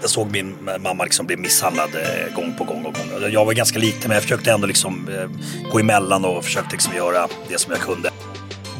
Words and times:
jag 0.00 0.10
såg 0.10 0.30
min 0.30 0.56
mamma 0.80 1.04
liksom 1.04 1.26
bli 1.26 1.36
misshandlad 1.36 1.90
eh, 1.94 2.34
gång 2.34 2.54
på 2.58 2.64
gång. 2.64 2.84
Och 2.84 2.94
gång. 2.94 3.32
Jag 3.32 3.44
var 3.44 3.52
ganska 3.52 3.78
liten 3.78 4.00
men 4.02 4.10
jag 4.10 4.22
försökte 4.22 4.52
ändå 4.52 4.66
liksom 4.66 5.08
eh, 5.08 5.70
gå 5.72 5.78
emellan 5.78 6.24
och 6.24 6.44
försökte 6.44 6.72
liksom 6.72 6.94
göra 6.94 7.28
det 7.48 7.58
som 7.58 7.72
jag 7.72 7.80
kunde. 7.80 8.10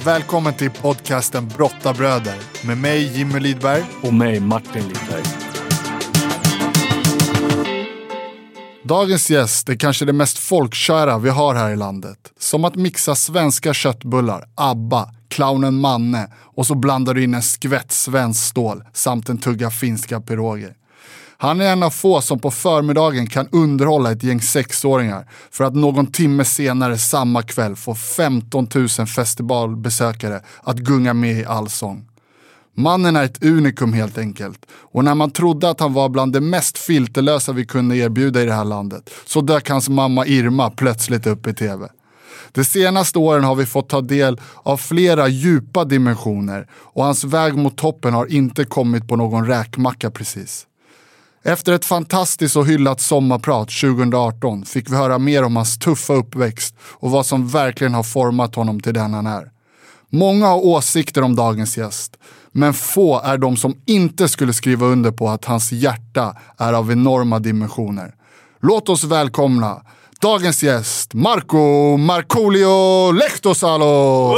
Välkommen 0.04 0.54
till 0.54 0.70
podcasten 0.70 1.48
Brottabröder 1.48 2.34
med 2.66 2.78
mig 2.78 3.18
Jimmy 3.18 3.40
Lidberg. 3.40 3.84
Och 4.02 4.14
mig 4.14 4.40
Martin 4.40 4.82
Lidberg. 4.82 5.22
Dagens 8.82 9.30
gäst 9.30 9.68
är 9.68 9.76
kanske 9.76 10.04
det 10.04 10.12
mest 10.12 10.38
folkkära 10.38 11.18
vi 11.18 11.28
har 11.28 11.54
här 11.54 11.70
i 11.70 11.76
landet. 11.76 12.18
Som 12.38 12.64
att 12.64 12.76
mixa 12.76 13.14
svenska 13.14 13.74
köttbullar, 13.74 14.44
ABBA, 14.54 15.10
clownen 15.28 15.74
Manne 15.74 16.28
och 16.56 16.66
så 16.66 16.74
blandar 16.74 17.14
du 17.14 17.24
in 17.24 17.34
en 17.34 17.42
skvätt 17.42 17.92
svensk 17.92 18.44
stål 18.44 18.84
samt 18.92 19.28
en 19.28 19.38
tugga 19.38 19.70
finska 19.70 20.20
piroger. 20.20 20.74
Han 21.42 21.60
är 21.60 21.72
en 21.72 21.82
av 21.82 21.90
få 21.90 22.20
som 22.20 22.38
på 22.38 22.50
förmiddagen 22.50 23.26
kan 23.26 23.48
underhålla 23.52 24.12
ett 24.12 24.22
gäng 24.22 24.40
sexåringar 24.40 25.28
för 25.50 25.64
att 25.64 25.74
någon 25.74 26.06
timme 26.06 26.44
senare 26.44 26.98
samma 26.98 27.42
kväll 27.42 27.76
få 27.76 27.94
15 27.94 28.68
000 28.74 28.88
festivalbesökare 28.88 30.42
att 30.62 30.78
gunga 30.78 31.14
med 31.14 31.38
i 31.38 31.44
allsång. 31.44 32.08
Mannen 32.76 33.16
är 33.16 33.24
ett 33.24 33.44
unikum 33.44 33.92
helt 33.92 34.18
enkelt. 34.18 34.66
Och 34.72 35.04
när 35.04 35.14
man 35.14 35.30
trodde 35.30 35.70
att 35.70 35.80
han 35.80 35.92
var 35.92 36.08
bland 36.08 36.32
det 36.32 36.40
mest 36.40 36.78
filterlösa 36.78 37.52
vi 37.52 37.66
kunde 37.66 37.96
erbjuda 37.96 38.42
i 38.42 38.46
det 38.46 38.54
här 38.54 38.64
landet 38.64 39.10
så 39.26 39.40
dök 39.40 39.70
hans 39.70 39.88
mamma 39.88 40.26
Irma 40.26 40.70
plötsligt 40.70 41.26
upp 41.26 41.46
i 41.46 41.54
tv. 41.54 41.88
De 42.52 42.64
senaste 42.64 43.18
åren 43.18 43.44
har 43.44 43.54
vi 43.54 43.66
fått 43.66 43.88
ta 43.88 44.00
del 44.00 44.40
av 44.62 44.76
flera 44.76 45.28
djupa 45.28 45.84
dimensioner 45.84 46.66
och 46.72 47.04
hans 47.04 47.24
väg 47.24 47.56
mot 47.56 47.76
toppen 47.76 48.14
har 48.14 48.26
inte 48.26 48.64
kommit 48.64 49.08
på 49.08 49.16
någon 49.16 49.46
räkmacka 49.46 50.10
precis. 50.10 50.66
Efter 51.42 51.72
ett 51.72 51.84
fantastiskt 51.84 52.56
och 52.56 52.66
hyllat 52.66 53.00
sommarprat 53.00 53.68
2018 53.68 54.64
fick 54.64 54.90
vi 54.90 54.96
höra 54.96 55.18
mer 55.18 55.42
om 55.42 55.56
hans 55.56 55.78
tuffa 55.78 56.12
uppväxt 56.12 56.74
och 56.80 57.10
vad 57.10 57.26
som 57.26 57.48
verkligen 57.48 57.94
har 57.94 58.02
format 58.02 58.54
honom 58.54 58.80
till 58.80 58.94
den 58.94 59.14
han 59.14 59.26
är. 59.26 59.50
Många 60.10 60.46
har 60.46 60.64
åsikter 60.64 61.22
om 61.22 61.36
dagens 61.36 61.78
gäst, 61.78 62.16
men 62.52 62.74
få 62.74 63.20
är 63.20 63.38
de 63.38 63.56
som 63.56 63.74
inte 63.86 64.28
skulle 64.28 64.52
skriva 64.52 64.86
under 64.86 65.10
på 65.10 65.28
att 65.28 65.44
hans 65.44 65.72
hjärta 65.72 66.36
är 66.58 66.72
av 66.72 66.92
enorma 66.92 67.38
dimensioner. 67.38 68.14
Låt 68.62 68.88
oss 68.88 69.04
välkomna 69.04 69.82
dagens 70.20 70.62
gäst, 70.62 71.14
Marco 71.14 71.96
Markoolio 71.96 73.12
Lehtosalo! 73.12 74.34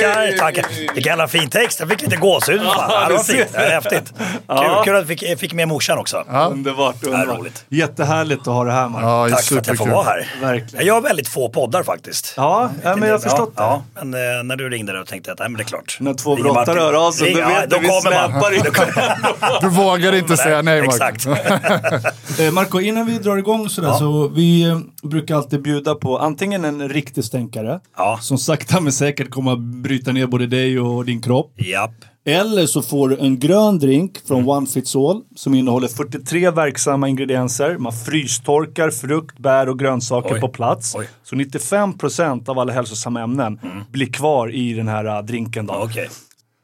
Tackar, 0.00 0.38
tackar. 0.38 0.66
Vilken 0.94 1.10
jävla 1.10 1.28
fin 1.28 1.50
text. 1.50 1.80
Jag 1.80 1.88
fick 1.88 2.02
lite 2.02 2.16
gåshud. 2.16 2.60
Ja, 2.64 3.04
det 3.08 3.14
var 3.14 3.22
fint. 3.22 3.52
Det 3.52 3.58
var 3.58 3.64
häftigt. 3.66 4.12
Kul, 4.16 4.84
kul 4.84 4.94
att 4.96 5.00
jag 5.00 5.06
fick, 5.06 5.38
fick 5.40 5.52
med 5.52 5.68
morsan 5.68 5.98
också. 5.98 6.24
Ja. 6.28 6.44
Underbart, 6.44 6.96
Ja, 7.02 7.08
underbart. 7.08 7.38
roligt. 7.38 7.64
Jättehärligt 7.68 8.40
att 8.40 8.46
ha 8.46 8.64
det 8.64 8.72
här 8.72 8.88
Mark. 8.88 9.04
Ja, 9.04 9.28
Tack 9.36 9.44
för 9.44 9.58
att 9.58 9.66
jag 9.66 9.78
får 9.78 9.84
superkul. 9.84 9.94
vara 9.94 10.04
här. 10.04 10.28
Verkligen. 10.40 10.86
Jag 10.86 10.94
gör 10.96 11.00
väldigt 11.00 11.28
få 11.28 11.48
poddar 11.48 11.82
faktiskt. 11.82 12.34
Ja, 12.36 12.70
ja, 12.82 12.96
men 12.96 13.08
jag 13.08 13.14
har 13.14 13.20
förstått 13.20 13.56
det. 13.56 13.62
ja, 13.62 13.82
ja, 13.94 14.04
men 14.04 14.38
eh, 14.38 14.42
när 14.44 14.56
du 14.56 14.68
ringde 14.68 14.98
då 14.98 15.04
tänkte 15.04 15.30
jag 15.30 15.34
att 15.34 15.38
nej, 15.38 15.48
men 15.48 15.56
det 15.58 15.62
är 15.62 15.68
klart. 15.68 15.96
När 16.00 16.14
två 16.14 16.36
Martin. 16.36 16.74
hör 16.78 17.06
av 17.06 17.12
sig, 17.12 17.34
då 17.34 17.38
vet 17.38 17.48
ja, 17.48 17.66
du, 17.66 17.78
vi 17.78 17.88
kommer 17.88 18.28
man. 18.28 18.30
släpar 18.40 18.52
in. 19.60 19.60
Du 19.60 19.68
vågar 19.68 20.12
inte 20.14 20.36
säga 20.36 20.62
nej 20.62 20.82
Marco. 20.82 21.04
Exakt. 21.04 21.26
Eh, 22.40 22.50
Marco, 22.52 22.80
innan 22.80 23.06
vi 23.06 23.18
drar 23.18 23.36
igång 23.36 23.68
sådär 23.68 23.92
så 23.92 24.28
vi 24.28 24.62
eh, 24.62 24.78
brukar 25.02 25.34
alltid 25.36 25.62
bjuda 25.62 25.94
på 25.94 26.18
antingen 26.18 26.64
en 26.64 26.88
riktig 26.88 27.24
stänkare 27.24 27.80
Ja. 27.96 28.18
som 28.22 28.38
sakta 28.38 28.80
men 28.80 28.92
säkert 28.92 29.30
kommer 29.30 29.52
att 29.52 29.58
bryta 29.60 30.12
ner 30.12 30.26
både 30.26 30.46
dig 30.46 30.80
och 30.80 31.04
din 31.04 31.22
kropp. 31.22 31.52
Japp. 31.56 31.90
Eller 32.24 32.66
så 32.66 32.82
får 32.82 33.08
du 33.08 33.16
en 33.18 33.38
grön 33.38 33.78
drink 33.78 34.18
från 34.28 34.48
One 34.48 34.66
Fits 34.66 34.96
All 34.96 35.22
som 35.36 35.54
innehåller 35.54 35.88
43 35.88 36.50
verksamma 36.50 37.08
ingredienser. 37.08 37.78
Man 37.78 37.92
frystorkar 37.92 38.90
frukt, 38.90 39.38
bär 39.38 39.68
och 39.68 39.78
grönsaker 39.78 40.34
Oj. 40.34 40.40
på 40.40 40.48
plats. 40.48 40.94
Oj. 40.98 41.08
Så 41.22 41.36
95% 41.36 42.48
av 42.48 42.58
alla 42.58 42.72
hälsosamma 42.72 43.20
ämnen 43.20 43.60
blir 43.90 44.06
kvar 44.12 44.54
i 44.54 44.72
den 44.72 44.88
här 44.88 45.04
äh, 45.04 45.22
drinken. 45.22 45.66
Då. 45.66 45.74
Ja, 45.74 45.84
Okej. 45.84 46.08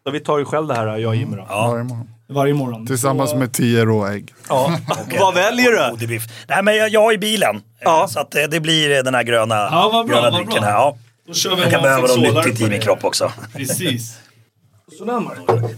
Så 0.04 0.10
vi 0.10 0.20
tar 0.20 0.38
ju 0.38 0.44
själv 0.44 0.66
det 0.66 0.74
här, 0.74 0.96
jag 0.96 1.08
och 1.08 1.16
Jimmy. 1.16 1.36
Då. 1.36 1.42
Morgon. 1.42 2.08
Varje 2.28 2.54
morgon. 2.54 2.86
Tillsammans 2.86 3.34
med 3.34 3.52
tio 3.52 3.84
råägg. 3.84 4.34
Ja. 4.48 4.78
Okej. 4.90 5.18
Vad 5.20 5.34
väljer 5.34 5.70
du? 5.98 6.06
Blir- 6.06 6.22
Nej 6.48 6.62
men 6.62 6.76
jag, 6.76 6.88
jag 6.88 7.02
har 7.02 7.12
i 7.12 7.18
bilen. 7.18 7.60
Ja. 7.80 8.06
Så 8.10 8.20
att 8.20 8.34
eh, 8.34 8.42
det 8.42 8.60
blir 8.60 9.02
den 9.02 9.14
här 9.14 9.22
gröna, 9.22 9.54
Ja, 9.54 9.90
vad 9.92 10.06
bra, 10.06 10.14
gröna 10.16 10.30
vad 10.30 10.32
drinken 10.40 10.60
bra. 10.62 10.70
här. 10.70 10.72
Ja. 10.76 10.96
Då 11.26 11.34
kör 11.34 11.56
vi 11.56 11.62
Jag 11.62 11.70
kan 11.70 11.78
en 11.78 11.82
behöva 11.82 12.06
något 12.06 12.44
nyttigt 12.46 12.60
i 12.60 12.70
min 12.70 12.80
kropp 12.80 13.04
också. 13.04 13.32
Precis. 13.56 14.18
Sådär 14.98 15.20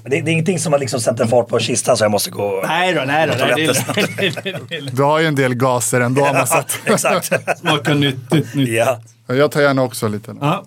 det, 0.05 0.09
det 0.09 0.17
är 0.17 0.33
ingenting 0.33 0.59
som 0.59 0.73
har 0.73 0.81
liksom 0.81 1.01
sätter 1.01 1.27
fart 1.27 1.49
på 1.49 1.59
kistan 1.59 1.97
så 1.97 2.05
jag 2.05 2.11
måste 2.11 2.31
gå... 2.31 2.65
Nej 2.69 2.95
då, 2.95 3.03
nej 3.07 3.27
då. 3.27 3.35
Nej, 3.45 3.67
lätt 3.67 3.87
Det 3.95 4.01
är- 4.01 4.17
det 4.43 4.49
är- 4.51 4.61
det 4.69 4.77
är- 4.77 4.81
Du 4.97 5.03
har 5.03 5.19
ju 5.19 5.27
en 5.27 5.35
del 5.35 5.55
gaser 5.55 6.01
ändå 6.01 6.25
har 6.25 6.35
man 6.35 6.47
sett. 6.47 6.79
Exakt. 6.85 7.59
Smakar 7.61 7.95
nyttigt. 7.95 8.55
nyttigt. 8.55 8.75
ja. 8.75 8.99
Jag 9.27 9.51
tar 9.53 9.61
gärna 9.61 9.83
också 9.83 10.09
lite. 10.09 10.37
Ja, 10.41 10.65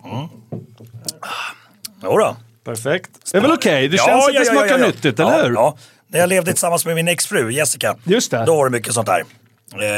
Jodå. 2.04 2.36
Perfekt. 2.66 3.10
Det 3.32 3.38
är 3.38 3.42
väl 3.42 3.52
okej? 3.52 3.88
Det 3.88 3.98
känns 3.98 4.28
att 4.28 4.34
det 4.34 4.46
smakar 4.46 4.78
nyttigt, 4.78 5.20
ja, 5.20 5.34
eller 5.34 5.44
hur? 5.48 5.54
Ja. 5.56 5.78
När 6.08 6.20
jag 6.20 6.30
levde 6.30 6.52
tillsammans 6.52 6.86
med 6.86 6.96
min 6.96 7.08
exfru 7.08 7.52
Jessica. 7.54 7.96
Just 8.04 8.32
det. 8.32 8.44
Då 8.46 8.56
var 8.56 8.66
det 8.66 8.72
mycket 8.72 8.94
sånt 8.94 9.08
där. 9.08 9.20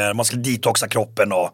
Eh, 0.08 0.14
man 0.14 0.24
skulle 0.24 0.42
detoxa 0.42 0.88
kroppen 0.88 1.32
och... 1.32 1.50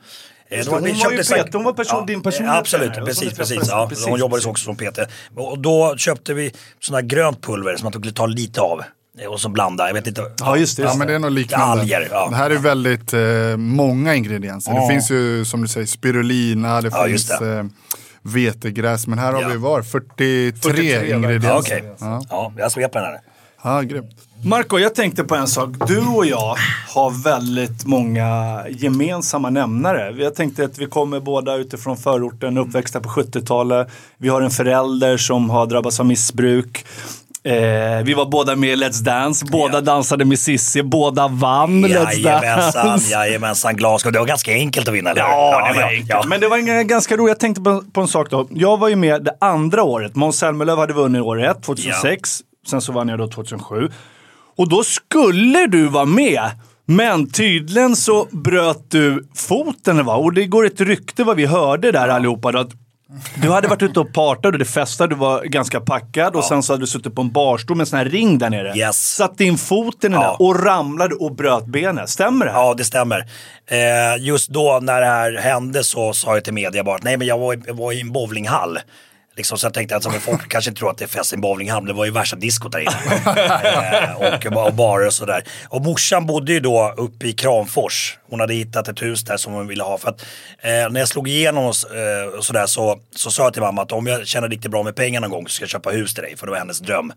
Eh, 0.51 0.65
då- 0.65 0.71
Hon 0.73 0.85
vi 0.85 0.91
var 0.91 0.99
köpte 0.99 1.17
ju 1.35 1.39
här- 1.39 1.45
PT, 1.47 1.55
hon 1.55 1.65
var 1.65 1.73
person- 1.73 2.07
din 2.07 2.23
personliga 2.23 2.53
eh, 2.53 2.59
Absolut, 2.59 2.89
tränare. 2.93 3.07
precis, 3.07 3.31
så- 3.31 3.37
precis. 3.37 3.63
Ja. 3.69 3.87
precis, 3.89 4.07
hon 4.07 4.19
jobbade 4.19 4.39
precis. 4.39 4.47
också 4.51 4.65
som 4.65 4.77
PT. 4.77 4.99
Och 5.37 5.59
då 5.59 5.95
köpte 5.97 6.35
vi 6.35 6.53
sån 6.81 6.95
här 6.95 7.03
grönt 7.03 7.43
pulver 7.43 7.77
som 7.77 7.85
man 7.85 7.93
skulle 7.93 8.13
ta 8.13 8.27
lite 8.27 8.61
av. 8.61 8.83
Eh, 9.21 9.27
Och 9.27 9.41
så 9.41 9.49
blanda, 9.49 9.87
jag 9.87 9.95
vet 9.95 10.07
inte. 10.07 10.23
Ja, 10.41 10.57
just 10.57 10.77
det. 10.77 10.83
Ja 10.83 10.95
men 10.95 11.07
det 11.07 11.15
är 11.15 11.19
nog 11.19 11.31
liknande. 11.31 11.67
Alger, 11.83 12.09
ja. 12.11 12.29
Det 12.31 12.37
här 12.37 12.51
är 12.51 12.57
väldigt 12.59 13.13
eh, 13.13 13.21
många 13.57 14.15
ingredienser. 14.15 14.73
Det 14.81 14.89
finns 14.89 15.11
ju 15.11 15.45
som 15.45 15.63
du 15.63 15.69
säger 15.69 15.87
spirulina, 15.87 16.81
det 16.81 16.89
Ja, 16.93 17.07
just 17.07 17.29
finns 17.29 17.41
det. 17.41 17.59
eh, 17.59 17.65
vetegräs. 18.23 19.07
Men 19.07 19.19
här 19.19 19.33
har 19.33 19.43
Ja. 19.43 19.49
vi 19.49 19.57
var 19.57 19.83
43, 19.83 20.53
43 20.53 21.15
ingredienser. 21.15 21.49
Ja, 21.49 21.59
okej. 21.59 21.95
Ja. 22.01 22.23
Ja, 22.31 22.53
jag 22.57 22.73
svep 22.73 22.93
på 22.93 22.99
den 22.99 23.07
här. 23.09 23.21
Ja, 23.63 23.81
grymt. 23.83 24.11
Marco, 24.45 24.79
jag 24.79 24.95
tänkte 24.95 25.25
på 25.25 25.35
en 25.35 25.49
sak. 25.49 25.69
Du 25.89 26.01
och 26.01 26.27
jag 26.27 26.57
har 26.89 27.23
väldigt 27.25 27.85
många 27.87 28.63
gemensamma 28.71 29.51
nämnare. 29.51 30.15
Jag 30.23 30.35
tänkte 30.35 30.65
att 30.65 30.79
vi 30.79 30.87
kommer 30.87 31.21
båda 31.21 31.57
utifrån 31.57 31.97
förorten, 31.97 32.59
uppväxta 32.59 33.01
på 33.01 33.09
70-talet. 33.09 33.89
Vi 34.19 34.29
har 34.29 34.43
en 34.43 34.51
förälder 34.51 35.17
som 35.17 35.51
har 35.51 35.67
drabbats 35.67 36.01
av 36.01 36.07
missbruk. 36.07 36.85
Eh, 37.45 38.05
vi 38.05 38.15
var 38.15 38.27
båda 38.27 38.57
med 38.57 38.71
i 38.71 38.77
Let's 38.77 39.03
Dance, 39.03 39.45
båda 39.51 39.75
Ja. 39.75 39.81
dansade 39.81 40.25
med 40.25 40.39
Cissi, 40.39 40.83
båda 40.83 41.29
vann 41.29 41.85
Let's 41.85 42.23
Dance. 42.75 43.11
jajamensan. 43.11 43.77
Glasgow. 43.77 44.13
Det 44.13 44.19
var 44.19 44.27
ganska 44.27 44.53
enkelt 44.53 44.89
att 44.89 44.95
vinna, 44.95 45.11
eller? 45.11 45.23
Ja, 45.23 45.69
det 45.69 45.75
var 45.75 45.81
ja, 45.83 45.89
enkelt. 45.89 46.09
ja. 46.11 46.25
Men 46.27 46.41
det 46.41 46.49
var 46.49 46.57
en 46.57 46.87
ganska 46.89 47.17
roligt. 47.17 47.29
Jag 47.31 47.41
tänkte 47.41 47.63
på, 47.63 47.83
på 47.93 48.01
en 48.01 48.09
sak 48.09 48.31
då. 48.31 48.49
Jag 48.51 48.77
var 48.79 48.89
ju 48.89 48.97
med 48.97 49.25
det 49.25 49.37
andra 49.41 49.83
året. 49.83 50.17
Måns 50.17 50.39
Zelmerlöw 50.39 50.77
hade 50.81 50.93
vunnit 50.93 51.23
år 51.23 51.43
ett, 51.45 51.63
2006. 51.63 52.41
Sen 52.67 52.81
så 52.81 52.93
vann 52.93 53.09
jag 53.09 53.19
då 53.19 53.29
2007. 53.29 53.89
Och 54.59 54.69
då 54.69 54.83
skulle 54.85 55.67
du 55.67 55.87
vara 55.89 56.05
med. 56.05 56.43
Men 56.87 57.31
tydligen 57.31 57.97
så 57.97 58.27
bröt 58.31 58.91
du 58.91 59.29
foten. 59.37 60.05
Va? 60.05 60.15
Och 60.17 60.33
det 60.33 60.47
går 60.47 60.67
ett 60.67 60.81
rykte 60.81 61.25
vad 61.25 61.37
vi 61.37 61.47
hörde 61.47 61.93
där 61.93 62.09
allihopa. 62.09 62.49
Att 62.61 62.71
du 63.43 63.51
hade 63.51 63.69
varit 63.69 63.83
ute 63.83 64.01
och 64.01 64.13
partat 64.13 64.47
och 64.53 64.59
det 64.59 64.65
festade, 64.65 65.15
du 65.15 65.19
var 65.19 65.43
ganska 65.45 65.81
packad 65.81 66.37
och 66.37 66.45
sen 66.45 66.63
så 66.63 66.73
hade 66.73 66.83
du 66.83 66.87
suttit 66.87 67.15
på 67.15 67.23
en 67.23 67.33
barstol 67.33 67.77
med 67.77 67.83
en 67.83 67.87
sån 67.87 67.99
här 67.99 68.05
ring 68.05 68.39
där 68.39 68.51
nere. 68.51 68.77
Yes. 68.79 69.15
Satt 69.17 69.41
in 69.41 69.59
foten 69.59 70.13
i 70.13 70.15
den 70.15 70.23
Ja. 70.23 70.29
där 70.39 70.43
och 70.47 70.65
ramlade 70.65 71.15
och 71.15 71.35
bröt 71.35 71.67
benet. 71.67 72.09
Stämmer 72.11 72.47
det? 72.47 72.53
här? 72.53 72.59
Ja, 72.61 72.75
det 72.75 72.85
stämmer. 72.85 73.19
Eh, 73.67 74.23
just 74.25 74.49
då 74.49 74.79
när 74.83 75.01
det 75.01 75.07
här 75.07 75.33
hände 75.39 75.85
så 75.85 76.13
sa 76.13 76.35
jag 76.35 76.45
till 76.45 76.55
media 76.55 76.85
bara 76.85 76.97
att 76.97 77.03
nej 77.03 77.17
men 77.17 77.27
jag 77.27 77.39
var, 77.39 77.55
i- 77.55 77.63
jag 77.67 77.75
var 77.75 77.93
i 77.93 78.01
en 78.01 78.13
bowlinghall. 78.13 78.79
Liksom, 79.41 79.59
så 79.59 79.67
jag 79.67 79.75
tänkte 79.75 79.97
att 79.97 80.07
alltså, 80.07 80.21
folk 80.31 80.49
kanske 80.49 80.71
inte 80.71 80.79
tror 80.79 80.91
att 80.91 80.99
det 80.99 81.05
är 81.05 81.09
fest 81.09 81.33
i 81.33 81.35
en 81.35 81.41
bowlinghall, 81.41 81.83
men 81.83 81.87
det 81.87 81.99
var 81.99 82.05
ju 82.05 82.11
värsta 82.11 82.37
diskot 82.37 82.73
där 82.73 82.81
inne. 82.81 82.93
eh, 84.47 84.57
och, 84.57 84.67
och 84.67 84.75
barer 84.75 85.07
och 85.07 85.13
sådär. 85.13 85.45
Och 85.69 85.83
morsan 85.83 86.27
bodde 86.27 86.53
ju 86.53 86.61
då 86.61 86.95
uppe 86.97 87.27
i 87.27 87.33
Kramfors. 87.33 88.19
Hon 88.31 88.41
hade 88.41 88.55
hittat 88.55 88.89
ett 88.89 89.03
hus 89.03 89.25
där 89.25 89.37
som 89.37 89.53
hon 89.53 89.67
ville 89.67 89.83
ha. 89.83 89.99
För 89.99 90.09
att, 90.09 90.21
eh, 90.59 90.91
när 90.91 90.99
jag 91.01 91.09
slog 91.09 91.29
igenom 91.29 91.65
och, 91.65 91.97
eh, 91.97 92.39
och 92.39 92.45
sådär 92.45 92.67
så, 92.67 93.01
så 93.15 93.31
sa 93.31 93.43
jag 93.43 93.53
till 93.53 93.63
mamma 93.63 93.83
att 93.83 93.93
om 93.93 94.07
jag 94.07 94.27
tjänar 94.27 94.49
riktigt 94.49 94.71
bra 94.71 94.83
med 94.83 94.97
pengar 94.97 95.21
någon 95.21 95.31
gång 95.31 95.49
så 95.49 95.55
ska 95.55 95.63
jag 95.63 95.71
köpa 95.71 95.91
hus 95.91 96.15
till 96.15 96.23
dig. 96.23 96.37
För 96.37 96.47
det 96.47 96.51
var 96.51 96.59
hennes 96.59 96.81
dröm. 96.81 97.13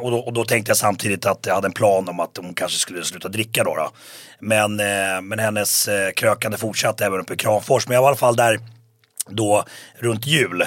Och 0.00 0.10
då, 0.10 0.18
och 0.18 0.32
då 0.32 0.44
tänkte 0.44 0.70
jag 0.70 0.76
samtidigt 0.76 1.26
att 1.26 1.46
jag 1.46 1.54
hade 1.54 1.66
en 1.66 1.72
plan 1.72 2.08
om 2.08 2.20
att 2.20 2.36
hon 2.36 2.54
kanske 2.54 2.78
skulle 2.78 3.04
sluta 3.04 3.28
dricka 3.28 3.64
då. 3.64 3.76
då. 3.76 3.90
Men, 4.38 4.80
eh, 4.80 5.20
men 5.22 5.38
hennes 5.38 5.88
eh, 5.88 6.10
krökande 6.10 6.58
fortsatte 6.58 7.06
även 7.06 7.20
uppe 7.20 7.34
i 7.34 7.36
Kramfors. 7.36 7.88
Men 7.88 7.94
jag 7.94 8.02
var 8.02 8.08
i 8.08 8.10
alla 8.10 8.16
fall 8.16 8.36
där 8.36 8.60
då 9.28 9.64
runt 9.98 10.26
jul 10.26 10.64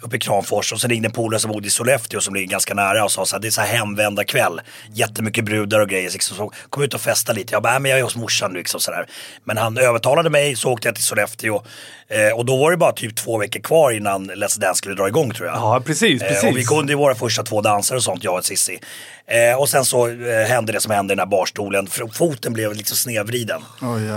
uppe 0.00 0.16
i 0.16 0.18
Kramfors 0.18 0.72
och 0.72 0.80
så 0.80 0.88
ringde 0.88 1.08
en 1.08 1.12
polare 1.12 1.40
som 1.40 1.52
bodde 1.52 1.66
i 1.66 1.70
Sollefteå 1.70 2.20
som 2.20 2.34
ligger 2.34 2.48
ganska 2.48 2.74
nära 2.74 3.04
och 3.04 3.12
sa 3.12 3.26
så 3.26 3.36
här, 3.36 3.40
det 3.42 3.48
är 3.48 3.50
så 3.50 3.60
här 3.60 3.78
hemvända 3.78 4.24
kväll. 4.24 4.60
Jättemycket 4.92 5.44
brudar 5.44 5.80
och 5.80 5.88
grejer. 5.88 6.10
Liksom, 6.10 6.36
så 6.36 6.52
kom 6.70 6.82
ut 6.82 6.94
och 6.94 7.00
festa 7.00 7.32
lite. 7.32 7.54
Jag 7.54 7.62
bara, 7.62 7.74
äh, 7.74 7.80
men 7.80 7.90
jag 7.90 7.98
är 7.98 8.04
hos 8.04 8.16
morsan 8.16 8.52
liksom 8.52 8.80
sådär. 8.80 9.06
Men 9.44 9.56
han 9.56 9.78
övertalade 9.78 10.30
mig 10.30 10.56
så 10.56 10.72
åkte 10.72 10.88
jag 10.88 10.94
till 10.94 11.04
Sollefteå. 11.04 11.62
Eh, 12.08 12.36
och 12.36 12.44
då 12.44 12.56
var 12.56 12.70
det 12.70 12.76
bara 12.76 12.92
typ 12.92 13.16
två 13.16 13.38
veckor 13.38 13.60
kvar 13.60 13.90
innan 13.90 14.30
Let's 14.30 14.60
Dance 14.60 14.78
skulle 14.78 14.94
dra 14.94 15.08
igång 15.08 15.34
tror 15.34 15.48
jag. 15.48 15.56
Ja, 15.56 15.82
precis, 15.86 16.22
precis. 16.22 16.44
Eh, 16.44 16.50
och 16.50 16.56
vi 16.56 16.64
kunde 16.64 16.92
ju 16.92 16.96
våra 16.96 17.14
första 17.14 17.42
två 17.42 17.60
danser 17.60 17.96
och 17.96 18.02
sånt, 18.02 18.24
jag 18.24 18.34
och 18.34 18.44
Cissi. 18.44 18.80
Eh, 19.26 19.60
och 19.60 19.68
sen 19.68 19.84
så 19.84 20.08
eh, 20.08 20.46
hände 20.48 20.72
det 20.72 20.80
som 20.80 20.92
hände 20.92 21.12
i 21.12 21.16
den 21.16 21.18
här 21.18 21.26
barstolen. 21.26 21.86
Foten 22.12 22.52
blev 22.52 22.74
liksom 22.74 22.96
snedvriden. 22.96 23.62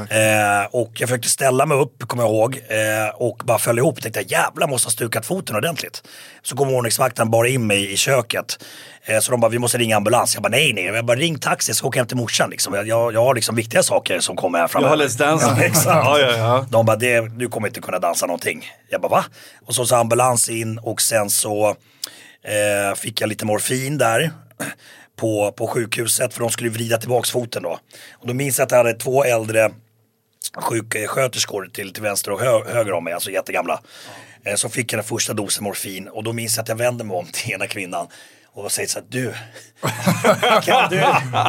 Eh, 0.10 0.66
och 0.72 0.92
jag 0.94 1.10
försökte 1.10 1.30
ställa 1.30 1.66
mig 1.66 1.78
upp, 1.78 2.08
kommer 2.08 2.24
jag 2.24 2.32
ihåg, 2.32 2.56
eh, 2.68 3.16
och 3.16 3.42
bara 3.46 3.60
föll 3.60 3.78
ihop. 3.78 4.02
Tänkte 4.02 4.22
jävlar 4.28 4.68
måste 4.68 4.86
ha 4.86 4.92
stukat 4.92 5.26
foten 5.26 5.56
ordentligt. 5.56 6.04
Så 6.44 6.56
kom 6.56 6.74
ordningsvakten 6.74 7.32
bara 7.32 7.48
in 7.48 7.68
mig 7.68 7.94
i 7.94 7.98
köket. 7.98 8.60
Eh, 9.10 9.20
så 9.20 9.32
de 9.32 9.40
bara, 9.40 9.50
vi 9.52 9.60
måste 9.60 9.78
ringa 9.78 9.98
ambulans. 9.98 10.34
Jag 10.34 10.44
bara, 10.44 10.50
nej 10.50 10.74
nej, 10.74 10.86
jag 10.86 11.06
bara 11.06 11.18
ring 11.18 11.40
taxi, 11.40 11.70
jag 11.70 11.76
ska 11.76 11.88
åka 11.88 12.00
hem 12.00 12.08
till 12.08 12.18
morsan. 12.18 12.50
Liksom. 12.50 12.74
Jag, 12.74 12.88
jag, 12.88 13.14
jag 13.14 13.24
har 13.24 13.36
liksom 13.36 13.56
viktiga 13.56 13.84
saker 13.84 14.20
som 14.20 14.36
kommer 14.36 14.58
här 14.58 14.64
Jag 14.64 14.72
framöver. 14.72 14.98
har 14.98 15.04
Let's 15.04 15.18
Dance. 15.18 15.46
Ja, 15.58 15.64
exakt. 15.64 15.86
Ja, 16.06 16.20
ja, 16.20 16.38
ja. 16.38 16.66
De 16.70 16.86
bara, 16.86 16.98
det, 16.98 17.38
du 17.38 17.50
kommer 17.50 17.68
inte 17.68 17.82
kunna 17.82 18.00
dansa 18.00 18.26
någonting. 18.26 18.72
Jag 18.90 19.02
bara, 19.02 19.10
va? 19.10 19.26
Och 19.66 19.76
så 19.76 19.86
så 19.86 19.96
ambulans 19.96 20.50
in 20.50 20.78
och 20.80 21.02
sen 21.02 21.30
så 21.30 21.70
eh, 21.70 22.96
fick 22.96 23.22
jag 23.22 23.28
lite 23.30 23.46
morfin 23.46 23.98
där 23.98 24.32
på, 25.20 25.52
på 25.52 25.68
sjukhuset 25.68 26.34
för 26.34 26.40
de 26.42 26.50
skulle 26.50 26.70
vrida 26.70 26.98
tillbaks 26.98 27.32
foten 27.32 27.64
då. 27.64 27.80
Och 28.14 28.28
då 28.28 28.34
minns 28.34 28.58
jag 28.58 28.66
att 28.66 28.72
jag 28.72 28.78
hade 28.78 28.94
två 28.94 29.24
äldre 29.24 29.70
sjuksköterskor 30.58 31.70
till, 31.74 31.94
till 31.94 32.04
vänster 32.04 32.32
och 32.32 32.40
hö, 32.40 32.64
höger 32.74 32.94
om 32.94 33.04
mig, 33.04 33.14
alltså 33.14 33.32
jättegamla. 33.32 33.80
Eh, 34.46 34.56
så 34.56 34.70
fick 34.70 34.94
jag 34.94 34.98
den 34.98 35.06
första 35.06 35.34
dosen 35.34 35.64
morfin 35.64 36.08
och 36.08 36.24
då 36.24 36.34
minns 36.34 36.58
jag 36.58 36.64
att 36.64 36.70
jag 36.70 36.76
vände 36.76 37.04
mig 37.04 37.18
om 37.18 37.26
till 37.26 37.52
ena 37.52 37.68
kvinnan 37.68 38.08
och 38.64 38.72
säger 38.72 38.90
så 38.90 39.00
här, 39.00 39.06
du, 39.10 39.34
kan 40.64 40.90
du, 40.90 41.04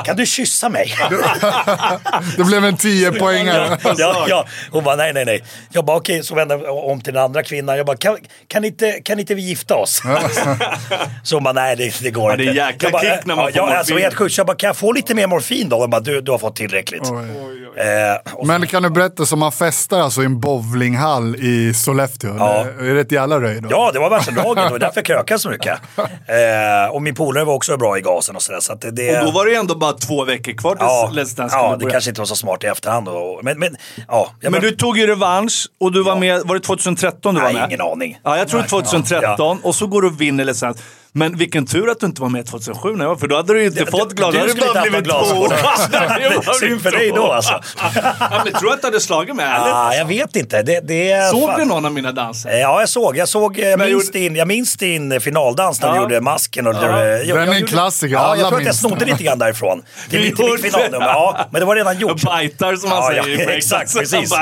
kan 0.05 0.17
du 0.17 0.27
kyssa 0.27 0.69
mig? 0.69 0.95
Det 2.37 2.45
blev 2.45 2.65
en 2.65 2.77
10-poängare. 2.77 3.79
ja, 3.99 4.27
ja. 4.29 4.47
Hon 4.71 4.85
bara 4.85 4.97
nej, 4.97 5.12
nej, 5.12 5.25
nej. 5.25 5.45
Jag 5.73 5.85
bara 5.85 5.97
okej, 5.97 6.23
så 6.23 6.35
vände 6.35 6.55
jag 6.55 6.85
om 6.89 7.01
till 7.01 7.15
den 7.15 7.23
andra 7.23 7.43
kvinnan. 7.43 7.77
Jag 7.77 7.87
bara 7.87 7.97
kan, 7.97 8.17
kan, 8.49 8.65
inte, 8.65 8.93
kan 8.93 9.19
inte 9.21 9.35
vi 9.35 9.43
gifta 9.43 9.75
oss? 9.75 10.03
så 11.23 11.37
hon 11.37 11.45
bara 11.45 11.55
nej, 11.55 11.77
det, 11.77 12.01
det 12.03 12.11
går 12.11 12.31
Ja, 12.31 12.37
det 12.37 12.45
är 12.45 12.47
inte. 12.47 12.57
jäkla 12.59 12.87
jag 12.87 12.93
bara, 12.93 13.03
kick 13.03 13.27
när 13.27 13.37
man 13.37 13.45
ja, 13.45 13.51
får 13.62 13.71
jag, 13.71 13.79
alltså, 13.79 13.93
morfin. 13.93 14.05
helt 14.05 14.15
sjukt. 14.17 14.39
Jag 14.39 14.47
bara 14.47 14.57
kan 14.57 14.67
jag 14.67 14.77
få 14.77 14.93
lite 14.93 15.15
mer 15.15 15.27
morfin 15.27 15.69
då? 15.69 15.77
Hon 15.81 15.91
bara 15.91 16.01
du, 16.01 16.21
du 16.21 16.31
har 16.31 16.39
fått 16.39 16.57
tillräckligt. 16.57 17.11
Eh, 17.77 18.33
och, 18.35 18.47
Men 18.47 18.67
kan 18.67 18.83
du 18.83 18.91
berätta, 18.91 19.27
så 19.27 19.37
man 19.37 19.53
festar 19.53 20.01
alltså 20.01 20.23
i 20.23 20.25
en 20.25 20.41
bowlinghall 20.41 21.37
i 21.37 21.75
Sollefteå? 21.75 22.37
Ja. 22.39 22.67
Är 22.81 22.95
det 22.95 23.01
ett 23.01 23.12
jävla 23.12 23.41
röj 23.41 23.61
då? 23.61 23.69
Ja, 23.71 23.91
det 23.93 23.99
var 23.99 24.11
värsta 24.11 24.31
draget. 24.33 24.65
Det 24.65 24.71
var 24.71 24.79
därför 24.79 24.97
jag 24.99 25.05
krökade 25.05 25.41
så 25.41 25.51
mycket. 25.51 25.79
Eh, 26.27 26.95
och 27.00 27.05
min 27.05 27.14
polare 27.14 27.44
var 27.44 27.55
också 27.55 27.76
bra 27.76 27.99
i 27.99 28.00
gasen 28.00 28.37
och 28.37 28.43
sådär. 28.43 28.61
Så 28.61 28.73
att 28.73 28.81
det, 28.81 29.19
Och 29.19 29.25
då 29.25 29.31
var 29.31 29.44
det 29.44 29.50
ju 29.50 29.56
ändå 29.56 29.75
bara 29.75 29.93
två 29.93 30.25
veckor 30.25 30.52
kvar 30.52 30.70
tills 30.75 30.81
ja, 30.88 31.11
Let's 31.14 31.37
Dance 31.37 31.56
ja, 31.56 31.70
det 31.73 31.79
börja. 31.79 31.93
kanske 31.93 32.11
inte 32.11 32.20
var 32.20 32.26
så 32.26 32.37
smart 32.37 32.64
i 32.64 32.67
efterhand. 32.67 33.08
Och, 33.08 33.41
men, 33.43 33.58
men, 33.58 33.76
ja, 34.08 34.31
Men 34.43 34.52
bara- 34.52 34.61
du 34.62 34.70
tog 34.70 34.99
ju 34.99 35.06
revansch 35.06 35.67
och 35.81 35.93
du 35.93 36.02
var 36.02 36.17
med, 36.17 36.43
var 36.44 36.55
det 36.55 36.61
2013 36.61 37.35
du 37.35 37.41
Nej, 37.41 37.52
var 37.55 37.61
med? 37.61 37.69
ingen 37.69 37.81
aning. 37.81 38.19
Ja, 38.25 38.38
jag 38.38 38.49
tror 38.49 38.61
Nej. 38.61 38.69
2013 38.69 39.58
och 39.62 39.75
så 39.75 39.87
går 39.87 40.02
du 40.02 40.08
och 40.08 40.20
vinner 40.20 40.44
Let's 40.44 40.61
Dance. 40.61 40.82
Men 41.12 41.37
vilken 41.37 41.67
tur 41.67 41.91
att 41.91 42.01
du 42.01 42.07
inte 42.07 42.23
var 42.23 42.29
med 42.29 42.47
2007 42.47 42.93
när 42.97 43.05
jag 43.05 43.09
var, 43.11 43.17
för 43.17 43.27
då 43.27 43.37
hade 43.37 43.53
du 43.53 43.61
ju 43.61 43.67
inte 43.67 43.85
Det- 43.85 43.91
fått 43.91 44.11
det- 44.11 44.17
glas. 44.17 44.33
du 44.33 44.39
hade 44.39 44.51
skulle 44.51 44.67
tappa 44.67 44.81
blivit 44.83 45.05
två. 45.09 45.49
Det 46.51 46.55
Synd 46.61 46.83
för 46.83 46.91
dig 46.91 47.12
då 47.17 47.33
alltså. 47.33 47.61
Ja, 48.21 48.41
men 48.45 48.53
tror 48.53 48.62
du 48.69 48.73
att 48.73 48.81
du 48.81 48.87
hade 48.87 49.01
slagit 49.01 49.37
med 49.37 49.47
ärligt? 49.47 49.75
Ah, 49.75 49.95
jag 49.95 50.05
vet 50.05 50.37
inte. 50.37 50.62
Det, 50.62 50.81
det 50.81 51.11
är 51.12 51.31
Såg 51.31 51.49
fan- 51.49 51.59
du 51.61 51.65
någon 51.65 51.85
av 51.85 51.93
mina 51.93 52.12
danser? 52.12 52.51
Eh, 52.51 52.59
Ja, 52.59 52.81
jag 52.81 52.89
såg. 52.89 53.17
Jag, 53.17 53.29
såg, 53.29 53.59
jag, 53.59 53.79
Men 53.79 53.89
minns, 53.89 54.07
gjorde- 54.07 54.19
din, 54.19 54.37
jag 54.37 54.49
minns 54.49 54.77
din 54.77 55.21
finaldans 55.21 55.81
när 55.81 55.89
du 55.91 55.95
Ja. 55.97 56.03
gjorde 56.03 56.21
masken. 56.21 56.67
Och 56.67 56.75
Ja. 56.75 56.81
det, 56.81 57.23
jag, 57.23 57.39
Den 57.39 57.49
är 57.49 57.53
en 57.55 57.67
klassiker, 57.67 58.15
Ja, 58.15 58.37
jag 58.37 58.49
tror 58.49 58.59
att 58.61 58.67
jag 58.67 58.75
snodde 58.75 59.05
lite 59.05 59.23
grann 59.25 59.39
därifrån. 59.39 59.83
Till, 60.11 60.19
Du 60.21 60.25
mitt- 60.27 60.37
finalnummer. 60.62 61.07
det? 61.07 61.12
Ja, 61.12 61.47
men 61.51 61.61
det 61.61 61.67
var 61.67 61.77
redan 61.77 61.99
gjort. 61.99 62.23
Bajtar 62.23 62.77
som 62.77 62.89
man 62.91 63.03
säger 63.07 63.29
i 63.29 63.37
breakdance. 63.37 63.77
Exakt, 63.83 63.95
precis. 63.99 64.33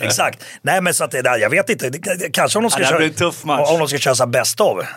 Exakt. 0.00 0.38
Nej, 0.62 0.80
men 0.80 0.94
så 0.94 1.04
att 1.04 1.10
det 1.10 1.22
jag 1.38 1.50
vet 1.50 1.70
inte. 1.70 1.90
Det, 1.90 1.98
det, 2.18 2.30
kanske 2.30 2.58
om 2.58 2.62
de 2.64 2.70
ska 2.70 2.80
Ja, 2.80 2.84
det 2.84 2.90
köra. 2.90 2.98
Om 3.72 3.78
de 3.78 3.88
ska 3.88 3.98
köra 3.98 4.14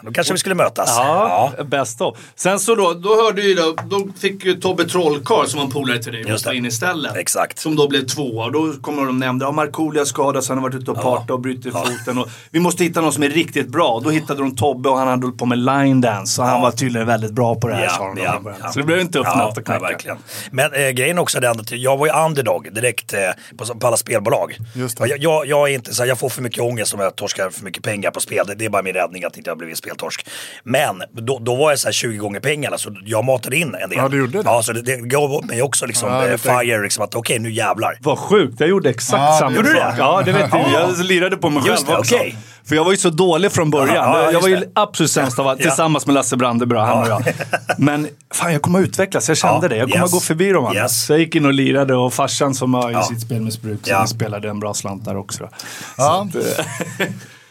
då 0.04 0.12
kanske 0.12 0.34
vi 0.34 0.40
skulle 0.40 0.56
mötas. 0.56 0.98
Ja, 1.19 1.64
bäst 1.64 2.00
då. 2.00 2.16
Sen 2.36 2.60
så 2.60 2.75
då, 2.75 2.94
då 2.94 3.10
hörde 3.24 3.42
ju 3.42 3.54
då, 3.54 3.75
då 3.90 4.08
fick 4.19 4.46
ju 4.46 4.54
Tobbe 4.54 4.86
Trollkarl 4.86 5.46
som 5.46 5.58
var 5.58 5.66
en 5.66 5.72
polare 5.72 6.04
till 6.04 6.14
dig 6.14 6.31
hoppa 6.31 6.54
in 6.54 6.66
istället. 6.66 7.16
Exakt. 7.16 7.60
Som 7.60 7.75
då 7.75 7.88
blev 7.88 8.06
tvåa. 8.06 8.46
Och 8.46 8.52
då 8.52 8.74
kommer 8.81 9.06
de 9.06 9.19
nämnde, 9.19 9.46
ja 9.46 9.52
Markoolio 9.52 10.00
har 10.00 10.06
skadats, 10.06 10.50
han 10.50 10.58
har 10.58 10.64
varit 10.64 10.75
ute 10.75 10.92
och 10.92 11.02
partat 11.02 11.30
och 11.30 11.40
brutit 11.40 11.74
foten. 11.74 12.18
Och 12.18 12.30
vi 12.52 12.60
måste 12.60 12.84
hitta 12.84 13.02
någon 13.02 13.14
som 13.14 13.24
är 13.24 13.30
riktigt 13.30 13.68
bra. 13.68 14.02
Då 14.04 14.10
hittade 14.10 14.42
de 14.42 14.56
Tobbe 14.56 14.90
och 14.90 14.98
han 14.98 15.08
hade 15.08 15.25
hållit 15.25 15.40
på 15.40 15.46
med 15.46 15.58
line 15.58 16.02
dance. 16.02 16.42
Och 16.42 16.48
han 16.48 16.62
var 16.62 16.72
tydligen 16.72 17.08
väldigt 17.08 17.31
bra 17.31 17.56
på 17.56 17.68
det 17.68 17.75
här 17.75 17.88
sa 17.90 18.14
de. 18.14 18.22
Ja, 18.22 18.42
ja, 18.62 18.72
Så 18.72 18.80
det 18.80 18.86
blev 18.86 19.00
en 19.00 19.12
tuff 19.12 19.28
ja, 19.30 19.38
natt 19.38 19.50
att 19.50 19.58
ja, 19.58 19.64
knäcka. 19.64 19.80
verkligen. 19.80 20.18
Men 20.52 20.74
eh, 20.74 20.90
grejen 20.90 21.19
också 21.19 21.40
den 21.40 21.60
att 21.60 21.72
jag 21.72 21.98
var 21.98 22.08
ju 22.08 22.14
underdog 22.25 22.74
direkt 22.74 23.14
eh, 23.14 23.19
på, 23.58 23.66
på 23.66 23.88
alla 23.88 23.98
spelbolag. 23.98 24.58
Just 24.75 25.00
Jag, 25.00 25.24
jag, 25.24 25.46
jag, 25.48 25.69
är 25.69 25.74
inte, 25.74 25.94
så 25.94 26.04
här, 26.04 26.08
jag 26.08 26.19
får 26.19 26.30
för 26.30 26.42
mycket 26.42 26.64
ångest 26.64 26.94
om 26.94 27.00
jag 27.00 27.16
torskar 27.16 27.50
för 27.50 27.64
mycket 27.64 27.84
pengar 27.84 28.12
på 28.12 28.19
spel. 28.19 28.48
Det, 28.48 28.56
det 28.56 28.66
är 28.66 28.69
bara 28.69 28.84
min 28.84 28.94
räddning 28.94 29.24
att 29.24 29.38
inte 29.38 29.50
jag 29.50 29.58
blivit 29.58 29.78
speltorsk. 29.78 30.28
Men 30.64 31.04
då, 31.13 31.39
då 31.39 31.56
var 31.56 31.69
jag 31.69 31.80
så 31.80 31.88
här 31.88 31.94
20 31.94 32.18
gånger 32.18 32.39
pengarna 32.39 32.77
så 32.77 32.95
jag 33.06 33.25
matade 33.25 33.57
in 33.57 33.75
en 33.83 33.89
del. 33.89 33.98
Ja, 34.00 34.07
du 34.09 34.18
gjorde 34.18 34.31
det. 34.38 34.44
Ja, 34.45 34.62
så 34.63 34.74
det, 34.74 34.81
det 34.81 34.95
gav 34.98 35.31
åt 35.33 35.45
mig 35.45 35.62
också 35.62 35.86
liksom 35.86 36.09
Ja, 36.09 36.27
eh, 36.27 36.38
fire, 36.38 36.83
liksom 36.83 37.04
att 37.04 37.15
okej 37.15 37.39
nu 37.39 37.51
jävlar. 37.51 37.98
Vad 38.01 38.18
sjukt, 38.19 38.59
jag 38.59 38.69
gjorde 38.69 38.89
exakt 38.89 39.21
Ja, 39.21 39.38
samma 39.39 39.56
gjorde 39.56 39.69
du 39.74 39.80
sak. 39.80 39.92
det? 39.92 39.98
Ja, 39.98 40.21
det 40.25 40.31
vet 40.31 40.51
du. 40.51 40.57
Ja. 40.57 40.69
Jag 40.98 41.06
lirade 41.06 41.38
på 41.38 41.50
mig 41.50 41.63
Just 41.68 41.77
själv 41.86 41.88
det, 41.88 41.98
också. 42.00 42.15
okej. 42.15 42.38
För 42.65 42.75
jag 42.75 42.83
var 42.83 42.92
ju 42.92 42.98
så 42.98 43.09
dålig 43.09 43.51
från 43.51 43.69
början. 43.69 43.95
Ja, 43.95 44.21
ja, 44.24 44.31
jag 44.31 44.42
var 44.42 44.48
ju 44.48 44.56
det. 44.56 44.69
absolut 44.74 45.12
sämst 45.12 45.39
av 45.39 45.48
allt, 45.48 45.62
tillsammans 45.62 46.06
med 46.06 46.13
Lasse 46.15 46.38
Brandebra, 46.38 46.86
han 46.86 47.01
och 47.01 47.07
jag. 47.09 47.24
Men 47.77 48.07
fan, 48.33 48.54
jag 48.54 48.62
kommer 48.62 48.80
att 48.80 48.86
utvecklas. 48.88 49.27
Jag 49.27 49.38
kände 49.38 49.65
Ja, 49.65 49.68
det. 49.69 49.75
Jag 49.77 49.89
kommer 49.92 49.98
yes. 49.98 50.06
att 50.06 50.12
gå 50.12 50.19
förbi 50.19 50.51
dem 50.51 50.65
andra. 50.65 50.81
Yes. 50.81 51.06
Så 51.06 51.13
jag 51.13 51.19
gick 51.19 51.36
in 51.36 51.45
och 51.45 51.54
lirade 51.54 51.95
och 51.95 52.13
farsan 52.13 52.56
som 52.56 52.74
har 52.74 52.92
Ja. 52.92 53.01
i 53.01 53.04
sitt 53.04 53.21
spelmissbruk, 53.21 53.80
så 53.88 54.07
spelade 54.07 54.50
en 54.50 54.59
bra 54.59 54.74
slant 54.74 55.06
där 55.06 55.18
också. 55.18 55.50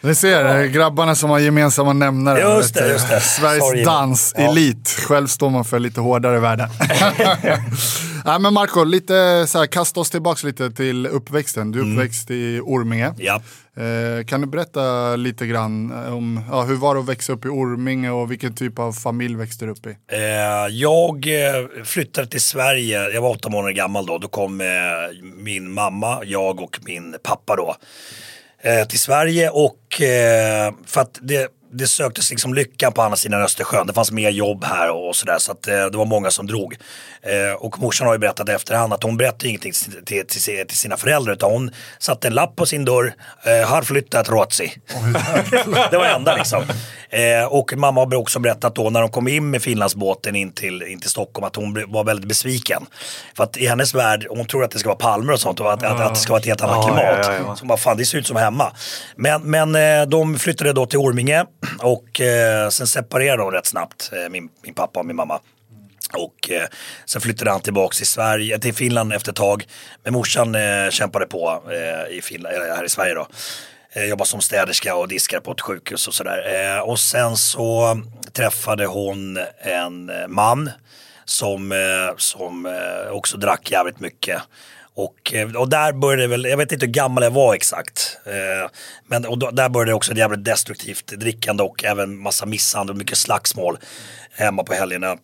Ja. 0.06 0.10
Ni 0.10 0.14
ser, 0.14 0.66
grabbarna 0.66 1.14
som 1.14 1.30
har 1.30 1.38
gemensamma 1.38 1.92
nämnare. 1.92 2.40
Just 2.40 2.74
det, 2.74 2.88
just 2.88 3.08
det. 3.08 3.20
Sveriges 3.20 3.64
Sorry. 3.68 3.84
danselit. 3.84 4.88
Själv 4.88 5.26
står 5.26 5.50
man 5.50 5.64
för 5.64 5.78
lite 5.78 6.00
hårdare 6.00 6.38
värden. 6.40 6.68
Nej 8.24 8.38
men 8.38 8.54
Marco, 8.54 8.84
lite 8.84 9.44
så 9.48 9.58
här, 9.58 9.66
kasta 9.66 10.00
oss 10.00 10.10
tillbaka 10.10 10.46
lite 10.46 10.70
till 10.70 11.06
uppväxten. 11.06 11.72
Du 11.72 11.78
är 11.78 11.82
Mm. 11.82 11.98
uppväxt 11.98 12.30
i 12.30 12.60
Orminge. 12.64 13.12
Ja. 13.18 13.40
Eh, 13.76 14.24
kan 14.26 14.40
du 14.40 14.46
berätta 14.46 15.16
lite 15.16 15.46
grann 15.46 15.92
om 16.08 16.40
ja, 16.50 16.62
hur 16.62 16.74
var 16.74 16.94
det 16.94 17.00
att 17.00 17.08
växa 17.08 17.32
upp 17.32 17.44
i 17.44 17.48
Orminge 17.48 18.10
och 18.10 18.30
vilken 18.30 18.54
typ 18.54 18.78
av 18.78 18.92
familj 18.92 19.34
växte 19.34 19.64
du 19.64 19.70
upp 19.70 19.86
i? 19.86 19.90
Eh, 20.12 20.18
jag 20.70 21.26
eh, 21.26 21.84
flyttade 21.84 22.26
till 22.26 22.40
Sverige, 22.40 23.08
jag 23.10 23.22
var 23.22 23.30
åtta 23.30 23.48
månader 23.48 23.72
gammal 23.74 24.06
då. 24.06 24.18
Då 24.18 24.28
kom 24.28 24.60
eh, 24.60 24.66
min 25.36 25.72
mamma, 25.72 26.18
jag 26.24 26.60
och 26.60 26.78
min 26.86 27.16
pappa 27.22 27.56
då 27.56 27.76
Eh, 28.66 28.84
till 28.86 28.98
Sverige 28.98 29.50
och 29.50 30.00
eh, 30.00 30.74
för 30.86 31.00
att 31.00 31.18
det, 31.22 31.48
det 31.72 31.86
söktes 31.86 32.30
liksom 32.30 32.54
lyckan 32.54 32.92
på 32.92 33.02
andra 33.02 33.16
sidan 33.16 33.42
Östersjön. 33.42 33.86
Det 33.86 33.92
fanns 33.92 34.12
mer 34.12 34.30
jobb 34.30 34.64
här 34.64 34.90
och 34.90 35.16
sådär 35.16 35.38
så 35.38 35.52
att 35.52 35.68
eh, 35.68 35.86
det 35.86 35.98
var 35.98 36.04
många 36.04 36.30
som 36.30 36.46
drog. 36.46 36.76
Eh, 37.22 37.56
och 37.58 37.78
morsan 37.78 38.06
har 38.06 38.14
ju 38.14 38.18
berättat 38.18 38.48
i 38.48 38.52
efterhand 38.52 38.92
att 38.92 39.02
hon 39.02 39.16
berättade 39.16 39.48
ingenting 39.48 39.72
till, 40.04 40.26
till, 40.26 40.66
till, 40.66 40.76
sina 40.76 40.96
föräldrar 40.96 41.32
utan 41.32 41.50
hon 41.50 41.70
satte 41.98 42.28
en 42.28 42.34
lapp 42.34 42.56
på 42.56 42.66
sin 42.66 42.84
dörr. 42.84 43.14
Eh, 43.44 43.68
har 43.68 43.82
flyttat 43.82 44.28
Ruotsi. 44.28 44.72
det 45.90 45.96
var 45.96 46.04
det 46.04 46.10
enda 46.10 46.36
liksom. 46.36 46.62
Eh, 47.10 47.44
och 47.44 47.72
mamma 47.76 48.00
har 48.00 48.14
också 48.14 48.38
berättat 48.38 48.74
då 48.74 48.90
när 48.90 49.00
de 49.00 49.10
kom 49.10 49.28
in 49.28 49.50
med 49.50 49.62
Finlandsbåten 49.62 50.36
in 50.36 50.52
till, 50.52 50.82
in 50.82 51.00
till 51.00 51.10
Stockholm 51.10 51.44
att 51.46 51.56
hon 51.56 51.84
var 51.88 52.04
väldigt 52.04 52.28
besviken. 52.28 52.86
För 53.36 53.44
att 53.44 53.56
i 53.56 53.66
hennes 53.66 53.94
värld, 53.94 54.26
hon 54.30 54.46
tror 54.46 54.64
att 54.64 54.70
det 54.70 54.78
ska 54.78 54.88
vara 54.88 54.98
palmer 54.98 55.32
och 55.32 55.40
sånt 55.40 55.60
och 55.60 55.72
att, 55.72 55.82
att, 55.82 56.00
att 56.00 56.14
det 56.14 56.20
ska 56.20 56.32
vara 56.32 56.40
ett 56.40 56.46
helt 56.46 56.62
annat 56.62 56.84
klimat. 56.84 57.02
ja, 57.04 57.32
ja, 57.32 57.32
ja. 57.32 57.56
Så 57.56 57.60
hon 57.60 57.68
bara, 57.68 57.78
fan 57.78 57.96
det 57.96 58.04
ser 58.04 58.18
ut 58.18 58.26
som 58.26 58.36
hemma. 58.36 58.72
Men, 59.16 59.42
men 59.42 59.76
de 60.10 60.38
flyttade 60.38 60.72
då 60.72 60.86
till 60.86 60.98
Orminge 60.98 61.44
och 61.78 62.20
eh, 62.20 62.68
sen 62.68 62.86
separerade 62.86 63.42
de 63.42 63.50
rätt 63.50 63.66
snabbt, 63.66 64.10
eh, 64.12 64.28
min, 64.30 64.48
min 64.62 64.74
pappa 64.74 65.00
och 65.00 65.06
min 65.06 65.16
mamma. 65.16 65.40
Och 66.12 66.50
eh, 66.50 66.66
sen 67.06 67.20
flyttade 67.20 67.50
han 67.50 67.60
tillbaks 67.60 67.96
till, 67.96 68.06
Sverige, 68.06 68.54
eh, 68.54 68.60
till 68.60 68.74
Finland 68.74 69.12
efter 69.12 69.30
ett 69.30 69.36
tag. 69.36 69.66
Men 70.04 70.12
morsan 70.12 70.54
eh, 70.54 70.90
kämpade 70.90 71.26
på 71.26 71.62
eh, 71.70 72.16
i 72.16 72.22
Finland, 72.22 72.54
eller 72.54 72.76
här 72.76 72.84
i 72.84 72.88
Sverige 72.88 73.14
då. 73.14 73.28
Eh, 73.92 74.04
jobbade 74.04 74.28
som 74.28 74.40
städerska 74.40 74.94
och 74.94 75.08
diskade 75.08 75.42
på 75.42 75.52
ett 75.52 75.60
sjukhus 75.60 76.08
och 76.08 76.14
sådär. 76.14 76.74
Eh, 76.76 76.80
och 76.80 76.98
sen 76.98 77.36
så 77.36 78.00
träffade 78.32 78.86
hon 78.86 79.38
en 79.58 80.10
eh, 80.10 80.28
man 80.28 80.70
som, 81.24 81.72
eh, 81.72 82.16
som 82.16 82.66
eh, 82.66 83.10
också 83.10 83.36
drack 83.36 83.70
jävligt 83.70 84.00
mycket. 84.00 84.42
Och, 84.96 85.34
eh, 85.34 85.56
och 85.56 85.68
där 85.68 85.92
började 85.92 86.22
det 86.22 86.28
väl, 86.28 86.44
jag 86.44 86.56
vet 86.56 86.72
inte 86.72 86.86
hur 86.86 86.92
gammal 86.92 87.24
jag 87.24 87.30
var 87.30 87.54
exakt. 87.54 88.18
Eh, 88.26 88.70
men 89.06 89.26
och 89.26 89.38
då, 89.38 89.50
där 89.50 89.68
började 89.68 89.90
det 89.90 89.94
också 89.94 90.12
ett 90.12 90.18
jävligt 90.18 90.44
destruktivt 90.44 91.06
drickande 91.06 91.62
och 91.62 91.84
även 91.84 92.18
massa 92.18 92.46
misshandel 92.46 92.90
och 92.90 92.98
mycket 92.98 93.18
slagsmål 93.18 93.78
hemma 94.30 94.64
på 94.64 94.72
helgerna. 94.72 95.16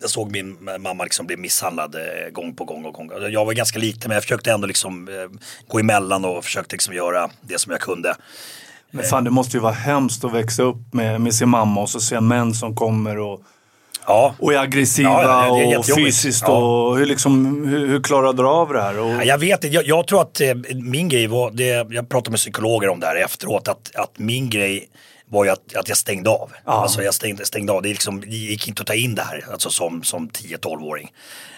Jag 0.00 0.10
såg 0.10 0.32
min 0.32 0.58
mamma 0.78 1.04
liksom 1.04 1.26
bli 1.26 1.36
misshandlad 1.36 1.94
eh, 1.94 2.30
gång 2.32 2.56
på 2.56 2.64
gång 2.64 2.84
och 2.84 2.94
gång. 2.94 3.10
Alltså, 3.12 3.28
jag 3.28 3.44
var 3.44 3.52
ganska 3.52 3.78
liten 3.78 4.08
men 4.08 4.14
jag 4.14 4.22
försökte 4.22 4.52
ändå 4.52 4.66
liksom 4.66 5.08
eh, 5.08 5.40
gå 5.68 5.78
emellan 5.78 6.24
och 6.24 6.44
försökte 6.44 6.74
liksom 6.74 6.94
göra 6.94 7.30
det 7.40 7.58
som 7.58 7.72
jag 7.72 7.80
kunde. 7.80 8.16
Men 8.90 9.04
fan 9.04 9.24
det 9.24 9.30
måste 9.30 9.56
ju 9.56 9.60
vara 9.60 9.72
hemskt 9.72 10.24
att 10.24 10.32
växa 10.32 10.62
upp 10.62 10.94
med, 10.94 11.20
med 11.20 11.34
sin 11.34 11.48
mamma 11.48 11.80
och 11.80 11.90
så 11.90 12.00
se 12.00 12.20
män 12.20 12.54
som 12.54 12.76
kommer 12.76 13.18
och, 13.18 13.42
Ja. 14.08 14.34
och 14.38 14.52
är 14.52 14.58
aggressiva 14.58 15.08
Ja, 15.08 15.46
ja, 15.46 15.72
är 15.72 15.78
och 15.78 15.86
fysiskt. 15.86 16.44
Ja. 16.46 16.56
Och 16.56 16.98
hur, 16.98 17.06
liksom, 17.06 17.64
hur, 17.68 17.86
hur 17.86 18.02
klarade 18.02 18.42
du 18.42 18.48
av 18.48 18.72
det 18.72 18.82
här? 18.82 18.98
Och, 18.98 19.10
Ja, 19.10 19.24
Jag 19.24 19.38
vet 19.38 19.64
inte, 19.64 19.74
jag, 19.74 19.86
jag 19.86 20.06
tror 20.06 20.22
att 20.22 20.40
eh, 20.40 20.54
min 20.74 21.08
grej 21.08 21.26
var, 21.26 21.50
det, 21.50 21.64
jag 21.90 22.08
pratade 22.08 22.30
med 22.30 22.38
psykologer 22.38 22.88
om 22.88 23.00
det 23.00 23.06
här 23.06 23.16
efteråt, 23.16 23.68
att, 23.68 23.96
att 23.96 24.18
min 24.18 24.50
grej 24.50 24.88
var 25.30 25.44
ju 25.44 25.50
att, 25.50 25.76
att 25.76 25.88
jag 25.88 25.96
stängde 25.96 26.30
av. 26.30 26.52
Alltså 26.64 27.02
jag 27.02 27.14
stängde, 27.14 27.46
stängde 27.46 27.72
av, 27.72 27.82
det, 27.82 27.88
liksom, 27.88 28.20
det 28.20 28.26
gick 28.26 28.68
inte 28.68 28.80
att 28.80 28.86
ta 28.86 28.94
in 28.94 29.14
det 29.14 29.22
här 29.22 29.44
alltså 29.52 29.70
som, 29.70 30.02
som 30.02 30.28
10-12-åring. 30.28 31.12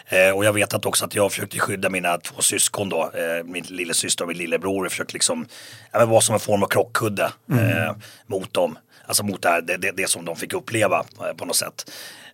Eh, 0.07 0.37
och 0.37 0.45
jag 0.45 0.53
vet 0.53 0.75
att 0.75 0.87
också 0.87 1.05
att 1.05 1.15
jag 1.15 1.33
försökte 1.33 1.59
skydda 1.59 1.91
mina 1.91 2.19
två 2.19 2.43
syskon 2.43 2.89
då, 2.89 3.03
eh, 3.15 3.45
min 3.45 3.65
lillasyster 3.69 4.25
och 4.25 4.29
min 4.29 4.39
lillebror. 4.39 4.85
Jag 4.85 4.91
försökte 4.93 5.13
liksom, 5.15 5.47
ja, 5.93 6.07
vara 6.07 6.21
som 6.21 6.35
en 6.35 6.41
form 6.41 6.63
av 6.63 6.67
krockkudde 6.67 7.33
eh, 7.53 7.97
mot 8.27 8.55
dem. 8.55 8.79
Alltså 9.07 9.25
mot 9.25 9.43
det, 9.43 9.49
här, 9.49 9.63
det, 9.63 9.77
det, 9.77 9.91
det 9.97 10.09
som 10.09 10.25
de 10.25 10.37
fick 10.37 10.53
uppleva 10.53 11.05
eh, 11.21 11.37
på 11.37 11.45
något 11.45 11.57
sätt. 11.57 11.91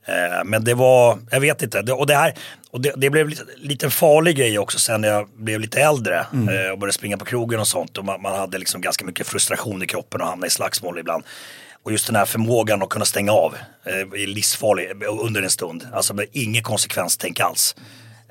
Eh, 0.07 0.45
Men 0.45 0.65
det 0.65 0.75
var, 0.75 1.19
jag 1.31 1.41
vet 1.41 1.63
inte, 1.63 1.93
och 1.93 2.07
det 2.07 2.15
här, 2.15 2.35
och 2.71 2.81
det, 2.81 2.93
det 2.97 3.11
blev 3.11 3.29
lite, 3.29 3.43
lite 3.57 3.91
farlig 3.91 4.37
grej 4.37 4.59
också 4.59 4.79
sen 4.79 5.01
när 5.01 5.09
jag 5.09 5.29
blev 5.29 5.61
lite 5.61 5.81
äldre 5.81 6.19
eh, 6.19 6.71
och 6.73 6.79
började 6.79 6.93
springa 6.93 7.17
på 7.17 7.25
krogen 7.25 7.61
och 7.61 7.69
sånt 7.69 7.99
och 7.99 8.05
man, 8.05 8.23
man 8.23 8.39
hade 8.39 8.59
liksom 8.59 8.81
ganska 8.81 9.05
mycket 9.05 9.27
frustration 9.27 9.83
i 9.83 9.87
kroppen 9.87 10.21
och 10.21 10.27
hamnade 10.27 10.47
i 10.47 10.51
slagsmål 10.51 10.99
ibland. 10.99 11.25
Och 11.83 11.93
just 11.93 12.07
den 12.07 12.17
här 12.17 12.25
förmågan 12.25 12.83
att 12.83 12.89
kunna 12.89 13.05
stänga 13.05 13.33
av 13.33 13.55
eh, 13.85 13.93
är 13.95 14.27
livsfarlig 14.27 14.89
under 15.21 15.43
en 15.43 15.51
stund. 15.51 15.89
Alltså 15.93 16.15
med 16.15 16.27
ingen 16.33 16.63
konsekvenstänk 16.63 17.41
alls. 17.41 17.77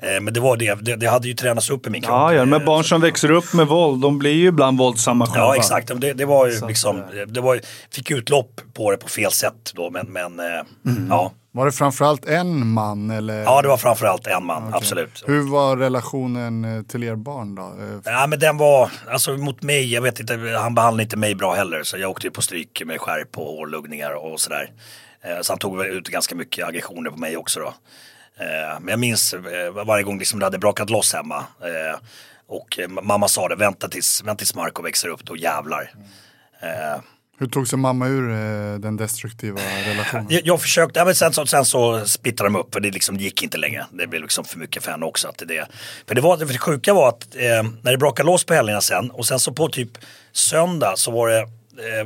Eh, 0.02 0.20
Men 0.20 0.34
det 0.34 0.40
var 0.40 0.56
det, 0.56 0.74
det, 0.74 0.96
det 0.96 1.06
hade 1.06 1.28
ju 1.28 1.34
tränats 1.34 1.70
upp 1.70 1.86
i 1.86 1.90
min 1.90 2.02
kropp. 2.02 2.12
ja, 2.12 2.32
ja, 2.34 2.44
men 2.44 2.64
barn 2.64 2.84
som 2.84 3.00
växer 3.00 3.30
upp 3.30 3.52
med 3.54 3.66
våld, 3.66 4.02
de 4.02 4.18
blir 4.18 4.32
ju 4.32 4.46
ibland 4.48 4.78
våldsamma 4.78 5.26
själva. 5.26 5.46
Ja 5.46 5.56
exakt, 5.56 5.90
det, 6.00 6.12
det 6.12 6.24
var 6.24 6.46
ju 6.46 6.66
liksom, 6.66 7.02
det 7.26 7.40
var, 7.40 7.60
fick 7.90 8.10
utlopp 8.10 8.60
på 8.74 8.90
det 8.90 8.96
på 8.96 9.08
fel 9.08 9.32
sätt 9.32 9.72
då 9.74 9.90
men, 9.90 10.06
men 10.06 10.40
eh, 10.40 10.46
ja. 11.10 11.32
Var 11.52 11.66
det 11.66 11.72
framförallt 11.72 12.24
en 12.26 12.66
man 12.66 13.10
eller? 13.10 13.42
Ja 13.42 13.62
det 13.62 13.68
var 13.68 13.76
framförallt 13.76 14.26
en 14.26 14.44
man, 14.46 14.74
absolut. 14.74 15.24
Hur 15.26 15.50
var 15.50 15.76
relationen 15.76 16.64
eh, 16.78 16.82
till 16.82 17.04
er 17.04 17.14
barn 17.16 17.54
då? 17.54 17.62
Eh, 17.62 18.12
Ja 18.12 18.26
men 18.26 18.38
den 18.38 18.56
var, 18.58 18.90
alltså 19.10 19.30
mot 19.36 19.62
mig, 19.62 19.92
jag 19.92 20.02
vet 20.02 20.20
inte, 20.20 20.56
han 20.60 20.74
behandlade 20.74 21.02
inte 21.02 21.16
mig 21.16 21.34
bra 21.34 21.54
heller. 21.54 21.82
Så 21.82 21.98
jag 21.98 22.10
åkte 22.10 22.26
ju 22.26 22.30
på 22.30 22.42
stryk 22.42 22.82
med 22.86 23.00
skärp 23.00 23.38
och 23.38 23.44
hårluggningar 23.46 24.12
och 24.32 24.40
sådär. 24.40 24.70
Eh, 25.24 25.40
Så 25.42 25.52
han 25.52 25.58
tog 25.58 25.84
ut 25.86 26.08
ganska 26.08 26.34
mycket 26.34 26.66
aggressioner 26.68 27.10
på 27.10 27.16
mig 27.16 27.36
också 27.36 27.60
då. 27.60 27.74
Eh, 28.40 28.80
Men 28.80 28.88
jag 28.88 28.98
minns 28.98 29.34
eh, 29.34 29.84
varje 29.86 30.04
gång 30.04 30.18
liksom 30.18 30.38
det 30.38 30.46
hade 30.46 30.58
brakat 30.58 30.90
loss 30.90 31.12
hemma. 31.14 31.36
eh, 31.38 31.98
Och 32.48 32.78
mamma 33.02 33.28
sa 33.28 33.48
det, 33.48 33.56
vänta 33.56 33.88
tills, 33.88 34.22
vänta 34.24 34.38
tills 34.38 34.54
Marco 34.54 34.82
växer 34.82 35.08
upp, 35.08 35.24
då 35.24 35.36
jävlar. 35.36 35.90
Eh, 36.62 37.00
Hur 37.38 37.46
tog 37.46 37.68
sig 37.68 37.78
mamma 37.78 38.06
ur 38.06 38.30
eh, 38.32 38.78
den 38.78 38.96
destruktiva 38.96 39.60
relationen? 39.86 40.26
Jag, 40.30 40.40
jag 40.46 40.60
försökte, 40.60 40.98
ja, 40.98 41.04
men 41.04 41.14
sen, 41.14 41.32
så, 41.32 41.46
sen 41.46 41.64
så 41.64 42.04
splittrade 42.06 42.46
de 42.52 42.56
upp 42.58 42.72
för 42.74 42.80
det 42.80 42.90
liksom 42.90 43.16
gick 43.16 43.42
inte 43.42 43.58
längre. 43.58 43.86
Det 43.90 44.06
blev 44.06 44.22
liksom 44.22 44.44
för 44.44 44.58
mycket 44.58 44.82
för 44.84 44.90
henne 44.90 45.06
också. 45.06 45.28
Att 45.28 45.42
det, 45.48 45.66
för 46.08 46.14
det, 46.14 46.20
var, 46.20 46.36
det 46.36 46.58
sjuka 46.58 46.94
var 46.94 47.08
att 47.08 47.34
eh, 47.36 47.62
när 47.82 47.92
det 47.92 47.98
brakade 47.98 48.26
loss 48.26 48.44
på 48.44 48.54
helgerna 48.54 48.80
sen 48.80 49.10
och 49.10 49.26
sen 49.26 49.38
så 49.40 49.52
på 49.52 49.68
typ 49.68 49.90
söndag 50.32 50.92
så 50.96 51.10
var 51.10 51.28
det 51.28 51.48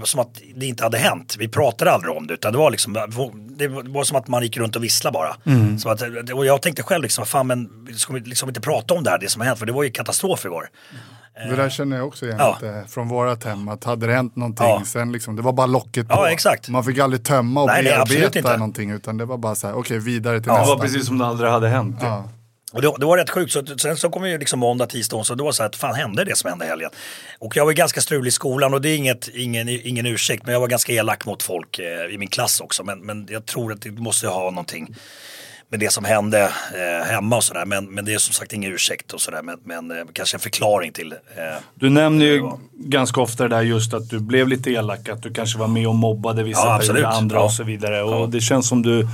som 0.04 0.20
att 0.20 0.40
det 0.56 0.66
inte 0.66 0.82
hade 0.84 0.98
hänt. 0.98 1.36
Vi 1.38 1.48
pratade 1.48 1.90
aldrig 1.92 2.16
om 2.16 2.26
det 2.26 2.34
utan 2.34 2.52
det 2.52 2.58
var 2.58 2.70
liksom, 2.70 2.92
det 2.92 3.68
var, 3.68 4.00
det 4.00 4.04
som 4.04 4.16
att 4.16 4.28
man 4.28 4.42
gick 4.42 4.56
runt 4.56 4.76
och 4.76 4.84
visslade 4.84 5.12
bara. 5.14 5.36
Så 5.78 5.88
att, 5.88 6.02
eh, 6.02 6.36
och 6.36 6.46
jag 6.46 6.62
tänkte 6.62 6.82
själv 6.82 7.02
liksom, 7.02 7.26
fan 7.26 7.46
men 7.46 7.68
ska 7.96 8.12
vi 8.12 8.20
liksom 8.20 8.48
inte 8.48 8.60
prata 8.60 8.94
om 8.94 9.04
det 9.04 9.10
här, 9.10 9.18
det 9.18 9.28
som 9.28 9.40
har 9.40 9.46
hänt, 9.46 9.58
för 9.58 9.66
det 9.66 9.72
var 9.72 9.82
ju 9.82 9.90
katastrof 9.90 10.44
igår. 10.44 10.68
Det 11.48 11.56
där 11.56 11.70
känner 11.70 11.96
jag 11.96 12.06
också 12.06 12.26
igen 12.26 12.38
Ja. 12.40 12.58
från 12.88 13.08
vårat 13.08 13.44
hem. 13.44 13.68
Att 13.68 13.84
hade 13.84 14.06
det 14.06 14.12
hänt 14.14 14.36
någonting 14.36 14.66
Ja. 14.66 14.82
sen 14.86 15.12
liksom, 15.12 15.36
det 15.36 15.42
var 15.42 15.52
bara 15.52 15.66
locket 15.66 16.08
på. 16.08 16.14
Ja, 16.14 16.30
exakt. 16.30 16.68
Man 16.68 16.84
fick 16.84 16.98
aldrig 16.98 17.24
tömma 17.24 17.60
och 17.62 17.66
Nej, 17.66 17.84
bearbeta 17.84 18.38
inte. 18.38 18.56
någonting 18.56 18.90
utan 18.90 19.16
det 19.16 19.24
var 19.24 19.36
bara 19.38 19.54
så 19.54 19.66
här, 19.66 19.74
okej 19.78 19.98
vidare 19.98 20.40
till 20.40 20.48
Det 20.52 20.58
nästa. 20.58 20.74
var 20.74 20.80
precis 20.82 21.06
som 21.06 21.18
det 21.18 21.26
aldrig 21.26 21.50
hade 21.50 21.68
hänt. 21.68 21.96
Ja. 22.00 22.28
Och 22.72 22.82
det, 22.82 22.92
det 22.98 23.06
var 23.06 23.16
rätt 23.16 23.30
sjukt. 23.30 23.52
Så, 23.52 23.66
sen 23.78 23.96
så 23.96 24.10
kom 24.10 24.28
ju 24.28 24.38
liksom 24.38 24.58
måndag, 24.60 24.86
tisdag, 24.86 25.16
onsdag. 25.16 25.34
Det 25.34 25.42
var 25.42 25.52
så 25.52 25.62
att 25.62 25.76
fan 25.76 25.94
hände 25.94 26.24
det 26.24 26.36
som 26.36 26.50
hände 26.50 26.64
helgen? 26.66 26.90
Och 27.38 27.56
jag 27.56 27.64
var 27.64 27.72
ganska 27.72 28.00
strulig 28.00 28.28
i 28.28 28.32
skolan 28.32 28.74
och 28.74 28.80
det 28.80 28.88
är 28.88 28.96
inget, 28.96 29.28
ingen, 29.28 29.68
ingen 29.68 30.06
ursäkt. 30.06 30.42
Men 30.44 30.52
jag 30.52 30.60
var 30.60 30.68
ganska 30.68 30.92
elak 30.92 31.26
mot 31.26 31.42
folk 31.42 31.78
eh, 31.78 32.14
i 32.14 32.18
min 32.18 32.28
klass 32.28 32.60
också. 32.60 32.84
Men, 32.84 32.98
men 33.00 33.26
jag 33.30 33.46
tror 33.46 33.72
att 33.72 33.82
det 33.82 33.90
måste 33.90 34.28
ha 34.28 34.50
någonting 34.50 34.94
med 35.72 35.80
det 35.80 35.92
som 35.92 36.04
hände 36.04 36.40
eh, 36.74 37.06
hemma 37.10 37.36
och 37.36 37.44
sådär. 37.44 37.64
Men, 37.64 37.90
men 37.94 38.04
det 38.04 38.14
är 38.14 38.18
som 38.18 38.34
sagt 38.34 38.52
ingen 38.52 38.72
ursäkt 38.72 39.12
och 39.12 39.20
sådär. 39.20 39.42
Men, 39.42 39.58
men 39.64 39.90
eh, 39.90 40.04
kanske 40.12 40.36
en 40.36 40.40
förklaring 40.40 40.92
till. 40.92 41.12
Eh, 41.12 41.18
Du 41.74 41.90
nämner 41.90 42.26
ju 42.26 42.50
ganska 42.72 43.20
ofta 43.20 43.48
det 43.48 43.56
där 43.56 43.62
just 43.62 43.94
att 43.94 44.10
du 44.10 44.18
blev 44.20 44.48
lite 44.48 44.70
elak, 44.70 45.08
att 45.08 45.22
du 45.22 45.32
kanske 45.32 45.58
var 45.58 45.68
med 45.68 45.88
och 45.88 45.94
mobbade 45.94 46.42
vissa 46.42 46.60
Ja, 46.66 46.78
perioder, 46.78 47.02
andra 47.04 47.36
Ja. 47.36 47.42
och 47.42 47.52
så 47.52 47.64
vidare. 47.64 48.02
Och 48.02 48.28
det 48.30 48.40
känns 48.40 48.68
som 48.68 48.82
du, 48.82 49.08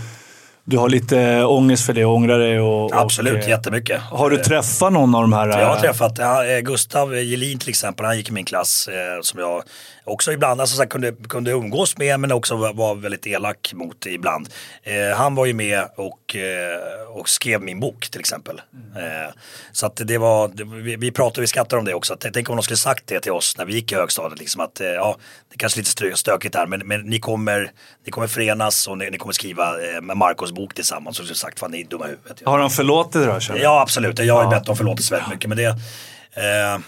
du 0.69 0.79
har 0.79 0.89
lite 0.89 1.45
ångest 1.45 1.87
för 1.87 1.93
det, 1.93 2.05
ångrar 2.05 2.39
dig 2.39 2.61
och... 2.61 2.91
absolut, 2.95 3.33
och, 3.33 3.39
eh, 3.39 3.49
jättemycket. 3.49 4.01
Har 4.01 4.31
du 4.31 4.37
träffat 4.37 4.93
någon 4.93 5.15
av 5.15 5.23
de 5.23 5.33
här? 5.33 5.49
Jag 5.49 5.67
har 5.67 5.77
eh, 5.77 5.81
träffat 5.81 6.19
eh, 6.19 6.27
Gustav 6.63 7.15
Gelin 7.15 7.59
till 7.59 7.69
exempel, 7.69 8.07
han 8.07 8.17
gick 8.17 8.29
i 8.29 8.33
min 8.33 8.45
klass 8.45 8.89
eh, 8.89 9.23
som 9.23 9.41
jag 9.41 9.63
också 10.07 10.33
ibland 10.33 10.61
alltså, 10.61 10.77
så 10.77 10.83
här, 10.83 10.89
kunde, 10.89 11.13
kunde 11.29 11.51
umgås 11.51 11.99
med 11.99 12.21
men 12.21 12.33
också 12.33 12.57
var, 12.57 12.73
var 12.73 12.95
väldigt 12.95 13.27
elak 13.27 13.73
mot 13.75 14.07
ibland. 14.07 14.49
Eh, 14.83 15.17
han 15.17 15.35
var 15.35 15.47
ju 15.47 15.53
med 15.53 15.85
och, 15.97 16.37
eh, 16.37 17.09
och 17.09 17.29
skrev 17.29 17.63
min 17.63 17.81
bok 17.81 18.09
till 18.11 18.21
exempel. 18.21 18.61
Eh, 18.97 19.35
så 19.73 19.87
att 19.87 19.97
det 20.05 20.19
var, 20.19 20.49
det, 20.49 20.65
vi, 20.65 20.97
vi 20.97 21.11
pratade, 21.11 21.41
vi 21.41 21.47
skrattade 21.47 21.81
om 21.81 21.85
det 21.85 21.95
också. 21.95 22.17
Tänk 22.33 22.51
om 22.51 22.57
de 22.57 22.63
skulle 22.63 22.77
sagt 22.77 23.07
det 23.07 23.21
till 23.21 23.33
oss 23.33 23.59
när 23.59 23.65
vi 23.65 23.73
gick 23.73 23.93
i 23.93 23.95
högstadiet. 23.95 24.39
Liksom 24.41 24.61
att, 24.61 24.81
eh, 24.81 24.87
ja, 24.87 25.17
det 25.53 25.59
kanske 25.59 25.79
är 25.79 25.81
lite 25.81 26.05
stö- 26.05 26.15
stökigt 26.15 26.55
här 26.55 26.67
men, 26.67 26.87
men 26.87 27.01
ni, 27.01 27.21
kommer, 27.21 27.71
ni 28.05 28.11
kommer 28.11 28.27
förenas 28.27 28.87
och 28.89 28.99
ni, 28.99 29.11
ni 29.11 29.19
kommer 29.19 29.33
skriva 29.33 29.65
eh, 29.65 30.01
med 30.01 30.17
Marcos 30.17 30.53
bok 30.53 30.75
tillsammans. 30.75 31.21
Och 31.21 31.27
så 31.27 31.35
sagt, 31.35 31.59
fan 31.59 31.71
ni 31.71 31.81
är 31.81 31.85
dumma 31.85 32.07
i 32.07 32.11
huvudet. 32.11 32.43
Har 32.45 32.59
han 32.59 32.71
förlåtit 32.71 33.13
dig 33.13 33.27
då? 33.27 33.59
Ja 33.63 33.81
absolut, 33.81 34.19
jag 34.19 34.35
har 34.35 34.45
ju 34.45 34.51
bett 34.51 34.69
om 34.69 34.77
förlåtelse 34.77 35.15
väldigt 35.15 35.31
mycket. 35.31 35.49
Men 35.49 35.59
det, 35.59 35.65
eh, 35.65 36.79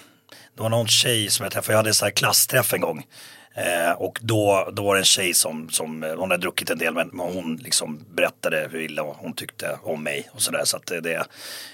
det 0.59 0.63
var 0.63 0.71
någon 0.71 0.87
tjej 0.87 1.31
som 1.31 1.45
jag 1.45 1.53
träffade, 1.53 1.73
jag 1.73 1.77
hade 1.79 1.91
en 1.91 1.95
sån 1.95 2.07
här 2.07 2.11
klassträff 2.11 2.73
en 2.73 2.81
gång. 2.81 3.05
Eh, 3.55 3.93
och 3.93 4.19
då, 4.23 4.69
då 4.73 4.85
var 4.85 4.95
det 4.95 5.01
en 5.01 5.05
tjej 5.05 5.35
som, 5.35 5.69
som, 5.71 6.03
eh, 6.03 6.11
hon 6.17 6.31
hade 6.31 6.43
druckit 6.43 6.71
en 6.71 6.79
del 6.79 6.95
men 6.95 7.11
hon 7.15 7.57
liksom 7.57 8.01
berättade 8.15 8.69
hur 8.73 8.81
illa 8.81 9.03
hon 9.03 9.33
tyckte 9.33 9.79
om 9.83 10.03
mig 10.03 10.29
och 10.35 10.43
sådär. 10.43 10.63
Så 10.65 10.77
att 10.77 10.87
det, 10.87 11.01
det, 11.01 11.25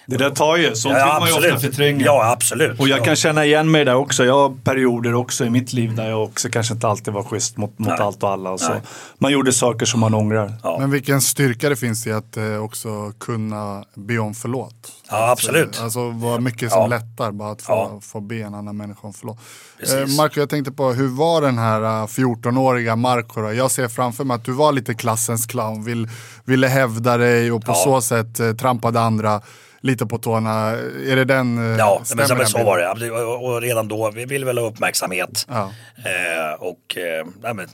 Det 0.07 0.17
där 0.17 0.31
tar 0.31 0.57
ju, 0.57 0.75
sånt 0.75 0.97
vill 0.97 1.05
man 1.05 1.29
ju 1.29 1.35
ofta 1.35 1.61
förtränga. 1.61 2.05
Ja 2.05 2.33
absolut. 2.33 2.81
Och 2.81 2.89
jag 2.89 3.05
kan 3.05 3.17
känna 3.17 3.45
igen 3.45 3.71
mig 3.71 3.85
där 3.85 3.95
också. 3.95 4.25
Jag 4.25 4.35
har 4.35 4.57
perioder 4.65 5.15
också 5.15 5.45
i 5.45 5.51
mitt 5.51 5.73
liv 5.73 5.95
där 5.95 6.09
jag 6.09 6.23
också 6.23 6.49
kanske 6.49 6.75
inte 6.75 6.89
alltid 6.89 7.15
var 7.15 7.23
schysst 7.23 7.57
mot, 7.57 7.79
mot 7.79 8.01
allt 8.01 8.23
och 8.23 8.31
alla. 8.31 8.51
Och 8.51 8.61
så. 8.61 8.73
Nej. 8.73 8.81
Man 9.19 9.33
gjorde 9.33 9.53
saker 9.53 9.87
som 9.87 10.01
man 10.01 10.15
ångrar. 10.15 10.53
Ja. 10.63 10.77
Men 10.81 10.91
vilken 10.91 11.21
styrka 11.21 11.69
det 11.69 11.77
finns 11.77 12.07
i 12.07 12.13
att 12.13 12.37
eh, 12.37 12.57
också 12.57 13.13
kunna 13.21 13.85
be 13.95 14.19
om 14.19 14.35
förlåt. 14.35 14.93
Ja, 15.11 15.31
absolut. 15.31 15.81
Alltså 15.81 16.11
vad 16.11 16.43
mycket 16.43 16.71
som 16.73 16.81
Ja. 16.81 16.87
lättar 16.87 17.33
bara 17.33 17.51
att 17.53 17.63
få, 17.63 17.73
Ja. 17.73 18.01
få 18.03 18.21
be 18.21 18.37
en 18.37 18.55
annan 18.55 18.77
människa 18.77 19.01
om 19.07 19.13
förlåt. 19.13 19.39
Eh, 19.93 20.17
Marco, 20.17 20.41
jag 20.41 20.49
tänkte 20.51 20.73
på 20.73 20.93
hur 20.93 21.09
var 21.09 21.41
den 21.43 21.59
här 21.59 21.83
eh, 21.83 22.07
14-åriga 22.07 22.97
Marco 22.97 23.41
då? 23.43 23.53
Jag 23.53 23.71
ser 23.71 23.89
framför 23.89 24.25
mig 24.25 24.35
att 24.35 24.45
du 24.45 24.53
var 24.53 24.73
lite 24.73 24.95
klassens 24.95 25.47
clown, 25.47 25.85
vill, 25.85 26.09
ville 26.45 26.67
hävda 26.69 27.17
dig 27.17 27.53
och 27.53 27.65
på 27.65 27.71
Ja. 27.73 27.75
så 27.85 28.01
sätt 28.01 28.41
eh, 28.41 28.53
trampade 28.53 29.01
andra 29.01 29.41
lite 29.81 30.07
på 30.07 30.19
tårna. 30.19 30.53
Är 31.07 31.17
det 31.17 31.25
den, 31.25 31.73
eh, 31.73 31.79
Ja, 31.79 32.03
men 32.17 32.29
så, 32.29 32.45
så 32.47 32.65
var 32.65 32.79
det. 32.79 33.11
Och, 33.37 33.63
redan 33.63 33.89
då, 33.89 34.11
vi 34.11 34.25
ville 34.25 34.47
väl 34.47 34.59
ha 34.59 34.67
uppmärksamhet. 34.67 35.47
Ja. 35.49 35.71
Eh, 35.97 36.55
och 36.61 36.97
eh, 36.97 37.27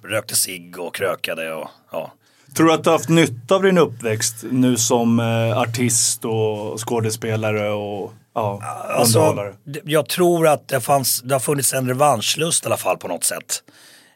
rökte 0.03 0.37
cigg 0.37 0.79
och 0.79 0.95
krökade 0.95 1.53
och 1.55 1.69
ja. 1.93 2.13
Tror 2.57 2.66
du 2.66 2.73
att 2.73 2.85
du 2.85 2.90
har 2.90 2.99
haft 2.99 3.09
nytta 3.09 3.54
av 3.54 3.62
din 3.62 3.78
uppväxt 3.78 4.45
nu 4.50 4.76
som 4.76 5.21
eh, 5.21 5.59
artist 5.59 6.25
och 6.25 6.88
skådespelare 6.88 7.71
och 7.71 8.12
ja, 8.35 8.62
Alltså, 8.88 9.19
underhållare? 9.19 9.54
jag 9.85 10.09
tror 10.09 10.49
att 10.49 10.69
det, 10.69 10.80
fanns, 10.80 11.23
det 11.23 11.35
har 11.35 11.40
funnits 11.40 11.73
en 11.75 11.88
revanschlust 11.88 12.64
i 12.64 12.66
alla 12.66 12.76
fall 12.76 12.99
på 12.99 13.09
något 13.09 13.25
sätt. 13.25 13.62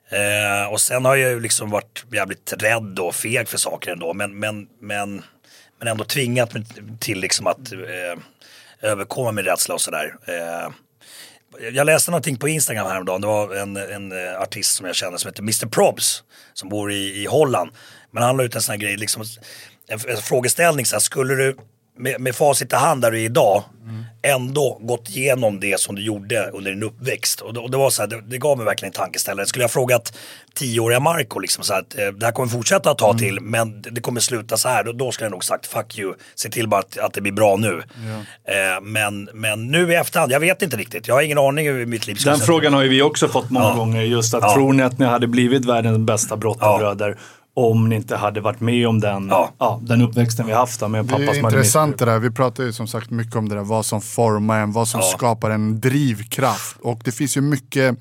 Eh, 0.09 0.73
och 0.73 0.81
sen 0.81 1.05
har 1.05 1.17
jag 1.17 1.31
ju 1.31 1.41
liksom 1.41 1.71
varit 1.71 2.05
jävligt 2.13 2.53
rädd 2.59 2.99
och 2.99 3.15
feg 3.15 3.49
för 3.49 3.59
saker 3.59 3.93
ändå. 3.93 4.15
Men, 4.15 4.39
men, 4.39 4.67
men, 4.81 5.23
men 5.79 5.89
ändå 5.89 6.05
tvingat 6.05 6.55
mig 6.55 6.65
till 7.01 7.21
liksom 7.21 7.47
att 7.47 7.73
eh, 7.73 8.91
överkomma 8.91 9.33
min 9.33 9.45
rädsla 9.45 9.75
och 9.75 9.81
sådär. 9.81 10.15
Eh, 10.27 10.71
jag 11.73 11.87
läste 11.87 12.11
någonting 12.11 12.37
på 12.37 12.49
Instagram 12.49 12.87
häromdagen. 12.87 13.21
Det 13.21 13.27
var 13.27 13.55
en, 13.55 13.77
en 13.77 14.13
eh, 14.13 14.41
artist 14.41 14.75
som 14.75 14.87
jag 14.87 14.97
känner 14.97 15.17
som 15.17 15.29
heter 15.29 15.43
Mr 15.43 15.67
Probs. 15.67 16.23
Som 16.55 16.69
bor 16.69 16.93
i, 16.93 17.23
i 17.23 17.27
Holland. 17.27 17.71
Men 18.15 18.23
han 18.23 18.37
la 18.37 18.43
ut 18.43 18.55
en 18.55 18.63
sån 18.63 18.73
här 18.73 18.81
grej, 18.81 18.97
liksom, 18.97 19.23
en, 19.89 19.99
en 20.09 20.17
frågeställning. 20.23 20.87
Så 20.87 20.95
här, 20.95 21.01
skulle 21.01 21.35
du 21.35 21.57
med, 21.99 22.21
med 22.21 22.35
facit 22.35 22.73
i 22.73 22.77
hand 22.77 23.03
där 23.03 23.11
du 23.11 23.21
är 23.21 23.25
idag. 23.25 23.63
ändå 24.23 24.79
gått 24.83 25.09
igenom 25.09 25.61
det 25.61 25.81
som 25.81 25.95
du 25.95 26.03
gjorde 26.03 26.51
under 26.53 26.71
din 26.71 26.83
uppväxt. 26.83 27.41
Och 27.41 27.55
det, 27.55 27.61
och 27.61 27.71
det 27.71 27.77
var 27.77 27.91
så 27.91 28.03
här, 28.03 28.09
det, 28.09 28.21
det 28.21 28.39
gav 28.39 28.57
mig 28.57 28.67
verkligen 28.67 28.91
en 28.91 28.97
tankeställare. 28.97 29.47
Skulle 29.47 29.65
jag 29.65 29.71
frågat 29.71 30.17
tioåriga 30.55 31.01
Marco 31.01 31.39
liksom 31.39 31.65
så 31.65 31.73
här 31.73 31.81
att 31.81 31.99
eh, 31.99 32.07
det 32.07 32.27
här 32.27 32.33
kommer 32.33 32.49
fortsätta 32.49 32.91
att 32.91 32.99
ta 32.99 33.07
Mm. 33.11 33.19
till 33.19 33.41
men 33.41 33.83
det, 33.83 34.01
kommer 34.01 34.21
sluta 34.21 34.57
så 34.57 34.69
här. 34.69 34.85
Då, 34.85 34.93
då 34.93 35.13
skulle 35.13 35.27
jag 35.27 35.31
nog 35.31 35.45
sagt 35.45 35.67
fuck 35.67 35.99
you, 35.99 36.15
se 36.35 36.49
till 36.49 36.69
bara 36.69 36.81
att, 36.81 36.99
att 36.99 37.13
det 37.13 37.21
blir 37.21 37.33
bra 37.33 37.57
nu. 37.57 37.83
Eh, 38.49 38.81
men, 38.83 39.29
men 39.35 39.67
nu 39.71 39.93
i 39.93 39.95
efterhand, 39.95 40.33
jag 40.33 40.41
vet 40.41 40.63
inte 40.63 40.77
riktigt. 40.77 41.09
Jag 41.09 41.15
har 41.15 41.23
ingen 41.23 41.39
aning 41.39 41.67
hur 41.69 41.87
mitt 41.87 42.07
liv 42.07 42.19
Den 42.25 42.39
frågan 42.39 42.75
har 42.75 42.83
ju 42.83 42.89
vi 42.89 43.03
också 43.03 43.29
fått 43.29 43.51
många 43.51 43.67
Ja. 43.67 43.75
gånger. 43.75 44.03
Just 44.03 44.35
att 44.35 44.43
Ja. 44.43 44.55
tror 44.55 44.73
ni 44.73 44.83
att 44.83 44.99
ni 44.99 45.07
hade 45.07 45.27
blivit 45.27 45.65
världens 45.65 45.99
bästa 45.99 46.37
brottarbröder 46.37 47.19
om 47.57 47.89
ni 47.89 47.97
inte 47.97 48.17
hade 48.17 48.41
varit 48.41 48.61
med 48.61 48.89
om 48.89 49.01
den, 49.01 49.29
Ja. 49.29 49.51
ja. 49.59 49.81
den 49.83 50.03
uppväxten 50.03 50.47
vi 50.47 50.53
haft 50.53 50.81
med 50.81 51.01
en 51.01 51.07
Det 51.07 51.13
pappa 51.13 51.23
är 51.23 51.35
som 51.35 51.45
hade 51.45 51.57
intressant 51.57 51.99
det 51.99 52.05
där. 52.05 52.19
Vi 52.19 52.31
pratar 52.31 52.65
ju 52.65 52.73
som 52.73 52.87
sagt 52.87 53.11
mycket 53.11 53.37
om 53.37 53.49
det 53.49 53.55
där. 53.55 53.63
Vad 53.63 53.87
som 53.87 54.01
formar 54.01 54.61
en, 54.61 54.73
vad 54.73 54.89
som 54.89 55.01
Ja. 55.01 55.07
skapar 55.17 55.51
en 55.51 55.81
drivkraft. 55.81 56.77
Och 56.83 57.01
det 57.05 57.13
finns 57.13 57.37
ju 57.37 57.41
mycket 57.41 57.97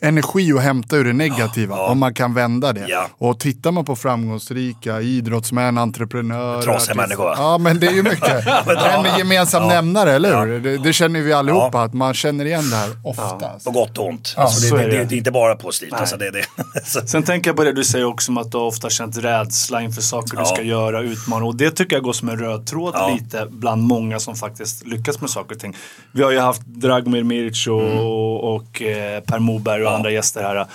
energi 0.00 0.52
att 0.52 0.62
hämta 0.62 0.96
ur 0.96 1.04
det 1.04 1.12
negativa. 1.12 1.76
Om 1.76 1.98
man 1.98 2.14
kan 2.14 2.34
vända 2.34 2.72
det. 2.72 2.86
Ja. 2.88 3.06
Och 3.18 3.40
tittar 3.40 3.72
man 3.72 3.84
på 3.84 3.96
framgångsrika 3.96 5.00
idrottsmän, 5.00 5.78
entreprenörer. 5.78 6.62
Trasiga 6.62 6.94
människor. 6.94 7.32
Ja 7.36 7.58
men 7.58 7.80
det 7.80 7.86
är 7.86 7.92
ju 7.92 8.02
mycket. 8.02 8.46
en 9.06 9.18
gemensam 9.18 9.68
nämnare, 9.68 10.12
eller 10.12 10.46
hur? 10.46 10.60
Det, 10.60 10.78
det 10.78 10.92
känner 10.92 11.20
vi 11.20 11.32
allihopa, 11.32 11.82
att 11.82 11.94
man 11.94 12.14
känner 12.14 12.44
igen 12.44 12.70
det 12.70 12.76
här 12.76 12.90
ofta. 13.04 13.48
På 13.64 13.70
gott 13.70 13.98
och 13.98 14.08
ont. 14.08 14.34
alltså, 14.36 14.68
så 14.68 14.76
det, 14.76 14.82
är 14.82 14.88
det, 14.88 15.04
det. 15.04 15.14
är 15.14 15.18
inte 15.18 15.30
bara 15.30 15.54
positivt. 15.56 15.92
Alltså, 15.92 16.16
det, 16.16 16.30
det. 16.30 16.44
Sen 17.08 17.22
tänker 17.22 17.50
jag 17.50 17.56
på 17.56 17.64
det 17.64 17.72
du 17.72 17.84
säger 17.84 18.04
också 18.04 18.32
om 18.32 18.38
att 18.38 18.52
du 18.52 18.58
har 18.90 19.06
känt 19.06 19.16
rädsla 19.18 19.82
inför 19.82 20.02
saker 20.02 20.36
du 20.36 20.42
Ja. 20.42 20.44
ska 20.46 20.62
göra, 20.62 21.00
utmana. 21.00 21.44
Och 21.46 21.56
det 21.56 21.70
tycker 21.70 21.96
jag 21.96 22.02
går 22.02 22.12
som 22.12 22.28
en 22.28 22.38
röd 22.38 22.66
tråd 22.66 22.92
Ja. 22.96 23.16
lite 23.20 23.46
bland 23.50 23.82
många 23.82 24.20
som 24.20 24.36
faktiskt 24.36 24.86
lyckas 24.86 25.20
med 25.20 25.30
saker 25.30 25.54
och 25.54 25.60
ting. 25.60 25.76
Vi 26.12 26.22
har 26.22 26.30
ju 26.30 26.38
haft 26.38 26.66
Dragomir 26.66 27.22
Miric 27.22 27.66
och, 27.66 27.82
Mm. 27.82 27.98
och 28.54 28.82
eh, 28.82 29.20
Per 29.20 29.38
Moberg 29.38 29.84
och 29.84 29.92
andra 29.92 30.10
gäster 30.10 30.42
här. 30.42 30.66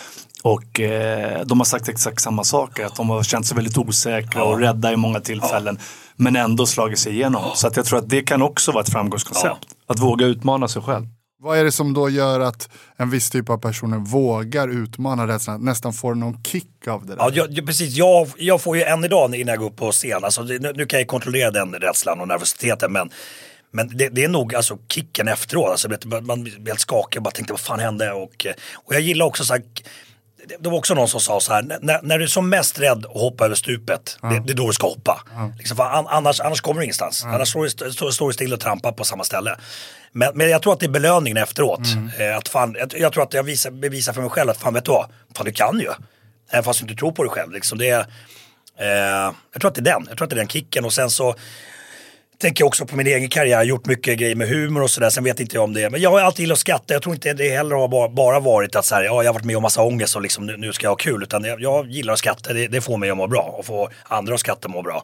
Och 0.43 0.79
eh, 0.79 1.41
de 1.45 1.59
har 1.59 1.65
sagt 1.65 1.89
exakt 1.89 2.21
samma 2.21 2.43
saker. 2.43 2.85
Att 2.85 2.95
de 2.95 3.09
har 3.09 3.23
känt 3.23 3.45
sig 3.47 3.55
väldigt 3.55 3.77
osäkra 3.77 4.43
och 4.43 4.59
rädda 4.59 4.93
i 4.93 4.95
många 4.95 5.19
tillfällen. 5.19 5.79
Men 6.15 6.35
ändå 6.35 6.65
slagit 6.65 6.99
sig 6.99 7.13
igenom. 7.13 7.43
Så 7.55 7.67
att 7.67 7.75
jag 7.77 7.85
tror 7.85 7.99
att 7.99 8.09
det 8.09 8.21
kan 8.21 8.41
också 8.41 8.71
vara 8.71 8.83
ett 8.83 8.89
framgångskoncept. 8.89 9.57
Att 9.87 9.99
våga 9.99 10.25
utmana 10.25 10.67
sig 10.67 10.81
själv. 10.81 11.05
Vad 11.45 11.57
är 11.57 11.63
det 11.63 11.71
som 11.71 11.93
då 11.93 12.09
gör 12.09 12.39
att 12.39 12.69
en 12.97 13.09
viss 13.09 13.29
typ 13.29 13.49
av 13.49 13.57
personer 13.57 13.97
vågar 13.97 14.67
utmana 14.67 15.27
rädslan, 15.27 15.65
nästan 15.65 15.93
får 15.93 16.15
någon 16.15 16.43
kick 16.43 16.87
av 16.87 17.05
det 17.05 17.15
där? 17.15 17.31
Ja, 17.33 17.45
jag, 17.49 17.65
precis. 17.65 17.95
Jag, 17.95 18.27
jag 18.37 18.61
får 18.61 18.77
ju 18.77 18.83
än 18.83 19.05
idag 19.05 19.35
innan 19.35 19.51
jag 19.51 19.59
går 19.59 19.67
upp 19.67 19.75
på 19.75 19.91
scen, 19.91 20.23
alltså, 20.23 20.41
nu, 20.41 20.71
nu 20.75 20.85
kan 20.85 20.99
jag 20.99 21.07
kontrollera 21.07 21.51
den 21.51 21.73
rädslan 21.73 22.21
och 22.21 22.27
nervositeten 22.27 22.91
men 22.91 23.09
men 23.71 23.97
det, 23.97 24.09
det 24.09 24.23
är 24.23 24.27
nog 24.27 24.55
alltså 24.55 24.77
kicken 24.89 25.27
efteråt, 25.27 25.69
alltså, 25.69 25.89
man 26.21 26.43
blir 26.43 26.67
helt 26.67 26.79
skakig 26.79 27.19
och 27.19 27.23
bara 27.23 27.31
tänkte 27.31 27.53
vad 27.53 27.59
fan 27.59 27.79
hände? 27.79 28.11
Och, 28.11 28.45
och 28.73 28.95
jag 28.95 29.01
gillar 29.01 29.25
också 29.25 29.43
så 29.43 29.53
här, 29.53 29.63
det, 30.59 30.69
var 30.69 30.77
också 30.77 30.93
någon 30.93 31.07
som 31.07 31.19
sa 31.19 31.39
så 31.39 31.53
här, 31.53 31.61
när, 31.81 31.99
när 32.01 32.17
du 32.17 32.23
är 32.23 32.27
som 32.27 32.49
mest 32.49 32.79
rädd 32.79 33.05
att 33.05 33.21
hoppa 33.21 33.45
över 33.45 33.55
stupet, 33.55 34.17
det, 34.21 34.41
det 34.45 34.53
är 34.53 34.55
då 34.55 34.67
du 34.67 34.73
ska 34.73 34.87
hoppa. 34.87 35.21
Liksom, 35.57 35.77
för 35.77 35.83
an, 35.83 36.07
annars, 36.07 36.39
annars 36.39 36.61
kommer 36.61 36.79
du 36.79 36.83
ingenstans, 36.83 37.23
annars 37.25 37.49
står 37.49 37.67
står, 37.67 38.11
står 38.11 38.27
du 38.27 38.33
still 38.33 38.53
och 38.53 38.59
trampar 38.59 38.91
på 38.91 39.03
samma 39.03 39.23
ställe. 39.23 39.55
Men, 40.11 40.31
men 40.33 40.49
jag 40.49 40.61
tror 40.61 40.73
att 40.73 40.79
det 40.79 40.85
är 40.85 40.89
belöningen 40.89 41.37
efteråt. 41.37 41.79
Eh, 42.19 42.37
att 42.37 42.47
fan, 42.47 42.75
jag, 42.79 42.93
jag 42.99 43.13
tror 43.13 43.23
att 43.23 43.33
jag 43.33 43.43
visar, 43.43 43.71
bevisar 43.71 44.13
för 44.13 44.21
mig 44.21 44.29
själv 44.29 44.49
att 44.49 44.57
fan 44.57 44.73
vet 44.73 44.85
du 44.85 44.91
vad, 44.91 45.09
fan 45.35 45.45
du 45.45 45.51
kan 45.51 45.79
ju. 45.79 45.89
Även 46.49 46.63
fast 46.63 46.79
du 46.79 46.83
inte 46.83 46.99
tror 46.99 47.11
på 47.11 47.23
dig 47.23 47.31
själv. 47.31 47.51
Liksom 47.51 47.77
det, 47.77 47.89
är, 47.89 47.99
eh, 48.79 49.33
jag 49.51 49.61
tror 49.61 49.69
att 49.69 49.75
det 49.75 49.81
är 49.81 49.93
den, 49.93 50.05
jag 50.09 50.17
tror 50.17 50.25
att 50.25 50.29
det 50.29 50.35
är 50.35 50.37
den 50.37 50.47
kicken 50.47 50.85
och 50.85 50.93
sen 50.93 51.09
så 51.09 51.35
tänker 52.37 52.61
jag 52.61 52.67
också 52.67 52.85
på 52.85 52.95
min 52.95 53.07
egen 53.07 53.29
karriär, 53.29 53.51
jag 53.51 53.57
har 53.57 53.63
gjort 53.63 53.85
mycket 53.85 54.19
grejer 54.19 54.35
med 54.35 54.47
humor 54.47 54.83
och 54.83 54.89
sådär, 54.89 55.09
sen 55.09 55.23
vet 55.23 55.39
inte 55.39 55.55
jag 55.55 55.63
om 55.63 55.73
det. 55.73 55.89
Men 55.89 56.01
jag 56.01 56.11
har 56.11 56.21
alltid 56.21 56.39
gillat 56.39 56.55
att 56.55 56.59
skratta, 56.59 56.93
jag 56.93 57.01
tror 57.01 57.15
inte 57.15 57.33
det 57.33 57.49
heller 57.49 57.75
har 57.75 57.87
bara, 57.87 58.09
bara 58.09 58.39
varit 58.39 58.75
att 58.75 58.85
så 58.85 58.95
här, 58.95 59.03
ja, 59.03 59.23
jag 59.23 59.29
har 59.29 59.33
varit 59.33 59.45
med 59.45 59.57
om 59.57 59.63
massa 59.63 59.81
ångest 59.81 60.15
och 60.15 60.21
liksom, 60.21 60.45
nu, 60.45 60.57
nu 60.57 60.73
ska 60.73 60.85
jag 60.85 60.91
ha 60.91 60.95
kul. 60.95 61.23
Utan 61.23 61.43
jag, 61.43 61.61
jag 61.61 61.89
gillar 61.89 62.13
att 62.13 62.19
skratta, 62.19 62.53
det, 62.53 62.67
det 62.67 62.81
får 62.81 62.97
mig 62.97 63.09
att 63.09 63.17
må 63.17 63.27
bra 63.27 63.55
och 63.57 63.65
få 63.65 63.89
andra 64.03 64.33
att 64.33 64.39
skratta 64.39 64.67
må 64.67 64.81
bra. 64.81 65.03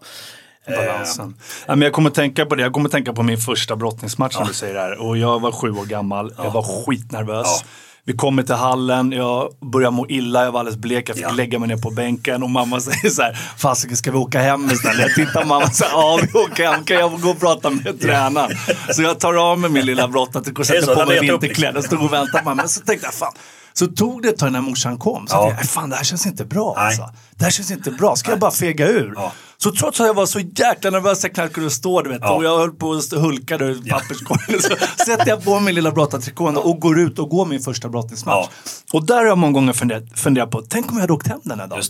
Balansen. 0.67 1.35
Ja, 1.67 1.75
men 1.75 1.81
jag 1.81 1.93
kommer 1.93 2.09
tänka 2.09 2.45
på 2.45 2.55
det. 2.55 2.63
Jag 2.63 2.73
kommer 2.73 2.89
tänka 2.89 3.13
på 3.13 3.23
min 3.23 3.37
första 3.37 3.75
brottningsmatch 3.75 4.33
som 4.33 4.47
du 4.47 4.53
säger 4.53 4.75
här. 4.75 5.01
Och 5.01 5.17
jag 5.17 5.39
var 5.39 5.51
sju 5.51 5.71
år 5.71 5.85
gammal. 5.85 6.33
Jag 6.37 6.51
var 6.51 6.85
skitnervös. 6.85 7.47
Ja. 7.47 7.67
Vi 8.05 8.13
kommer 8.13 8.43
till 8.43 8.55
hallen, 8.55 9.11
jag 9.11 9.49
börjar 9.71 9.91
må 9.91 10.07
illa, 10.09 10.43
jag 10.45 10.51
var 10.51 10.59
alldeles 10.59 10.79
blek, 10.79 11.09
jag 11.09 11.15
fick 11.15 11.25
Ja. 11.25 11.31
lägga 11.31 11.59
mig 11.59 11.67
ner 11.67 11.77
på 11.77 11.89
bänken 11.91 12.43
och 12.43 12.49
mamma 12.49 12.79
säger 12.81 13.09
så 13.09 13.21
här, 13.21 13.33
fasiken 13.57 13.97
ska 13.97 14.11
vi 14.11 14.17
åka 14.17 14.41
hem 14.41 14.69
istället? 14.71 14.99
Jag 14.99 15.15
tittar 15.15 15.45
mamma 15.45 15.63
och 15.65 15.73
säger, 15.75 15.91
ja 15.91 16.19
vi 16.33 16.39
åker 16.39 16.71
hem, 16.71 16.83
kan 16.83 16.97
jag 16.97 17.21
gå 17.21 17.29
och 17.29 17.39
prata 17.39 17.69
med 17.69 18.01
tränaren? 18.01 18.51
Så 18.91 19.01
jag 19.01 19.19
tar 19.19 19.33
av 19.51 19.59
mig 19.59 19.69
min 19.69 19.85
lilla 19.85 20.07
brottartrikå 20.07 20.59
och 20.59 20.65
sätter 20.65 20.95
på 20.95 21.05
mig 21.05 21.19
vinterkläder, 21.19 21.81
stod 21.81 22.01
och 22.01 22.11
mig. 22.11 22.25
Men 22.55 22.69
så 22.69 22.81
tänkte 22.81 23.07
jag, 23.07 23.13
fan. 23.13 23.33
Så 23.73 23.87
tog 23.87 24.21
det 24.21 24.29
ett 24.29 24.37
tag 24.37 24.51
när 24.51 24.61
morsan 24.61 24.97
kom. 24.97 25.27
Så 25.27 25.35
Ja. 25.35 25.41
tänkte 25.41 25.61
jag, 25.63 25.69
fan 25.69 25.89
det 25.89 25.95
här 25.95 26.03
känns 26.03 26.25
inte 26.25 26.45
bra 26.45 26.73
Nej. 26.77 26.85
alltså. 26.85 27.09
Det 27.35 27.43
här 27.43 27.51
känns 27.51 27.71
inte 27.71 27.91
bra, 27.91 28.15
ska 28.15 28.29
jag 28.31 28.39
bara 28.39 28.51
fega 28.51 28.87
ur? 28.87 29.13
Ja. 29.15 29.31
Så 29.57 29.71
trots 29.71 29.99
att 30.01 30.07
jag 30.07 30.13
var 30.13 30.25
så 30.25 30.39
jäkla 30.39 30.89
nervös, 30.89 31.23
jag 31.23 31.33
knappt 31.33 31.53
kunde 31.53 31.69
stå 31.69 32.01
du 32.01 32.09
vet, 32.09 32.19
Ja. 32.21 32.31
och 32.33 32.43
jag 32.43 32.57
höll 32.57 32.71
på 32.71 32.93
att 32.93 33.11
hulka 33.11 33.55
i 33.55 33.89
papperskorgen. 33.89 34.61
Så 34.97 35.05
sätter 35.05 35.27
jag 35.27 35.43
på 35.43 35.59
min 35.59 35.75
lilla 35.75 35.91
brottartrikå 35.91 36.45
och 36.45 36.79
går 36.79 36.99
ut 36.99 37.19
och 37.19 37.29
går 37.29 37.45
min 37.45 37.59
första 37.59 37.89
brottningsmatch. 37.89 38.47
Och 38.93 39.05
där 39.05 39.15
har 39.15 39.25
jag 39.25 39.37
många 39.37 39.53
gånger 39.53 39.73
funderat, 39.73 40.03
funderat 40.15 40.51
på, 40.51 40.61
tänk 40.61 40.91
om 40.91 40.97
jag 40.97 41.01
hade 41.01 41.13
åkt 41.13 41.27
hem 41.27 41.39
den 41.43 41.59
här 41.59 41.67
dagen. 41.67 41.83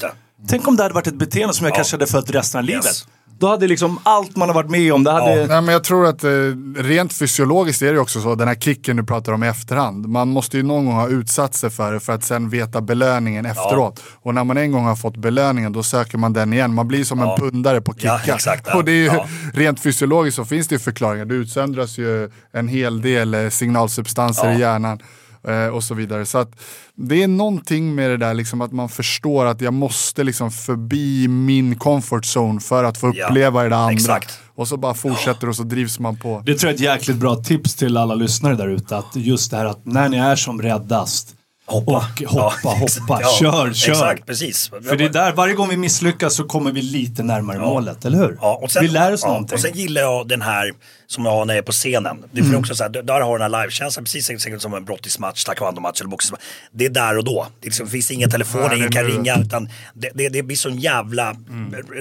Tänk 0.47 0.67
om 0.67 0.75
det 0.75 0.83
hade 0.83 0.95
varit 0.95 1.07
ett 1.07 1.15
beteende 1.15 1.53
som 1.53 1.65
jag 1.65 1.75
kanske 1.75 1.93
hade 1.95 2.07
följt 2.07 2.29
resten 2.29 2.59
av 2.59 2.63
livet. 2.65 3.07
Då 3.41 3.47
hade 3.47 3.67
liksom 3.67 3.99
allt 4.03 4.35
man 4.35 4.49
har 4.49 4.53
varit 4.55 4.69
med 4.69 4.93
om, 4.93 5.03
det 5.03 5.11
hade... 5.11 5.31
Ja. 5.35 5.47
Nej, 5.47 5.61
men 5.61 5.67
jag 5.73 5.83
tror 5.83 6.07
att 6.07 6.23
eh, 6.23 6.29
rent 6.75 7.13
fysiologiskt 7.13 7.81
är 7.81 7.93
det 7.93 7.99
också 7.99 8.21
så, 8.21 8.35
den 8.35 8.47
här 8.47 8.55
kicken 8.55 8.97
du 8.97 9.03
pratar 9.03 9.31
om 9.31 9.43
i 9.43 9.47
efterhand. 9.47 10.07
Man 10.07 10.27
måste 10.29 10.57
ju 10.57 10.63
någon 10.63 10.85
gång 10.85 10.95
ha 10.95 11.07
utsatt 11.07 11.55
sig 11.55 11.69
för 11.69 11.93
det 11.93 11.99
för 11.99 12.13
att 12.13 12.23
sen 12.23 12.49
veta 12.49 12.81
belöningen 12.81 13.45
efteråt. 13.45 14.03
Och 14.21 14.33
när 14.35 14.43
man 14.43 14.57
en 14.57 14.71
gång 14.71 14.85
har 14.85 14.95
fått 14.95 15.17
belöningen 15.17 15.73
då 15.73 15.83
söker 15.83 16.17
man 16.17 16.33
den 16.33 16.53
igen. 16.53 16.73
Man 16.73 16.87
blir 16.87 17.03
som 17.03 17.19
en 17.19 17.37
pundare 17.39 17.81
på 17.81 17.93
Ja, 17.97 18.19
kicka. 18.19 18.35
exakt, 18.35 18.65
ja. 18.67 18.75
och 18.77 18.85
det 18.85 18.91
är 18.91 18.95
ju, 18.95 19.05
Ja. 19.05 19.25
rent 19.53 19.79
fysiologiskt 19.79 20.35
så 20.35 20.45
finns 20.45 20.67
det 20.67 20.75
ju 20.75 20.79
förklaringar. 20.79 21.25
Det 21.25 21.35
utsöndras 21.35 21.97
ju 21.97 22.29
en 22.53 22.67
hel 22.67 23.01
del 23.01 23.33
eh, 23.33 23.49
signalsubstanser 23.49 24.47
Ja. 24.51 24.53
i 24.57 24.59
hjärnan. 24.59 24.99
Eh, 25.47 25.67
Och 25.67 25.83
så 25.83 25.93
vidare. 25.93 26.25
Så 26.25 26.37
att 26.37 26.51
det 26.95 27.23
är 27.23 27.27
någonting 27.27 27.95
med 27.95 28.09
det 28.09 28.17
där 28.17 28.33
liksom 28.33 28.61
att 28.61 28.71
man 28.71 28.89
förstår 28.89 29.45
att 29.45 29.61
jag 29.61 29.73
måste 29.73 30.23
liksom 30.23 30.51
förbi 30.51 31.27
min 31.27 31.75
comfort 31.79 32.23
zone 32.37 32.59
för 32.59 32.83
att 32.83 32.97
få 32.97 33.11
Ja, 33.15 33.25
uppleva 33.27 33.63
det 33.63 33.69
där 33.69 33.75
andra. 33.77 33.93
exakt. 33.93 34.39
Och 34.55 34.67
så 34.67 34.77
bara 34.77 34.93
fortsätter 34.93 35.49
och 35.49 35.55
så 35.55 35.63
drivs 35.63 35.99
man 35.99 36.17
på. 36.17 36.43
Det 36.45 36.55
tror 36.55 36.71
jag 36.71 36.71
är 36.71 36.75
ett 36.75 36.81
jäkligt 36.99 37.17
bra 37.17 37.35
tips 37.35 37.75
till 37.75 37.97
alla 37.97 38.15
lyssnare 38.15 38.55
där 38.55 38.67
ute. 38.67 38.97
Att 38.97 39.15
just 39.15 39.51
det 39.51 39.57
här 39.57 39.65
att 39.65 39.85
när 39.85 40.09
ni 40.09 40.17
är 40.17 40.35
som 40.35 40.61
räddast, 40.61 41.35
Hoppa. 41.71 41.91
och 41.91 42.01
hoppa, 42.29 42.53
Ja, 42.63 42.69
hoppa. 42.69 43.19
Ja, 43.21 43.29
kör, 43.39 43.73
kör. 43.73 43.91
Exakt, 43.91 44.25
precis. 44.25 44.69
För 44.69 44.95
det 44.95 45.05
är 45.05 45.09
där, 45.09 45.33
varje 45.33 45.53
gång 45.53 45.69
vi 45.69 45.77
misslyckas 45.77 46.35
så 46.35 46.43
kommer 46.43 46.71
vi 46.71 46.81
lite 46.81 47.23
närmare 47.23 47.59
målet, 47.59 48.05
eller 48.05 48.17
hur? 48.17 48.37
Ja, 48.41 48.59
och 48.63 48.71
sen, 48.71 48.81
vi 48.83 48.87
lär 48.87 49.13
oss 49.13 49.21
ja, 49.23 49.27
någonting. 49.27 49.55
Och 49.55 49.61
sen 49.61 49.73
gillar 49.73 50.01
jag 50.01 50.27
den 50.27 50.41
här 50.41 50.71
som 51.07 51.25
jag 51.25 51.31
har 51.31 51.45
när 51.45 51.53
jag 51.53 51.57
är 51.61 51.65
på 51.65 51.71
scenen. 51.71 52.23
Det 52.31 52.39
är 52.39 52.43
Mm. 52.45 52.59
också 52.59 52.75
så 52.75 52.83
här, 52.83 52.89
där 52.89 53.21
har 53.21 53.39
den 53.39 53.51
här 53.53 53.61
livekänslan, 53.61 54.03
precis 54.03 54.25
säkert 54.25 54.61
som 54.61 54.73
en 54.73 54.85
brottismatch, 54.85 55.43
taekwondo-match 55.43 55.99
eller 56.01 56.09
boxningsmatch. 56.09 56.41
Det 56.71 56.85
är 56.85 56.89
där 56.89 57.17
och 57.17 57.23
då. 57.23 57.47
Det, 57.59 57.65
liksom, 57.67 57.87
finns 57.87 58.11
ingen 58.11 58.29
telefon, 58.31 58.61
Nej, 58.67 58.77
ingen 58.77 58.91
kan 58.91 59.03
ringa. 59.05 59.37
Utan 59.39 59.69
det, 59.93 60.09
det, 60.13 60.29
det 60.29 60.43
blir 60.43 60.57
sån 60.57 60.77
jävla, 60.79 61.35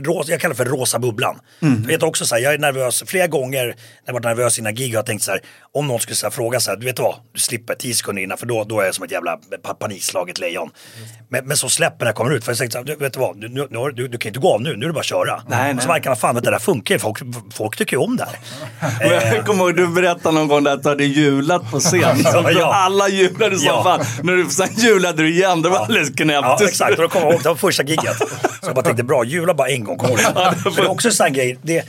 rosa, 0.05 0.31
jag 0.31 0.41
kallar 0.41 0.55
det 0.55 0.65
för 0.65 0.65
rosa 0.65 0.99
bubblan. 0.99 1.39
Mm. 1.63 1.81
Jag 1.83 1.89
vet 1.89 2.03
också 2.03 2.27
så 2.27 2.35
här, 2.35 2.43
jag 2.43 2.55
är 2.55 2.59
nervös, 2.59 3.03
flera 3.07 3.27
gånger 3.27 3.67
när 3.67 3.75
jag 4.07 4.13
varit 4.13 4.25
nervös 4.25 4.59
innan 4.59 4.75
gig 4.75 4.89
har 4.89 4.95
jag 4.95 5.07
tänkt 5.07 5.23
så 5.23 5.31
här, 5.31 5.41
om 5.73 5.87
någon 5.87 6.01
skulle 6.01 6.17
så 6.17 6.27
här, 6.27 6.31
fråga 6.31 6.61
så 6.61 6.71
här, 6.71 6.77
du 6.77 6.87
vet 6.87 6.99
vad, 6.99 7.15
du 7.35 7.41
slipper 7.41 7.75
10 7.75 7.95
sekunder 7.95 8.23
innan 8.23 8.39
för 8.39 8.47
då, 8.47 8.65
då 8.65 8.81
är 8.81 8.85
jag 8.85 8.95
som 8.95 9.05
ett 9.05 9.11
jävla 9.13 9.39
panikslaget 9.63 10.39
lejon. 10.39 10.71
Men, 11.29 11.47
men 11.47 11.57
så 11.57 11.69
släpper 11.69 12.05
när 12.05 12.07
jag 12.07 12.15
kommer 12.17 12.31
ut, 12.35 12.45
för 12.45 12.53
jag 12.53 12.59
tänkte 12.59 12.83
du, 12.83 12.97
vet 12.97 13.13
du 13.13 13.21
vad, 13.21 13.41
du, 13.41 13.49
nu, 13.49 13.67
nu, 13.71 13.91
du, 13.95 14.09
du 14.09 14.19
kan 14.19 14.29
inte 14.29 14.41
gå 14.41 14.55
av 14.55 14.61
nu, 14.63 14.77
nu 14.77 14.85
är 14.85 14.89
det 14.89 14.93
bara 14.93 15.01
att 15.01 15.07
köra. 15.07 15.43
Nej, 15.49 15.75
nej. 15.75 15.83
så 15.83 15.89
märker 15.89 16.11
man, 16.11 16.17
fan 16.17 16.35
det 16.35 16.41
där 16.41 16.59
funkar 16.59 16.95
ju, 16.95 16.99
folk, 16.99 17.19
folk 17.55 17.77
tycker 17.77 17.97
ju 17.97 18.03
om 18.03 18.17
det 18.17 18.27
här. 18.81 19.31
Jag 19.37 19.47
kommer 19.47 19.65
ihåg, 19.65 19.77
du 19.77 19.89
berättade 19.89 20.35
någon 20.35 20.49
gång 20.49 20.67
att 20.67 20.83
du 20.83 20.89
hade 20.89 21.05
julat 21.05 21.71
på 21.71 21.81
scen. 21.81 22.01
Ja, 22.25 22.51
ja. 22.51 22.75
Alla 22.75 23.09
julade 23.09 23.57
som 23.57 23.67
Ja. 23.67 23.83
fan. 23.85 24.05
När 24.23 24.33
du, 24.33 24.45
sen 24.51 24.69
julade 24.77 25.23
du 25.23 25.35
igen, 25.35 25.63
det 25.63 25.69
var 25.69 25.79
alldeles 25.79 26.11
knäppt. 26.11 26.47
Ja 26.47 26.59
exakt, 26.69 26.91
och 26.91 27.03
då 27.03 27.09
kommer 27.09 27.27
jag 27.27 27.33
ihåg, 27.35 27.43
det 27.43 27.49
var 27.49 27.57
första 27.57 27.83
giget. 27.83 28.17
Så 28.19 28.67
jag 28.67 28.75
bara 28.75 28.83
tänkte, 28.85 29.03
bra, 29.05 29.25
jula 29.25 29.55
bara 29.55 29.69
en 29.69 29.85
gång, 29.85 29.99
kommer 29.99 30.17
du 30.17 30.23
ihåg 30.23 30.35
det? 30.35 30.57
Men 30.65 30.75
det 30.75 30.83
är 30.83 30.91
också 30.91 31.09
en 31.09 31.15
sån 31.15 31.33
grej, 31.33 31.59
det, 31.63 31.85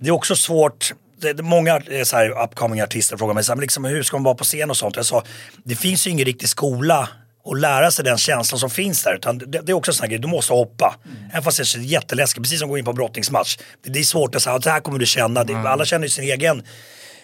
det 0.00 0.08
är 0.08 0.12
också 0.12 0.36
svårt, 0.36 0.92
det, 1.20 1.42
många 1.42 1.80
så 2.04 2.16
här, 2.16 2.44
upcoming 2.44 2.82
artister 2.82 3.16
frågar 3.16 3.34
mig 3.34 3.44
så 3.44 3.52
här, 3.52 3.56
men 3.56 3.62
liksom, 3.62 3.84
hur 3.84 4.02
ska 4.02 4.16
man 4.16 4.24
vara 4.24 4.34
på 4.34 4.44
scen 4.44 4.70
och 4.70 4.76
sånt. 4.76 4.96
Jag 4.96 5.06
sa, 5.06 5.24
det 5.64 5.76
finns 5.76 6.06
ju 6.06 6.10
ingen 6.10 6.26
riktig 6.26 6.48
skola 6.48 7.08
att 7.44 7.60
lära 7.60 7.90
sig 7.90 8.04
den 8.04 8.18
känslan 8.18 8.58
som 8.58 8.70
finns 8.70 9.02
där. 9.02 9.14
Utan 9.14 9.38
det, 9.38 9.46
det 9.46 9.72
är 9.72 9.74
också 9.74 9.90
en 9.90 9.94
sån 9.94 10.04
här 10.04 10.10
grej, 10.10 10.18
du 10.18 10.28
måste 10.28 10.52
hoppa. 10.52 10.96
Även 11.30 11.42
fast 11.42 11.56
det 11.58 11.78
är 11.78 11.82
jätteläskigt, 11.82 12.42
precis 12.42 12.58
som 12.58 12.68
att 12.68 12.70
gå 12.70 12.78
in 12.78 12.84
på 12.84 12.90
en 12.90 12.96
brottningsmatch. 12.96 13.56
Det, 13.84 13.90
det 13.90 13.98
är 13.98 14.04
svårt 14.04 14.34
att 14.34 14.42
säga, 14.42 14.58
det 14.58 14.70
här 14.70 14.80
kommer 14.80 14.98
du 14.98 15.06
känna. 15.06 15.44
Det, 15.44 15.56
alla 15.56 15.84
känner 15.84 16.04
ju 16.04 16.10
sin 16.10 16.24
egen 16.24 16.62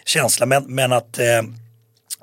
känsla, 0.05 0.47
men, 0.47 0.65
men 0.65 0.93
att 0.93 1.19
eh, 1.19 1.43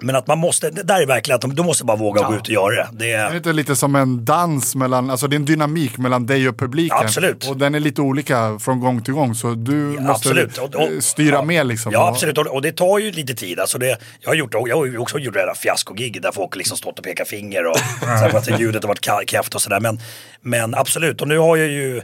Men 0.01 0.15
att 0.15 0.27
man 0.27 0.37
måste, 0.37 0.69
det 0.69 0.83
där 0.83 1.01
är 1.01 1.05
verkligen 1.05 1.35
att 1.35 1.55
du 1.55 1.63
måste 1.63 1.83
bara 1.83 1.97
våga 1.97 2.27
gå 2.27 2.35
ut 2.35 2.41
och 2.41 2.49
göra 2.49 2.75
det. 2.75 2.87
det 2.91 3.11
Är 3.11 3.39
det 3.39 3.49
är, 3.49 3.53
lite 3.53 3.75
som 3.75 3.95
en 3.95 4.25
dans 4.25 4.75
mellan, 4.75 5.09
alltså 5.09 5.27
det 5.27 5.35
är 5.35 5.35
en 5.35 5.45
dynamik 5.45 5.97
mellan 5.97 6.25
dig 6.25 6.49
och 6.49 6.57
publiken. 6.57 6.97
Absolut. 6.97 7.49
Och 7.49 7.57
den 7.57 7.75
är 7.75 7.79
lite 7.79 8.01
olika 8.01 8.59
från 8.59 8.79
gång 8.79 9.01
till 9.03 9.13
gång 9.13 9.35
så 9.35 9.53
du 9.53 9.73
måste 9.73 10.09
absolut. 10.09 10.57
Och- 10.57 10.75
och- 10.75 11.03
styra 11.03 11.35
ja. 11.35 11.41
med 11.41 11.67
liksom. 11.67 11.91
Ja 11.91 12.07
absolut 12.07 12.37
och, 12.37 12.47
och 12.47 12.61
det 12.61 12.71
tar 12.71 12.99
ju 12.99 13.11
lite 13.11 13.33
tid. 13.33 13.59
Alltså 13.59 13.77
det, 13.77 13.97
jag 14.19 14.29
har 14.29 14.35
gjort, 14.35 14.53
jag 14.53 14.77
har 14.77 14.97
också 14.97 15.19
gjort 15.19 15.35
rena 15.35 15.55
fiaskogig 15.55 16.21
där 16.21 16.31
folk 16.31 16.55
liksom 16.55 16.77
stått 16.77 16.99
och 16.99 17.05
pekat 17.05 17.27
finger 17.27 17.65
och 17.65 17.77
sagt 18.19 18.35
att 18.35 18.59
ljudet 18.59 18.83
har 18.83 18.87
varit 18.87 19.29
kräft 19.29 19.55
och 19.55 19.61
sådär. 19.61 19.79
Men, 19.79 19.99
men 20.41 20.75
absolut, 20.75 21.21
och 21.21 21.27
nu 21.27 21.37
har 21.37 21.57
jag 21.57 21.67
ju 21.67 22.01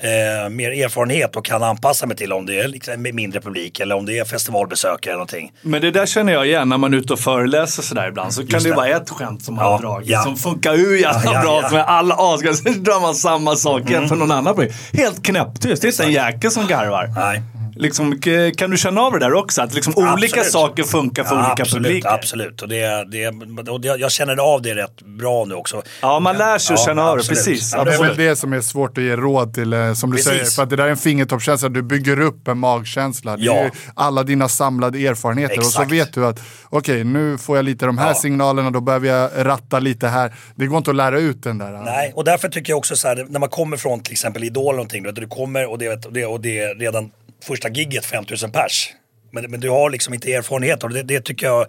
eh, 0.00 0.48
mer 0.50 0.84
erfarenhet 0.84 1.36
och 1.36 1.44
kan 1.44 1.62
anpassa 1.62 2.06
mig 2.06 2.16
till 2.16 2.32
om 2.32 2.46
det 2.46 2.60
är 2.60 2.68
liksom 2.68 3.02
med 3.02 3.14
mindre 3.14 3.40
publik 3.40 3.80
eller 3.80 3.94
om 3.94 4.06
det 4.06 4.18
är 4.18 4.24
festivalbesökare 4.24 5.12
eller 5.12 5.18
någonting. 5.18 5.52
Men 5.62 5.80
det 5.80 5.90
där 5.90 6.06
känner 6.06 6.32
jag 6.32 6.46
igen 6.46 6.68
när 6.68 6.78
man 6.78 6.94
är 6.94 6.98
ute 6.98 7.12
och 7.12 7.18
föreläser 7.18 7.82
sådär 7.82 8.08
ibland. 8.08 8.32
Så 8.34 8.46
kan 8.46 8.62
det 8.62 8.68
det. 8.68 8.74
vara 8.74 8.88
ett 8.88 9.10
skämt 9.10 9.42
som 9.44 9.54
man 9.54 9.64
Ja, 9.64 9.70
har 9.70 9.78
dragit 9.82 10.08
ja. 10.08 10.22
som 10.22 10.36
funkar 10.36 10.76
hur 10.76 10.96
jävla 10.96 11.20
Ja, 11.24 11.32
ja, 11.34 11.40
bra 11.42 11.52
ja. 11.52 11.58
Mm. 11.58 11.70
som 11.70 11.78
är 11.78 11.82
alla 11.84 12.14
asgar. 12.18 12.52
Sen 12.52 12.82
drar 12.84 13.00
man 13.00 13.14
samma 13.14 13.56
sak 13.56 13.90
igen 13.90 14.08
för 14.08 14.16
någon 14.16 14.30
annan. 14.30 14.54
publik. 14.54 14.72
Helt 14.92 15.22
knäpptyst. 15.26 15.82
Det 15.82 15.88
är 15.88 15.92
inte 15.92 16.04
en 16.04 16.12
jäkel 16.12 16.50
som 16.50 16.66
garvar. 16.66 17.10
Nej. 17.16 17.42
Liksom, 17.76 18.20
kan 18.56 18.70
du 18.70 18.76
känna 18.76 19.00
av 19.00 19.12
det 19.12 19.18
där 19.18 19.32
också? 19.34 19.62
Att 19.62 19.74
liksom 19.74 19.92
olika 19.96 20.12
Absolut. 20.40 20.46
saker 20.52 20.82
funkar 20.82 21.24
för 21.24 21.34
Ja, 21.36 21.46
olika 21.46 21.62
absolut, 21.62 21.84
publiker? 21.86 22.08
absolut. 22.08 22.62
Och, 22.62 22.68
det, 22.68 23.04
det, 23.10 23.28
och 23.70 23.80
det, 23.80 23.88
jag 23.88 24.12
känner 24.12 24.36
av 24.54 24.62
det 24.62 24.74
rätt 24.74 25.02
bra 25.02 25.44
nu 25.44 25.54
också. 25.54 25.82
Ja, 26.02 26.20
man 26.20 26.36
lär 26.36 26.58
sig 26.58 26.74
att 26.74 26.80
Ja, 26.80 26.86
känna 26.86 27.02
av 27.02 27.16
det. 27.16 27.20
absolut. 27.20 27.38
Precis. 27.44 27.72
Ja, 27.72 27.78
Ja, 27.78 27.84
det 27.84 27.90
är 27.90 27.94
Absolut. 27.94 28.18
väl 28.18 28.26
det 28.26 28.36
som 28.36 28.52
är 28.52 28.60
svårt 28.60 28.98
att 28.98 29.04
ge 29.04 29.16
råd 29.16 29.54
till, 29.54 29.72
eh, 29.72 29.92
som 29.94 30.10
du 30.10 30.16
Precis. 30.16 30.30
säger. 30.32 30.44
För 30.44 30.62
att 30.62 30.70
det 30.70 30.76
där 30.76 30.84
är 30.84 30.88
en 30.90 30.96
fingertoppskänsla, 30.96 31.68
du 31.68 31.82
bygger 31.82 32.20
upp 32.20 32.48
en 32.48 32.58
magkänsla. 32.58 33.36
Det 33.36 33.42
är 33.42 33.46
Ja. 33.46 33.64
ju 33.64 33.70
alla 33.94 34.22
dina 34.22 34.48
samlade 34.48 34.98
erfarenheter. 35.06 35.58
Och 35.58 35.64
så 35.64 35.68
Exakt. 35.82 35.92
vet 35.92 36.12
du 36.14 36.26
att, 36.26 36.40
okej 36.70 37.04
nu 37.04 37.38
får 37.38 37.56
jag 37.56 37.64
lite 37.64 37.86
de 37.86 37.98
här 37.98 38.08
Ja. 38.08 38.14
signalerna, 38.14 38.70
då 38.70 38.80
behöver 38.80 39.08
jag 39.08 39.30
ratta 39.36 39.78
lite 39.78 40.08
här. 40.08 40.34
Det 40.54 40.66
går 40.66 40.78
inte 40.78 40.90
att 40.90 40.96
lära 40.96 41.18
ut 41.18 41.42
den 41.42 41.58
där. 41.58 41.72
Nej, 41.84 42.12
och 42.16 42.24
därför 42.24 42.48
tycker 42.48 42.70
jag 42.72 42.78
också 42.78 42.96
så 42.96 43.08
här, 43.08 43.26
när 43.28 43.40
man 43.40 43.48
kommer 43.48 43.76
från 43.76 44.00
till 44.00 44.12
exempel 44.12 44.44
Idol 44.44 44.64
eller 44.64 44.72
någonting, 44.76 45.02
du, 45.02 45.08
vet, 45.08 45.16
du 45.16 45.26
kommer 45.28 45.70
och 45.70 45.78
det, 45.78 45.88
och 46.06 46.12
det, 46.12 46.26
och 46.26 46.40
det 46.40 46.58
är 46.58 46.74
redan 46.74 47.10
första 47.44 47.68
gigget 47.68 48.04
5000 48.04 48.50
pers. 48.52 48.92
Men, 49.30 49.50
men 49.50 49.60
du 49.60 49.70
har 49.70 49.90
liksom 49.90 50.14
inte 50.14 50.32
erfarenhet 50.32 50.84
och 50.84 50.90
det, 50.90 51.02
det 51.02 51.20
tycker 51.20 51.46
jag, 51.46 51.60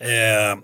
eh, 0.00 0.50
eh, 0.50 0.56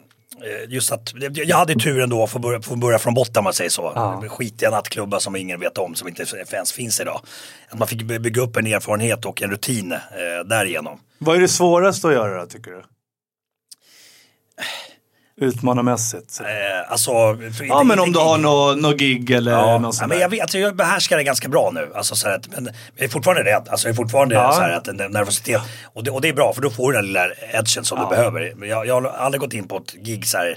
just 0.68 0.92
att, 0.92 1.12
jag 1.32 1.56
hade 1.56 1.74
turen 1.74 2.10
då 2.10 2.24
att 2.24 2.30
få 2.30 2.38
börja, 2.38 2.62
få 2.62 2.76
börja 2.76 2.98
från 2.98 3.14
botten 3.14 3.38
om 3.38 3.44
man 3.44 3.52
säger 3.52 3.70
så. 3.70 3.92
Ja. 3.94 4.24
Skitiga 4.28 4.70
nattklubbar 4.70 5.18
som 5.18 5.36
ingen 5.36 5.60
vet 5.60 5.78
om, 5.78 5.94
som 5.94 6.08
inte 6.08 6.24
ens 6.52 6.72
finns 6.72 7.00
idag. 7.00 7.20
Att 7.68 7.78
man 7.78 7.88
fick 7.88 8.02
by- 8.02 8.18
bygga 8.18 8.42
upp 8.42 8.56
en 8.56 8.66
erfarenhet 8.66 9.24
och 9.24 9.42
en 9.42 9.50
rutin 9.50 9.92
eh, 9.92 9.98
därigenom. 10.46 11.00
Vad 11.18 11.36
är 11.36 11.40
det 11.40 11.48
svåraste 11.48 12.08
att 12.08 12.14
göra 12.14 12.40
då, 12.40 12.46
tycker 12.46 12.70
du? 12.70 12.82
Utmanarmässigt. 15.40 16.40
Eh, 16.40 16.92
alltså, 16.92 17.10
Ja, 17.68 17.82
men 17.82 17.98
om 18.00 18.12
du 18.12 18.18
har 18.18 18.38
något 18.38 18.78
nå 18.78 18.90
gig 18.92 19.30
eller 19.30 19.52
Ja, 19.52 19.78
något 19.78 19.82
ja, 19.82 19.92
sånt 19.92 20.08
men 20.08 20.08
där. 20.18 20.22
jag 20.22 20.28
vet, 20.28 20.40
alltså, 20.40 20.58
jag 20.58 20.76
behärskar 20.76 21.16
det 21.16 21.24
ganska 21.24 21.48
bra 21.48 21.70
nu. 21.74 21.90
Alltså, 21.94 22.14
så 22.16 22.28
att, 22.28 22.48
men 22.48 22.70
jag 22.96 23.04
är 23.04 23.08
fortfarande 23.08 23.44
rädd. 23.44 23.68
Alltså, 23.68 23.88
jag 23.88 23.92
är 23.92 23.96
fortfarande 23.96 24.34
Ja. 24.34 24.52
så 24.52 24.60
här, 24.60 24.70
att, 24.72 24.86
nervositet. 25.12 25.60
Och 25.84 26.04
det, 26.04 26.10
och 26.10 26.20
det 26.20 26.28
är 26.28 26.32
bra 26.32 26.52
för 26.54 26.62
då 26.62 26.70
får 26.70 26.92
du 26.92 26.98
den 26.98 27.06
lilla 27.06 27.26
edgen 27.52 27.84
som 27.84 28.00
du 28.00 28.06
behöver. 28.16 28.52
Men 28.56 28.68
Jag, 28.68 28.86
jag 28.86 29.00
har 29.00 29.10
aldrig 29.10 29.40
gått 29.40 29.52
in 29.52 29.68
på 29.68 29.76
ett 29.76 29.92
gig 29.92 30.26
så 30.26 30.38
här 30.38 30.56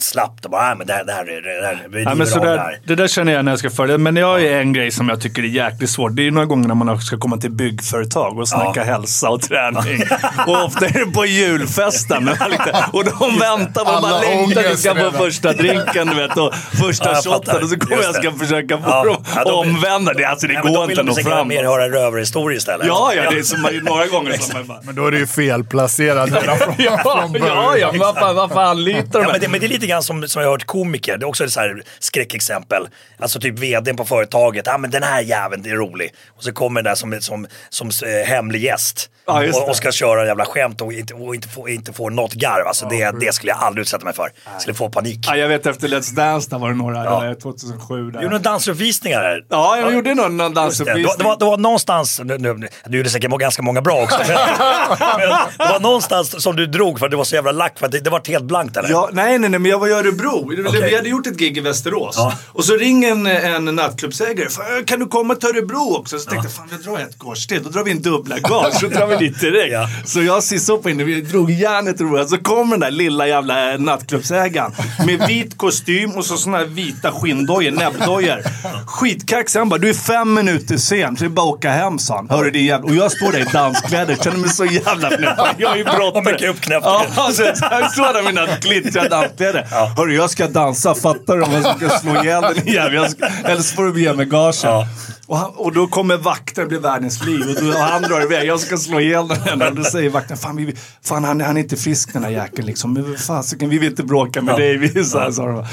slappt 0.00 0.44
och 0.44 0.50
bara, 0.50 0.70
äh, 0.72 0.78
men 0.78 0.86
det 0.86 0.92
här, 0.92 1.04
det 1.04 1.12
här, 1.12 1.20
är- 1.24 1.60
det 1.60 1.66
här, 1.66 1.86
vi 1.88 2.02
Ja, 2.02 2.14
men 2.14 2.26
så 2.26 2.38
det 2.38 2.46
där, 2.46 2.58
här. 2.58 2.78
det 2.86 2.94
där 2.94 3.08
känner 3.08 3.32
jag 3.32 3.44
när 3.44 3.52
jag 3.52 3.58
ska 3.58 3.70
följa. 3.70 3.98
Men 3.98 4.16
jag 4.16 4.26
har 4.26 4.38
ju 4.38 4.48
en 4.60 4.72
grej 4.72 4.90
som 4.90 5.08
jag 5.08 5.20
tycker 5.20 5.42
är 5.42 5.46
jäkligt 5.46 5.90
svårt. 5.90 6.16
Det 6.16 6.22
är 6.22 6.24
ju 6.24 6.30
några 6.30 6.46
gånger 6.46 6.68
när 6.68 6.74
man 6.74 7.00
ska 7.00 7.18
komma 7.18 7.36
till 7.36 7.50
byggföretag 7.50 8.38
och 8.38 8.48
snacka 8.48 8.72
Ja. 8.80 8.82
hälsa 8.82 9.28
och 9.28 9.42
träning. 9.42 10.02
och 10.46 10.64
ofta 10.64 10.86
är 10.86 10.92
det 11.06 11.12
på 11.12 11.26
julfesten. 11.26 12.28
och 12.92 13.04
de 13.04 13.38
väntar 13.38 13.84
man 13.84 14.02
bara 14.02 14.20
längtar 14.20 14.60
ångest 14.64 14.80
ska 14.82 14.94
få 14.94 15.10
första 15.10 15.52
drinken 15.52 16.06
du 16.06 16.14
vet, 16.14 16.36
och 16.36 16.54
första 16.54 17.12
Ja, 17.12 17.22
fattar. 17.32 17.62
Och 17.62 17.68
så 17.68 17.78
kommer 17.78 18.02
jag 18.02 18.14
ska 18.14 18.32
försöka 18.32 18.78
få 18.78 18.84
Ja. 18.86 19.04
dem 19.04 19.16
Ja, 19.36 19.44
de 19.44 19.66
vill- 19.66 19.74
omvända. 19.74 20.12
Det, 20.12 20.24
alltså, 20.24 20.46
det 20.46 20.52
Ja, 20.54 20.62
går 20.62 20.86
vill 20.86 20.98
inte 20.98 21.02
de 21.02 21.10
att 21.20 21.24
nå 21.24 21.30
fram. 21.30 21.48
mer 21.48 21.64
höra 21.64 21.88
rövarhistorier 21.88 22.58
istället. 22.58 22.86
Ja, 22.86 23.12
ja, 23.16 23.30
det 23.30 23.38
är 23.38 23.42
som 23.42 23.62
man 23.62 23.72
ju 23.72 23.80
några 23.82 24.06
gånger 24.06 24.32
som 24.32 24.54
man 24.58 24.66
bara... 24.66 24.78
Men 24.82 24.94
då 24.94 25.06
är 25.06 25.10
det 25.10 25.18
ju 25.18 25.26
felplacerad 25.26 26.32
redan 26.32 26.58
från, 26.58 26.74
Ja, 26.78 26.98
från 27.02 27.32
början. 27.32 27.48
ja, 27.48 27.76
ja, 27.76 27.88
men 27.92 28.00
vad 28.00 28.14
fan, 28.14 28.36
vad 28.36 28.50
fan 28.50 28.84
litar 28.84 29.20
Ja, 29.20 29.26
de 29.26 29.32
men, 29.32 29.40
det, 29.40 29.48
men 29.48 29.60
det 29.60 29.66
är 29.66 29.68
lite 29.68 29.86
grann 29.88 30.02
som, 30.02 30.28
som 30.28 30.42
jag 30.42 30.48
har 30.48 30.52
hört 30.52 30.66
komiker, 30.66 31.18
det 31.18 31.24
är 31.24 31.28
också 31.28 31.44
ett 31.44 31.52
så 31.52 31.60
här 31.60 31.82
skräckexempel. 31.98 32.88
Alltså 33.18 33.40
typ 33.40 33.58
vdn 33.58 33.96
på 33.96 34.04
företaget, 34.04 34.66
ja 34.66 34.74
ah, 34.74 34.78
men 34.78 34.90
den 34.90 35.02
här 35.02 35.20
jäveln 35.20 35.62
det 35.62 35.70
är 35.70 35.76
rolig. 35.76 36.14
Och 36.28 36.44
så 36.44 36.52
kommer 36.52 36.82
den 36.82 36.90
där 36.90 36.94
som, 36.94 37.20
som, 37.20 37.46
som 37.68 38.08
eh, 38.08 38.28
hemlig 38.28 38.64
gäst. 38.64 39.10
Ja, 39.28 39.44
just 39.44 39.58
och, 39.58 39.64
det. 39.66 39.70
och 39.70 39.76
ska 39.76 39.92
köra 39.92 40.26
jävla 40.26 40.44
skämt 40.44 40.80
och 40.80 40.92
inte, 40.92 41.14
och 41.14 41.34
inte, 41.34 41.48
få, 41.48 41.68
inte 41.68 41.92
få 41.92 42.10
något 42.10 42.32
garv. 42.34 42.66
Alltså 42.66 42.86
det, 42.88 43.14
det 43.20 43.34
skulle 43.34 43.52
jag 43.52 43.58
aldrig 43.62 43.82
utsätta 43.82 44.04
mig 44.04 44.14
för. 44.14 44.28
Jag 44.52 44.60
skulle 44.62 44.74
få 44.74 44.88
panik. 44.90 45.18
Ja, 45.28 45.36
jag 45.36 45.48
vet 45.48 45.66
efter 45.66 45.88
Let's 45.88 46.14
Dance, 46.14 46.50
där 46.50 46.58
var 46.58 46.68
det 46.68 46.74
några, 46.74 47.04
Ja. 47.04 47.26
eh, 47.26 47.32
2007. 47.34 47.96
Där. 47.96 48.14
Jag 48.14 48.22
gjorde 48.22 48.34
några 48.34 48.38
dansuppvisningar 48.38 49.20
här. 49.20 49.44
Ja, 49.48 49.78
jag 49.78 49.94
gjorde 49.94 50.14
någon, 50.14 50.54
dansuppvisning. 50.54 51.02
Det, 51.02 51.08
var, 51.08 51.18
det, 51.18 51.24
var, 51.24 51.38
det 51.38 51.44
var 51.44 51.56
någonstans, 51.56 52.20
nu, 52.24 52.38
nu, 52.38 52.68
du 52.86 52.96
gjorde 52.98 53.10
säkert 53.10 53.30
ganska 53.30 53.62
många 53.62 53.80
bra 53.82 54.02
också. 54.02 54.18
Men, 54.28 55.28
det 55.58 55.72
var 55.72 55.80
någonstans 55.80 56.42
som 56.42 56.56
du 56.56 56.66
drog 56.66 56.98
för 56.98 57.06
att 57.06 57.10
det 57.10 57.16
var 57.16 57.24
så 57.24 57.34
jävla 57.34 57.52
lack 57.52 57.78
för 57.78 57.86
att 57.86 57.92
det, 57.92 58.00
det 58.00 58.10
var 58.10 58.28
helt 58.28 58.44
blankt 58.44 58.76
eller? 58.76 58.88
Ja, 58.90 59.08
nej, 59.12 59.38
nej, 59.38 59.50
nej, 59.50 59.60
men 59.60 59.70
jag 59.70 59.78
var 59.78 59.88
i 59.88 59.92
Örebro. 59.92 60.48
Vi 60.72 60.94
hade 60.96 61.08
gjort 61.08 61.26
ett 61.26 61.36
gig 61.38 61.56
i 61.58 61.60
Västerås. 61.60 62.14
Ja. 62.18 62.32
Och 62.52 62.64
så 62.64 62.74
ringer 62.76 63.10
en, 63.10 63.26
en 63.26 63.64
nattklubbsägare. 63.76 64.48
"Fan, 64.48 64.84
Kan 64.86 64.98
du 65.00 65.06
komma 65.06 65.34
till 65.34 65.48
Örebro 65.48 65.96
också? 66.00 66.18
Så 66.18 66.30
tänkte 66.30 66.46
jag, 66.48 66.52
fan 66.56 66.68
vi 66.70 66.84
drar 66.84 66.98
ett 66.98 67.18
kors 67.18 67.46
till. 67.46 67.62
Då 67.62 67.70
drar 67.70 67.84
vi 67.84 67.90
en 67.90 68.02
dubbla 68.02 68.38
gage. 68.38 68.82
Dit 69.18 69.40
direkt. 69.40 69.72
Ja. 69.72 69.88
Så 70.04 70.22
jag 70.22 70.42
upp 70.68 70.86
inne, 70.86 71.04
vi 71.04 71.20
drog 71.20 71.50
järnet 71.50 72.00
jag. 72.18 72.28
Så 72.28 72.38
kommer 72.38 72.70
den 72.70 72.80
där 72.80 72.90
lilla 72.90 73.26
jävla 73.26 73.76
nattklubbsägaren. 73.76 74.72
Med 75.06 75.26
vit 75.28 75.58
kostym 75.58 76.10
och 76.10 76.24
så 76.24 76.36
såna 76.36 76.58
här 76.58 76.64
vita 76.64 77.12
skinndojor, 77.12 77.70
näbbdojor. 77.70 78.42
Skitkaxig. 78.86 79.58
Han 79.58 79.68
bara, 79.68 79.78
du 79.78 79.88
är 79.88 79.94
fem 79.94 80.34
minuter 80.34 80.76
sen. 80.76 81.16
Så 81.16 81.24
det 81.24 81.28
är 81.28 81.30
bara 81.30 81.46
att 81.50 81.54
åka 81.54 81.70
hem 81.70 81.98
sa 81.98 82.16
han. 82.16 82.30
Hörru 82.30 82.50
din 82.50 82.64
jävla... 82.66 82.86
Och 82.86 82.94
jag 82.94 83.12
står 83.12 83.32
där 83.32 83.40
i 83.40 83.44
danskläder. 83.52 84.16
Känner 84.24 84.36
mig 84.38 84.50
så 84.50 84.64
jävla 84.64 85.08
knäpp. 85.16 85.38
Jag 85.58 85.72
är 85.72 85.76
ju 85.76 85.84
brottare. 85.84 86.08
Och 86.08 86.24
mycket 86.24 86.50
uppknäppt. 86.50 86.84
Ja, 86.86 87.06
alltså, 87.16 87.42
jag 87.70 87.90
står 87.92 88.12
där 88.14 88.22
med 88.22 88.34
mina 88.34 88.46
glittriga 88.60 89.08
danskläder. 89.08 89.66
Hörru, 89.96 90.14
jag 90.14 90.30
ska 90.30 90.46
dansa. 90.48 90.94
Fattar 90.94 91.36
du? 91.36 91.42
Jag 91.52 91.76
ska 91.76 91.98
slå 91.98 92.22
ihjäl 92.22 92.42
den 92.42 92.68
ska- 93.10 93.26
Eller 93.44 93.62
så 93.62 93.74
får 93.74 93.84
du 93.84 94.02
ge 94.02 94.12
mig 94.12 94.26
gagen. 94.26 94.54
Ja. 94.62 94.86
Och, 95.26 95.38
han, 95.38 95.50
och 95.56 95.72
då 95.72 95.86
kommer 95.86 96.16
vakten, 96.16 96.68
blir 96.68 96.78
världens 96.78 97.24
liv. 97.24 97.40
Och, 97.56 97.64
då, 97.64 97.68
och 97.68 97.74
han 97.74 98.02
drar 98.02 98.22
iväg. 98.22 98.48
Jag 98.48 98.60
ska 98.60 98.76
slå 98.76 99.00
ihjäl 99.00 99.07
den. 99.12 99.62
Och 99.62 99.74
då 99.74 99.84
säger 99.84 100.10
vakten, 100.10 100.36
fan, 100.36 100.56
vi, 100.56 100.74
fan 101.02 101.24
han, 101.24 101.40
han 101.40 101.56
är 101.56 101.60
inte 101.60 101.76
frisk 101.76 102.12
den 102.12 102.24
här 102.24 102.30
jäkeln. 102.30 102.66
Liksom. 102.66 102.92
Men 102.92 103.16
fasiken, 103.18 103.68
vi 103.68 103.78
vill 103.78 103.88
inte 103.88 104.02
bråka 104.02 104.42
med 104.42 104.56
dig. 104.56 104.76
Vi, 104.76 105.04
så 105.04 105.18
här, 105.18 105.46
de. 105.46 105.64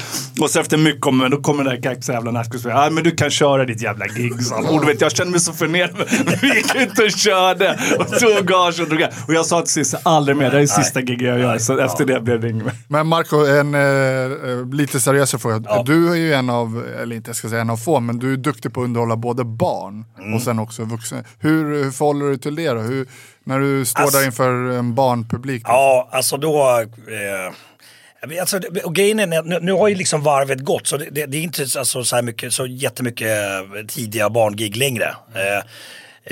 Och 0.43 0.49
så 0.49 0.59
efter 0.59 0.77
mycket 0.77 1.05
om, 1.05 1.27
då 1.31 1.41
kommer 1.41 1.63
den 1.63 1.75
där 1.75 1.95
kaxjävla 1.95 2.31
nattklubbsspelaren. 2.31 2.83
Ja, 2.83 2.89
men 2.89 3.03
du 3.03 3.11
kan 3.11 3.29
köra 3.29 3.65
ditt 3.65 3.81
jävla 3.81 4.07
gig, 4.07 4.43
sa 4.43 4.55
han. 4.55 4.65
Och 4.65 4.81
du 4.81 4.87
vet, 4.87 5.01
jag 5.01 5.11
kände 5.11 5.31
mig 5.31 5.39
så 5.39 5.53
förnedrad. 5.53 6.07
Vi 6.41 6.55
gick 6.55 6.75
ut 6.75 6.99
och 6.99 7.11
körde. 7.11 7.79
Och 7.99 8.07
tog 8.07 8.47
gage 8.47 8.79
och 8.81 8.89
drog. 8.89 9.01
Och 9.27 9.33
jag 9.33 9.45
sa 9.45 9.61
till 9.61 9.71
Cissi, 9.71 9.97
aldrig 10.03 10.37
mer. 10.37 10.45
Det 10.45 10.51
här 10.51 10.63
är 10.63 10.67
sista 10.67 10.99
giget 10.99 11.27
jag 11.27 11.39
gör. 11.39 11.57
Så 11.57 11.79
efter 11.79 12.05
det 12.05 12.21
blev 12.21 12.39
det 12.39 12.49
inget 12.49 12.65
mer. 12.65 12.73
Men 12.87 13.07
Marco, 13.07 13.45
en 13.45 13.75
eh, 13.75 13.81
eh, 13.81 14.69
lite 14.73 14.99
seriösare 14.99 15.41
fråga. 15.41 15.83
Du 15.83 16.11
är 16.11 16.15
ju 16.15 16.33
en 16.33 16.49
av, 16.49 16.85
eller 17.01 17.15
inte 17.15 17.29
jag 17.29 17.35
ska 17.35 17.49
säga 17.49 17.61
en 17.61 17.69
av 17.69 17.77
få, 17.77 17.99
men 17.99 18.19
du 18.19 18.33
är 18.33 18.37
duktig 18.37 18.73
på 18.73 18.81
att 18.81 18.85
underhålla 18.85 19.15
både 19.15 19.43
barn 19.43 20.05
Mm. 20.19 20.33
och 20.33 20.41
sen 20.41 20.59
också 20.59 20.83
vuxna. 20.83 21.23
Hur, 21.39 21.83
hur 21.83 21.91
förhåller 21.91 22.25
du 22.25 22.31
dig 22.31 22.39
till 22.39 22.55
det 22.55 22.69
då? 22.69 22.79
Hur, 22.79 23.07
när 23.45 23.59
du 23.59 23.85
står 23.85 24.01
Alltså- 24.01 24.17
där 24.17 24.25
inför 24.25 24.51
en 24.51 24.95
barnpublik? 24.95 25.63
då? 25.63 25.69
Ja, 25.71 26.09
alltså 26.11 26.37
då... 26.37 26.85
Eh, 27.07 28.39
alltså, 28.39 28.59
och 28.83 28.95
grejen 28.95 29.19
är, 29.19 29.43
nu, 29.43 29.59
nu 29.61 29.71
har 29.71 29.87
ju 29.87 29.95
liksom 29.95 30.23
varvet 30.23 30.59
gått 30.59 30.87
så 30.87 30.97
det, 30.97 31.07
det, 31.11 31.25
det 31.25 31.37
är 31.37 31.41
inte 31.41 31.61
alltså, 31.61 32.03
så, 32.03 32.15
här 32.15 32.23
mycket, 32.23 32.53
så 32.53 32.65
jättemycket 32.65 33.27
eh, 33.27 33.85
tidiga 33.87 34.29
barngig 34.29 34.75
längre. 34.75 35.15
Eh, 35.35 35.57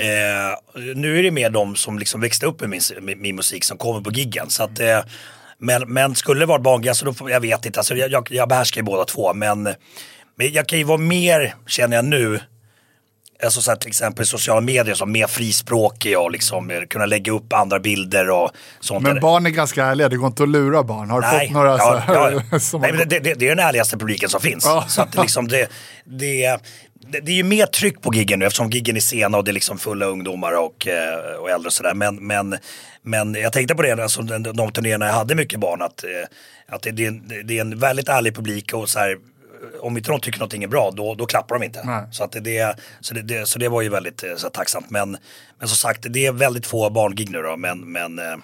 eh, 0.06 0.54
nu 0.94 1.18
är 1.18 1.22
det 1.22 1.30
mer 1.30 1.50
de 1.50 1.76
som 1.76 1.98
liksom 1.98 2.20
växte 2.20 2.46
upp 2.46 2.60
med 2.60 2.70
min, 2.70 2.80
med 3.00 3.18
min 3.18 3.36
musik 3.36 3.64
som 3.64 3.78
kommer 3.78 4.00
på 4.00 4.10
giggen. 4.10 4.50
Så 4.50 4.62
att, 4.62 4.80
eh, 4.80 5.00
men, 5.58 5.82
men 5.92 6.14
skulle 6.14 6.40
det 6.40 6.46
vara 6.46 6.58
barngig, 6.58 6.88
alltså, 6.88 7.04
då 7.04 7.30
jag 7.30 7.40
vet 7.40 7.66
inte, 7.66 7.80
alltså, 7.80 7.94
jag, 7.94 8.10
jag, 8.10 8.28
jag 8.30 8.48
behärskar 8.48 8.80
ju 8.80 8.84
båda 8.84 9.04
två. 9.04 9.34
Men, 9.34 9.62
men 10.36 10.52
jag 10.52 10.66
kan 10.68 10.78
ju 10.78 10.84
vara 10.84 10.98
mer, 10.98 11.54
känner 11.66 11.96
jag 11.96 12.04
nu, 12.04 12.40
Alltså 13.42 13.60
så 13.60 13.70
här, 13.70 13.78
till 13.78 13.88
exempel 13.88 14.26
sociala 14.26 14.60
medier 14.60 14.94
som 14.94 15.12
mer 15.12 15.26
frispråkiga 15.26 16.20
och 16.20 16.30
liksom 16.30 16.70
eh, 16.70 16.80
kunna 16.82 17.06
lägga 17.06 17.32
upp 17.32 17.52
andra 17.52 17.78
bilder 17.80 18.30
och 18.30 18.50
sånt. 18.80 19.02
Men 19.02 19.20
barn 19.20 19.46
är 19.46 19.50
ganska 19.50 19.84
ärliga, 19.84 20.08
det 20.08 20.16
går 20.16 20.26
inte 20.26 20.42
att 20.42 20.48
lura 20.48 20.82
barn. 20.82 21.10
Har 21.10 21.20
du 21.20 21.26
Nej, 21.26 21.46
fått 21.46 21.54
några 21.54 21.78
så 21.78 21.84
ja, 21.84 21.96
här, 21.96 22.42
ja. 22.50 22.58
som 22.60 22.80
Nej, 22.80 22.92
men 22.92 23.08
det, 23.08 23.18
det, 23.18 23.34
det 23.34 23.48
är 23.48 23.56
den 23.56 23.66
ärligaste 23.66 23.96
publiken 23.96 24.28
som 24.28 24.40
finns. 24.40 24.64
Ja. 24.64 24.84
Så 24.88 25.02
att 25.02 25.12
det, 25.12 25.22
liksom 25.22 25.48
det, 25.48 25.68
det, 26.04 26.60
det, 27.10 27.20
det 27.20 27.32
är 27.32 27.36
ju 27.36 27.42
mer 27.42 27.66
tryck 27.66 28.02
på 28.02 28.14
giggen 28.14 28.38
nu 28.38 28.46
eftersom 28.46 28.70
giggen 28.70 28.96
är 28.96 29.00
sena 29.00 29.38
och 29.38 29.44
det 29.44 29.50
är 29.50 29.52
liksom 29.52 29.78
fulla 29.78 30.06
ungdomar 30.06 30.52
och, 30.52 30.86
eh, 30.86 31.36
och 31.40 31.50
äldre 31.50 31.66
och 31.66 31.72
sådär. 31.72 31.94
Men, 31.94 32.16
men, 32.16 32.56
men 33.02 33.34
jag 33.34 33.52
tänkte 33.52 33.74
på 33.74 33.82
det, 33.82 34.02
alltså, 34.02 34.22
de, 34.22 34.42
de 34.42 34.72
turnéerna 34.72 35.06
jag 35.06 35.12
hade 35.12 35.34
mycket 35.34 35.60
barn, 35.60 35.82
att, 35.82 36.04
eh, 36.04 36.10
att 36.74 36.82
det, 36.82 36.90
det, 36.90 37.42
det 37.42 37.56
är 37.56 37.60
en 37.60 37.78
väldigt 37.78 38.08
ärlig 38.08 38.34
publik 38.34 38.72
och 38.72 38.88
så 38.88 38.98
här, 38.98 39.16
om 39.80 39.96
inte 39.96 40.10
de 40.10 40.20
tycker 40.20 40.38
någonting 40.38 40.62
är 40.62 40.68
bra, 40.68 40.90
då, 40.90 41.14
då 41.14 41.26
klappar 41.26 41.58
de 41.58 41.64
inte. 41.64 41.82
Nej. 41.84 42.04
Så, 42.10 42.24
att 42.24 42.32
det, 42.32 42.76
så, 43.00 43.14
det, 43.14 43.22
det, 43.22 43.48
så 43.48 43.58
det 43.58 43.68
var 43.68 43.82
ju 43.82 43.88
väldigt 43.88 44.22
eh, 44.22 44.36
så 44.36 44.50
tacksamt. 44.50 44.90
Men, 44.90 45.16
men 45.58 45.68
som 45.68 45.76
sagt, 45.76 46.06
det 46.10 46.26
är 46.26 46.32
väldigt 46.32 46.66
få 46.66 46.90
barngig 46.90 47.30
nu 47.30 47.42
då. 47.42 47.56
Men, 47.56 47.92
men 47.92 48.18
eh, 48.18 48.36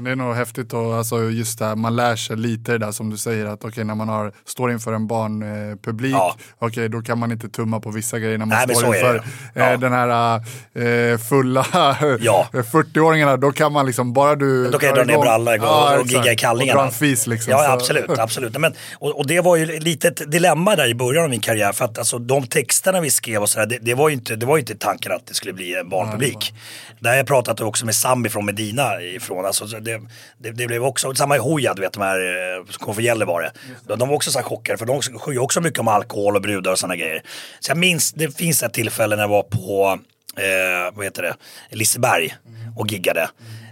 Men 0.00 0.04
det 0.04 0.10
är 0.10 0.26
nog 0.26 0.34
häftigt 0.34 0.72
och 0.72 0.94
alltså 0.94 1.22
just 1.22 1.58
det 1.58 1.64
här, 1.64 1.76
man 1.76 1.96
lär 1.96 2.16
sig 2.16 2.36
lite 2.36 2.72
det 2.72 2.78
där 2.78 2.92
som 2.92 3.10
du 3.10 3.16
säger 3.16 3.46
att 3.46 3.58
okej 3.58 3.68
okay, 3.68 3.84
när 3.84 3.94
man 3.94 4.08
har, 4.08 4.32
står 4.46 4.72
inför 4.72 4.92
en 4.92 5.06
barnpublik, 5.06 6.12
ja. 6.12 6.36
okej 6.54 6.66
okay, 6.68 6.88
då 6.88 7.02
kan 7.02 7.18
man 7.18 7.32
inte 7.32 7.48
tumma 7.48 7.80
på 7.80 7.90
vissa 7.90 8.18
grejer 8.18 8.38
när 8.38 8.46
man 8.46 8.58
Nej, 8.66 8.76
står 8.76 8.94
inför 8.94 9.22
ja. 9.54 9.76
den 9.76 9.92
här 9.92 10.36
eh, 10.74 11.18
fulla 11.18 11.66
ja. 12.20 12.48
40-åringarna, 12.52 13.36
då 13.36 13.52
kan 13.52 13.72
man 13.72 13.86
liksom 13.86 14.12
bara 14.12 14.34
du... 14.34 14.70
Då 14.70 14.78
kan 14.78 14.86
jag 14.86 14.96
dra 14.96 15.04
ner 15.04 15.18
brallan 15.18 15.58
ja, 15.62 15.94
och, 15.94 16.00
och 16.00 16.06
gigga 16.06 16.32
i 16.32 16.36
kallingarna. 16.36 16.80
Och 16.80 16.84
dra 16.84 16.86
en 16.86 16.98
fis 16.98 17.26
liksom. 17.26 17.50
Ja 17.50 17.72
absolut, 17.72 18.10
absolut. 18.18 18.58
Men, 18.58 18.74
och, 18.94 19.18
och, 19.18 19.26
det 19.26 19.40
var 19.40 19.56
ju 19.56 19.80
lite 19.80 20.08
ett 20.08 20.30
dilemma 20.30 20.76
där 20.76 20.88
i 20.88 20.94
början 20.94 21.24
av 21.24 21.30
min 21.30 21.40
karriär 21.40 21.72
för 21.72 21.84
att 21.84 21.98
alltså, 21.98 22.18
de 22.18 22.46
texterna 22.46 23.00
vi 23.00 23.10
skrev 23.10 23.42
och 23.42 23.48
sådär, 23.48 23.66
det, 23.66 23.78
det, 23.78 23.94
var 23.94 24.08
ju 24.08 24.14
inte, 24.14 24.36
det 24.36 24.46
var 24.46 24.58
inte 24.58 24.74
tanken 24.74 25.12
att 25.12 25.26
det 25.26 25.34
skulle 25.34 25.52
bli 25.52 25.74
en 25.74 25.88
barnpublik. 25.88 26.54
Det 27.00 27.08
har 27.08 27.16
jag 27.16 27.26
pratat 27.26 27.60
också 27.60 27.86
med 27.86 27.94
Sami 27.94 28.28
från 28.28 28.46
Medina 28.46 29.02
ifrån. 29.02 29.46
Alltså, 29.46 29.64
det, 29.64 29.89
det, 30.38 30.50
det 30.50 30.66
blev 30.66 30.84
också, 30.84 31.14
samma 31.14 31.36
i 31.36 31.38
Hoja, 31.38 31.74
du 31.74 31.82
vet 31.82 31.92
de 31.92 32.02
här 32.02 32.18
eh, 32.18 32.64
som 32.64 32.84
kom 32.84 32.94
från 32.94 33.04
Gällivare. 33.04 33.50
De, 33.86 33.98
de 33.98 34.08
var 34.08 34.16
också 34.16 34.30
så 34.30 34.38
här 34.38 34.44
chockade 34.46 34.78
för 34.78 34.86
de 34.86 35.02
sjunger 35.02 35.42
också 35.42 35.60
mycket 35.60 35.78
om 35.78 35.88
alkohol 35.88 36.36
och 36.36 36.42
brudar 36.42 36.72
och 36.72 36.78
sådana 36.78 36.96
grejer. 36.96 37.22
Så 37.60 37.70
jag 37.70 37.78
minns, 37.78 38.12
det 38.12 38.36
finns 38.36 38.62
ett 38.62 38.72
tillfälle 38.72 39.16
när 39.16 39.22
jag 39.22 39.28
var 39.28 39.42
på, 39.42 39.98
eh, 40.36 40.94
vad 40.96 41.04
heter 41.04 41.22
det, 41.22 41.36
Liseberg 41.76 42.34
och 42.76 42.86
giggade. 42.86 43.28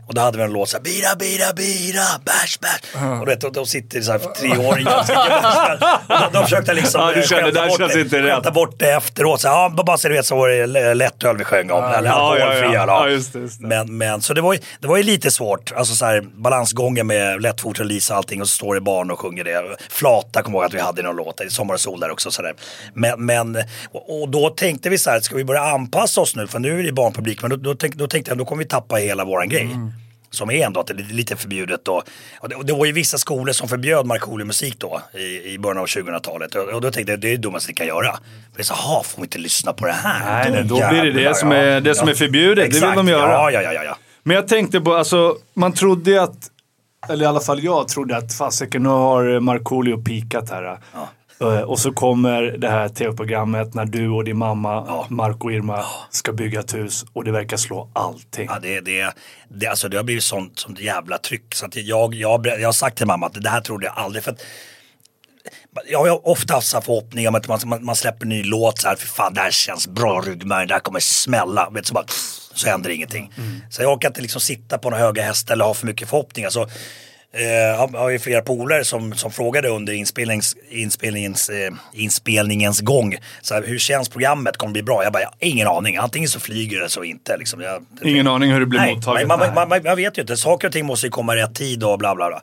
Och 0.09 0.15
då 0.15 0.21
hade 0.21 0.39
vi 0.39 0.45
en 0.45 0.53
låt 0.53 0.69
såhär, 0.69 0.85
bira, 0.85 1.17
bira, 1.19 1.53
bira, 1.53 2.03
bärs, 2.25 2.61
bärs. 2.61 3.03
Uh. 3.03 3.21
Och 3.21 3.29
vet, 3.29 3.41
de, 3.41 3.53
de 3.53 3.67
sitter 3.67 4.01
såhär 4.01 4.19
treåringar 4.19 4.99
och 4.99 5.07
de, 6.09 6.33
de 6.33 6.45
försökte 6.45 6.75
liksom 6.75 7.01
ja, 7.01 7.13
du 7.15 7.23
kände, 7.23 7.51
där 7.51 7.69
bort, 7.69 7.79
känns 7.79 7.93
det, 7.93 8.01
inte 8.01 8.23
rätt. 8.23 8.55
bort 8.55 8.79
det 8.79 8.91
efteråt. 8.91 9.41
Så, 9.41 9.49
ja, 9.49 9.73
bara 9.87 9.99
så 9.99 10.09
du 10.09 10.15
vet 10.15 10.27
så 10.27 10.37
var 10.37 10.49
det 10.49 10.95
lättöl 10.95 11.37
vi 11.37 11.45
sjöng 11.45 11.71
om. 11.71 11.85
eller 11.85 12.11
alkoholfria. 12.11 12.73
Ja, 12.73 12.87
ja, 12.87 13.07
ja. 13.07 13.09
Just 13.09 13.33
det, 13.33 13.39
just 13.39 13.61
det. 13.61 13.67
Men, 13.67 13.99
men, 13.99 14.21
så 14.21 14.35
det 14.35 14.41
var, 14.41 14.53
ju, 14.53 14.61
det 14.81 14.89
var 14.89 14.97
ju 14.97 15.03
lite 15.03 15.31
svårt. 15.31 15.73
Alltså 15.77 15.95
såhär 15.95 16.21
balansgången 16.21 17.07
med 17.07 17.43
lättfot 17.43 17.81
och 17.81 17.87
Lisa 17.87 18.15
och 18.15 18.19
allting 18.19 18.41
och 18.41 18.49
så 18.49 18.55
står 18.55 18.75
det 18.75 18.81
barn 18.81 19.11
och 19.11 19.19
sjunger 19.19 19.45
det. 19.45 19.77
Flata 19.89 20.43
kommer 20.43 20.59
jag 20.59 20.63
ihåg 20.63 20.69
att 20.69 20.75
vi 20.75 20.81
hade 20.81 21.03
någon 21.03 21.17
låt. 21.17 21.41
Sommar 21.49 21.75
och 21.75 21.81
sol 21.81 22.01
där 22.01 22.11
också. 22.11 22.31
Sådär. 22.31 22.55
Men, 22.95 23.27
men, 23.27 23.57
och, 23.93 24.23
och 24.23 24.29
då 24.29 24.51
tänkte 24.51 24.89
vi 24.89 24.99
så 24.99 25.11
här, 25.11 25.21
ska 25.21 25.37
vi 25.37 25.45
börja 25.45 25.63
anpassa 25.63 26.21
oss 26.21 26.37
nu? 26.37 26.47
För 26.47 26.59
nu 26.59 26.81
är 26.81 26.83
det 26.83 26.93
barnpublik. 26.93 27.43
Men 27.43 27.51
då, 27.51 27.57
då, 27.57 27.75
tänk, 27.75 27.95
då 27.95 28.07
tänkte 28.07 28.31
jag, 28.31 28.39
då 28.39 28.45
kommer 28.45 28.63
vi 28.63 28.69
tappa 28.69 28.97
hela 28.97 29.25
våran 29.25 29.49
grej. 29.49 29.63
Mm 29.63 29.93
som 30.31 30.51
är 30.51 30.67
ändå 30.67 30.81
att 30.81 30.87
det 30.87 30.93
är 30.93 31.15
lite 31.15 31.37
förbjudet. 31.37 31.89
Och, 31.89 32.03
och, 32.41 32.49
det, 32.49 32.55
och 32.55 32.67
det 32.67 32.73
var 32.73 32.87
ju 32.87 32.93
vissa 32.93 33.19
skolor 33.19 33.53
som 33.53 33.69
förbjöd 33.69 34.07
Markoolio-musik 34.07 34.79
då 34.79 35.01
i, 35.15 35.53
i 35.53 35.59
början 35.59 35.79
av 35.79 35.87
2000-talet. 35.87 36.55
Och, 36.55 36.69
och, 36.69 36.81
då 36.81 36.91
tänkte 36.91 37.13
jag 37.13 37.21
det 37.21 37.29
är 37.29 37.31
det 37.31 37.37
dummaste 37.37 37.71
ni 37.71 37.75
kan 37.75 37.87
göra. 37.87 38.19
Är 38.57 38.63
så, 38.63 38.75
jaha, 38.75 39.03
får 39.03 39.23
vi 39.23 39.25
inte 39.25 39.39
lyssna 39.39 39.73
på 39.73 39.87
det 39.87 39.93
här? 39.93 40.51
Nej, 40.51 40.65
då, 40.65 40.79
då 40.79 40.89
blir 40.89 41.03
det 41.03 41.25
det 41.25 41.35
som 41.37 41.53
är, 41.53 41.81
det 41.81 41.95
som 41.95 42.09
är 42.09 42.15
förbjudet. 42.15 42.67
Exakt. 42.67 42.81
Det 42.81 42.89
vill 42.89 42.97
de 42.97 43.09
göra. 43.09 43.33
Ja, 43.33 43.51
ja, 43.51 43.73
ja, 43.73 43.85
ja. 43.85 43.97
Men 44.23 44.35
jag 44.35 44.49
tänkte 44.49 44.81
på, 44.81 44.95
alltså 44.95 45.37
man 45.55 45.73
trodde 45.73 46.23
att, 46.23 46.51
eller 47.09 47.25
i 47.25 47.27
alla 47.27 47.41
fall 47.41 47.65
jag 47.65 47.89
trodde 47.89 48.17
att 48.17 48.35
fasiken 48.35 48.83
nu 48.83 48.89
har 48.89 49.41
Markoolio 49.41 50.03
pikat 50.05 50.51
här. 50.51 50.79
Ja. 50.95 51.09
Eh, 51.41 51.61
och 51.61 51.79
så 51.79 51.93
kommer 51.93 52.43
det 52.43 52.69
här 52.69 52.89
tv-programmet 52.89 53.75
när 53.75 53.85
du 53.85 54.09
och 54.09 54.25
din 54.25 54.39
mamma, 54.39 54.85
ja. 54.87 55.07
Marco 55.09 55.45
och 55.47 55.53
Irma, 55.53 55.85
ska 56.11 56.33
bygga 56.33 56.61
ett 56.61 56.75
hus 56.75 57.05
och 57.13 57.25
det 57.25 57.33
verkar 57.33 57.57
slå 57.57 57.91
allting. 57.93 58.47
Ja, 58.51 58.59
det, 58.63 58.81
det, 58.81 59.15
det, 59.49 59.67
alltså 59.67 59.89
det 59.89 59.97
har 59.97 60.05
blivit 60.05 60.25
sånt, 60.25 60.59
sånt 60.59 60.81
jävla 60.81 61.19
tryck. 61.19 61.55
Så 61.55 61.67
att 61.67 61.77
jag, 61.77 62.15
jag, 62.15 62.47
jag 62.47 62.69
har 62.69 62.73
sagt 62.73 62.97
till 62.97 63.07
mamma 63.07 63.27
att 63.27 63.43
det 63.43 63.49
här 63.49 63.61
trodde 63.61 63.87
jag 63.87 63.95
aldrig. 63.97 64.25
För 64.25 64.33
att, 64.33 64.41
jag 65.87 66.05
har 66.05 66.29
ofta 66.29 66.55
haft 66.55 66.71
förhoppningar 66.71 67.29
om 67.29 67.35
att 67.35 67.49
man, 67.49 67.61
man, 67.65 67.85
man, 67.85 67.97
släpper 67.97 68.25
en 68.25 68.29
ny 68.29 68.43
låt 68.43 68.79
så 68.79 68.89
här, 68.89 68.97
för 68.97 69.07
fan 69.07 69.35
det 69.35 69.41
här 69.41 69.51
känns 69.51 69.89
bra 69.89 70.21
ryggmärg, 70.21 70.67
det 70.67 70.75
här 70.75 70.81
kommer 70.81 71.01
smälla. 71.01 71.71
Vet, 71.71 71.87
så, 71.87 71.95
bara, 71.95 72.05
så 72.55 72.69
händer 72.69 72.91
ingenting. 72.91 73.33
Mm. 73.37 73.61
Så 73.71 73.83
jag 73.83 73.93
orkar 73.93 74.09
inte 74.09 74.21
liksom 74.21 74.41
sitta 74.41 74.79
på 74.79 74.91
några 74.91 75.03
höga 75.05 75.23
hästar 75.23 75.55
eller 75.55 75.65
ha 75.65 75.75
för 75.75 75.87
mycket 75.87 76.09
förhoppningar. 76.09 76.51
Så 76.51 76.69
jag 77.39 77.95
eh, 77.95 78.01
har 78.01 78.09
ju 78.09 78.19
flera 78.19 78.43
polare 78.43 78.85
som, 78.85 79.13
som 79.15 79.31
frågade 79.31 79.69
under 79.69 79.93
inspelnings, 79.93 80.57
inspelningens, 80.71 81.49
eh, 81.49 81.73
inspelningens 81.93 82.81
gång. 82.81 83.17
Så 83.43 83.55
här, 83.55 83.63
hur 83.63 83.79
känns 83.79 84.09
programmet? 84.09 84.57
Kommer 84.57 84.71
det 84.71 84.73
bli 84.73 84.83
bra? 84.83 85.05
Jag 85.05 85.13
bara, 85.13 85.23
jag 85.23 85.33
ingen 85.39 85.69
aning. 85.69 85.97
Antingen 85.97 86.29
så 86.29 86.41
flyger 86.41 86.81
det 86.81 86.89
så 86.89 87.05
inte. 87.05 87.37
Liksom. 87.37 87.61
Jag, 87.61 87.85
ingen 88.03 88.25
det, 88.25 88.31
aning 88.31 88.53
hur 88.53 88.61
det 88.61 88.67
blir 88.67 88.81
nej, 88.81 88.95
mottaget? 88.95 89.29
Man, 89.29 89.39
man, 89.39 89.69
man, 89.69 89.83
man, 89.85 89.97
vet 89.97 90.19
ju 90.19 90.21
inte. 90.21 90.37
Saker 90.37 90.69
och 90.69 90.73
ting 90.73 90.87
måste 90.87 91.07
ju 91.07 91.11
komma 91.11 91.35
i 91.35 91.37
rätt 91.37 91.55
tid 91.55 91.85
och 91.85 91.99
bla 91.99 92.15
bla 92.15 92.29
bla. 92.29 92.43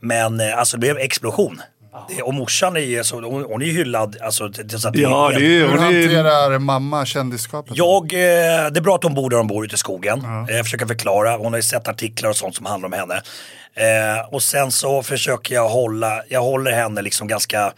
Men 0.00 0.40
eh, 0.40 0.58
alltså 0.58 0.76
det 0.76 0.80
blev 0.80 0.98
explosion. 0.98 1.60
Det, 2.08 2.22
och 2.22 2.34
morsan 2.34 2.76
är 2.76 2.80
ju, 2.80 3.04
så, 3.04 3.20
hon, 3.20 3.44
hon 3.44 3.62
är 3.62 3.66
hyllad. 3.66 4.16
Alltså, 4.20 4.52
så 4.52 4.88
att 4.88 4.96
ja, 4.96 5.30
det 5.30 5.36
är, 5.36 5.68
Hur 5.68 5.78
hanterar 5.78 6.58
mamma 6.58 7.06
kändisskapet? 7.06 7.76
Jag, 7.76 8.12
eh, 8.12 8.18
det 8.70 8.78
är 8.78 8.80
bra 8.80 8.94
att 8.94 9.02
hon 9.02 9.14
bor 9.14 9.30
där 9.30 9.36
hon 9.36 9.46
bor 9.46 9.64
ute 9.64 9.74
i 9.74 9.78
skogen. 9.78 10.20
Ja. 10.22 10.46
Jag 10.48 10.64
försöker 10.64 10.86
förklara. 10.86 11.36
Hon 11.36 11.52
har 11.52 11.58
ju 11.58 11.62
sett 11.62 11.88
artiklar 11.88 12.30
och 12.30 12.36
sånt 12.36 12.56
som 12.56 12.66
handlar 12.66 12.86
om 12.86 12.92
henne. 12.92 13.22
Eh, 13.74 14.34
och 14.34 14.42
sen 14.42 14.70
så 14.70 15.02
försöker 15.02 15.54
jag 15.54 15.68
hålla, 15.68 16.22
jag 16.28 16.42
håller 16.42 16.72
henne 16.72 17.02
liksom 17.02 17.28
ganska 17.28 17.72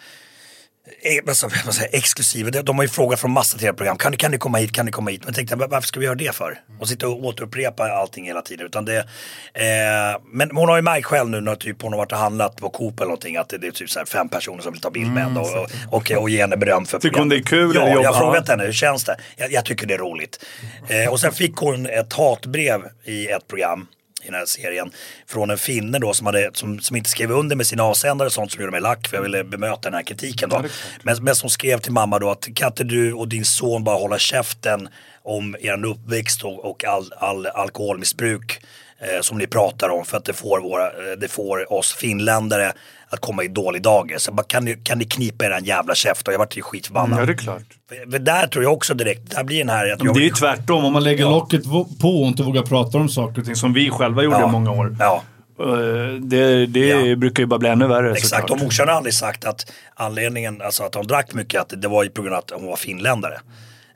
Alltså, 1.28 1.50
säga, 1.72 1.88
exklusiv. 1.92 2.50
De 2.50 2.76
har 2.76 2.82
ju 2.82 2.88
frågat 2.88 3.20
från 3.20 3.30
massa 3.30 3.58
tv-program. 3.58 3.96
Kan, 3.96 4.16
kan 4.16 4.30
ni 4.30 4.38
komma 4.38 4.58
hit? 4.58 4.72
Kan 4.72 4.86
ni 4.86 4.92
komma 4.92 5.10
hit? 5.10 5.20
Men 5.20 5.28
jag 5.28 5.34
tänkte, 5.34 5.56
varför 5.56 5.88
ska 5.88 6.00
vi 6.00 6.06
göra 6.06 6.14
det 6.14 6.34
för? 6.34 6.58
Och 6.80 6.88
sitta 6.88 7.08
och 7.08 7.24
återupprepa 7.24 7.84
allting 7.92 8.24
hela 8.24 8.42
tiden. 8.42 8.66
Utan 8.66 8.84
det, 8.84 8.98
eh, 8.98 10.20
men 10.32 10.50
hon 10.56 10.68
har 10.68 10.76
ju 10.76 10.82
märkt 10.82 11.06
själv 11.06 11.30
nu 11.30 11.40
när 11.40 11.54
typ 11.54 11.82
hon 11.82 11.92
har 11.92 11.98
varit 11.98 12.12
och 12.12 12.18
handlat 12.18 12.56
på 12.56 12.70
Coop 12.70 13.00
eller 13.00 13.06
någonting 13.06 13.36
att 13.36 13.48
det, 13.48 13.58
det 13.58 13.66
är 13.66 13.70
typ 13.70 13.90
så 13.90 13.98
här 13.98 14.06
fem 14.06 14.28
personer 14.28 14.62
som 14.62 14.72
vill 14.72 14.80
ta 14.80 14.90
bild 14.90 15.12
med 15.12 15.22
henne 15.22 15.40
mm, 15.40 15.52
och, 15.52 15.68
och, 15.90 16.10
och, 16.10 16.22
och 16.22 16.30
ge 16.30 16.40
henne 16.40 16.56
beröm 16.56 16.86
för 16.86 16.98
Tycker 16.98 17.18
hon 17.18 17.28
det 17.28 17.36
är 17.36 17.42
kul? 17.42 17.72
Ja, 17.74 17.88
jag 17.88 18.12
har 18.12 18.20
frågat 18.20 18.48
henne, 18.48 18.64
hur 18.64 18.72
känns 18.72 19.04
det? 19.04 19.16
Jag, 19.36 19.52
jag 19.52 19.64
tycker 19.64 19.86
det 19.86 19.94
är 19.94 19.98
roligt. 19.98 20.44
Eh, 20.88 21.12
och 21.12 21.20
sen 21.20 21.32
fick 21.32 21.56
hon 21.56 21.86
ett 21.86 22.12
hatbrev 22.12 22.80
i 23.04 23.26
ett 23.26 23.48
program 23.48 23.86
i 24.24 24.26
den 24.26 24.34
här 24.34 24.46
serien. 24.46 24.90
Från 25.26 25.50
en 25.50 25.58
finne 25.58 25.98
då 25.98 26.14
som, 26.14 26.26
hade, 26.26 26.50
som, 26.52 26.80
som 26.80 26.96
inte 26.96 27.10
skrev 27.10 27.30
under 27.30 27.56
med 27.56 27.66
sina 27.66 27.82
avsändare 27.82 28.26
och 28.26 28.32
sånt 28.32 28.52
som 28.52 28.60
gjorde 28.60 28.72
mig 28.72 28.80
lack 28.80 29.08
för 29.08 29.16
jag 29.16 29.22
ville 29.22 29.44
bemöta 29.44 29.80
den 29.82 29.94
här 29.94 30.02
kritiken 30.02 30.48
då. 30.48 30.64
Men, 31.02 31.24
men 31.24 31.34
som 31.34 31.50
skrev 31.50 31.78
till 31.78 31.92
mamma 31.92 32.18
då 32.18 32.30
att 32.30 32.48
kan 32.54 32.68
inte 32.68 32.84
du 32.84 33.12
och 33.12 33.28
din 33.28 33.44
son 33.44 33.84
bara 33.84 33.96
hålla 33.96 34.18
käften 34.18 34.88
om 35.22 35.56
er 35.60 35.86
uppväxt 35.86 36.44
och, 36.44 36.64
och 36.64 36.84
all, 36.84 37.12
all 37.16 37.46
alkoholmissbruk 37.46 38.60
eh, 38.98 39.20
som 39.20 39.38
ni 39.38 39.46
pratar 39.46 39.88
om 39.88 40.04
för 40.04 40.16
att 40.16 40.24
det 40.24 40.32
får, 40.32 40.60
våra, 40.60 40.86
eh, 40.86 41.18
det 41.18 41.28
får 41.28 41.72
oss 41.72 41.92
finländare 41.94 42.72
att 43.14 43.20
komma 43.20 43.44
i 43.44 43.48
dålig 43.48 43.82
dager. 43.82 44.18
Så 44.18 44.32
bara, 44.32 44.42
kan, 44.42 44.64
ni, 44.64 44.74
kan 44.74 44.98
ni 44.98 45.04
knipa 45.04 45.44
er 45.44 45.50
en 45.50 45.64
jävla 45.64 45.94
käft? 45.94 46.28
Och 46.28 46.34
jag 46.34 46.38
vart 46.38 46.56
ju 46.56 46.62
skitförbannad. 46.62 47.12
Mm, 47.12 47.20
ja, 47.20 47.26
det 47.26 47.32
är 47.32 47.36
klart. 47.36 47.62
För, 47.88 48.10
för 48.10 48.18
där 48.18 48.46
tror 48.46 48.64
jag 48.64 48.72
också 48.72 48.94
direkt, 48.94 49.30
där 49.30 49.44
blir 49.44 49.58
den 49.58 49.68
här... 49.68 49.92
Att 49.92 50.04
jag, 50.04 50.14
det 50.14 50.20
är 50.20 50.24
ju 50.24 50.30
tvärtom, 50.30 50.84
om 50.84 50.92
man 50.92 51.04
lägger 51.04 51.24
ja. 51.24 51.30
locket 51.30 51.64
på 52.00 52.22
och 52.22 52.26
inte 52.26 52.42
vågar 52.42 52.62
prata 52.62 52.98
om 52.98 53.08
saker 53.08 53.40
och 53.40 53.46
ting 53.46 53.56
som 53.56 53.72
vi 53.72 53.90
själva 53.90 54.22
gjorde 54.22 54.36
ja. 54.36 54.48
i 54.48 54.52
många 54.52 54.70
år. 54.70 54.96
Ja. 54.98 55.22
Uh, 55.60 56.14
det, 56.20 56.66
det 56.66 56.86
ja. 56.88 57.16
brukar 57.16 57.42
ju 57.42 57.46
bara 57.46 57.58
bli 57.58 57.68
ännu 57.68 57.86
värre 57.86 58.12
Exakt, 58.12 58.28
såklart. 58.28 58.50
och 58.50 58.64
morsan 58.64 58.88
har 58.88 58.94
aldrig 58.94 59.14
sagt 59.14 59.44
att 59.44 59.72
anledningen, 59.94 60.62
alltså 60.62 60.82
att 60.82 60.94
hon 60.94 61.06
drack 61.06 61.34
mycket, 61.34 61.60
att 61.60 61.82
det 61.82 61.88
var 61.88 62.04
ju 62.04 62.10
på 62.10 62.22
grund 62.22 62.34
av 62.34 62.38
att 62.38 62.50
hon 62.50 62.66
var 62.66 62.76
finländare. 62.76 63.40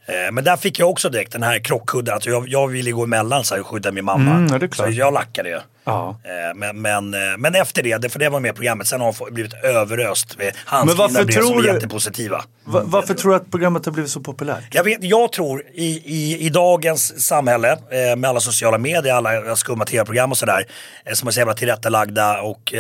Eh, 0.09 0.33
men 0.33 0.44
där 0.44 0.57
fick 0.57 0.79
jag 0.79 0.90
också 0.90 1.09
direkt 1.09 1.33
den 1.33 1.42
här 1.42 1.59
krockkudden. 1.59 2.14
Alltså 2.14 2.31
jag, 2.31 2.49
jag 2.49 2.68
ville 2.68 2.90
gå 2.90 3.03
emellan 3.03 3.44
så 3.44 3.55
här, 3.55 3.61
och 3.61 3.66
skydda 3.66 3.92
min 3.92 4.05
mamma. 4.05 4.31
Mm, 4.31 4.61
ja, 4.61 4.68
så 4.73 4.90
jag 4.90 5.14
lackade 5.14 5.49
ju. 5.49 5.61
Ja. 5.85 6.21
Eh, 6.25 6.57
men, 6.57 6.83
men, 6.83 7.14
eh, 7.14 7.21
men 7.38 7.55
efter 7.55 7.83
det, 7.83 8.12
för 8.12 8.18
det 8.18 8.29
var 8.29 8.40
med 8.40 8.51
i 8.51 8.53
programmet, 8.53 8.87
sen 8.87 9.01
har 9.01 9.14
hon 9.18 9.35
blivit 9.35 9.55
överöst 9.64 10.38
med 10.38 10.53
handskrivna 10.64 11.25
brev 11.25 11.42
som 11.42 11.59
är 11.59 11.64
jättepositiva. 11.64 12.44
Va, 12.64 12.83
varför 12.85 13.14
tror 13.14 13.31
du 13.31 13.37
att 13.37 13.51
programmet 13.51 13.85
har 13.85 13.92
blivit 13.92 14.11
så 14.11 14.21
populärt? 14.21 14.75
Jag, 14.75 14.85
vet, 14.85 15.05
jag 15.05 15.33
tror 15.33 15.62
i, 15.75 16.03
i, 16.05 16.47
i 16.47 16.49
dagens 16.49 17.27
samhälle 17.27 17.79
med 18.16 18.25
alla 18.25 18.40
sociala 18.40 18.79
medier, 18.79 19.14
alla 19.14 19.57
skumma 19.57 19.85
tv-program 19.85 20.31
och 20.31 20.38
sådär, 20.38 20.64
som 21.12 21.29
är 21.29 21.33
så 21.33 21.40
jävla 21.40 21.55
tillrättalagda 21.55 22.40
och, 22.42 22.75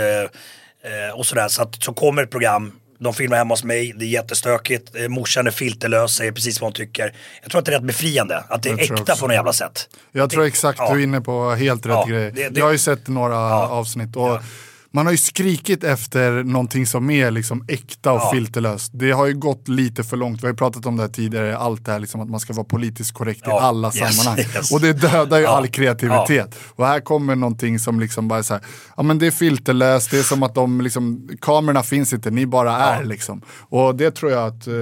och 1.14 1.26
sådär, 1.26 1.48
så, 1.48 1.62
att, 1.62 1.82
så 1.82 1.92
kommer 1.92 2.22
ett 2.22 2.30
program 2.30 2.72
de 2.98 3.14
filmar 3.14 3.36
hemma 3.36 3.52
hos 3.52 3.64
mig, 3.64 3.92
det 3.96 4.04
är 4.04 4.08
jättestökigt. 4.08 4.96
Eh, 4.96 5.08
morsan 5.08 5.46
är 5.46 5.50
filterlös, 5.50 6.14
säger 6.14 6.32
precis 6.32 6.60
vad 6.60 6.66
hon 6.66 6.72
tycker. 6.72 7.14
Jag 7.42 7.50
tror 7.50 7.58
att 7.58 7.64
det 7.64 7.72
är 7.72 7.78
rätt 7.78 7.86
befriande, 7.86 8.44
att 8.48 8.62
det 8.62 8.70
är 8.70 8.78
äkta 8.78 9.16
på 9.16 9.26
något 9.26 9.34
jävla 9.34 9.52
sätt. 9.52 9.88
Jag 10.12 10.30
tror 10.30 10.44
exakt 10.44 10.78
ja. 10.78 10.94
du 10.94 11.00
är 11.00 11.04
inne 11.04 11.20
på 11.20 11.50
helt 11.50 11.86
rätt 11.86 11.92
ja, 11.92 12.06
grej. 12.08 12.32
Det, 12.34 12.48
det, 12.48 12.58
jag 12.60 12.66
har 12.66 12.72
ju 12.72 12.78
sett 12.78 13.08
några 13.08 13.34
ja. 13.34 13.68
avsnitt 13.68 14.16
och 14.16 14.40
man 14.90 15.06
har 15.06 15.12
ju 15.12 15.18
skrikit 15.18 15.84
efter 15.84 16.42
någonting 16.44 16.86
som 16.86 17.10
är 17.10 17.30
liksom 17.30 17.64
äkta 17.68 18.12
och 18.12 18.20
ja. 18.20 18.30
filterlöst. 18.32 18.90
Det 18.94 19.10
har 19.10 19.26
ju 19.26 19.34
gått 19.34 19.68
lite 19.68 20.04
för 20.04 20.16
långt. 20.16 20.42
Vi 20.42 20.46
har 20.46 20.52
ju 20.52 20.56
pratat 20.56 20.86
om 20.86 20.96
det 20.96 21.02
här 21.02 21.10
tidigare, 21.10 21.56
allt 21.56 21.84
det 21.84 21.92
här 21.92 21.98
liksom 21.98 22.20
att 22.20 22.28
man 22.28 22.40
ska 22.40 22.52
vara 22.52 22.64
politiskt 22.64 23.12
korrekt 23.12 23.40
ja. 23.44 23.56
i 23.56 23.60
alla 23.60 23.88
yes, 23.88 24.16
sammanhang. 24.16 24.44
Yes. 24.54 24.72
Och 24.72 24.80
det 24.80 24.92
dödar 24.92 25.38
ju 25.38 25.44
ja. 25.44 25.56
all 25.56 25.68
kreativitet. 25.68 26.54
Och 26.74 26.86
här 26.86 27.00
kommer 27.00 27.36
någonting 27.36 27.78
som 27.78 28.00
liksom 28.00 28.28
bara 28.28 28.38
är 28.38 28.42
så 28.42 28.54
här, 28.54 28.62
ja 28.96 29.02
men 29.02 29.18
det 29.18 29.26
är 29.26 29.30
filterlöst, 29.30 30.10
det 30.10 30.18
är 30.18 30.22
som 30.22 30.42
att 30.42 30.54
de 30.54 30.80
liksom, 30.80 31.28
kamerorna 31.40 31.82
finns 31.82 32.12
inte, 32.12 32.30
ni 32.30 32.46
bara 32.46 32.76
är 32.76 33.04
liksom. 33.04 33.42
Och 33.68 33.94
det 33.96 34.10
tror 34.10 34.32
jag 34.32 34.46
att, 34.46 34.66
eh, 34.66 34.74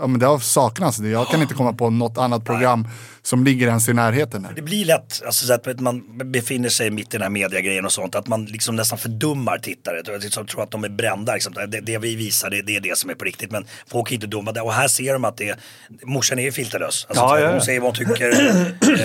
ja 0.00 0.06
men 0.06 0.18
det 0.18 0.26
har 0.26 0.38
saknats. 0.38 0.98
Jag 0.98 1.28
kan 1.28 1.42
inte 1.42 1.54
komma 1.54 1.72
på 1.72 1.90
något 1.90 2.18
annat 2.18 2.44
program 2.44 2.88
som 3.22 3.44
ligger 3.44 3.66
ens 3.66 3.88
i 3.88 3.92
närheten. 3.92 4.44
Här. 4.44 4.52
Det 4.54 4.62
blir 4.62 4.84
lätt, 4.84 5.22
alltså, 5.26 5.46
så 5.46 5.52
att 5.52 5.80
man 5.80 6.02
befinner 6.30 6.68
sig 6.68 6.90
mitt 6.90 7.06
i 7.06 7.10
den 7.10 7.22
här 7.22 7.30
mediegrejen 7.30 7.84
och 7.84 7.92
sånt, 7.92 8.14
att 8.14 8.28
man 8.28 8.44
liksom 8.44 8.76
nästan 8.76 8.98
fördummar 8.98 9.29
fördummar 9.30 9.58
tittare. 9.58 10.30
Som 10.30 10.46
tror 10.46 10.62
att 10.62 10.70
de 10.70 10.84
är 10.84 10.88
brända. 10.88 11.34
Liksom. 11.34 11.54
Det, 11.68 11.80
det 11.80 11.98
vi 11.98 12.16
visar, 12.16 12.50
det, 12.50 12.62
det, 12.62 12.76
är 12.76 12.80
det 12.80 12.98
som 12.98 13.10
är 13.10 13.14
på 13.14 13.24
riktigt. 13.24 13.50
Men 13.50 13.64
folk 13.86 14.10
är 14.10 14.14
inte 14.14 14.26
dumma. 14.26 14.50
Och 14.50 14.72
här 14.72 14.88
ser 14.88 15.12
de 15.12 15.24
att 15.24 15.36
det, 15.36 15.56
morsan 16.04 16.38
är 16.38 16.50
filterlös. 16.50 17.06
Alltså, 17.08 17.24
Ja, 17.24 17.38
ja, 17.38 17.44
ja. 17.46 17.52
Hon 17.52 17.60
säger 17.60 17.80
vad 17.80 17.96
hon 17.98 18.06
tycker 18.06 18.30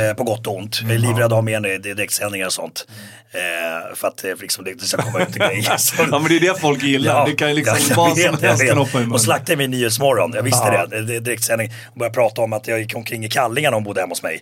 eh, 0.10 0.14
på 0.14 0.24
gott 0.24 0.48
och 0.48 0.56
ont. 0.58 0.80
Jag 0.82 0.92
är 0.92 0.98
livrädd 1.00 1.26
att 1.26 1.32
ha 1.32 1.42
med 1.42 1.54
henne 1.54 1.74
i 1.74 1.78
direktsändningar 1.78 2.46
och 2.46 2.54
sånt. 2.54 2.88
Eh, 3.32 3.96
för 3.96 4.08
att 4.08 4.24
eh, 4.24 4.32
liksom, 4.42 4.64
det, 4.66 4.74
det 4.74 4.86
ska 4.86 5.02
komma 5.02 5.20
ut 5.20 5.36
grejer. 5.36 5.62
Så- 5.78 5.96
Ja, 6.12 6.20
men 6.20 6.28
det 6.30 6.36
är 6.36 6.40
det 6.54 6.60
folk 6.60 6.84
gillar. 6.84 7.26
det 7.30 7.36
kan 7.36 7.50
ju 7.50 7.56
liksom 7.56 7.78
jag 7.90 7.96
vad 7.96 8.18
som 8.18 8.38
helst 8.42 8.66
kan 8.68 8.78
hoppa 8.78 8.92
i 8.92 9.02
munnen. 9.02 9.12
Och 9.12 9.22
slaktade 9.22 9.58
mig 9.58 9.64
i 9.66 9.68
Nyhetsmorgon, 9.68 10.32
jag 10.36 10.44
visste 10.44 10.68
Ja. 10.74 10.86
det. 10.86 11.02
det. 11.02 11.20
Direktsändning. 11.20 11.72
Och 11.92 12.00
började 12.00 12.14
prata 12.14 12.42
om 12.42 12.54
att 12.54 12.68
jag 12.68 12.80
gick 12.80 12.96
omkring 12.96 13.26
i 13.26 13.30
kallingar 13.30 13.72
när 13.72 13.76
hon 13.76 13.84
bodde 13.84 14.02
hemma 14.02 14.12
hos 14.12 14.24
mig. 14.24 14.42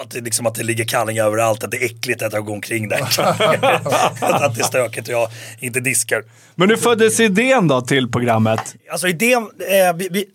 Att 0.00 0.10
det, 0.10 0.20
liksom, 0.20 0.46
att 0.46 0.54
det 0.54 0.62
ligger 0.62 0.84
kallingar 0.84 1.24
överallt, 1.24 1.64
att 1.64 1.70
det 1.70 1.76
är 1.76 1.84
äckligt 1.84 2.22
att 2.22 2.32
jag 2.32 2.44
går 2.44 2.54
omkring 2.54 2.88
där. 2.88 3.00
att 4.20 4.54
det 4.54 4.60
är 4.60 4.64
stökigt 4.64 5.08
och 5.08 5.14
jag 5.14 5.28
inte 5.60 5.80
diskar. 5.80 6.22
Men 6.54 6.68
hur 6.68 6.76
föddes 6.76 7.20
idén 7.20 7.68
då 7.68 7.80
till 7.80 8.10
programmet? 8.10 8.60
Alltså 8.90 9.08
idén, 9.08 9.42
eh, 9.42 9.96
vi, 9.96 10.08
vi 10.10 10.26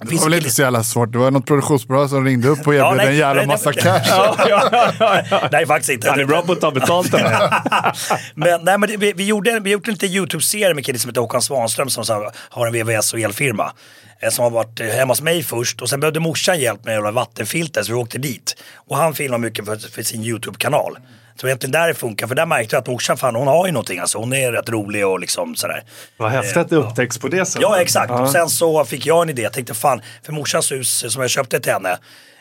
Det 0.00 0.14
var 0.14 0.24
väl 0.24 0.34
inte 0.34 0.50
så 0.50 0.62
jävla 0.62 0.84
svårt. 0.84 1.12
Det 1.12 1.18
var 1.18 1.30
något 1.30 1.46
produktionsbolag 1.46 2.10
som 2.10 2.24
ringde 2.24 2.48
upp 2.48 2.66
och 2.66 2.74
erbjöd 2.74 2.96
nej, 2.96 3.06
en 3.06 3.16
jävla 3.16 3.40
nej, 3.40 3.46
massa 3.46 3.70
nej. 3.70 3.82
cash. 3.82 4.02
Ja, 4.08 4.36
ja, 4.48 4.92
ja, 4.98 5.22
ja. 5.30 5.48
Nej 5.52 5.66
faktiskt 5.66 5.90
inte. 5.90 6.10
Han 6.10 6.20
är 6.20 6.24
bra 6.24 6.42
på 6.42 6.52
att 6.52 6.60
ta 6.60 6.70
betalt 6.70 7.10
den 7.10 7.20
men, 8.34 8.64
nej, 8.64 8.78
men 8.78 8.88
det, 8.88 8.96
vi, 8.96 9.12
vi, 9.12 9.26
gjorde, 9.26 9.60
vi 9.60 9.70
gjorde 9.70 9.90
en 9.90 9.92
liten 9.92 10.08
YouTube-serie 10.08 10.68
med 10.68 10.76
en 10.76 10.82
kille 10.82 10.98
som 10.98 11.08
heter 11.08 11.20
Håkan 11.20 11.42
Svanström 11.42 11.90
som 11.90 12.04
så 12.04 12.12
här, 12.12 12.30
har 12.34 12.66
en 12.66 12.72
VVS 12.72 13.12
och 13.12 13.20
elfirma. 13.20 13.72
Eh, 14.20 14.30
Som 14.30 14.42
har 14.42 14.50
varit 14.50 14.80
eh, 14.80 14.86
hemma 14.86 15.10
hos 15.10 15.20
mig 15.22 15.42
först 15.42 15.82
och 15.82 15.90
sen 15.90 16.00
behövde 16.00 16.20
morsan 16.20 16.60
hjälp 16.60 16.84
med 16.84 16.94
jävla 16.94 17.10
vattenfilter 17.10 17.82
så 17.82 17.92
vi 17.92 17.98
åkte 17.98 18.18
dit. 18.18 18.56
Och 18.74 18.96
han 18.96 19.14
filmar 19.14 19.38
mycket 19.38 19.64
för, 19.64 19.76
för 19.76 20.02
sin 20.02 20.22
YouTube-kanal. 20.24 20.98
Så 21.40 21.46
egentligen 21.46 21.72
där 21.72 21.88
det 21.88 21.94
funkar, 21.94 22.26
för 22.26 22.34
där 22.34 22.46
märkte 22.46 22.76
jag 22.76 22.80
att 22.80 22.86
morsan 22.86 23.16
fan 23.16 23.34
hon 23.34 23.46
har 23.48 23.66
ju 23.66 23.72
någonting 23.72 23.98
alltså. 23.98 24.18
Hon 24.18 24.32
är 24.32 24.52
rätt 24.52 24.68
rolig 24.68 25.06
och 25.06 25.20
liksom 25.20 25.56
sådär. 25.56 25.82
Vad 26.16 26.30
häftigt 26.30 26.56
att 26.56 26.68
det 26.68 26.76
upptäcks 26.76 27.18
på 27.18 27.28
det 27.28 27.46
sättet. 27.46 27.62
Ja 27.62 27.80
exakt, 27.80 28.10
Ja. 28.10 28.20
och 28.22 28.30
sen 28.30 28.48
så 28.48 28.84
fick 28.84 29.06
jag 29.06 29.22
en 29.22 29.30
idé. 29.30 29.42
Jag 29.42 29.52
tänkte 29.52 29.74
fan, 29.74 30.02
för 30.22 30.32
morsans 30.32 30.72
hus 30.72 31.12
som 31.12 31.22
jag 31.22 31.30
köpte 31.30 31.60
till 31.60 31.72
henne 31.72 31.98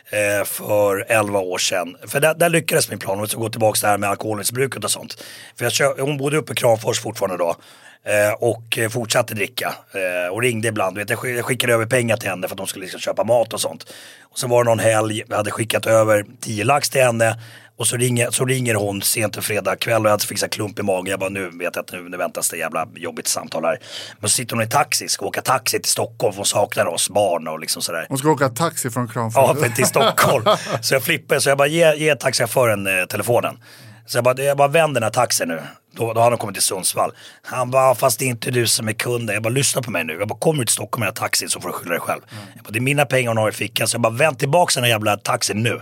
eh, 0.10 0.46
för 0.46 1.06
11 1.10 1.40
år 1.40 1.58
sedan. 1.58 1.98
För 2.08 2.20
där, 2.20 2.34
där 2.34 2.50
lyckades 2.50 2.90
min 2.90 3.00
plan, 3.00 3.16
om 3.16 3.22
vi 3.22 3.28
ska 3.28 3.40
gå 3.40 3.50
tillbaka 3.50 3.76
till 3.76 3.82
det 3.86 3.90
här 3.90 3.98
med 3.98 4.10
alkoholmissbruket 4.10 4.84
och 4.84 4.92
sånt. 4.92 5.24
För 5.58 5.66
jag 5.66 5.74
kö- 5.74 6.02
hon 6.02 6.18
bodde 6.18 6.38
uppe 6.38 6.54
i 6.54 6.56
Kramfors 6.56 7.00
fortfarande 7.00 7.38
då. 7.38 7.56
Eh, 8.04 8.34
och 8.34 8.80
fortsatte 8.92 9.34
dricka. 9.34 9.76
Eh, 9.94 10.34
och 10.34 10.42
ringde 10.42 10.68
ibland. 10.68 10.98
Vet, 10.98 11.10
jag 11.10 11.30
jag 11.38 11.46
skickade 11.46 11.74
över 11.74 11.86
pengar 11.86 12.18
till 12.18 12.30
henne 12.30 12.48
för 12.48 12.54
att 12.56 12.58
de 12.58 12.68
skulle 12.68 12.84
liksom 12.84 13.00
köpa 13.02 13.24
mat 13.24 13.54
och 13.54 13.62
sånt. 13.62 13.94
Och 14.24 14.40
sen 14.40 14.50
var 14.50 14.64
det 14.64 14.70
någon 14.70 14.80
helg, 14.80 15.24
jag 15.28 15.38
hade 15.38 15.52
skickat 15.52 15.86
över 15.86 16.26
10 16.42 16.64
lax 16.64 16.90
till 16.90 17.02
henne. 17.02 17.40
Och 17.78 17.88
så 17.88 17.98
ringer, 17.98 18.32
så 18.32 18.46
ringer 18.46 18.76
hon 18.76 19.02
sent 19.02 19.38
en 19.38 19.44
fredag 19.44 19.76
kväll 19.76 20.02
och 20.02 20.06
jag 20.06 20.12
hade 20.12 20.24
fixat 20.24 20.52
klump 20.52 20.80
i 20.80 20.84
magen. 20.84 21.06
Jag 21.06 21.20
bara 21.20 21.30
nu 21.30 21.50
vet 21.50 21.76
jag 21.76 21.84
att 21.84 21.92
nu, 21.92 22.10
nu 22.10 22.18
väntas 22.18 22.50
det 22.50 22.58
jävla 22.58 22.88
jobbigt 22.96 23.28
samtal 23.28 23.64
här. 23.64 23.80
Men 24.20 24.30
så 24.30 24.36
sitter 24.36 24.56
hon 24.56 24.64
i 24.64 24.70
taxi, 24.70 25.08
ska 25.08 25.26
åka 25.26 25.42
taxi 25.42 25.80
till 25.80 25.92
Stockholm 25.92 26.34
för 26.34 26.38
hon 26.38 26.46
saknar 26.46 26.86
oss 26.86 27.10
barn 27.10 27.48
och 27.48 27.60
liksom 27.60 27.82
sådär. 27.82 28.06
Hon 28.10 28.18
ska 28.18 28.30
åka 28.30 28.50
taxi 28.50 28.90
från 28.90 29.08
Kramfors. 29.08 29.58
Ja, 29.62 29.70
till 29.76 29.86
Stockholm. 29.86 30.46
Så 30.82 30.94
jag 30.96 31.04
flippade, 31.04 31.42
så 31.42 31.50
jag 31.50 31.58
bara 31.58 31.68
ge, 31.68 31.96
ge 31.96 32.16
taxichauffören 32.16 32.88
eh, 32.88 33.06
telefonen. 33.06 33.58
Så 34.06 34.18
jag 34.18 34.24
bara, 34.24 34.42
jag 34.42 34.58
bara 34.58 34.68
vänd 34.68 34.94
den 34.94 35.04
här 35.04 35.10
taxin 35.10 35.48
nu. 35.48 35.62
Då, 35.96 36.14
då 36.14 36.22
har 36.22 36.30
han 36.30 36.38
kommit 36.38 36.56
till 36.56 36.64
Sundsvall. 36.64 37.12
Han 37.42 37.72
bara, 37.72 37.96
fast 37.96 38.20
det 38.20 38.26
är 38.26 38.30
inte 38.30 38.52
du 38.52 38.68
som 38.68 38.88
är 38.88 38.94
kunden. 38.94 39.34
Jag 39.34 39.44
bara, 39.44 39.50
lyssna 39.50 39.82
på 39.82 39.92
mig 39.92 40.04
nu. 40.04 40.14
Jag 40.14 40.28
bara, 40.28 40.40
kommer 40.40 40.60
du 40.60 40.66
till 40.66 40.74
Stockholm 40.74 41.00
med 41.00 41.08
den 41.08 41.22
här 41.22 41.28
taxin 41.28 41.50
så 41.50 41.62
får 41.62 41.70
du 41.70 41.74
skylla 41.74 41.92
dig 41.92 42.00
själv. 42.00 42.22
Jag 42.56 42.64
bara, 42.64 42.72
det 42.72 42.80
är 42.80 42.82
mina 42.82 43.06
pengar 43.06 43.30
hon 43.30 43.38
har 43.38 43.50
i 43.50 43.52
fickan. 43.52 43.88
Så 43.88 43.96
jag 43.96 44.02
bara, 44.02 44.14
vänd 44.14 44.40
tillbaka 44.40 44.72
den 44.76 44.84
här 44.84 44.92
jävla 44.92 45.18
taxin 45.18 45.64
nu. 45.64 45.82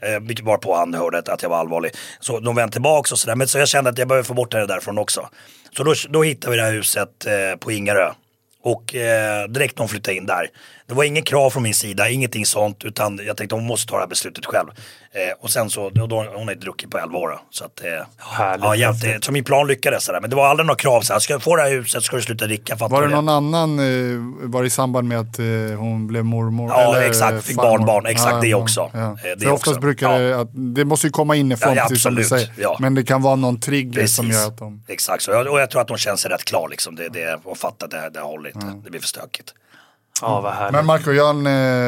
Eh, 0.00 0.20
Vilket 0.20 0.60
på 0.60 0.74
han 0.76 0.94
hörde 0.94 1.18
att 1.18 1.42
jag 1.42 1.48
var 1.48 1.56
allvarlig. 1.56 1.92
Så 2.20 2.40
de 2.40 2.56
vände 2.56 2.72
tillbaka 2.72 3.14
och 3.14 3.18
sådär. 3.18 3.36
Men 3.36 3.48
så 3.48 3.58
jag 3.58 3.68
kände 3.68 3.90
att 3.90 3.98
jag 3.98 4.08
behöver 4.08 4.24
få 4.24 4.34
bort 4.34 4.54
henne 4.54 4.66
därifrån 4.66 4.98
också. 4.98 5.28
Så 5.76 5.84
då, 5.84 5.94
då 6.08 6.22
hittade 6.22 6.50
vi 6.50 6.56
det 6.56 6.62
här 6.64 6.72
huset 6.72 7.26
eh, 7.26 7.58
på 7.58 7.72
Ingarö. 7.72 8.12
Och 8.62 8.94
eh, 8.94 9.48
direkt 9.48 9.76
när 9.78 9.82
hon 9.82 9.88
flyttade 9.88 10.16
in 10.16 10.26
där. 10.26 10.50
Det 10.88 10.94
var 10.94 11.04
ingen 11.04 11.22
krav 11.22 11.50
från 11.50 11.62
min 11.62 11.74
sida, 11.74 12.08
ingenting 12.10 12.46
sånt. 12.46 12.84
Utan 12.84 13.20
jag 13.26 13.36
tänkte 13.36 13.54
hon 13.54 13.66
måste 13.66 13.90
ta 13.90 13.96
det 13.96 14.02
här 14.02 14.08
beslutet 14.08 14.46
själv. 14.46 14.68
Eh, 15.12 15.20
och 15.40 15.50
sen 15.50 15.70
så, 15.70 15.90
då, 15.90 16.06
då, 16.06 16.26
hon 16.34 16.48
är 16.48 16.54
druckit 16.54 16.90
på 16.90 16.98
11 16.98 17.18
år. 17.18 17.28
då. 17.28 17.40
Så 17.50 17.64
att, 17.64 17.84
eh, 17.84 17.90
Härligt, 18.16 18.64
ja, 18.64 18.74
jätte, 18.76 19.18
så 19.26 19.32
min 19.32 19.44
plan 19.44 19.66
lyckades. 19.66 20.04
Sådär. 20.04 20.20
Men 20.20 20.30
det 20.30 20.36
var 20.36 20.46
aldrig 20.46 20.66
några 20.66 20.76
krav. 20.78 21.00
Såhär, 21.02 21.20
ska 21.20 21.32
jag 21.34 21.42
få 21.42 21.56
det 21.56 21.62
här 21.62 21.70
huset 21.70 22.02
ska 22.02 22.16
du 22.16 22.22
sluta 22.22 22.46
dricka. 22.46 22.74
Var 22.76 23.02
det 23.02 23.08
du 23.08 23.14
någon 23.14 23.28
annan, 23.28 23.78
eh, 23.78 24.48
var 24.50 24.62
det 24.62 24.66
i 24.66 24.70
samband 24.70 25.08
med 25.08 25.18
att 25.20 25.38
eh, 25.38 25.44
hon 25.78 26.06
blev 26.06 26.24
mormor? 26.24 26.70
Ja, 26.70 26.96
Eller 26.96 27.06
exakt. 27.08 27.44
Fick 27.44 27.56
farmor? 27.56 27.70
barnbarn. 27.78 28.06
Exakt, 28.06 28.40
det 28.40 28.48
ja, 28.48 28.56
också. 28.56 28.90
Ja. 28.94 29.00
Eh, 29.00 29.14
det 29.22 29.44
För 29.44 29.52
oftast 29.52 29.68
också. 29.68 29.80
brukar 29.80 30.12
Ja. 30.12 30.18
det, 30.18 30.40
att, 30.40 30.48
det 30.52 30.84
måste 30.84 31.06
ju 31.06 31.10
komma 31.10 31.36
inifrån, 31.36 31.74
Ja, 31.74 31.76
ja, 31.82 31.88
precis 31.88 32.02
som 32.02 32.14
du 32.14 32.24
säger. 32.24 32.52
Ja. 32.58 32.76
Men 32.80 32.94
det 32.94 33.04
kan 33.04 33.22
vara 33.22 33.36
någon 33.36 33.60
trigger 33.60 34.00
Precis. 34.00 34.16
som 34.16 34.30
gör 34.30 34.46
att 34.46 34.58
de... 34.58 34.82
Exakt, 34.88 35.22
så 35.22 35.30
jag, 35.30 35.46
och 35.46 35.60
jag 35.60 35.70
tror 35.70 35.80
att 35.82 35.88
de 35.88 35.96
känner 35.98 36.16
sig 36.16 36.30
rätt 36.30 36.44
klar 36.44 36.68
liksom. 36.68 36.96
Det, 36.96 37.08
det, 37.08 37.40
och 37.44 37.58
fattar 37.58 37.86
att 37.86 37.90
det, 37.90 38.10
det 38.14 38.20
håller 38.20 38.48
inte. 38.48 38.66
Det 38.84 38.90
blir 38.90 39.00
för 39.00 39.08
stökigt. 39.08 39.54
Ja, 40.22 40.40
vad 40.40 40.52
härligt. 40.52 40.72
Men 40.72 40.86
Marco, 40.86 41.12
jag 41.12 41.36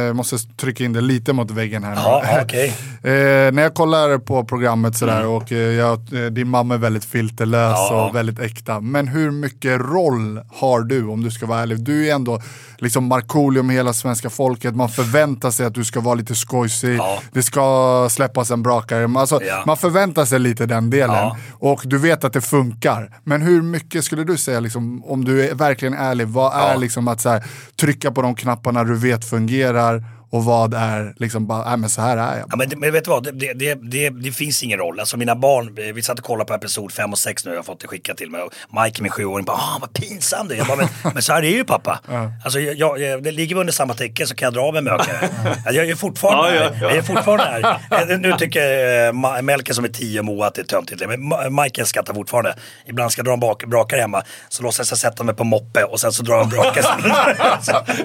eh, 0.08 0.12
måste 0.12 0.36
trycka 0.56 0.84
in 0.84 0.92
det 0.92 1.00
lite 1.00 1.32
mot 1.32 1.50
väggen 1.50 1.84
här. 1.84 1.94
nu. 1.94 2.00
Ja, 2.04 2.40
okej. 2.42 2.74
Eh, 3.02 3.52
när 3.52 3.62
jag 3.62 3.74
kollar 3.74 4.18
på 4.18 4.44
programmet 4.44 4.96
sådär 4.96 5.26
och 5.26 5.52
eh, 5.52 5.58
jag, 5.58 5.92
eh, 6.12 6.26
din 6.30 6.48
mamma 6.48 6.74
är 6.74 6.78
väldigt 6.78 7.04
filterlös 7.04 7.72
Ja. 7.90 8.08
och 8.08 8.14
väldigt 8.16 8.38
äkta. 8.40 8.80
Men 8.80 9.08
hur 9.08 9.30
mycket 9.30 9.80
roll 9.80 10.40
har 10.52 10.80
du 10.80 11.06
om 11.06 11.24
du 11.24 11.30
ska 11.30 11.46
vara 11.46 11.60
ärlig? 11.60 11.80
Du 11.80 12.08
är 12.08 12.14
ändå 12.14 12.40
liksom 12.78 13.04
Markoolio 13.04 13.62
med 13.62 13.76
hela 13.76 13.92
svenska 13.92 14.30
folket. 14.30 14.76
Man 14.76 14.88
förväntar 14.88 15.50
sig 15.50 15.66
att 15.66 15.74
du 15.74 15.84
ska 15.84 16.00
vara 16.00 16.14
lite 16.14 16.34
skojsig. 16.34 16.96
Ja. 16.98 17.18
Det 17.32 17.42
ska 17.42 18.06
släppas 18.10 18.50
en 18.50 18.62
brakare. 18.62 19.18
Alltså, 19.18 19.40
Ja. 19.42 19.62
Man 19.66 19.76
förväntar 19.76 20.24
sig 20.24 20.38
lite 20.38 20.66
den 20.66 20.90
delen. 20.90 21.16
Ja. 21.16 21.36
Och 21.52 21.80
du 21.84 21.98
vet 21.98 22.24
att 22.24 22.32
det 22.32 22.40
funkar. 22.40 23.16
Men 23.24 23.42
hur 23.42 23.62
mycket 23.62 24.04
skulle 24.04 24.24
du 24.24 24.36
säga, 24.36 24.60
liksom, 24.60 25.04
om 25.04 25.24
du 25.24 25.48
är 25.48 25.54
verkligen 25.54 25.94
ärlig, 25.94 26.28
vad 26.28 26.52
är 26.52 26.72
Ja. 26.72 26.76
liksom 26.76 27.08
att 27.08 27.20
så 27.20 27.28
här, 27.28 27.44
trycka 27.80 28.10
på 28.10 28.17
på 28.18 28.22
de 28.22 28.34
knapparna 28.34 28.84
du 28.84 28.94
vet 28.94 29.24
fungerar 29.24 30.04
och 30.30 30.44
vad 30.44 30.74
är 30.74 31.14
liksom 31.16 31.46
bara, 31.46 31.68
nej 31.68 31.76
men 31.76 31.90
så 31.90 32.00
här 32.00 32.16
är 32.16 32.38
jag. 32.38 32.46
Ja, 32.50 32.56
men, 32.56 32.68
det- 32.68 32.76
men 32.76 32.92
vet 32.92 33.04
du 33.04 33.10
vad, 33.10 33.24
det, 33.24 33.30
det, 33.30 33.52
det, 33.54 33.74
det, 33.74 34.10
det 34.10 34.32
finns 34.32 34.62
ingen 34.62 34.78
roll. 34.78 35.00
Alltså 35.00 35.16
mina 35.16 35.34
barn, 35.36 35.78
eh, 35.78 35.94
vi 35.94 36.02
satt 36.02 36.18
och 36.18 36.24
kollade 36.24 36.48
på 36.48 36.54
episod 36.54 36.92
5 36.92 37.12
och 37.12 37.18
6 37.18 37.44
nu, 37.44 37.50
jag 37.50 37.58
har 37.58 37.62
fått 37.64 37.80
det 37.80 37.86
skickat 37.86 38.16
till 38.16 38.30
mig. 38.30 38.42
Och 38.42 38.52
Mike, 38.84 39.02
min 39.02 39.12
sjuåring, 39.12 39.44
bara 39.44 39.56
ah, 39.56 39.78
vad 39.80 39.92
pinsam 39.92 40.48
du 40.48 40.54
är. 40.54 40.76
Men, 40.76 40.88
men 41.14 41.22
så 41.22 41.32
här 41.32 41.38
är 41.38 41.42
det 41.42 41.48
ju 41.48 41.64
pappa. 41.64 42.00
Alltså, 42.44 42.60
jag, 42.60 42.98
jag, 42.98 43.22
det 43.22 43.30
ligger 43.30 43.54
vi 43.54 43.60
under 43.60 43.72
samma 43.72 43.94
täcke 43.94 44.26
så 44.26 44.34
kan 44.34 44.46
jag 44.46 44.54
dra 44.54 44.60
av 44.62 44.72
mig 44.74 44.82
mökare. 44.82 45.28
Jag 45.64 45.88
är 45.90 45.94
fortfarande 45.94 46.54
Ja, 46.56 46.62
här. 46.62 46.70
ja, 46.70 46.76
ja. 46.80 46.88
Jag 46.88 46.96
är 46.96 47.02
fortfarande 47.02 47.44
här. 47.90 48.12
Eh, 48.12 48.18
Nu 48.18 48.32
tycker 48.32 48.60
eh, 49.06 49.12
Ma- 49.12 49.42
Melker 49.42 49.72
som 49.72 49.84
är 49.84 49.88
10 49.88 50.18
och 50.18 50.24
Moa 50.24 50.46
att 50.46 50.54
det 50.54 50.60
är 50.60 50.64
töntigt. 50.64 51.02
Men 51.08 51.54
Michael 51.62 51.86
skrattar 51.86 52.14
fortfarande. 52.14 52.54
Ibland 52.86 53.12
ska 53.12 53.18
jag 53.20 53.26
dra 53.26 53.32
en 53.32 53.40
bak, 53.40 53.64
brakare 53.64 54.00
hemma. 54.00 54.22
Så 54.48 54.62
låtsas 54.62 54.90
jag 54.90 54.98
sätta 54.98 55.24
mig 55.24 55.34
på 55.34 55.44
moppe 55.44 55.82
och 55.84 56.00
sen 56.00 56.12
så 56.12 56.22
drar 56.22 56.34
jag 56.34 56.44
en 56.44 56.50
brakare. 56.50 56.84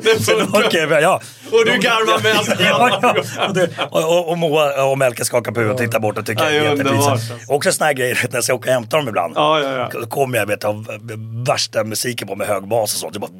Det 0.01 0.25
funkar. 0.25 1.01
ja. 1.01 1.21
Och 1.51 1.65
du 1.65 1.77
garvar 1.77 2.12
Ja, 2.12 2.12
ja. 2.12 2.12
Och, 3.47 3.53
det, 3.53 3.69
och, 3.91 4.29
och, 4.29 4.37
Moa 4.37 4.83
och 4.85 4.97
Melker 4.97 5.23
skakar 5.23 5.51
på 5.51 5.59
huvudet 5.59 5.79
och 5.79 5.85
tittar 5.85 5.99
bort 5.99 6.17
och 6.17 6.25
tycker 6.25 6.43
Ja, 6.43 6.49
det 6.49 6.57
är 6.57 6.63
jättepinsamt. 6.63 7.07
alltså. 7.07 7.33
Också 7.47 7.71
såna 7.71 7.85
här 7.85 7.93
grejer 7.93 8.19
när 8.29 8.37
jag 8.37 8.43
ska 8.43 8.53
åka 8.53 8.69
och 8.69 8.73
hämta 8.73 8.97
dem 8.97 9.07
ibland. 9.07 9.33
Ja, 9.35 9.59
ja, 9.59 9.69
ja. 9.69 9.99
Då 9.99 10.07
kommer 10.07 10.37
jag 10.37 10.45
vet, 10.45 10.63
av 10.63 10.87
värsta 11.47 11.83
musiken 11.83 12.27
på 12.27 12.35
med 12.35 12.47
hög 12.47 12.67
bas 12.67 12.93
och 12.93 12.99
sånt. 12.99 13.17
Bara, 13.17 13.31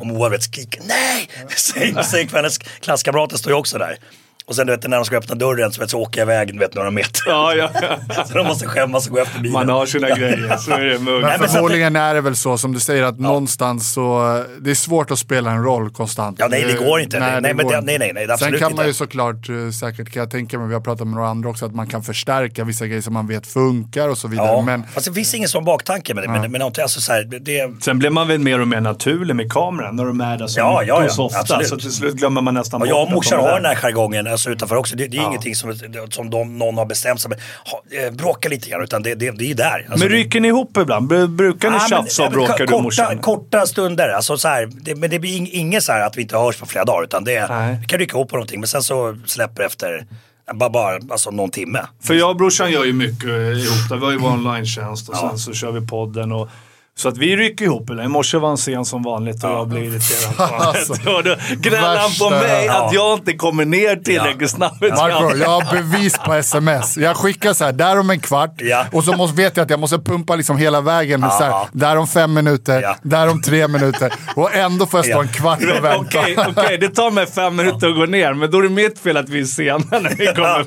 och 0.00 0.06
Moa 0.06 0.28
vet, 0.28 0.42
skriker 0.42 0.80
nej! 0.84 1.28
Sänk 2.04 2.30
för 2.30 2.36
hennes 2.36 2.58
klasskamrater 2.58 3.36
står 3.36 3.52
ju 3.52 3.58
också 3.58 3.78
där. 3.78 3.98
Och 4.46 4.56
sen 4.56 4.66
du 4.66 4.72
vet, 4.72 4.88
när 4.88 4.96
de 4.96 5.04
ska 5.04 5.16
öppna 5.16 5.34
dörren 5.34 5.72
så, 5.72 5.80
vet, 5.80 5.90
så 5.90 6.00
åker 6.00 6.20
jag 6.20 6.26
iväg 6.26 6.52
du 6.52 6.58
vet, 6.58 6.74
några 6.74 6.90
meter. 6.90 7.22
Ja, 7.26 7.54
ja, 7.54 7.70
ja. 7.82 8.24
Så 8.28 8.34
de 8.34 8.46
måste 8.46 8.66
skämmas 8.66 9.06
och 9.06 9.12
gå 9.14 9.18
efter 9.22 9.38
bilen. 9.40 9.52
Man 9.52 9.68
har 9.68 9.86
sina 9.86 10.08
grejer, 10.10 10.56
så 10.56 10.70
är 10.72 10.80
det. 10.80 10.98
Men 11.38 11.48
förmodligen 11.48 11.96
är 11.96 12.14
det 12.14 12.20
väl 12.20 12.36
så 12.36 12.58
som 12.58 12.72
du 12.72 12.80
säger 12.80 13.02
att 13.02 13.18
någonstans 13.20 13.92
så, 13.92 14.42
det 14.60 14.70
är 14.70 14.74
svårt 14.74 15.10
att 15.10 15.18
spela 15.18 15.50
en 15.50 15.62
roll 15.64 15.90
konstant. 15.90 16.36
Ja, 16.40 16.48
nej, 16.50 16.64
det 16.64 16.86
går 16.86 17.00
inte. 17.00 17.18
Nej, 17.20 17.54
men 17.54 17.56
går 17.66 17.72
det- 17.72 17.80
nej, 17.80 17.98
nej, 17.98 18.12
nej, 18.14 18.30
absolut 18.30 18.52
Sen 18.60 18.68
kan 18.68 18.76
man 18.76 18.84
ju 18.84 18.88
inte. 18.88 18.98
såklart, 18.98 19.48
eh, 19.48 19.70
säkert 19.80 20.10
kan 20.12 20.20
jag 20.20 20.30
tänka 20.30 20.58
mig, 20.58 20.68
vi 20.68 20.74
har 20.74 20.80
pratat 20.80 21.06
med 21.06 21.14
några 21.16 21.28
andra 21.28 21.48
också, 21.48 21.66
att 21.66 21.74
man 21.74 21.86
kan 21.86 22.02
förstärka 22.02 22.64
vissa 22.64 22.86
grejer 22.86 23.02
som 23.02 23.14
man 23.14 23.26
vet 23.26 23.46
funkar 23.46 24.08
och 24.08 24.18
så 24.18 24.28
vidare. 24.28 24.46
Ja, 24.46 24.62
Men 24.62 24.82
fast 24.94 25.06
det 25.06 25.12
finns 25.12 25.34
ingen 25.34 25.48
sån 25.48 25.64
baktanke 25.64 26.14
med 26.14 26.24
det. 26.24 26.28
Men, 26.28 26.52
men 26.52 26.62
alltså, 26.62 27.00
så 27.00 27.12
här, 27.12 27.22
det, 27.40 27.82
Sen 27.84 27.98
blir 27.98 28.10
man 28.10 28.28
väl 28.28 28.38
mer 28.38 28.60
och 28.60 28.68
mer 28.68 28.80
naturlig 28.80 29.36
med 29.36 29.52
kameran 29.52 29.96
när 29.96 30.04
de 30.04 30.20
är 30.20 30.38
där 30.38 30.46
så, 30.46 30.60
Ja, 30.60 30.82
ja, 30.82 31.02
ja, 31.02 31.08
så 31.08 31.24
ofta. 31.24 31.38
absolut. 31.40 31.68
Så 31.68 31.76
till 31.76 31.92
slut 31.92 32.14
glömmer 32.14 32.40
man 32.40 32.54
nästan 32.54 32.82
Och 32.82 32.88
jag 32.88 33.02
och 33.02 33.12
morsan 33.12 33.40
har 33.40 33.54
den 33.54 33.64
här 33.64 33.74
jargongen 33.74 34.26
alltså, 34.32 34.50
utanför 34.50 34.76
också. 34.76 34.96
Det, 34.96 35.06
det 35.06 35.16
är 35.16 35.26
ingenting 35.26 35.54
som, 35.54 35.74
som 36.10 36.30
de, 36.30 36.58
någon 36.58 36.78
har 36.78 36.86
bestämt 36.86 37.20
sig. 37.20 37.30
Ha, 37.64 37.82
eh, 38.06 38.12
bråka 38.12 38.48
lite 38.48 38.70
grann, 38.70 38.82
utan 38.82 39.02
det, 39.02 39.14
det, 39.14 39.30
det 39.30 39.50
är 39.50 39.54
där. 39.54 39.86
Alltså, 39.90 39.98
Men 40.06 40.08
ryker 40.08 40.40
ni 40.40 40.48
ihop 40.48 40.76
ibland? 40.76 41.12
Bru- 41.12 41.26
Brukar 41.36 41.70
ni 41.70 41.76
Ja, 41.76 41.80
men- 41.80 41.88
tjafsa 41.88 42.22
och 42.22 42.26
ja, 42.26 42.30
bråka 42.30 42.66
du 42.66 42.74
och 42.74 42.82
morsan? 42.82 43.18
korta 43.18 43.66
stunder, 43.66 44.08
alltså 44.08 44.36
så 44.38 44.48
här, 44.48 44.68
det, 44.72 44.94
men 44.94 45.10
det 45.10 45.18
blir 45.18 45.36
ing, 45.36 45.48
inget 45.52 45.82
så 45.84 45.92
här 45.92 46.00
att 46.00 46.16
vi 46.16 46.22
inte 46.22 46.36
hörs 46.36 46.56
på 46.56 46.66
flera 46.66 46.84
dagar. 46.84 47.04
Utan 47.04 47.24
det, 47.24 47.46
Nej. 47.48 47.76
vi 47.80 47.86
kan 47.86 47.98
rycka 47.98 48.16
ihop 48.16 48.28
på 48.30 48.36
någonting, 48.36 48.60
men 48.60 48.68
sen 48.68 48.82
så 48.82 49.16
släpper 49.26 49.62
efter 49.62 50.06
bara, 50.54 50.70
bara 50.70 50.98
alltså, 51.10 51.30
någon 51.30 51.50
timme. 51.50 51.80
För 52.02 52.14
jag 52.14 52.30
och 52.30 52.36
brorsan 52.36 52.70
gör 52.70 52.84
ju 52.84 52.92
mycket 52.92 53.24
ihop. 53.24 53.88
Där. 53.88 53.96
Vi 53.96 54.04
har 54.04 54.12
ju 54.12 54.18
vår 54.18 54.30
online-tjänst 54.32 55.08
och 55.08 55.16
sen 55.16 55.38
så 55.38 55.52
kör 55.52 55.72
vi 55.72 55.86
podden. 55.86 56.32
Och 56.32 56.48
Så 56.98 57.08
att 57.08 57.18
vi 57.18 57.36
rycker 57.36 57.64
ihop. 57.64 57.90
Eller? 57.90 58.04
I 58.04 58.08
morse 58.08 58.38
var 58.38 58.48
han 58.48 58.58
sen 58.58 58.84
som 58.84 59.02
vanligt 59.02 59.44
och 59.44 59.50
jag 59.50 59.68
blir 59.68 59.82
irriterad. 59.82 60.50
Alltså, 60.60 60.92
och 60.92 61.24
då 61.24 61.36
gnäller 61.56 61.96
han 61.98 62.10
på 62.20 62.30
mig 62.30 62.64
Ja. 62.66 62.86
att 62.86 62.92
jag 62.92 63.18
inte 63.18 63.32
kommer 63.32 63.64
ner 63.64 63.96
tillräckligt 63.96 64.50
snabbt. 64.50 64.80
Marco, 64.80 65.36
jag 65.36 65.48
har 65.48 65.72
bevis 65.72 66.18
på 66.18 66.34
sms. 66.34 66.96
Jag 66.96 67.16
skickar 67.16 67.52
så 67.52 67.64
här, 67.64 67.72
där 67.72 67.98
om 67.98 68.10
en 68.10 68.20
kvart. 68.20 68.54
Ja. 68.56 68.84
Och 68.92 69.04
så 69.04 69.12
måste, 69.12 69.36
vet 69.36 69.56
jag 69.56 69.64
att 69.64 69.70
jag 69.70 69.80
måste 69.80 69.98
pumpa 69.98 70.36
liksom 70.36 70.56
hela 70.58 70.80
vägen. 70.80 71.20
Så 71.20 71.26
här, 71.28 71.46
Ja. 71.50 71.68
där 71.72 71.96
om 71.96 72.06
fem 72.06 72.34
minuter, 72.34 72.80
Ja. 72.82 72.96
där 73.02 73.28
om 73.30 73.42
tre 73.42 73.68
minuter. 73.68 74.12
Och 74.36 74.54
ändå 74.54 74.86
får 74.86 74.98
jag 74.98 75.04
stå 75.04 75.16
Ja. 75.16 75.22
en 75.22 75.28
kvart 75.28 75.58
och 75.62 75.84
vänta. 75.84 76.18
Okej, 76.20 76.36
okej, 76.48 76.78
det 76.78 76.88
tar 76.88 77.10
mig 77.10 77.26
fem 77.26 77.56
minuter 77.56 77.88
att 77.88 77.94
gå 77.96 78.06
ner, 78.06 78.34
men 78.34 78.50
då 78.50 78.58
är 78.58 78.62
det 78.62 78.68
mitt 78.68 78.98
fel 78.98 79.16
att 79.16 79.28
vi 79.28 79.40
är 79.40 79.44
sena 79.44 79.84
när 79.90 80.14
vi 80.18 80.26
kommer. 80.26 80.66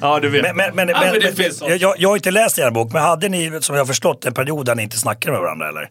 Ja, 0.00 0.20
du 0.20 0.28
vet. 0.28 0.42
Men, 0.42 0.56
men, 0.56 0.74
men, 0.74 0.88
ja, 0.88 1.00
men, 1.68 1.78
jag, 1.78 1.94
jag 1.98 2.08
har 2.08 2.16
inte 2.16 2.30
läst 2.30 2.58
er 2.58 2.70
bok, 2.70 2.92
men 2.92 3.02
hade 3.02 3.28
ni, 3.28 3.58
som 3.60 3.74
jag 3.76 3.80
har 3.82 3.86
förstått, 3.86 4.24
en 4.24 4.34
period 4.34 4.66
där 4.66 4.74
ni 4.74 4.82
inte 4.82 4.98
snackade 4.98 5.32
med 5.32 5.40
varandra 5.40 5.69
eller? 5.70 5.90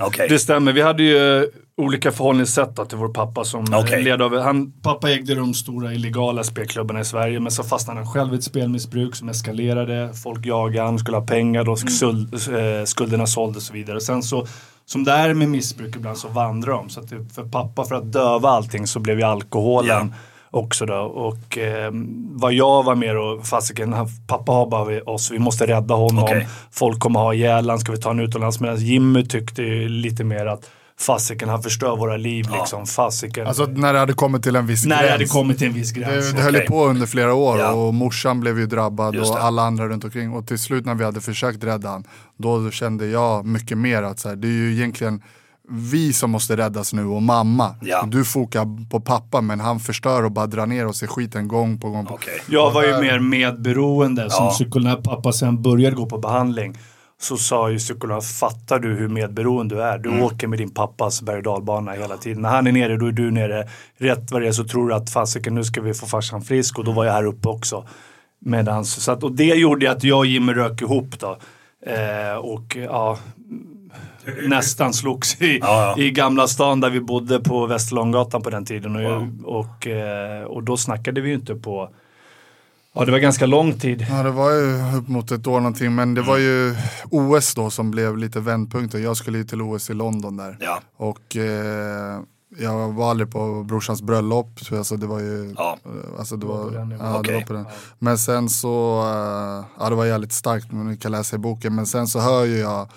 Okej. 0.00 0.28
Det 0.28 0.38
stämmer. 0.38 0.72
Vi 0.72 0.82
hade 0.82 1.02
ju 1.02 1.50
olika 1.76 2.12
förhållningssätt 2.12 2.76
då, 2.76 2.84
till 2.84 2.98
vår 2.98 3.08
pappa 3.08 3.44
som 3.44 3.62
Okej. 3.62 3.82
okay. 3.82 4.02
led 4.02 4.22
av... 4.22 4.38
Han, 4.38 4.72
pappa 4.72 5.10
ägde 5.10 5.34
de 5.34 5.54
stora 5.54 5.92
illegala 5.92 6.44
spelklubbarna 6.44 7.00
i 7.00 7.04
Sverige, 7.04 7.40
men 7.40 7.52
så 7.52 7.62
fastnade 7.62 8.00
han 8.00 8.08
själv 8.08 8.34
i 8.34 8.36
ett 8.36 8.44
spelmissbruk 8.44 9.16
som 9.16 9.28
eskalerade. 9.28 10.14
Folk 10.22 10.46
jagade 10.46 10.86
han, 10.86 10.98
skulle 10.98 11.16
ha 11.16 11.26
pengar, 11.26 11.64
då 11.64 11.76
skuld, 11.76 12.34
eh, 12.34 12.84
skulderna 12.84 13.26
såldes 13.26 13.56
och 13.56 13.62
så 13.62 13.72
vidare. 13.72 14.00
Sen 14.00 14.22
så, 14.22 14.46
som 14.84 15.04
det 15.04 15.12
är 15.12 15.34
med 15.34 15.48
missbruk 15.48 15.96
ibland, 15.96 16.18
så 16.18 16.28
vandrar 16.28 16.72
de. 16.72 16.88
Så 16.88 17.00
att 17.00 17.08
det, 17.10 17.34
för 17.34 17.44
pappa, 17.44 17.84
för 17.84 17.94
att 17.94 18.12
döva 18.12 18.48
allting, 18.48 18.86
så 18.86 19.00
blev 19.00 19.18
ju 19.18 19.24
alkoholen 19.24 20.14
också 20.52 20.86
då. 20.86 20.94
Och 20.94 21.58
eh, 21.58 21.90
vad 22.32 22.52
jag 22.52 22.82
var 22.82 22.94
mer 22.94 23.16
och 23.16 23.46
fasiken, 23.46 23.92
han- 23.92 24.08
pappa 24.26 24.52
har 24.52 24.70
bara 24.70 24.84
vi- 24.84 25.00
oss, 25.00 25.30
vi 25.30 25.38
måste 25.38 25.66
rädda 25.66 25.94
honom. 25.94 26.24
Okej. 26.24 26.48
Folk 26.70 27.00
kommer 27.00 27.20
ha 27.20 27.34
ihjäl 27.34 27.70
han, 27.70 27.78
ska 27.78 27.92
vi 27.92 27.98
ta 27.98 28.08
honom 28.08 28.24
utomlands? 28.24 28.60
Medan 28.60 28.76
Jimmy 28.76 29.24
tyckte 29.26 29.62
ju 29.62 29.88
lite 29.88 30.24
mer 30.24 30.46
att 30.46 30.70
fasiken, 31.00 31.48
han 31.48 31.62
förstör 31.62 31.96
våra 31.96 32.16
liv 32.16 32.46
liksom. 32.58 32.86
Fasiken. 32.86 33.46
Alltså 33.46 33.66
när 33.66 33.92
det 33.92 33.98
hade 33.98 34.12
kommit 34.12 34.42
till 34.42 34.56
en 34.56 34.66
viss 34.66 34.84
när 34.84 35.02
det 35.02 35.10
hade 35.10 35.18
gräns. 35.18 35.32
kommit 35.32 35.58
till 35.58 35.66
en 35.68 35.74
viss 35.74 35.92
gräns. 35.92 36.30
Det, 36.30 36.36
det 36.36 36.42
höll 36.42 36.54
ju 36.54 36.60
på 36.60 36.86
under 36.86 37.06
flera 37.06 37.34
år 37.34 37.58
Ja. 37.58 37.72
och 37.72 37.94
morsan 37.94 38.40
blev 38.40 38.58
ju 38.58 38.66
drabbad 38.66 39.16
och 39.16 39.38
alla 39.44 39.62
andra 39.62 39.88
runt 39.88 40.04
omkring. 40.04 40.32
Och 40.32 40.46
till 40.46 40.58
slut 40.58 40.86
när 40.86 40.94
vi 40.94 41.04
hade 41.04 41.20
försökt 41.20 41.64
rädda 41.64 41.88
han, 41.88 42.04
då 42.36 42.70
kände 42.70 43.06
jag 43.06 43.46
mycket 43.46 43.78
mer 43.78 44.02
att 44.02 44.18
så 44.18 44.28
här, 44.28 44.36
det 44.36 44.48
är 44.48 44.52
ju 44.52 44.72
egentligen 44.74 45.22
vi 45.74 46.12
som 46.12 46.30
måste 46.30 46.56
räddas 46.56 46.92
nu 46.92 47.04
och 47.06 47.22
mamma. 47.22 47.74
Ja. 47.80 48.04
Du 48.08 48.24
fokar 48.24 48.88
på 48.90 49.00
pappa 49.00 49.40
men 49.40 49.60
han 49.60 49.80
förstör 49.80 50.22
och 50.24 50.32
bara 50.32 50.46
drar 50.46 50.66
ner 50.66 50.86
oss 50.86 51.02
i 51.02 51.06
skiten 51.06 51.48
gång 51.48 51.78
på 51.80 51.90
gång. 51.90 52.06
Okej. 52.10 52.40
Jag 52.48 52.70
var 52.70 52.82
ju 52.84 53.00
mer 53.00 53.18
medberoende. 53.18 54.30
Som 54.30 54.44
Ja. 54.46 54.50
psykolog, 54.50 54.84
när 54.84 54.96
pappa 54.96 55.32
sen 55.32 55.62
började 55.62 55.96
gå 55.96 56.06
på 56.06 56.18
behandling 56.18 56.78
så 57.20 57.36
sa 57.36 57.70
ju 57.70 57.78
psykologen, 57.78 58.22
fattar 58.22 58.78
du 58.78 58.94
hur 58.94 59.08
medberoende 59.08 59.74
du 59.74 59.82
är? 59.82 59.98
Du 59.98 60.08
Mm. 60.10 60.22
åker 60.22 60.46
med 60.46 60.58
din 60.58 60.70
pappas 60.70 61.22
berg 61.22 61.36
och 61.36 61.42
dalbana 61.42 61.92
hela 61.92 62.16
tiden. 62.16 62.42
När 62.42 62.48
han 62.48 62.66
är 62.66 62.72
nere, 62.72 62.96
då 62.96 63.06
är 63.06 63.12
du 63.12 63.30
nere. 63.30 63.68
Rätt 63.98 64.30
vad 64.32 64.42
det 64.42 64.48
är 64.48 64.52
så 64.52 64.64
tror 64.64 64.88
du 64.88 64.94
att 64.94 65.10
fasiken, 65.10 65.54
nu 65.54 65.64
ska 65.64 65.80
vi 65.80 65.94
få 65.94 66.06
farsan 66.06 66.42
frisk 66.42 66.78
och 66.78 66.84
då 66.84 66.92
var 66.92 67.04
jag 67.04 67.12
här 67.12 67.24
uppe 67.26 67.48
också. 67.48 67.86
Medans, 68.44 69.04
så 69.04 69.12
att, 69.12 69.22
och 69.22 69.32
det 69.32 69.44
gjorde 69.44 69.90
att 69.90 70.04
jag 70.04 70.18
och 70.18 70.26
Jimmy 70.26 70.52
rök 70.52 70.82
ihop 70.82 71.18
då. 71.20 71.36
Eh, 71.86 72.36
och 72.36 72.76
ja, 72.76 73.18
nästan 74.48 74.92
slogs 74.92 75.40
i, 75.42 75.58
Ja, 75.58 75.94
ja. 75.96 76.02
i 76.02 76.10
Gamla 76.10 76.48
stan 76.48 76.80
där 76.80 76.90
vi 76.90 77.00
bodde 77.00 77.40
på 77.40 77.66
Västerlånggatan 77.66 78.42
på 78.42 78.50
den 78.50 78.64
tiden. 78.64 78.96
Och, 78.96 79.02
jag, 79.02 79.28
och, 79.44 79.86
eh, 79.86 80.42
och 80.44 80.62
då 80.62 80.76
snackade 80.76 81.20
vi 81.20 81.28
ju 81.28 81.34
inte 81.34 81.54
på 81.54 81.88
Ja, 82.94 83.04
det 83.04 83.12
var 83.12 83.18
ganska 83.18 83.46
lång 83.46 83.78
tid. 83.78 84.06
Ja, 84.10 84.22
det 84.22 84.30
var 84.30 84.50
ju 84.50 84.96
upp 84.98 85.08
mot 85.08 85.30
ett 85.30 85.46
år 85.46 85.60
någonting, 85.60 85.94
men 85.94 86.14
det 86.14 86.22
var 86.22 86.38
ju 86.38 86.74
OS 87.10 87.54
då 87.54 87.70
som 87.70 87.90
blev 87.90 88.16
lite 88.18 88.40
vändpunkten. 88.40 89.02
Jag 89.02 89.16
skulle 89.16 89.38
ju 89.38 89.44
till 89.44 89.62
OS 89.62 89.90
i 89.90 89.94
London 89.94 90.36
där. 90.36 90.56
Ja. 90.60 90.80
Och 90.96 91.36
eh, 91.36 92.20
jag 92.58 92.92
var 92.92 93.10
aldrig 93.10 93.30
på 93.32 93.62
brorsans 93.68 94.02
bröllop, 94.02 94.60
så 94.60 94.76
alltså 94.78 94.96
det 94.96 95.06
var 95.06 95.20
ju... 95.20 95.54
Ja. 95.58 95.78
eh, 95.84 96.18
Alltså 96.18 96.36
det 96.36 96.46
var, 96.46 96.64
på 96.64 96.70
den 96.70 96.88
nivån. 96.88 97.06
ja, 97.06 97.22
det 97.24 97.34
var 97.34 97.40
på 97.40 97.52
den. 97.52 97.66
Men 97.98 98.18
sen 98.18 98.48
så, 98.48 99.00
eh, 99.02 99.64
ja 99.80 99.88
det 99.88 99.94
var 99.94 100.04
jävligt 100.04 100.32
starkt, 100.32 100.72
men 100.72 100.86
ni 100.88 100.96
kan 100.96 101.12
läsa 101.12 101.36
i 101.36 101.38
boken. 101.38 101.74
Men 101.74 101.86
sen 101.86 102.06
så 102.06 102.20
hör 102.20 102.44
ju 102.44 102.58
jag, 102.58 102.88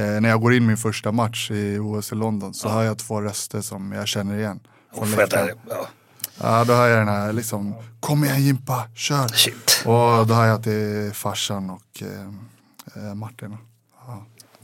när 0.00 0.28
jag 0.28 0.40
går 0.40 0.54
in 0.54 0.66
min 0.66 0.76
första 0.76 1.12
match 1.12 1.50
i 1.50 1.78
OS 1.78 2.12
i 2.12 2.14
London, 2.14 2.54
så 2.54 2.68
hör 2.68 2.82
jag 2.82 2.98
två 2.98 3.20
röster 3.20 3.60
som 3.60 3.92
jag 3.92 4.08
känner 4.08 4.38
igen. 4.38 4.60
Från 4.94 5.28
ta- 5.28 5.48
ja. 5.68 5.86
Ja, 6.40 6.64
då 6.64 6.72
hör 6.74 6.88
jag 6.88 6.98
den 6.98 7.08
här 7.08 7.32
liksom, 7.32 7.74
kom 8.00 8.24
igen 8.24 8.42
Jimpa, 8.42 8.84
kör. 8.94 9.28
Shit. 9.28 9.82
Och 9.84 10.26
då 10.26 10.34
hör 10.34 10.46
jag 10.46 10.66
är 10.66 11.10
farsan 11.12 11.70
och 11.70 12.02
eh, 12.02 13.06
eh, 13.08 13.14
Martin. 13.14 13.56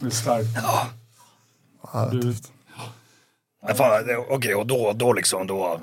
Det 0.00 0.06
är 0.06 0.10
starkt. 0.10 0.48
Ja, 1.92 2.08
Du-. 2.12 2.34
Men 3.66 3.74
fan, 3.76 4.06
det- 4.06 4.16
Okej, 4.30 4.54
och 4.54 4.66
då, 4.66 4.92
då 4.96 5.12
liksom, 5.12 5.46
då 5.46 5.80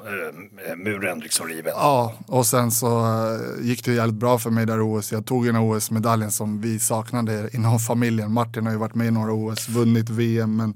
eh, 0.69 0.75
muren 0.75 1.19
liksom 1.19 1.47
riven. 1.47 1.73
Ja, 1.75 2.13
och 2.28 2.45
sen 2.45 2.71
så 2.71 2.99
eh, 3.05 3.65
gick 3.65 3.86
det 3.86 3.93
jävligt 3.93 4.15
bra 4.15 4.39
för 4.39 4.49
mig 4.49 4.65
där 4.65 4.97
OS. 4.97 5.11
Jag 5.11 5.25
tog 5.25 5.45
den 5.45 5.57
OS-medaljen 5.57 6.32
som 6.32 6.61
vi 6.61 6.80
saknade 6.80 7.49
inom 7.53 7.80
familjen. 7.80 8.32
Martin 8.34 8.65
har 8.65 8.73
ju 8.73 8.78
varit 8.80 8.95
med 8.95 9.07
i 9.07 9.11
några 9.11 9.34
OS, 9.34 9.69
vunnit 9.69 10.09
VM. 10.09 10.55
Men, 10.57 10.73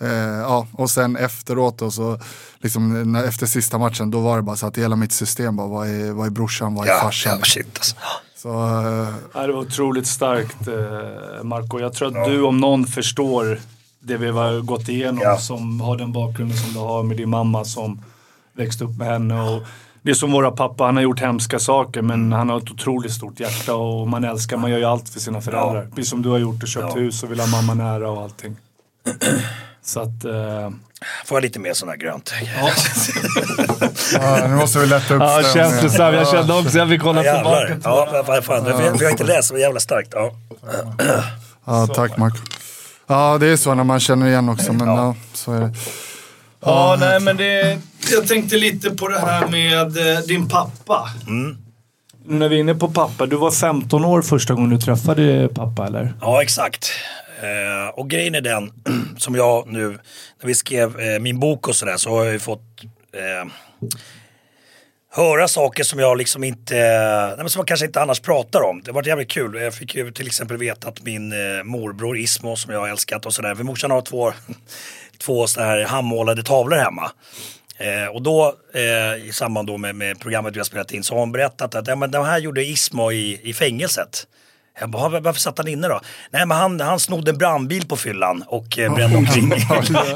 eh, 0.00 0.38
ja, 0.38 0.66
och 0.72 0.90
sen 0.90 1.16
efteråt 1.16 1.78
då, 1.78 1.90
så, 1.90 2.18
liksom, 2.58 3.12
när, 3.12 3.24
efter 3.24 3.46
sista 3.46 3.78
matchen, 3.78 4.10
då 4.10 4.20
var 4.20 4.36
det 4.36 4.42
bara 4.42 4.56
så 4.56 4.66
att 4.66 4.78
hela 4.78 4.96
mitt 4.96 5.12
system 5.12 5.56
bara, 5.56 5.66
vad 5.68 5.88
är, 5.88 6.12
vad 6.12 6.26
är 6.26 6.30
brorsan, 6.30 6.74
vad 6.74 6.86
är 6.86 6.90
Ja, 6.92 6.98
farsan? 7.00 7.36
ja, 7.38 7.44
shit 7.44 7.66
alltså. 7.78 7.96
Så, 8.36 8.48
eh, 9.34 9.42
det 9.46 9.52
var 9.52 9.60
otroligt 9.60 10.06
starkt 10.06 10.68
eh, 10.68 11.44
Marco. 11.44 11.78
Jag 11.80 11.92
tror 11.92 12.08
att 12.18 12.28
du 12.28 12.42
om 12.42 12.56
någon 12.60 12.86
förstår 12.86 13.60
det 14.00 14.16
vi 14.16 14.28
har 14.30 14.60
gått 14.60 14.88
igenom 14.88 15.20
Ja. 15.22 15.36
som 15.38 15.80
har 15.80 15.96
den 15.96 16.12
bakgrunden 16.12 16.58
som 16.58 16.72
du 16.72 16.78
har 16.78 17.02
med 17.02 17.16
din 17.16 17.28
mamma 17.30 17.64
som 17.64 18.04
växte 18.52 18.84
upp 18.84 18.96
med 18.98 19.06
henne. 19.08 19.40
Och 19.42 19.62
det 20.02 20.10
är 20.10 20.14
som 20.14 20.32
våra 20.32 20.50
pappa, 20.50 20.84
han 20.84 20.96
har 20.96 21.02
gjort 21.02 21.20
hemska 21.20 21.58
saker 21.58 22.02
men 22.02 22.32
han 22.32 22.48
har 22.48 22.58
ett 22.58 22.70
otroligt 22.70 23.12
stort 23.12 23.40
hjärta 23.40 23.74
och 23.74 24.08
man 24.08 24.24
älskar, 24.24 24.56
man 24.56 24.70
gör 24.70 24.78
ju 24.78 24.84
allt 24.84 25.08
för 25.08 25.20
sina 25.20 25.40
föräldrar. 25.40 25.82
Ja. 25.82 25.90
Precis 25.96 26.10
som 26.10 26.22
du 26.22 26.28
har 26.28 26.38
gjort 26.38 26.62
och 26.62 26.68
köpt 26.68 26.86
Ja. 26.94 27.00
hus 27.00 27.22
och 27.22 27.30
vill 27.30 27.40
ha 27.40 27.46
mamma 27.46 27.74
nära 27.74 28.10
och 28.10 28.22
allting. 28.22 28.56
Så 29.82 30.00
att... 30.00 30.24
Eh, 30.24 30.70
Får 31.26 31.36
jag 31.36 31.42
lite 31.42 31.58
mer 31.58 31.72
sån 31.74 31.88
här 31.88 31.96
grönt? 31.96 32.32
ja, 34.14 34.46
nu 34.48 34.54
måste 34.56 34.78
vi 34.78 34.86
lätta 34.86 35.14
upp 35.14 35.20
ja, 35.22 35.42
stämningen. 35.42 35.70
känslosam. 35.70 36.14
Jag 36.14 36.28
kände 36.28 36.54
också, 36.54 36.78
jag 36.78 36.86
vill 36.86 37.00
kolla 37.00 37.24
Jävlar. 37.24 37.78
Ja, 37.84 38.24
vad- 38.26 38.44
fan. 38.44 38.64
Vi 38.64 39.04
har, 39.04 39.10
inte 39.10 39.24
läst, 39.24 39.48
det 39.48 39.54
var 39.54 39.60
jävla 39.60 39.80
starkt. 39.80 40.08
Ja. 40.14 40.30
Ja, 41.64 41.86
tack 41.86 42.16
Marco. 42.16 42.36
Ja, 43.08 43.38
det 43.38 43.46
är 43.46 43.56
så 43.56 43.74
när 43.74 43.84
man 43.84 44.00
känner 44.00 44.26
igen 44.26 44.48
också, 44.48 44.72
men 44.72 44.88
ja, 44.88 45.14
så 45.32 45.52
är 45.52 45.60
det. 45.60 45.74
Ja, 46.60 46.96
nej 47.00 47.20
men 47.20 47.36
det... 47.36 47.78
Jag 48.12 48.28
tänkte 48.28 48.56
lite 48.56 48.90
på 48.90 49.08
det 49.08 49.18
här 49.18 49.48
med 49.48 50.16
eh, 50.16 50.20
din 50.20 50.48
pappa. 50.48 51.08
När 52.24 52.48
vi 52.48 52.56
är 52.56 52.60
inne 52.60 52.74
på 52.74 52.88
pappa, 52.88 53.26
du 53.26 53.36
var 53.36 53.50
15 53.50 54.04
år 54.04 54.22
första 54.22 54.54
gången 54.54 54.70
du 54.70 54.78
träffade 54.78 55.48
pappa 55.54 55.86
eller? 55.86 56.14
Ja, 56.20 56.42
exakt. 56.42 56.90
Eh, 57.42 57.88
och 57.94 58.10
grejen 58.10 58.34
är 58.34 58.40
den, 58.40 58.72
som 59.18 59.34
jag 59.34 59.66
nu, 59.72 59.88
när 60.40 60.46
vi 60.46 60.54
skrev 60.54 61.00
eh, 61.00 61.20
min 61.20 61.40
bok 61.40 61.68
och 61.68 61.76
sådär 61.76 61.96
så 61.96 62.10
har 62.10 62.24
jag 62.24 62.32
ju 62.32 62.38
fått 62.38 62.84
eh, 63.12 63.50
höra 65.10 65.48
saker 65.48 65.84
som 65.84 65.98
jag 65.98 66.18
liksom 66.18 66.44
inte, 66.44 66.78
eh, 66.78 67.26
nej, 67.26 67.36
men 67.36 67.50
som 67.50 67.60
man 67.60 67.66
kanske 67.66 67.86
inte 67.86 68.00
annars 68.00 68.20
pratar 68.20 68.60
om. 68.62 68.82
Det 68.84 68.92
var 68.92 69.06
jävligt 69.06 69.30
kul. 69.30 69.60
Jag 69.60 69.74
fick 69.74 69.94
ju 69.94 70.10
till 70.10 70.26
exempel 70.26 70.56
veta 70.56 70.88
att 70.88 71.02
min 71.02 71.32
eh, 71.32 71.64
morbror 71.64 72.18
Ismo 72.18 72.56
som 72.56 72.72
jag 72.72 72.80
har 72.80 72.88
älskat 72.88 73.26
och 73.26 73.32
sådär, 73.34 73.54
för 73.54 73.64
morsan 73.64 73.90
har 73.90 74.00
två, 74.00 74.32
två 75.18 75.46
sådana 75.46 75.70
här 75.70 75.84
handmålade 75.84 76.42
tavlor 76.42 76.76
hemma. 76.76 77.10
Eh, 77.78 78.06
och 78.06 78.22
då 78.22 78.54
eh, 78.74 79.26
i 79.26 79.30
samband 79.32 79.66
då 79.66 79.76
med, 79.76 79.94
med 79.94 80.20
programmet 80.20 80.54
vi 80.56 80.58
har 80.58 80.64
spelat 80.64 80.92
in 80.92 81.04
så 81.04 81.14
har 81.14 81.20
hon 81.20 81.32
berättat 81.32 81.74
att 81.74 81.86
ja, 81.86 81.96
men 81.96 82.10
de 82.10 82.24
här 82.24 82.38
gjorde 82.38 82.64
Ismo 82.64 83.12
i, 83.12 83.40
i 83.42 83.54
fängelset. 83.54 84.26
Jag 84.80 84.90
bara, 84.90 85.08
"Va- 85.08 85.20
varför 85.20 85.40
satt 85.40 85.58
han 85.58 85.68
inne 85.68 85.88
då? 85.88 86.00
Nej 86.30 86.46
men 86.46 86.56
han, 86.56 86.80
han 86.80 87.00
snodde 87.00 87.30
en 87.30 87.38
brandbil 87.38 87.86
på 87.88 87.96
fyllan 87.96 88.44
och 88.46 88.78
eh, 88.78 88.94
brände 88.94 89.16
omkring 89.16 89.52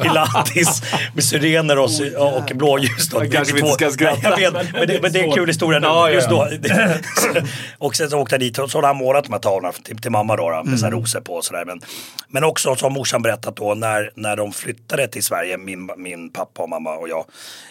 i, 0.02 0.06
i 0.06 0.08
Lattis 0.08 0.82
med 1.14 1.24
syrener 1.24 1.78
och, 1.78 1.90
sy- 1.90 2.14
och 2.16 2.52
blåljus. 2.54 3.08
Då. 3.08 3.24
Jag 3.24 3.32
kanske 3.32 3.54
Det 3.54 3.60
är 3.60 3.64
inte 3.64 3.72
ska 3.74 3.86
två- 3.86 3.92
skratta, 3.92 4.30
Nej, 4.30 4.42
Jag 4.42 4.52
vet, 4.52 4.72
men 4.72 4.86
det, 4.88 5.02
men 5.02 5.12
det 5.12 5.20
är 5.20 5.24
en 5.24 5.32
kul 5.32 5.48
historia 5.48 5.78
nu. 5.78 5.86
Ja, 5.86 6.08
ja, 6.08 6.14
Just 6.14 6.28
då. 6.28 6.48
ja. 6.62 6.88
och 7.78 7.96
sen 7.96 8.10
så 8.10 8.18
åkte 8.18 8.34
jag 8.34 8.40
dit 8.40 8.58
och 8.58 8.70
så 8.70 8.78
hade 8.78 8.86
han 8.86 8.96
målat 8.96 9.24
de 9.24 9.32
här 9.32 9.40
tavlorna 9.40 9.72
till, 9.84 9.98
till 9.98 10.10
mamma 10.10 10.36
då, 10.36 10.50
då 10.50 10.62
med 10.64 10.78
så 10.78 10.86
här 10.86 10.92
rosor 10.92 11.20
på 11.20 11.32
och 11.34 11.44
sådär. 11.44 11.64
Men, 11.64 11.80
men 12.28 12.44
också 12.44 12.74
så 12.76 12.84
har 12.84 12.90
morsan 12.90 13.22
berättat 13.22 13.56
då 13.56 13.74
när, 13.74 14.10
när 14.14 14.36
de 14.36 14.52
flyttade 14.52 15.08
till 15.08 15.22
Sverige, 15.24 15.58
min, 15.58 15.90
min 15.96 16.30
pappa 16.30 16.62
och 16.62 16.68
mamma 16.68 16.90
och 16.94 17.08
jag. 17.08 17.24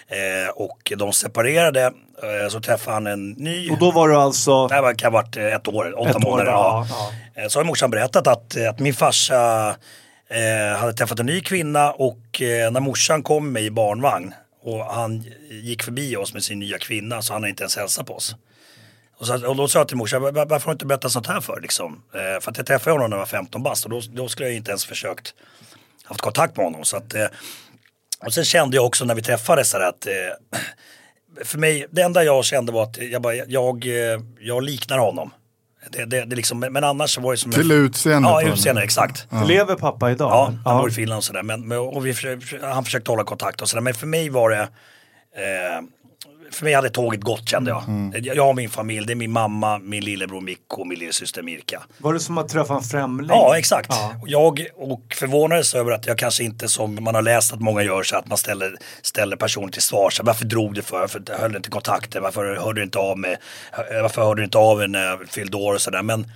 Eh, 0.07 0.49
och 0.55 0.93
de 0.97 1.13
separerade 1.13 1.81
eh, 2.23 2.49
så 2.49 2.59
träffade 2.59 2.93
han 2.95 3.07
en 3.07 3.29
ny 3.29 3.69
Och 3.69 3.79
då 3.79 3.91
var 3.91 4.07
du 4.07 4.15
alltså... 4.15 4.67
det 4.67 4.73
här 4.75 4.81
var- 4.81 4.93
kan 4.93 5.13
ha 5.13 5.21
varit 5.21 5.37
eh, 5.37 5.45
ett 5.45 5.67
år, 5.67 5.99
åtta 5.99 6.09
Ett 6.09 6.15
år, 6.15 6.19
månader 6.21 6.80
ja, 6.89 7.11
ja. 7.35 7.49
Så 7.49 7.59
har 7.59 7.63
morsan 7.63 7.91
berättat 7.91 8.27
att, 8.27 8.55
eh, 8.55 8.69
att 8.69 8.79
min 8.79 8.93
farsa 8.93 9.69
eh, 10.29 10.77
hade 10.79 10.93
träffat 10.93 11.19
en 11.19 11.25
ny 11.25 11.41
kvinna 11.41 11.91
och 11.91 12.41
eh, 12.41 12.71
när 12.71 12.79
morsan 12.79 13.23
kom 13.23 13.51
med 13.51 13.63
i 13.63 13.71
barnvagn 13.71 14.33
och 14.63 14.85
han 14.85 15.25
gick 15.49 15.83
förbi 15.83 16.15
oss 16.15 16.33
med 16.33 16.43
sin 16.43 16.59
nya 16.59 16.77
kvinna 16.77 17.21
så 17.21 17.33
han 17.33 17.43
har 17.43 17.49
inte 17.49 17.63
ens 17.63 17.77
hälsat 17.77 18.07
på 18.07 18.15
oss. 18.15 18.35
Och, 19.17 19.27
så, 19.27 19.47
och 19.47 19.55
då 19.55 19.67
sa 19.67 19.79
jag 19.79 19.87
till 19.87 19.97
morsan, 19.97 20.21
varför 20.21 20.59
har 20.59 20.65
du 20.65 20.71
inte 20.71 20.85
berättat 20.85 21.11
sånt 21.11 21.27
här 21.27 21.41
för? 21.41 21.61
Liksom? 21.61 22.03
Eh, 22.13 22.41
för 22.41 22.51
att 22.51 22.57
jag 22.57 22.65
träffade 22.65 22.91
honom 22.91 23.09
när 23.09 23.17
jag 23.17 23.21
var 23.21 23.25
15 23.25 23.63
bast 23.63 23.85
och 23.85 23.91
då, 23.91 24.01
då 24.11 24.27
skulle 24.27 24.47
jag 24.47 24.55
inte 24.55 24.71
ens 24.71 24.85
försökt 24.85 25.33
haft 26.03 26.21
kontakt 26.21 26.57
med 26.57 26.65
honom. 26.65 26.85
Så 26.85 26.97
att, 26.97 27.13
eh, 27.13 27.27
och 28.25 28.33
sen 28.33 28.45
kände 28.45 28.77
jag 28.77 28.85
också 28.85 29.05
när 29.05 29.15
vi 29.15 29.21
träffades 29.21 29.73
här 29.73 29.79
att 29.79 30.07
eh, 30.07 30.13
för 31.45 31.57
mig, 31.57 31.87
det 31.91 32.01
enda 32.01 32.23
jag 32.23 32.45
kände 32.45 32.71
var 32.71 32.83
att 32.83 32.97
jag, 32.97 33.21
bara, 33.21 33.35
jag, 33.35 33.85
eh, 33.85 34.21
jag 34.39 34.63
liknar 34.63 34.97
honom. 34.97 35.31
Det, 35.89 36.05
det, 36.05 36.25
det 36.25 36.35
liksom, 36.35 36.59
men 36.59 36.83
annars 36.83 37.17
var 37.17 37.31
det 37.31 37.37
som... 37.37 37.51
Till 37.51 37.71
utseende 37.71 38.29
Ja, 38.29 38.41
utseende, 38.43 38.83
exakt. 38.83 39.27
Lever 39.47 39.75
pappa 39.75 40.11
idag? 40.11 40.29
Ja, 40.31 40.53
han 40.65 40.77
bor 40.81 40.89
i 40.89 40.91
Finland 40.91 41.17
och 41.17 41.23
sådär. 41.23 41.43
Men, 41.43 41.67
men, 41.67 41.77
och 41.77 42.05
vi, 42.05 42.15
han 42.61 42.83
försökte 42.83 43.11
hålla 43.11 43.23
kontakt 43.23 43.61
och 43.61 43.69
sådär. 43.69 43.81
Men 43.81 43.93
för 43.93 44.07
mig 44.07 44.29
var 44.29 44.49
det... 44.49 44.61
Eh, 44.61 45.81
för 46.51 46.65
mig 46.65 46.73
hade 46.73 46.89
tåget 46.89 47.21
gått 47.21 47.49
kände 47.49 47.71
jag. 47.71 47.83
Jag, 48.13 48.35
jag 48.35 48.45
har 48.45 48.53
min 48.53 48.69
familj, 48.69 49.05
det 49.05 49.13
är 49.13 49.15
min 49.15 49.31
mamma, 49.31 49.79
min 49.79 50.03
lillebror 50.03 50.41
Mikko 50.41 50.81
och 50.81 50.87
min 50.87 50.99
lillasyster 50.99 51.41
Mirka. 51.41 51.83
Var 51.97 52.13
det 52.13 52.19
som 52.19 52.37
att 52.37 52.49
träffa 52.49 52.73
en 52.73 52.81
främling? 52.81 53.29
Ja, 53.29 53.57
exakt. 53.57 53.87
Ja. 53.89 54.15
Och 54.21 54.29
Jag 54.29 54.67
och 54.75 55.13
förvånades 55.13 55.75
över 55.75 55.91
att 55.91 56.07
jag 56.07 56.17
kanske 56.17 56.43
inte 56.43 56.67
som 56.67 57.03
man 57.03 57.15
har 57.15 57.21
läst 57.21 57.53
att 57.53 57.59
många 57.61 57.83
gör 57.83 58.03
så 58.03 58.17
att 58.17 58.27
man 58.27 58.37
ställer, 58.37 58.77
ställer 59.01 59.35
personer 59.35 59.71
till 59.71 59.81
svars. 59.81 60.21
Varför 60.23 60.45
drog 60.45 60.73
du 60.73 60.81
för? 60.81 60.99
Varför 60.99 61.23
höll 61.39 61.51
du 61.51 61.57
inte 61.57 61.69
kontakten? 61.69 62.23
Varför 62.23 62.55
hörde 62.55 62.81
du 62.81 62.83
inte 62.83 62.99
av 62.99 63.17
mig? 63.17 63.37
Varför 64.01 64.21
hörde 64.21 64.41
du 64.41 64.45
inte 64.45 64.57
av 64.57 64.77
mig 64.77 64.87
när 64.87 65.05
jag 65.05 65.29
fyllde 65.29 65.57
år 65.57 65.73
och 65.73 65.81
sådär? 65.81 66.01
Men 66.01 66.31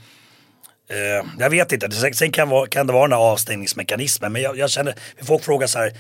eh, 0.90 1.28
jag 1.40 1.50
vet 1.50 1.72
inte. 1.72 1.92
Sen 1.92 2.14
sen 2.14 2.32
kan, 2.32 2.50
vara, 2.50 2.68
kan 2.68 2.88
det 2.88 2.94
vara 2.94 3.08
den 3.08 3.12
här 3.12 3.26
avstängningsmekanismen. 3.32 4.34
Men 4.34 4.42
jag, 4.42 4.58
jag 4.58 4.70
känner, 4.70 4.96
folk 5.24 5.44
frågar 5.44 5.68
så 5.68 5.80
här, 5.80 5.92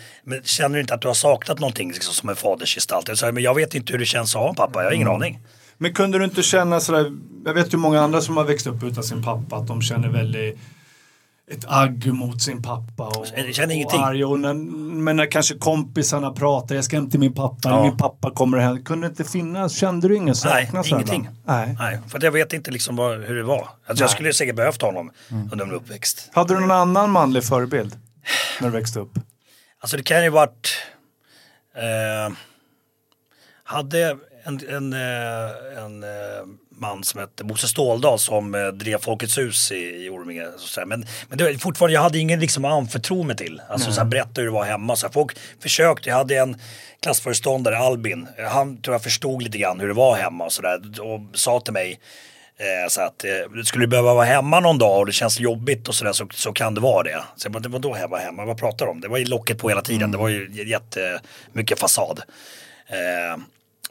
känner 0.43 0.75
du 0.75 0.81
inte 0.81 0.93
att 0.93 1.01
du 1.01 1.07
har 1.07 1.15
saknat 1.15 1.59
någonting 1.59 1.91
liksom, 1.91 2.13
som 2.13 2.29
en 2.29 2.36
fadersgestalt? 2.36 3.21
Jag 3.21 3.33
men 3.33 3.43
jag 3.43 3.55
vet 3.55 3.75
inte 3.75 3.93
hur 3.93 3.99
det 3.99 4.05
känns 4.05 4.36
att 4.36 4.41
ha 4.41 4.49
en 4.49 4.55
pappa. 4.55 4.79
Jag 4.79 4.89
har 4.89 4.95
ingen 4.95 5.07
aning. 5.07 5.39
Men 5.77 5.93
kunde 5.93 6.17
du 6.17 6.23
inte 6.23 6.43
känna 6.43 6.79
sådär, 6.79 7.11
jag 7.45 7.53
vet 7.53 7.73
ju 7.73 7.77
många 7.77 8.01
andra 8.01 8.21
som 8.21 8.38
har 8.38 8.43
växt 8.43 8.67
upp 8.67 8.83
utan 8.83 9.03
sin 9.03 9.23
pappa, 9.23 9.55
att 9.55 9.67
de 9.67 9.81
känner 9.81 10.09
väldigt 10.09 10.59
ett 11.52 11.66
agg 11.68 12.14
mot 12.14 12.41
sin 12.41 12.62
pappa 12.62 13.08
och, 13.08 13.26
Jag 13.36 13.56
känner 13.56 13.76
ingenting. 13.76 14.00
och 14.00 14.06
arg. 14.08 14.26
Och 14.26 14.39
när, 14.39 14.54
men 15.04 15.16
när 15.16 15.32
kanske 15.32 15.56
kompisarna 15.58 16.32
pratar, 16.32 16.76
jag 16.76 16.84
ska 16.84 16.96
hem 16.96 17.10
till 17.10 17.20
min 17.20 17.34
pappa, 17.34 17.70
Ja. 17.70 17.84
min 17.84 17.98
pappa 17.98 18.32
kommer 18.32 18.58
hem. 18.58 18.84
Kunde 18.84 19.08
inte 19.08 19.24
finnas, 19.24 19.76
kände 19.78 20.08
du 20.08 20.16
ingen 20.16 20.26
Nej, 20.26 20.36
saknad? 20.36 20.86
sådär, 20.86 20.98
ingenting. 21.04 21.30
Nej. 21.46 21.76
Nej, 21.80 22.00
för 22.08 22.24
jag 22.24 22.32
vet 22.32 22.54
inte 22.54 22.72
liksom 22.72 22.96
vad, 22.96 23.24
hur 23.24 23.36
det 23.36 23.43
var. 23.43 23.70
Alltså, 23.88 24.04
jag 24.04 24.12
skulle 24.12 24.34
säkert 24.34 24.56
behövt 24.56 24.82
honom 24.82 25.12
under 25.52 25.66
min 25.66 25.76
uppväxt. 25.76 26.30
Hade 26.34 26.54
du 26.54 26.60
någon 26.60 26.72
annan 26.72 27.12
manlig 27.12 27.43
förebild 27.43 27.96
när 28.62 28.68
du 28.70 28.74
växte 28.78 29.00
upp? 29.00 29.20
Alltså 29.80 29.98
det 29.98 30.04
kan 30.04 30.24
ju 30.24 30.30
varit... 30.30 30.78
Eh, 31.76 32.34
hade 33.64 34.18
en, 34.46 34.60
en, 34.70 34.93
eh, 34.93 35.84
en 35.84 36.04
eh, 36.04 36.10
man 36.78 37.03
som 37.03 37.19
hette 37.19 37.43
Bosse 37.43 37.67
Ståldal 37.67 38.19
som 38.19 38.55
eh, 38.55 38.67
drev 38.67 38.97
Folkets 38.97 39.38
hus 39.38 39.71
i, 39.71 40.05
i 40.05 40.09
Orminge. 40.09 40.47
Så. 40.57 40.86
Men, 40.86 41.05
men 41.30 41.38
det 41.38 41.43
var 41.43 41.53
fortfarande, 41.53 41.93
jag 41.93 42.01
hade 42.01 42.19
ingen 42.19 42.39
liksom 42.39 42.65
att 42.65 42.71
anförtro 42.71 43.23
mig 43.23 43.36
till. 43.36 43.61
Alltså 43.69 43.91
så 43.91 44.01
här, 44.01 44.07
berätta 44.07 44.41
hur 44.41 44.45
det 44.45 44.53
var 44.53 44.65
hemma. 44.65 44.95
Så 44.95 45.07
här, 45.07 45.13
folk 45.13 45.38
försökte, 45.59 46.09
jag 46.09 46.15
hade 46.15 46.38
en 46.38 46.57
klassföreståndare, 46.99 47.78
Albin. 47.78 48.28
Han 48.51 48.82
tror 48.82 48.93
jag 48.93 49.03
förstod 49.03 49.41
lite 49.41 49.57
grann 49.57 49.80
hur 49.80 49.88
det 49.88 49.93
var 49.93 50.15
hemma 50.15 50.45
och 50.45 50.53
sådär. 50.53 51.01
Och 51.01 51.21
sa 51.34 51.59
till 51.59 51.73
mig 51.73 51.99
Eh, 52.57 52.89
så 52.89 53.01
att 53.01 53.23
eh, 53.23 53.63
skulle 53.63 53.84
du 53.84 53.88
behöva 53.88 54.13
vara 54.13 54.26
hemma 54.26 54.59
någon 54.59 54.78
dag 54.78 54.99
och 54.99 55.05
det 55.05 55.11
känns 55.11 55.39
jobbigt 55.39 55.88
och 55.88 55.95
sådär 55.95 56.13
så, 56.13 56.28
så 56.34 56.53
kan 56.53 56.76
det 56.76 56.82
vara 56.82 57.03
det. 57.03 57.23
Så 57.36 57.45
jag 57.45 57.51
bara, 57.51 57.69
vadå 57.69 57.93
hemma 57.93 58.17
hemma? 58.17 58.45
Vad 58.45 58.57
pratar 58.57 58.86
du 58.86 58.91
om? 58.91 59.01
Det 59.01 59.07
var 59.07 59.17
ju 59.17 59.26
locket 59.26 59.57
på 59.57 59.69
hela 59.69 59.82
tiden. 59.82 60.11
Det 60.11 60.17
var 60.17 60.30
ju 60.30 60.65
jättemycket 60.65 61.80
fasad. 61.80 62.21
Eh, 62.88 63.41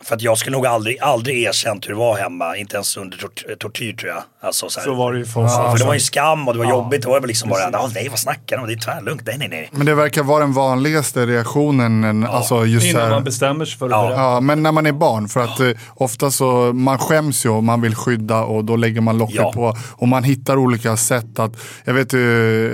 för 0.05 0.15
att 0.17 0.23
jag 0.23 0.39
skulle 0.39 0.57
nog 0.57 0.67
aldrig, 0.67 0.99
aldrig 1.01 1.43
erkänt 1.43 1.85
hur 1.85 1.89
det 1.91 1.99
var 1.99 2.17
hemma, 2.17 2.57
inte 2.57 2.75
ens 2.77 2.97
under 2.97 3.19
tort, 3.19 3.45
tortyr 3.61 3.93
tror 3.93 4.11
jag. 4.13 4.23
Alltså, 4.43 4.69
så, 4.69 4.81
här. 4.81 4.85
Så 4.87 4.95
var 4.95 5.13
det 5.13 5.19
ju 5.19 5.25
för 5.27 5.43
ja, 5.43 5.71
för 5.73 5.79
det 5.79 5.85
var 5.85 5.95
ju 5.95 6.01
skam 6.01 6.49
och 6.49 6.55
det 6.55 6.59
var 6.59 6.67
Ja, 6.67 6.71
jobbigt. 6.71 7.03
Det 7.03 7.09
var 7.09 7.21
väl 7.21 7.29
liksom 7.29 7.49
bara, 7.51 7.59
precis. 7.71 7.73
"Ja, 7.73 7.91
nej 7.95 8.09
vad 8.09 8.19
snackar 8.19 8.57
de 8.57 8.63
om? 8.63 8.69
Det 8.69 8.75
är 8.75 8.79
tvärlugnt. 8.79 9.23
Nej, 9.27 9.37
nej, 9.39 9.49
nej. 9.49 9.69
Men 9.73 9.87
det 9.87 9.95
verkar 9.95 10.23
vara 10.23 10.41
den 10.41 10.53
vanligaste 10.53 11.27
reaktionen. 11.27 12.05
en- 12.05 12.27
Alltså 12.27 12.65
just 12.67 12.87
Innan 12.87 13.03
här, 13.03 13.11
man 13.11 13.25
bestämmer 13.25 13.65
sig 13.65 13.79
för 13.79 13.87
att 13.87 13.91
Ja. 13.93 14.11
Ja, 14.13 14.41
men 14.41 14.63
när 14.63 14.73
man 14.73 14.87
är 14.87 14.93
barn. 14.93 15.29
För 15.29 15.41
att 15.41 15.61
eh, 15.61 15.71
ofta 15.95 16.31
så, 16.31 16.73
man 16.73 16.99
skäms 16.99 17.47
ju 17.47 17.51
och 17.51 17.65
man 17.65 17.81
vill 17.81 17.95
skydda 17.95 18.43
och 18.45 18.65
då 18.65 18.77
lägger 18.77 19.01
man 19.01 19.19
locket 19.19 19.37
Ja. 19.37 19.53
på. 19.53 19.77
Och 19.91 20.09
man 20.09 20.25
hittar 20.25 20.57
olika 20.57 20.97
sätt 20.97 21.39
att, 21.39 21.53
jag 21.85 21.95
vet 21.95 22.13
ju 22.13 22.19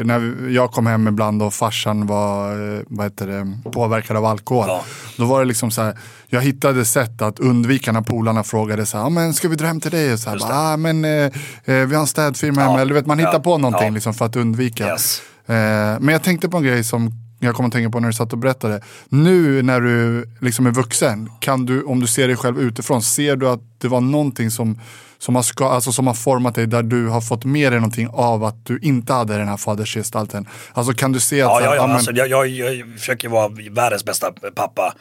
när 0.04 0.34
jag 0.50 0.72
kom 0.72 0.86
hem 0.86 1.08
ibland 1.08 1.42
och 1.42 1.54
farsan 1.54 2.06
var, 2.06 2.52
eh, 2.76 2.80
vad 2.88 3.06
heter 3.06 3.26
det, 3.26 3.70
påverkad 3.70 4.16
av 4.16 4.24
alkohol. 4.24 4.64
Ja. 4.68 4.82
Då 5.16 5.24
var 5.24 5.38
det 5.40 5.44
liksom 5.46 5.70
så 5.70 5.82
här, 5.82 5.98
jag 6.28 6.40
hittade 6.40 6.84
sätt 6.84 7.19
att 7.26 7.38
undvika 7.40 7.92
när 7.92 8.00
polarna 8.02 8.42
frågade 8.44 8.86
så 8.86 8.98
här, 8.98 9.04
ah, 9.04 9.08
men 9.10 9.34
ska 9.34 9.48
vi 9.48 9.56
dra 9.56 9.66
hem 9.66 9.80
till 9.80 9.90
dig? 9.90 10.12
Och 10.12 10.18
så 10.18 10.30
här, 10.30 10.38
bara, 10.38 10.54
ah, 10.54 10.76
men 10.76 11.04
eh, 11.04 11.10
eh, 11.10 11.30
vi 11.64 11.94
har 11.94 12.00
en 12.00 12.06
städfirma 12.06 12.60
Ja. 12.60 12.66
hemma. 12.68 12.80
Eller 12.80 12.88
du 12.88 12.94
vet, 12.94 13.06
man 13.06 13.18
hittar 13.18 13.32
Ja. 13.32 13.38
på 13.40 13.58
någonting 13.58 13.86
Ja. 13.88 13.94
liksom 13.94 14.14
för 14.14 14.24
att 14.24 14.36
undvika. 14.36 14.86
Yes. 14.86 15.22
Eh, 15.46 15.54
men 16.00 16.08
jag 16.08 16.22
tänkte 16.22 16.48
på 16.48 16.56
en 16.56 16.62
grej 16.62 16.84
som 16.84 17.10
jag 17.42 17.54
kommer 17.54 17.66
att 17.68 17.72
tänka 17.72 17.90
på 17.90 18.00
när 18.00 18.08
du 18.08 18.14
satt 18.14 18.32
och 18.32 18.38
berättade. 18.38 18.80
Nu 19.08 19.62
när 19.62 19.80
du 19.80 20.24
liksom 20.40 20.66
är 20.66 20.70
vuxen, 20.70 21.30
kan 21.40 21.66
du, 21.66 21.82
om 21.82 22.00
du 22.00 22.06
ser 22.06 22.26
dig 22.28 22.36
själv 22.36 22.60
utifrån, 22.60 23.02
ser 23.02 23.36
du 23.36 23.48
att 23.48 23.60
det 23.78 23.88
var 23.88 24.00
någonting 24.00 24.50
som, 24.50 24.80
som, 25.18 25.34
har, 25.34 25.42
ska, 25.42 25.68
alltså 25.68 25.92
som 25.92 26.06
har 26.06 26.14
format 26.14 26.54
dig 26.54 26.66
där 26.66 26.82
du 26.82 27.08
har 27.08 27.20
fått 27.20 27.44
med 27.44 27.72
dig 27.72 27.80
någonting 27.80 28.08
av 28.12 28.44
att 28.44 28.66
du 28.66 28.78
inte 28.82 29.12
hade 29.12 29.36
den 29.38 29.48
här 29.48 29.56
fadersgestalten? 29.56 30.48
Alltså 30.72 30.92
kan 30.92 31.12
du 31.12 31.20
se 31.20 31.42
att... 31.42 31.48
Ja, 31.50 31.58
så 31.58 31.64
ja, 31.64 31.74
ja. 31.74 31.86
men- 31.86 31.96
Alltså, 31.96 32.12
jag, 32.12 32.28
jag, 32.28 32.48
jag 32.48 32.98
försöker 32.98 33.28
vara 33.28 33.48
världens 33.70 34.04
bästa 34.04 34.32
pappa 34.54 34.94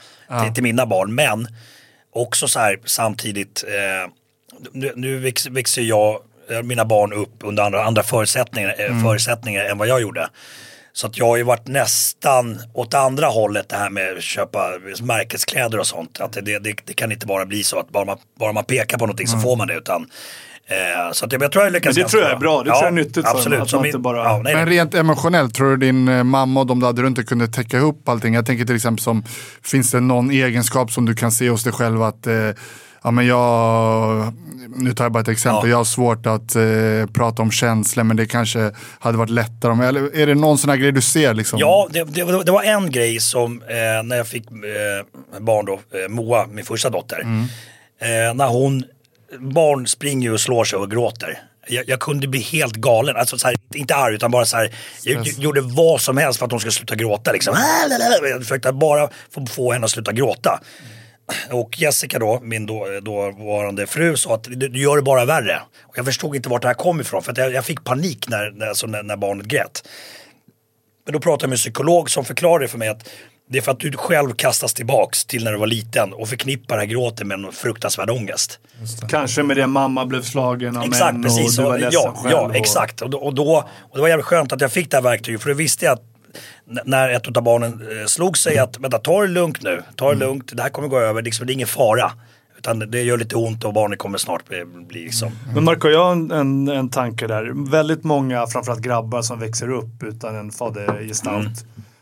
till, 0.44 0.54
till 0.54 0.64
mina 0.64 0.86
barn. 0.86 1.16
Men 1.16 1.48
också 2.14 2.48
så 2.48 2.60
här 2.60 2.80
samtidigt, 2.86 3.64
eh, 3.68 4.12
nu, 4.72 4.94
nu 4.96 5.20
väx, 5.20 5.48
växer 5.48 5.82
jag, 5.82 6.22
eh, 6.50 6.64
mina 6.64 6.86
barn 6.86 7.14
upp 7.14 7.36
under 7.44 7.64
andra, 7.64 7.84
andra 7.84 8.04
förutsättningar, 8.04 8.76
eh, 8.78 9.04
förutsättningar 9.04 9.66
än 9.66 9.78
vad 9.78 9.88
jag 9.88 10.02
gjorde. 10.02 10.30
Så 10.94 11.08
att 11.08 11.18
jag 11.18 11.26
har 11.26 11.38
ju 11.38 11.44
varit 11.44 11.68
nästan 11.68 12.62
åt 12.74 12.94
andra 12.94 13.28
hållet 13.28 13.70
det 13.70 13.76
här 13.76 13.90
med 13.90 14.18
att 14.18 14.24
köpa 14.24 14.72
märkeskläder 15.02 15.80
och 15.80 15.88
sånt. 15.88 16.20
Att 16.20 16.34
det, 16.34 16.60
det, 16.60 16.78
det 16.86 16.94
kan 16.94 17.12
inte 17.12 17.26
bara 17.26 17.46
bli 17.46 17.64
så 17.64 17.80
att 17.80 17.90
bara 17.90 18.06
man, 18.06 18.18
bara 18.40 18.52
man 18.52 18.66
pekar 18.66 18.98
på 18.98 19.06
någonting 19.06 19.28
så 19.28 19.40
får 19.40 19.56
man 19.56 19.68
det. 19.68 19.74
Utan, 19.74 20.10
så 21.14 21.26
att 21.26 21.32
jag, 21.32 21.52
tror 21.52 21.64
jag 21.64 21.74
lyckas 21.74 21.96
Men 21.96 22.04
det 22.04 22.10
tror 22.10 22.24
jag 22.24 22.32
är 22.32 22.36
bra. 22.36 22.58
Det 22.64 22.70
tror 22.70 22.76
jag 22.78 22.88
är 22.88 22.92
nyttigt 22.92 23.26
absolut. 23.28 23.74
att 23.74 23.86
inte 23.86 23.98
bara- 24.00 24.24
ja, 24.24 24.42
nej, 24.44 24.56
Men 24.56 24.66
rent 24.68 24.96
emotionellt, 24.96 25.56
tror 25.56 25.70
du 25.70 25.78
din 25.78 26.08
eh, 26.08 26.24
mamma 26.24 26.60
och 26.60 26.68
de 26.68 26.80
där 26.80 26.94
runt 26.94 27.28
kunde 27.28 27.48
täcka 27.48 27.78
ihop 27.78 28.10
allting? 28.10 28.34
Jag 28.34 28.46
tänker 28.46 28.66
till 28.66 28.76
exempel 28.76 29.04
som, 29.04 29.24
finns 29.64 29.92
det 29.92 30.00
någon 30.00 30.32
egenskap 30.32 30.92
som 30.92 31.06
du 31.06 31.16
kan 31.16 31.32
se 31.32 31.50
hos 31.50 31.64
dig 31.64 31.74
själv 31.74 32.04
att 32.04 32.28
eh, 32.28 32.34
Ja, 33.04 33.12
men 33.12 33.28
jag, 33.28 34.34
nu 34.76 34.94
tar 34.94 35.06
jag 35.06 35.12
bara 35.12 35.20
ett 35.22 35.28
exempel, 35.28 35.62
Ja. 35.64 35.70
jag 35.70 35.78
har 35.78 35.84
svårt 35.84 36.26
att 36.26 36.56
eh, 36.56 37.14
prata 37.14 37.42
om 37.42 37.52
känslor 37.52 38.04
men 38.04 38.18
det 38.18 38.26
kanske 38.26 38.72
hade 39.00 39.18
varit 39.18 39.30
lättare 39.30 39.72
om, 39.72 39.82
eller 39.82 40.16
är 40.18 40.28
det 40.28 40.36
någon 40.36 40.58
sån 40.58 40.70
här 40.70 40.78
grej 40.78 40.92
du 40.92 41.02
ser 41.02 41.34
liksom? 41.34 41.60
Ja, 41.60 41.88
det, 41.92 42.04
det, 42.04 42.44
det 42.44 42.52
var 42.52 42.64
en 42.64 42.92
grej 42.92 43.20
som 43.20 43.62
eh, 43.62 44.04
när 44.04 44.18
jag 44.18 44.28
fick 44.28 44.46
eh, 44.52 45.40
barn 45.40 45.66
då, 45.66 45.74
eh, 45.74 46.10
Moa, 46.10 46.48
min 46.48 46.66
första 46.66 46.90
dotter. 46.90 47.20
Eh, 48.02 48.34
när 48.36 48.48
hon, 48.48 48.84
barn 49.40 49.88
springer 49.88 50.28
ju 50.28 50.34
och 50.34 50.42
slår 50.42 50.64
sig 50.64 50.80
och 50.80 50.92
gråter. 50.92 51.42
Jag, 51.68 51.90
jag 51.90 52.00
kunde 52.00 52.28
bli 52.28 52.40
helt 52.40 52.76
galen, 52.76 53.16
alltså 53.16 53.38
så 53.38 53.48
här, 53.48 53.56
inte 53.74 53.96
arg 53.96 54.16
utan 54.16 54.32
bara 54.32 54.46
så 54.46 54.58
här, 54.58 54.76
jag 55.04 55.28
gjorde 55.28 55.62
vad 55.62 56.02
som 56.02 56.18
helst 56.18 56.40
för 56.40 56.46
att 56.46 56.52
hon 56.52 56.60
skulle 56.60 56.72
sluta 56.72 56.96
gråta 56.96 57.32
liksom. 57.32 57.58
Jag 58.24 58.42
försökte 58.42 58.72
bara 58.72 59.10
få, 59.32 59.46
få 59.46 59.72
henne 59.72 59.86
att 59.86 59.92
sluta 59.92 60.12
gråta. 60.12 60.62
Och 61.52 61.80
Jessica 61.82 62.20
då, 62.20 62.40
min 62.44 62.66
då, 62.66 63.00
dåvarande 63.02 63.88
fru, 63.88 64.18
sa 64.18 64.36
att 64.36 64.44
du, 64.44 64.82
gör 64.82 64.96
det 64.96 65.02
bara 65.02 65.26
värre. 65.26 65.62
Och 65.82 65.98
jag 65.98 66.06
förstod 66.06 66.36
inte 66.36 66.50
vart 66.50 66.62
det 66.62 66.68
här 66.68 66.76
kom 66.76 67.02
ifrån 67.02 67.24
för 67.24 67.34
jag, 67.38 67.54
jag 67.54 67.66
fick 67.66 67.84
panik 67.84 68.28
när, 68.28 68.52
när, 68.52 68.68
alltså 68.68 68.88
när, 68.88 69.04
när 69.04 69.18
barnet 69.18 69.46
grät. 69.46 69.88
Men 71.06 71.14
då 71.14 71.20
pratade 71.20 71.44
jag 71.44 71.50
med 71.50 71.56
en 71.56 71.60
psykolog 71.60 72.10
som 72.10 72.26
förklarade 72.26 72.68
för 72.68 72.78
mig 72.78 72.90
att 72.90 73.10
det 73.52 73.58
är 73.58 73.62
för 73.62 73.72
att 73.72 73.80
du 73.80 73.92
själv 73.92 74.34
kastas 74.34 74.74
tillbaks 74.74 75.26
till 75.26 75.44
när 75.44 75.52
du 75.52 75.58
var 75.58 75.68
liten 75.68 76.14
och 76.14 76.30
förknippar 76.30 76.76
det 76.76 76.82
här 76.82 76.88
gråten 76.88 77.28
med 77.28 77.40
en 77.40 77.52
fruktansvärd 77.52 78.10
ångest. 78.10 78.60
Kanske 79.10 79.44
med 79.44 79.58
det 79.58 79.68
mamma 79.68 80.06
blev 80.06 80.22
slagen 80.22 80.78
av 80.78 80.84
Exakt, 80.84 81.14
män 81.14 81.24
precis. 81.24 81.58
och 81.60 81.64
du 81.64 81.70
var 81.70 81.78
ledsen 81.78 82.02
ja, 82.04 82.14
själv. 82.16 82.32
ja, 82.32 82.42
och- 82.42 82.56
exakt. 82.56 83.02
Och, 83.02 83.10
då, 83.10 83.18
och, 83.18 83.34
då, 83.34 83.64
och 83.80 83.96
det 83.98 84.02
var 84.02 84.08
jävligt 84.08 84.26
skönt 84.26 84.54
att 84.54 84.62
jag 84.62 84.72
fick 84.72 84.92
det 84.92 84.98
här 84.98 85.02
verktyget 85.02 85.42
för 85.42 85.50
då 85.50 85.56
visste 85.56 85.86
jag 85.86 85.94
att 85.94 86.04
när 86.86 87.10
ett 87.10 87.38
av 87.38 87.44
barnen 87.44 87.72
eh, 88.02 88.06
slog 88.06 88.38
sig 88.38 88.58
att 88.58 88.80
vänta, 88.80 88.98
ta 88.98 89.22
det 89.22 89.28
lugnt 89.28 89.62
nu, 89.62 89.84
ta 89.96 90.06
det 90.06 90.16
Mm. 90.16 90.28
lugnt, 90.28 90.52
det 90.56 90.62
här 90.64 90.70
kommer 90.70 90.88
gå 90.88 91.00
över, 91.00 91.22
liksom, 91.22 91.48
det 91.48 91.52
är 91.52 91.56
ingen 91.56 91.68
fara. 91.68 92.12
Utan 92.58 92.80
det 92.80 93.02
gör 93.02 93.18
lite 93.18 93.36
ont 93.36 93.64
och 93.66 93.74
barnet 93.74 94.00
kommer 94.00 94.18
snart 94.18 94.48
bli, 94.48 94.66
bli 94.66 95.04
liksom. 95.04 95.32
Men 95.56 95.64
Marco, 95.64 95.88
jag 95.90 96.04
har 96.04 96.12
en, 96.12 96.32
en, 96.32 96.68
en 96.68 96.90
tanke 96.90 97.28
där. 97.28 97.70
Väldigt 97.72 98.04
många, 98.04 98.48
framförallt 98.48 98.82
grabbar 98.82 99.22
som 99.22 99.40
växer 99.40 99.72
upp 99.72 100.04
utan 100.04 100.36
en 100.36 100.52
fadergestalt, 100.52 101.38
Mm. 101.48 101.54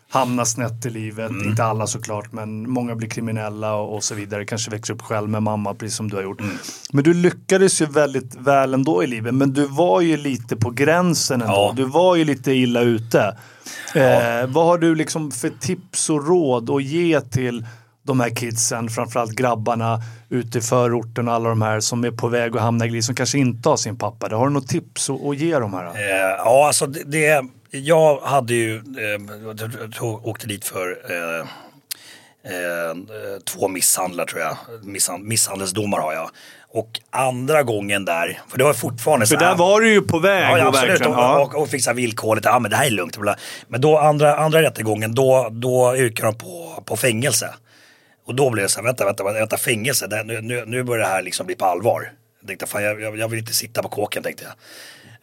Hamnar 0.09 0.45
snett 0.45 0.85
i 0.85 0.89
livet. 0.89 1.31
Inte 1.31 1.63
alla 1.63 1.87
såklart, 1.87 2.31
men 2.31 2.69
många 2.69 2.95
blir 2.95 3.09
kriminella 3.09 3.75
och, 3.75 3.95
och 3.95 4.03
så 4.03 4.15
vidare. 4.15 4.45
Kanske 4.45 4.71
växer 4.71 4.93
upp 4.93 5.01
själv 5.01 5.29
med 5.29 5.43
mamma, 5.43 5.73
precis 5.73 5.95
som 5.95 6.09
du 6.09 6.15
har 6.15 6.23
gjort. 6.23 6.39
Mm. 6.39 6.57
Men 6.93 7.03
du 7.03 7.13
lyckades 7.13 7.81
ju 7.81 7.85
väldigt 7.85 8.35
väl 8.35 8.73
ändå 8.73 9.03
i 9.03 9.07
livet. 9.07 9.33
Men 9.33 9.53
du 9.53 9.65
var 9.65 10.01
ju 10.01 10.17
lite 10.17 10.55
på 10.55 10.69
gränsen 10.69 11.41
ändå. 11.41 11.53
Ja. 11.53 11.73
Du 11.75 11.83
var 11.83 12.15
ju 12.15 12.25
lite 12.25 12.51
illa 12.51 12.81
ute. 12.81 13.37
Eh, 13.95 14.47
vad 14.47 14.65
har 14.65 14.77
du 14.77 14.95
liksom 14.95 15.31
för 15.31 15.49
tips 15.49 16.09
och 16.09 16.27
råd 16.27 16.69
att 16.69 16.83
ge 16.83 17.21
till 17.21 17.65
de 18.07 18.19
här 18.19 18.29
kidsen, 18.29 18.89
framförallt 18.89 19.31
grabbarna 19.31 20.01
ute 20.29 20.57
i 20.57 20.61
förorten 20.61 21.27
och 21.27 21.33
alla 21.33 21.49
de 21.49 21.61
här 21.61 21.79
som 21.79 22.03
är 22.03 22.11
på 22.11 22.27
väg 22.27 22.55
att 22.55 22.61
hamna 22.61 22.85
i 22.85 22.89
glid, 22.89 23.05
som 23.05 23.15
kanske 23.15 23.37
inte 23.37 23.69
har 23.69 23.77
sin 23.77 23.97
pappa. 23.97 24.35
Har 24.35 24.47
du 24.47 24.53
något 24.53 24.67
tips 24.67 25.09
att, 25.09 25.25
att 25.25 25.37
ge 25.37 25.59
dem 25.59 25.73
här? 25.73 25.85
Eh, 25.85 26.35
ja, 26.37 26.67
alltså 26.67 26.87
det, 26.87 27.03
det, 27.03 27.45
jag 27.71 28.17
hade 28.21 28.53
ju, 28.53 28.75
eh, 28.75 29.89
tog- 29.97 30.27
åkte 30.27 30.47
dit 30.47 30.65
för 30.65 30.97
eh, 31.11 31.39
eh, 32.53 32.95
två 33.45 33.67
misshandlar 33.67 34.25
tror 34.25 34.41
jag. 34.41 34.57
Misshand, 34.83 35.23
misshandelsdomar 35.23 35.99
har 35.99 36.13
jag. 36.13 36.29
Och 36.69 36.99
andra 37.09 37.63
gången 37.63 38.05
där, 38.05 38.41
för 38.49 38.57
det 38.57 38.63
var 38.63 38.73
fortfarande 38.73 39.25
För 39.25 39.35
så 39.35 39.39
här- 39.43 39.49
där 39.49 39.57
var 39.57 39.81
du 39.81 39.93
ju 39.93 40.01
på 40.01 40.19
väg. 40.19 40.57
Ja, 40.57 40.67
absolut. 40.67 41.01
Och, 41.01 41.13
ja. 41.13 41.39
och, 41.39 41.61
och 41.61 41.69
här 41.69 41.93
villkorligt, 41.93 42.45
ja 42.45 42.59
men 42.59 42.71
det 42.71 42.77
här 42.77 42.85
är 42.85 42.89
lugnt. 42.89 43.17
Men 43.67 43.81
då 43.81 43.97
andra, 43.97 44.35
andra 44.35 44.61
rättegången, 44.61 45.15
då, 45.15 45.49
då 45.51 45.95
yrkar 45.97 46.23
de 46.25 46.37
på, 46.37 46.83
på 46.85 46.97
fängelse. 46.97 47.53
Och 48.25 48.35
då 48.35 48.49
blev 48.49 48.63
det 48.65 48.69
så 48.69 48.79
här, 48.79 48.83
vänta, 48.85 49.05
vänta, 49.05 49.23
vänta 49.23 49.57
fängelse, 49.57 50.07
det, 50.07 50.23
nu, 50.23 50.41
nu, 50.41 50.83
börjar 50.83 51.03
det 51.03 51.09
här 51.09 51.21
liksom 51.21 51.45
bli 51.45 51.55
på 51.55 51.65
allvar. 51.65 52.11
Jag 52.39 52.47
tänkte, 52.47 52.65
fan 52.65 52.83
jag, 52.83 53.17
jag 53.17 53.27
vill 53.29 53.39
inte 53.39 53.53
sitta 53.53 53.83
på 53.83 53.89
kåken 53.89 54.23
tänkte 54.23 54.43
jag. 54.43 54.53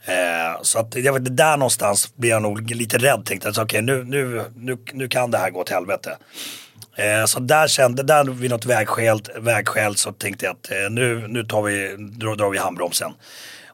Eh, 0.06 0.62
så 0.62 0.78
att 0.78 0.94
jag 0.94 1.12
vet, 1.12 1.36
där 1.36 1.56
någonstans 1.56 2.16
blir 2.16 2.30
jag 2.30 2.42
nog 2.42 2.70
lite 2.70 2.98
rädd 2.98 3.24
tänkte. 3.26 3.54
Så, 3.54 3.62
Okej, 3.62 3.82
nu, 3.82 4.04
nu, 4.04 4.42
nu, 4.56 4.76
nu 4.92 5.08
kan 5.08 5.30
det 5.30 5.38
här 5.38 5.50
gå 5.50 5.64
till 5.64 5.74
helvete. 5.74 6.16
Eh, 6.96 7.24
så 7.26 7.40
där 7.40 7.68
kände, 7.68 8.02
där 8.02 8.24
vid 8.24 8.50
något 8.50 8.64
vägskäl, 8.66 9.20
vägskäl 9.38 9.96
så 9.96 10.12
tänkte 10.12 10.44
jag 10.46 10.52
att 10.52 10.70
eh, 10.70 10.90
nu, 10.90 11.28
nu 11.28 11.44
tar 11.44 11.62
vi, 11.62 11.96
drar, 11.98 12.36
drar 12.36 12.50
vi 12.50 12.58
handbromsen. 12.58 13.12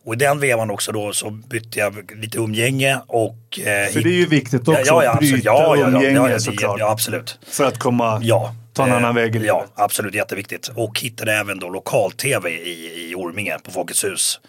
Och 0.04 0.14
i 0.14 0.16
den 0.16 0.40
vevan 0.40 0.70
också 0.70 0.92
då 0.92 1.12
så 1.12 1.30
bytte 1.30 1.78
jag 1.78 2.10
lite 2.16 2.38
umgänge 2.38 3.00
och... 3.06 3.58
Eh, 3.58 3.92
För 3.92 4.00
det 4.00 4.08
är 4.08 4.12
ju 4.12 4.26
viktigt 4.26 4.68
också 4.68 4.82
ja, 4.86 5.04
ja, 5.04 5.12
att 5.12 5.18
bryta 5.18 5.38
ja, 5.44 5.76
ja, 5.76 5.86
umgänge 5.88 6.06
ja, 6.16 6.28
ja, 6.28 6.34
det- 6.34 6.40
såklart. 6.40 6.80
Ja, 6.80 6.90
absolut. 6.90 7.38
För 7.50 7.64
att 7.64 7.78
komma, 7.78 8.20
Ja. 8.22 8.54
ta 8.72 8.86
en 8.86 8.92
annan 8.92 9.14
väg 9.14 9.28
i 9.28 9.32
livet. 9.32 9.46
Ja, 9.46 9.66
absolut. 9.74 10.14
Jätteviktigt. 10.14 10.68
Och 10.74 11.00
hittade 11.00 11.32
även 11.32 11.58
då 11.58 11.68
lokal-tv 11.68 12.50
i, 12.50 13.10
i 13.10 13.14
Orminge 13.14 13.58
på 13.64 13.70
Folkets 13.70 14.04
hus. 14.04 14.40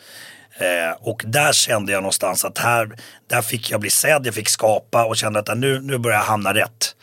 Eh, 0.62 0.96
och 1.00 1.24
där 1.28 1.54
kände 1.54 1.92
jag 1.92 2.02
någonstans 2.02 2.46
att 2.46 2.58
här, 2.58 2.90
där 3.30 3.42
fick 3.42 3.72
jag 3.72 3.82
bli 3.82 3.90
sedd, 3.90 4.26
jag 4.26 4.34
fick 4.34 4.50
skapa 4.50 5.06
och 5.06 5.18
kände 5.18 5.40
att 5.40 5.58
nu, 5.58 5.82
nu 5.82 5.98
börjar 5.98 6.18
jag 6.18 6.26
hamna 6.26 6.54
rätt. 6.54 6.96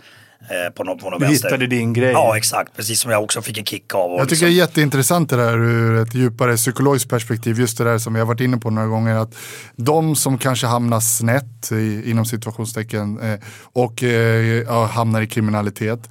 Eh, 0.51 0.73
på 0.73 0.85
någon, 0.85 0.99
på 0.99 1.11
någon 1.11 1.21
Du 1.21 1.27
vänster. 1.27 1.49
hittade 1.49 1.67
din 1.67 1.93
grej. 1.93 2.11
Ja, 2.13 2.37
exakt. 2.37 2.77
Precis 2.77 3.01
som 3.01 3.11
jag 3.11 3.23
också 3.23 3.43
fick 3.43 3.59
en 3.59 3.65
kick 3.65 3.95
av. 3.95 4.11
Jag 4.11 4.29
tycker 4.29 4.47
det 4.47 4.53
är 4.53 4.55
jätteintressant 4.55 5.31
det 5.31 5.37
där 5.37 5.59
ur 5.59 6.03
ett 6.03 6.15
djupare 6.15 6.57
psykologiskt 6.57 7.11
perspektiv. 7.11 7.61
Just 7.61 7.79
det 7.79 7.85
där 7.85 7.99
som 7.99 8.15
vi 8.15 8.21
har 8.21 8.27
varit 8.27 8.41
inne 8.41 8.57
på 8.57 8.71
några 8.71 8.89
gånger. 8.89 9.15
Att 9.15 9.35
de 9.77 10.17
som 10.17 10.39
kanske 10.39 10.67
hamnar 10.67 11.01
snett 11.01 11.73
i, 11.73 12.11
inom 12.11 12.25
situationstecken 12.25 13.21
eh, 13.21 13.39
och 13.73 14.03
eh, 14.03 14.63
ja, 14.67 14.87
hamnar 14.87 15.23
i 15.23 15.27
kriminalitet 15.27 16.11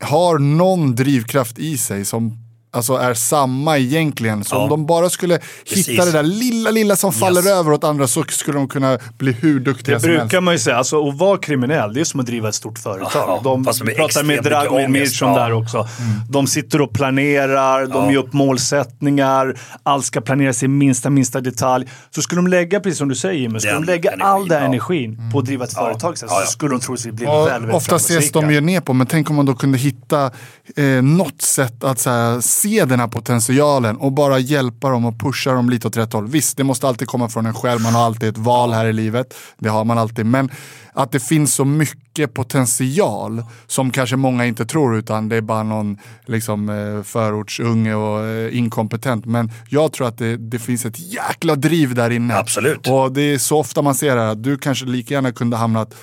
har 0.00 0.38
någon 0.38 0.94
drivkraft 0.94 1.58
i 1.58 1.78
sig 1.78 2.04
som 2.04 2.45
Alltså 2.76 2.94
är 2.96 3.14
samma 3.14 3.78
egentligen. 3.78 4.44
Så 4.44 4.54
Ja. 4.56 4.58
om 4.62 4.68
de 4.68 4.86
bara 4.86 5.10
skulle 5.10 5.38
Precis. 5.68 5.88
hitta 5.88 6.04
det 6.04 6.12
där 6.12 6.22
lilla, 6.22 6.70
lilla 6.70 6.96
som 6.96 7.12
faller 7.12 7.50
över 7.50 7.72
åt 7.72 7.84
andra 7.84 8.06
så 8.06 8.24
skulle 8.28 8.58
de 8.58 8.68
kunna 8.68 8.98
bli 9.18 9.32
hur 9.32 9.60
duktiga 9.60 9.94
Det 9.94 10.00
som 10.00 10.10
helst. 10.10 10.22
brukar 10.22 10.40
man 10.40 10.54
ju 10.54 10.58
säga, 10.58 10.76
alltså 10.76 11.08
att 11.08 11.18
vara 11.18 11.38
kriminell 11.38 11.94
det 11.94 12.00
är 12.00 12.04
som 12.04 12.20
att 12.20 12.26
driva 12.26 12.48
ett 12.48 12.54
stort 12.54 12.78
företag. 12.78 13.10
Ja, 13.14 13.40
de 13.44 13.64
pratar 13.64 14.22
med 14.24 14.42
Dragomir. 14.44 14.88
Mircon 14.88 15.28
Ja. 15.28 15.38
där 15.38 15.52
också. 15.52 15.88
De 16.30 16.46
sitter 16.46 16.80
och 16.80 16.92
planerar, 16.92 17.86
de 17.86 18.04
Ja. 18.04 18.12
gör 18.12 18.20
upp 18.22 18.32
målsättningar, 18.32 19.58
allt 19.82 20.04
ska 20.04 20.20
planeras 20.20 20.62
i 20.62 20.68
minsta, 20.68 21.10
minsta 21.10 21.40
detalj. 21.40 21.86
Så 22.14 22.22
skulle 22.22 22.38
de 22.38 22.46
lägga, 22.46 22.80
precis 22.80 22.98
som 22.98 23.08
du 23.08 23.14
säger 23.14 23.40
Jimmy, 23.40 23.58
skulle 23.60 23.72
Den 23.74 23.82
de 23.82 23.92
lägga 23.92 24.10
energin, 24.10 24.26
all 24.26 24.48
den 24.48 24.58
ja. 24.62 24.68
energin 24.68 25.30
på 25.32 25.38
att 25.38 25.44
driva 25.44 25.64
ett 25.64 25.74
företag 25.74 26.18
sen, 26.18 26.28
Ja, 26.32 26.40
ja. 26.40 26.46
så 26.46 26.52
skulle 26.52 26.70
de 26.74 26.80
troligtvis 26.80 27.14
bli 27.14 27.26
Och 27.26 27.46
väldigt, 27.46 27.74
ofta 27.74 27.96
ses 27.96 28.32
de 28.32 28.50
ju 28.50 28.60
ner 28.60 28.80
på, 28.80 28.92
men 28.92 29.06
tänk 29.06 29.30
om 29.30 29.36
man 29.36 29.46
då 29.46 29.54
kunde 29.54 29.78
hitta 29.78 30.30
eh, 30.76 30.84
något 31.02 31.42
sätt 31.42 31.84
att 31.84 31.98
så 31.98 32.10
här, 32.10 32.40
se 32.66 32.84
den 32.84 33.00
här 33.00 33.08
potentialen 33.08 33.96
och 33.96 34.12
bara 34.12 34.38
hjälpa 34.38 34.90
dem 34.90 35.04
och 35.04 35.20
pusha 35.20 35.52
dem 35.52 35.70
lite 35.70 35.88
åt 35.88 35.96
rätt 35.96 36.12
håll. 36.12 36.26
Visst, 36.26 36.56
det 36.56 36.64
måste 36.64 36.88
alltid 36.88 37.08
komma 37.08 37.28
från 37.28 37.46
en 37.46 37.54
själv, 37.54 37.80
man 37.80 37.94
har 37.94 38.06
alltid 38.06 38.28
ett 38.28 38.38
val 38.38 38.72
här 38.72 38.86
i 38.86 38.92
livet. 38.92 39.34
Det 39.58 39.68
har 39.68 39.84
man 39.84 39.98
alltid. 39.98 40.26
Men 40.26 40.50
att 40.92 41.12
det 41.12 41.20
finns 41.20 41.54
så 41.54 41.64
mycket 41.64 42.34
potential 42.34 43.42
som 43.66 43.90
kanske 43.90 44.16
många 44.16 44.46
inte 44.46 44.66
tror 44.66 44.96
utan 44.96 45.28
det 45.28 45.36
är 45.36 45.40
bara 45.40 45.62
någon 45.62 45.98
liksom, 46.26 46.68
eh, 46.68 47.02
förortsunge 47.02 47.94
och 47.94 48.24
eh, 48.24 48.58
inkompetent. 48.58 49.26
Men 49.26 49.50
jag 49.68 49.92
tror 49.92 50.08
att 50.08 50.18
det, 50.18 50.36
det 50.36 50.58
finns 50.58 50.84
ett 50.84 51.12
jäkla 51.12 51.54
driv 51.54 51.94
där 51.94 52.10
inne. 52.10 52.36
Absolut. 52.36 52.88
Och 52.88 53.12
det 53.12 53.20
är 53.20 53.38
så 53.38 53.58
ofta 53.58 53.82
man 53.82 53.94
ser 53.94 54.16
det 54.16 54.22
här 54.22 54.28
att 54.28 54.42
du 54.42 54.58
kanske 54.58 54.86
lika 54.86 55.14
gärna 55.14 55.32
kunde 55.32 55.56
hamnat 55.56 55.94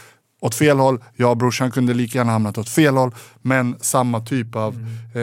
åt 0.43 0.55
fel 0.55 0.79
håll. 0.79 0.99
Jag 1.15 1.31
och 1.31 1.37
brorsan 1.37 1.71
kunde 1.71 1.93
lika 1.93 2.17
gärna 2.17 2.31
hamnat 2.31 2.57
åt 2.57 2.69
fel 2.69 2.97
håll. 2.97 3.11
Men 3.41 3.75
samma 3.81 4.21
typ 4.21 4.55
av 4.55 4.87
eh, 5.15 5.21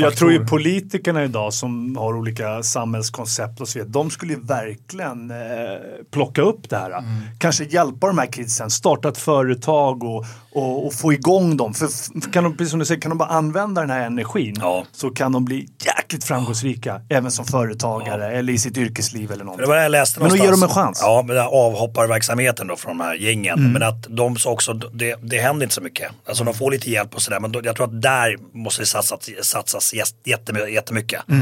Jag 0.00 0.16
tror 0.16 0.32
ju 0.32 0.46
politikerna 0.46 1.24
idag 1.24 1.54
som 1.54 1.96
har 1.96 2.16
olika 2.16 2.62
samhällskoncept 2.62 3.60
och 3.60 3.68
så 3.68 3.78
vidare, 3.78 3.90
de 3.92 4.10
skulle 4.10 4.32
ju 4.32 4.40
verkligen 4.40 5.30
eh, 5.30 5.36
plocka 6.10 6.42
upp 6.42 6.70
det 6.70 6.76
här. 6.76 6.90
Mm. 6.90 7.04
Kanske 7.38 7.64
hjälpa 7.64 8.06
de 8.06 8.18
här 8.18 8.26
kidsen, 8.26 8.70
starta 8.70 9.08
ett 9.08 9.18
företag 9.18 10.04
och, 10.04 10.24
och, 10.52 10.86
och 10.86 10.94
få 10.94 11.12
igång 11.12 11.56
dem. 11.56 11.74
För 11.74 11.88
kan 12.30 12.44
de, 12.44 12.56
precis 12.56 12.70
som 12.70 12.78
du 12.78 12.84
säger, 12.84 13.00
kan 13.00 13.08
de 13.10 13.18
bara 13.18 13.28
använda 13.28 13.80
den 13.80 13.90
här 13.90 14.06
energin 14.06 14.54
Ja. 14.60 14.84
så 14.92 15.10
kan 15.10 15.32
de 15.32 15.44
bli 15.44 15.68
jäkligt 16.14 16.24
framgångsrika. 16.24 17.00
Även 17.08 17.30
som 17.30 17.44
företagare 17.44 18.30
eller 18.32 18.52
i 18.52 18.58
sitt 18.58 18.76
yrkesliv 18.76 19.30
eller 19.32 19.38
Det 19.38 19.44
någonting. 19.44 19.68
var 19.68 19.76
det 19.76 19.82
jag 19.82 19.90
läste 19.92 20.20
Men 20.20 20.28
då 20.28 20.34
någonstans. 20.36 20.60
ger 20.60 20.68
de 20.68 20.70
en 20.80 20.84
chans. 20.86 20.98
Ja, 21.02 21.22
här 21.38 21.46
avhopparverksamheten 21.46 22.66
då 22.66 22.76
från 22.76 22.98
de 22.98 23.04
här 23.04 23.14
gängen. 23.14 23.58
Mm. 23.58 23.72
Men 23.72 23.82
att 23.82 24.06
de 24.08 24.36
också, 24.46 24.72
det, 24.72 25.16
det 25.22 25.38
händer 25.38 25.62
inte 25.66 25.74
så 25.74 25.80
mycket. 25.80 26.10
Alltså 26.26 26.44
de 26.44 26.54
får 26.54 26.70
lite 26.70 26.90
hjälp 26.90 27.14
och 27.14 27.22
sådär. 27.22 27.40
Men 27.40 27.52
då, 27.52 27.60
jag 27.64 27.76
tror 27.76 27.86
att 27.86 28.02
där 28.02 28.36
måste 28.52 28.82
det 28.82 28.86
satsas, 28.86 29.30
satsas 29.42 29.94
jäs- 29.94 30.14
jättemy- 30.24 30.66
jättemycket. 30.68 31.20
Eh, 31.30 31.36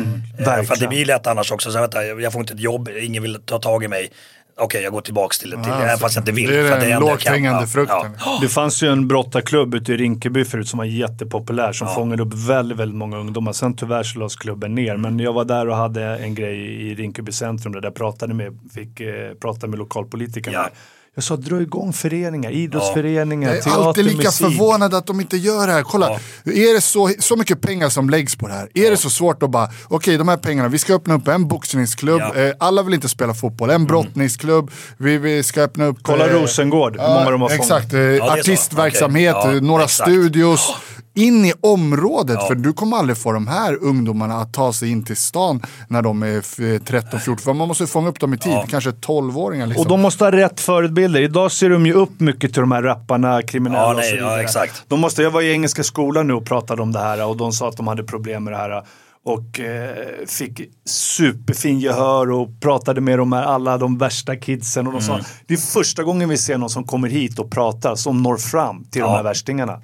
För 0.44 0.50
att 0.52 0.56
det 0.56 0.62
verkligen. 0.68 0.88
blir 0.90 1.04
lätt 1.04 1.26
annars 1.26 1.52
också, 1.52 1.70
så 1.70 1.78
här, 1.78 1.82
vänta, 1.82 2.04
jag 2.04 2.32
får 2.32 2.40
inte 2.40 2.54
ett 2.54 2.60
jobb, 2.60 2.88
ingen 3.00 3.22
vill 3.22 3.38
ta 3.44 3.58
tag 3.58 3.84
i 3.84 3.88
mig. 3.88 4.10
Okej, 4.56 4.82
jag 4.82 4.92
går 4.92 5.00
tillbaks 5.00 5.38
till, 5.38 5.50
till 5.50 5.72
även 5.72 5.98
fast 5.98 6.14
jag 6.16 6.22
inte 6.22 6.32
vill. 6.32 6.50
det 6.50 6.58
är 6.58 6.88
den 6.88 7.00
lågt 7.00 7.28
hängande 7.28 7.60
Ja, 7.60 7.66
frukten. 7.66 8.16
Ja. 8.18 8.38
Det 8.42 8.48
fanns 8.48 8.82
ju 8.82 8.88
en 8.88 9.08
brottarklubb 9.08 9.74
ute 9.74 9.92
i 9.92 9.96
Rinkeby 9.96 10.44
förut 10.44 10.68
som 10.68 10.78
var 10.78 10.84
jättepopulär 10.84 11.72
som 11.72 11.88
fångade 11.88 12.22
upp 12.22 12.34
väldigt, 12.34 12.78
väldigt 12.78 12.96
många 12.96 13.16
ungdomar. 13.18 13.52
Sen 13.52 13.76
tyvärr 13.76 14.02
så 14.02 14.18
lades 14.18 14.36
klubben 14.36 14.74
ner. 14.74 14.96
Men 14.96 15.18
jag 15.18 15.32
var 15.32 15.44
där 15.44 15.68
och 15.68 15.76
hade 15.76 16.04
en 16.04 16.34
grej 16.34 16.58
i 16.58 16.94
Rinkeby 16.94 17.32
centrum 17.32 17.72
där 17.72 17.82
jag 17.82 17.94
pratade 17.94 18.34
med, 18.34 18.58
fick 18.74 19.00
eh, 19.00 19.34
prata 19.40 19.66
med 19.66 19.78
lokalpolitikerna. 19.78 20.56
Ja. 20.56 20.68
Jag 21.14 21.24
sa 21.24 21.36
dra 21.36 21.60
igång 21.62 21.92
föreningar, 21.92 22.50
idrottsföreningar, 22.50 23.48
Jag 23.48 23.58
är 23.58 23.62
teater, 23.62 23.82
alltid 23.82 24.04
lika 24.04 24.16
musik. 24.16 24.46
förvånad 24.46 24.94
att 24.94 25.06
de 25.06 25.20
inte 25.20 25.36
gör 25.36 25.66
det 25.66 25.72
här. 25.72 25.82
Kolla, 25.82 26.10
är 26.44 26.74
det 26.74 26.80
så, 26.80 27.10
så 27.18 27.36
mycket 27.36 27.60
pengar 27.60 27.88
som 27.88 28.10
läggs 28.10 28.36
på 28.36 28.48
det 28.48 28.54
här? 28.54 28.68
Är 28.74 28.90
det 28.90 28.96
så 28.96 29.10
svårt 29.10 29.42
att 29.42 29.50
bara, 29.50 29.68
okej 29.88 30.16
de 30.16 30.28
här 30.28 30.36
pengarna, 30.36 30.68
vi 30.68 30.78
ska 30.78 30.94
öppna 30.94 31.14
upp 31.14 31.28
en 31.28 31.48
boxningsklubb, 31.48 32.20
Ja. 32.20 32.34
eh, 32.34 32.52
alla 32.58 32.82
vill 32.82 32.94
inte 32.94 33.08
spela 33.08 33.34
fotboll, 33.34 33.70
en 33.70 33.84
brottningsklubb, 33.84 34.70
vi, 34.98 35.18
vi 35.18 35.42
ska 35.42 35.62
öppna 35.62 35.84
upp... 35.84 35.98
Kolla 36.02 36.26
eh, 36.26 36.32
Rosengård, 36.40 37.00
hur 37.00 37.08
många 37.08 37.30
de 37.30 37.40
har 37.40 37.48
fångat. 37.48 37.62
Exakt, 37.64 37.92
eh, 37.94 38.32
artistverksamhet. 38.32 39.36
Ja, 39.38 39.54
eh, 39.54 39.60
några 39.62 39.84
exakt. 39.84 40.10
studios. 40.10 40.74
In 41.14 41.44
i 41.44 41.52
området, 41.60 42.42
för 42.46 42.54
du 42.54 42.72
kommer 42.72 42.96
aldrig 42.96 43.16
få 43.18 43.32
de 43.32 43.46
här 43.46 43.78
ungdomarna 43.82 44.34
att 44.40 44.52
ta 44.52 44.72
sig 44.72 44.90
in 44.90 45.02
till 45.04 45.16
stan 45.16 45.62
när 45.88 46.02
de 46.02 46.22
är 46.22 46.38
f- 46.38 46.58
13-14. 46.58 47.36
För 47.36 47.52
man 47.52 47.68
måste 47.68 47.82
ju 47.82 47.86
fånga 47.88 48.08
upp 48.08 48.20
dem 48.20 48.34
i 48.34 48.38
tid, 48.38 48.58
kanske 48.68 48.90
12-åringar. 48.90 49.66
Liksom. 49.66 49.82
Och 49.82 49.88
de 49.88 50.00
måste 50.00 50.24
ha 50.24 50.32
rätt 50.32 50.60
förebilder. 50.60 51.20
Idag 51.20 51.52
ser 51.52 51.70
de 51.70 51.86
ju 51.86 51.92
upp 51.92 52.20
mycket 52.20 52.52
till 52.52 52.60
de 52.60 52.72
här 52.72 52.82
rapparna, 52.82 53.42
kriminella 53.42 53.82
Ja, 53.82 53.90
och 53.90 53.96
nej, 53.96 54.10
så 54.10 54.16
ja, 54.16 54.20
vidare. 54.28 54.42
exakt. 54.42 54.84
De 54.88 55.00
måste, 55.00 55.22
jag 55.22 55.30
var 55.30 55.42
i 55.42 55.52
Engelska 55.52 55.82
skolan 55.82 56.26
nu 56.26 56.32
och 56.34 56.44
pratade 56.46 56.82
om 56.82 56.92
det 56.92 56.98
här 57.00 57.26
och 57.28 57.36
de 57.36 57.52
sa 57.52 57.68
att 57.68 57.76
de 57.76 57.86
hade 57.86 58.04
problem 58.04 58.44
med 58.44 58.52
det 58.52 58.56
här. 58.56 58.82
Och 59.24 59.60
eh, 59.60 59.96
fick 60.26 60.60
superfin 60.86 61.80
gehör 61.80 62.30
och 62.30 62.48
pratade 62.60 63.00
med 63.00 63.18
de 63.18 63.32
här, 63.32 63.42
alla 63.42 63.78
de 63.78 63.98
värsta 63.98 64.36
kidsen. 64.36 64.86
Och 64.86 64.92
de 64.92 65.04
Mm. 65.04 65.22
sa, 65.22 65.28
det 65.46 65.54
är 65.54 65.58
första 65.58 66.02
gången 66.02 66.28
vi 66.28 66.36
ser 66.36 66.58
någon 66.58 66.70
som 66.70 66.84
kommer 66.84 67.08
hit 67.08 67.38
och 67.38 67.50
pratar, 67.50 67.94
som 67.94 68.22
når 68.22 68.36
fram 68.36 68.84
till 68.84 69.00
de 69.00 69.06
Ja. 69.10 69.16
här 69.16 69.22
värstingarna. 69.22 69.80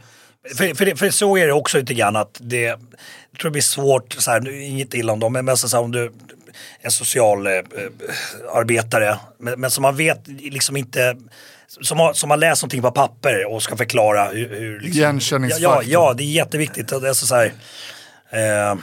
För, 0.56 0.74
för, 0.74 0.96
för 0.96 1.10
så 1.10 1.36
är 1.36 1.46
det 1.46 1.52
också 1.52 1.78
lite 1.78 1.94
grann 1.94 2.16
att 2.16 2.38
det, 2.40 2.62
jag 2.62 2.78
tror 3.40 3.50
det 3.50 3.50
blir 3.50 3.62
svårt, 3.62 4.12
så 4.18 4.30
här, 4.30 4.62
inget 4.62 4.94
illa 4.94 5.12
om 5.12 5.20
dem, 5.20 5.32
men 5.32 5.56
så 5.56 5.76
här, 5.76 5.84
om 5.84 5.92
du 5.92 6.12
en 6.80 6.90
social 6.90 7.46
eh, 7.46 7.52
men, 9.38 9.60
men 9.60 9.70
som 9.70 9.82
man 9.82 9.96
vet 9.96 10.28
liksom 10.28 10.76
inte, 10.76 11.16
som 11.66 11.98
har, 11.98 12.12
som 12.12 12.30
har 12.30 12.36
läst 12.36 12.62
någonting 12.62 12.82
på 12.82 12.90
papper 12.90 13.44
och 13.44 13.62
ska 13.62 13.76
förklara 13.76 14.24
hur... 14.24 14.48
hur 14.48 14.80
liksom, 14.80 15.02
ja, 15.02 15.08
Igenkänningsfaktor. 15.08 15.70
ja, 15.72 16.08
ja, 16.08 16.14
det 16.14 16.22
är 16.22 16.32
jätteviktigt. 16.32 16.88
Det 16.88 17.08
är 17.08 17.12
så, 17.12 17.26
så 17.26 17.34
här, 17.34 17.52
eh, 18.30 18.78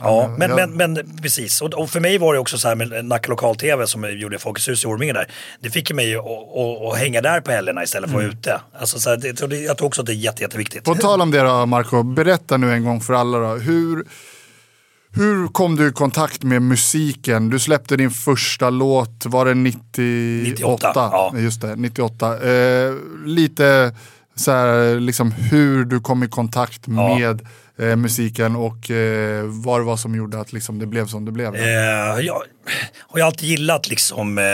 Ja, 0.00 0.34
men, 0.38 0.50
ja. 0.50 0.66
men, 0.66 0.94
men 0.94 1.16
precis. 1.22 1.62
Och, 1.62 1.74
och 1.74 1.90
för 1.90 2.00
mig 2.00 2.18
var 2.18 2.34
det 2.34 2.40
också 2.40 2.58
så 2.58 2.68
här 2.68 2.74
med 2.74 3.04
Nacka 3.04 3.28
Lokal-TV 3.30 3.86
som 3.86 4.18
gjorde 4.18 4.38
Folkets 4.38 4.68
hus 4.68 4.84
i 4.84 4.86
Orminge 4.86 5.12
där. 5.12 5.26
Det 5.60 5.70
fick 5.70 5.92
mig 5.92 6.16
att, 6.16 6.98
hänga 6.98 7.20
där 7.20 7.40
på 7.40 7.50
helgerna 7.50 7.82
istället 7.82 8.10
för 8.10 8.18
att 8.18 8.24
vara 8.24 8.32
ute. 8.32 8.60
Alltså, 8.80 8.98
så 9.00 9.10
här, 9.10 9.16
det, 9.16 9.26
jag 9.28 9.36
tror- 9.36 9.54
jag 9.54 9.76
tror 9.78 9.86
också 9.86 10.00
att 10.02 10.06
det 10.06 10.12
är 10.12 10.14
jätte, 10.14 10.42
jätteviktigt. 10.42 10.84
På 10.84 10.94
tal 10.94 11.20
om 11.20 11.30
det 11.30 11.40
då, 11.42 11.66
Marco, 11.66 12.02
berätta 12.02 12.56
nu 12.56 12.72
en 12.72 12.84
gång 12.84 13.00
för 13.00 13.14
alla 13.14 13.38
då. 13.38 13.54
Hur, 13.54 14.04
hur 15.12 15.48
kom 15.48 15.76
du 15.76 15.88
i 15.88 15.92
kontakt 15.92 16.42
med 16.42 16.62
musiken? 16.62 17.50
Du 17.50 17.58
släppte 17.58 17.96
din 17.96 18.10
första 18.10 18.70
låt, 18.70 19.26
var 19.26 19.44
det 19.44 19.54
98? 19.54 20.50
98, 20.50 20.92
ja. 20.94 21.32
Just 21.36 21.60
det, 21.60 21.76
98. 21.76 22.48
Eh, 22.50 22.94
lite 23.26 23.94
så 24.34 24.50
här, 24.50 25.00
liksom 25.00 25.32
hur 25.32 25.84
du 25.84 26.00
kom 26.00 26.22
i 26.22 26.28
kontakt 26.28 26.80
Ja. 26.86 27.18
med 27.18 27.46
eh, 27.78 27.96
musiken 27.96 28.56
och 28.56 28.90
eh, 28.90 29.44
vad 29.44 29.80
det 29.80 29.84
var 29.84 29.96
som 29.96 30.14
gjorde 30.14 30.40
att 30.40 30.52
liksom, 30.52 30.78
det 30.78 30.86
blev 30.86 31.06
som 31.06 31.24
det 31.24 31.32
blev. 31.32 31.54
Eh, 31.54 32.20
jag 32.20 32.42
har 33.08 33.18
ju 33.18 33.22
alltid 33.22 33.48
gillat 33.48 33.88
liksom 33.88 34.38
eh, 34.38 34.44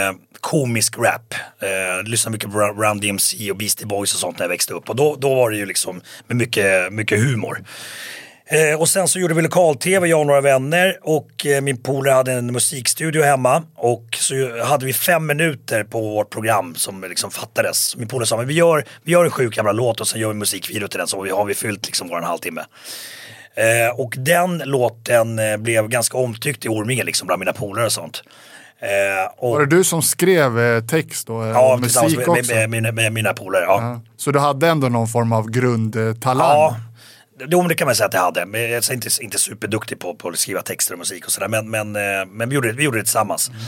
komisk 0.40 0.98
rap. 0.98 1.34
Eh, 1.62 2.08
lyssnade 2.08 2.32
mycket 2.32 2.52
på 2.52 2.58
Run 2.58 2.76
Run 2.82 3.00
DMC 3.00 3.50
och 3.50 3.56
Beastie 3.56 3.86
Boys 3.86 4.14
och 4.14 4.20
sånt 4.20 4.38
när 4.38 4.44
jag 4.44 4.48
växte 4.48 4.74
upp. 4.74 4.88
Och 4.88 4.96
då, 4.96 5.16
då 5.20 5.34
var 5.34 5.50
det 5.50 5.56
ju 5.56 5.66
liksom 5.66 6.00
med 6.26 6.36
mycket, 6.36 6.92
mycket 6.92 7.18
humor. 7.18 7.64
Eh, 8.46 8.80
och 8.80 8.88
sen 8.88 9.08
så 9.08 9.18
gjorde 9.18 9.34
vi 9.34 9.42
lokal-tv, 9.42 10.08
jag 10.08 10.20
och 10.20 10.26
några 10.26 10.40
vänner. 10.40 10.98
Och 11.02 11.46
eh, 11.46 11.60
min 11.60 11.82
polare 11.82 12.14
hade 12.14 12.32
en 12.32 12.52
musikstudio 12.52 13.22
hemma. 13.22 13.62
Och 13.76 14.04
så 14.20 14.64
hade 14.64 14.86
vi 14.86 14.92
fem 14.92 15.26
minuter 15.26 15.84
på 15.84 16.00
vårt 16.00 16.30
program 16.30 16.74
som 16.74 17.04
liksom 17.08 17.30
fattades. 17.30 17.96
Min 17.96 18.08
polare 18.08 18.26
sa, 18.26 18.36
men 18.36 18.46
vi 18.46 18.54
gör, 18.54 18.84
vi 19.02 19.12
gör 19.12 19.24
en 19.24 19.30
sjuk 19.30 19.56
jävla 19.56 19.72
låt 19.72 20.00
och 20.00 20.08
sen 20.08 20.20
gör 20.20 20.28
vi 20.28 20.34
musikvideo 20.34 20.88
till 20.88 20.98
den 20.98 21.08
så 21.08 21.26
har 21.36 21.44
vi 21.44 21.54
fyllt 21.54 21.86
liksom 21.86 22.08
vår 22.08 22.20
halvtimme. 22.20 22.64
Eh, 23.54 24.00
och 24.00 24.14
den 24.18 24.58
låten 24.58 25.38
eh, 25.38 25.56
blev 25.56 25.88
ganska 25.88 26.18
omtyckt 26.18 26.64
i 26.64 26.68
Orminge 26.68 27.04
liksom 27.04 27.26
bland 27.26 27.40
mina 27.40 27.52
polare 27.52 27.86
och 27.86 27.92
sånt. 27.92 28.22
Eh, 28.78 29.30
och, 29.36 29.50
Var 29.50 29.60
det 29.60 29.76
du 29.76 29.84
som 29.84 30.02
skrev 30.02 30.60
eh, 30.60 30.84
text 30.84 31.30
och 31.30 31.44
eh, 31.44 31.50
ja, 31.50 31.76
musik 31.80 32.18
med, 32.18 32.28
också? 32.28 32.54
med, 32.54 32.70
med, 32.70 32.82
med, 32.82 32.94
med 32.94 33.12
mina 33.12 33.32
polare. 33.32 33.64
Ja. 33.64 33.82
Ja. 33.82 34.00
Så 34.16 34.30
du 34.30 34.38
hade 34.38 34.68
ändå 34.68 34.88
någon 34.88 35.08
form 35.08 35.32
av 35.32 35.50
grundtalang? 35.50 36.48
Ja, 36.48 36.76
jo, 37.38 37.60
men 37.60 37.68
det 37.68 37.74
kan 37.74 37.86
man 37.86 37.94
säga 37.94 38.06
att 38.06 38.14
jag 38.14 38.20
hade. 38.20 38.46
Men 38.46 38.60
jag 38.60 38.70
är 38.70 38.92
inte, 38.92 39.08
inte 39.20 39.38
superduktig 39.38 39.98
på, 39.98 40.14
på 40.14 40.28
att 40.28 40.38
skriva 40.38 40.62
texter 40.62 40.92
och 40.92 40.98
musik 40.98 41.26
och 41.26 41.32
sådär. 41.32 41.48
Men, 41.48 41.70
men, 41.70 41.96
eh, 41.96 42.26
men 42.26 42.48
vi, 42.48 42.54
gjorde, 42.54 42.72
vi 42.72 42.84
gjorde 42.84 42.98
det 42.98 43.04
tillsammans. 43.04 43.48
Mm. 43.48 43.60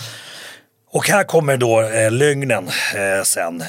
Och 0.97 1.09
här 1.09 1.25
kommer 1.25 1.57
då 1.57 1.83
eh, 1.83 2.11
lögnen 2.11 2.69
eh, 2.95 3.23
sen 3.25 3.61
eh, 3.61 3.67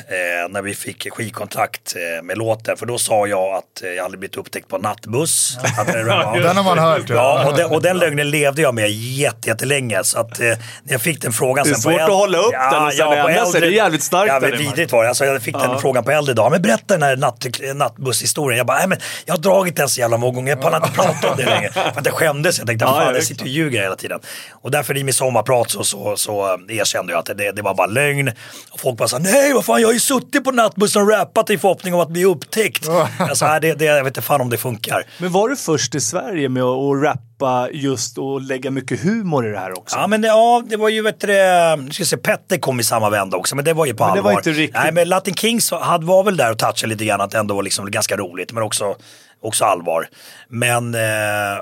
när 0.50 0.62
vi 0.62 0.76
fick 0.76 1.14
skivkontrakt 1.14 1.96
eh, 1.96 2.24
med 2.24 2.38
låten. 2.38 2.78
För 2.78 2.86
då 2.86 2.98
sa 2.98 3.28
jag 3.28 3.56
att 3.56 3.84
eh, 3.84 3.90
jag 3.90 4.04
hade 4.04 4.18
blivit 4.18 4.36
upptäckt 4.36 4.68
på 4.68 4.78
nattbuss. 4.78 5.58
Att, 5.78 5.96
eh, 5.96 6.02
ja, 6.02 6.36
Den 6.44 6.58
har 6.58 6.64
man 6.64 6.78
hört. 6.80 7.10
Ja, 7.10 7.50
och 7.50 7.58
den, 7.58 7.72
och 7.72 7.82
den 7.82 7.98
lögnen 7.98 8.30
levde 8.30 8.62
jag 8.62 8.76
med 8.76 8.90
jätte, 8.92 9.50
jättelänge. 9.50 10.04
Så 10.04 10.20
att 10.20 10.40
eh, 10.40 10.46
när 10.46 10.58
jag 10.84 11.02
fick 11.02 11.22
den 11.22 11.34
frågan 11.34 11.66
Det 11.66 11.70
är 11.70 11.74
sen 11.74 11.82
svårt 11.82 12.02
att 12.02 12.10
hålla 12.10 12.38
upp 12.38 12.52
den 12.72 12.86
och 12.86 12.94
sen 12.94 13.08
på 13.08 13.14
ändra 13.14 13.46
sig. 13.46 13.62
Det 13.62 13.68
är 13.68 13.72
jävligt 13.72 14.04
starkt 14.04 14.34
Ja, 14.44 14.58
vidrigt 14.58 14.92
var 14.92 15.04
det. 15.04 15.10
Alltså, 15.10 15.26
jag 15.26 15.42
fick 15.42 15.60
den 15.60 15.80
frågan 15.80 16.04
på 16.04 16.12
äldre 16.12 16.34
dag. 16.34 16.52
Men 16.52 16.62
berätta 16.62 16.94
den 16.94 17.04
här 17.04 17.16
natt, 17.16 17.46
nattbusshistorien. 17.76 18.58
Jag 18.58 18.68
bara, 18.68 18.78
nej 18.78 18.88
men 18.88 18.98
jag 19.26 19.34
har 19.34 19.40
dragit 19.40 19.76
den 19.76 19.90
så 19.90 20.00
jävla 20.00 20.18
många 20.18 20.34
gånger. 20.34 20.52
Jag 20.52 20.62
pallar 20.62 20.78
inte 20.78 20.92
prata 20.92 21.32
om 21.32 21.38
det 21.38 21.46
längre. 21.46 21.72
För 21.72 22.00
att 22.00 22.06
jag 22.06 22.16
skämdes. 22.16 22.58
Jag 22.58 22.68
tänkte, 22.68 22.86
Ja, 22.86 22.92
fan 22.92 23.08
ja, 23.08 23.14
jag 23.14 23.24
sitter 23.24 23.44
och 23.44 23.48
ljuger 23.48 23.82
hela 23.82 23.96
tiden. 23.96 24.20
Och 24.52 24.72
därför 24.72 24.98
i 24.98 25.04
min 25.04 25.14
sommarprat 25.14 25.72
så, 25.72 25.84
så, 25.84 26.18
så 26.18 26.60
erkände 26.70 27.14
jag 27.14 27.17
att 27.18 27.26
det, 27.38 27.52
det 27.52 27.62
var 27.62 27.74
bara 27.76 27.88
lögn. 27.88 28.32
Och 28.72 28.80
folk 28.80 28.98
bara 28.98 29.08
sa, 29.08 29.18
nej 29.18 29.54
vad 29.54 29.66
fan 29.66 29.82
jag 29.82 29.88
har 29.88 29.94
ju 29.94 30.00
suttit 30.00 30.44
på 30.44 30.52
nattbussen 30.52 31.02
och 31.02 31.10
rappat 31.10 31.50
i 31.50 31.58
förhoppning 31.58 31.94
om 31.94 32.00
att 32.00 32.10
bli 32.10 32.26
upptäckt. 32.26 32.86
jag 33.20 33.38
sa, 33.38 33.60
det, 33.60 33.74
det, 33.74 33.86
jag 33.86 34.04
vet 34.04 34.12
inte 34.12 34.22
fan 34.22 34.42
om 34.42 34.50
det 34.50 34.58
funkar. 34.58 35.04
Men 35.18 35.32
var 35.32 35.50
du 35.50 35.56
först 35.56 35.96
i 35.96 36.00
Sverige 36.02 36.50
med 36.50 36.64
att 36.64 37.04
rappa 37.04 37.70
just 37.72 38.18
och 38.18 38.42
lägga 38.42 38.72
mycket 38.72 39.00
humor 39.04 39.48
i 39.48 39.52
det 39.52 39.60
här 39.60 39.78
också? 39.78 39.96
Ja 39.98 40.08
men 40.08 40.22
det, 40.22 40.28
ja, 40.28 40.64
det 40.70 40.78
var 40.78 40.90
ju 40.90 41.02
vet 41.02 41.20
du, 41.20 41.28
det, 41.28 41.78
ska 41.92 42.06
se, 42.06 42.18
Petter 42.18 42.58
kom 42.58 42.80
i 42.80 42.84
samma 42.84 43.10
vända 43.10 43.38
också 43.38 43.56
men 43.56 43.66
det 43.66 43.74
var 43.74 43.86
ju 43.86 43.94
på 43.94 44.04
Men 44.06 44.14
det 44.14 44.20
allvar. 44.20 44.32
var 44.32 44.40
inte 44.40 44.50
riktigt- 44.52 44.76
Nej 44.84 44.92
men 44.92 45.10
Latin 45.10 45.34
Kings 45.36 45.72
hade, 45.72 46.06
var 46.06 46.24
väl 46.24 46.38
där 46.38 46.52
och 46.52 46.58
touchade 46.60 46.88
lite 46.88 47.06
grann 47.06 47.22
att 47.22 47.32
det 47.32 47.38
ändå 47.38 47.56
var 47.56 47.64
liksom 47.64 47.92
ganska 47.92 48.18
roligt 48.18 48.52
men 48.52 48.64
också, 48.64 48.96
också 49.42 49.66
allvar. 49.66 50.08
Men 50.50 50.96
eh, 50.96 51.02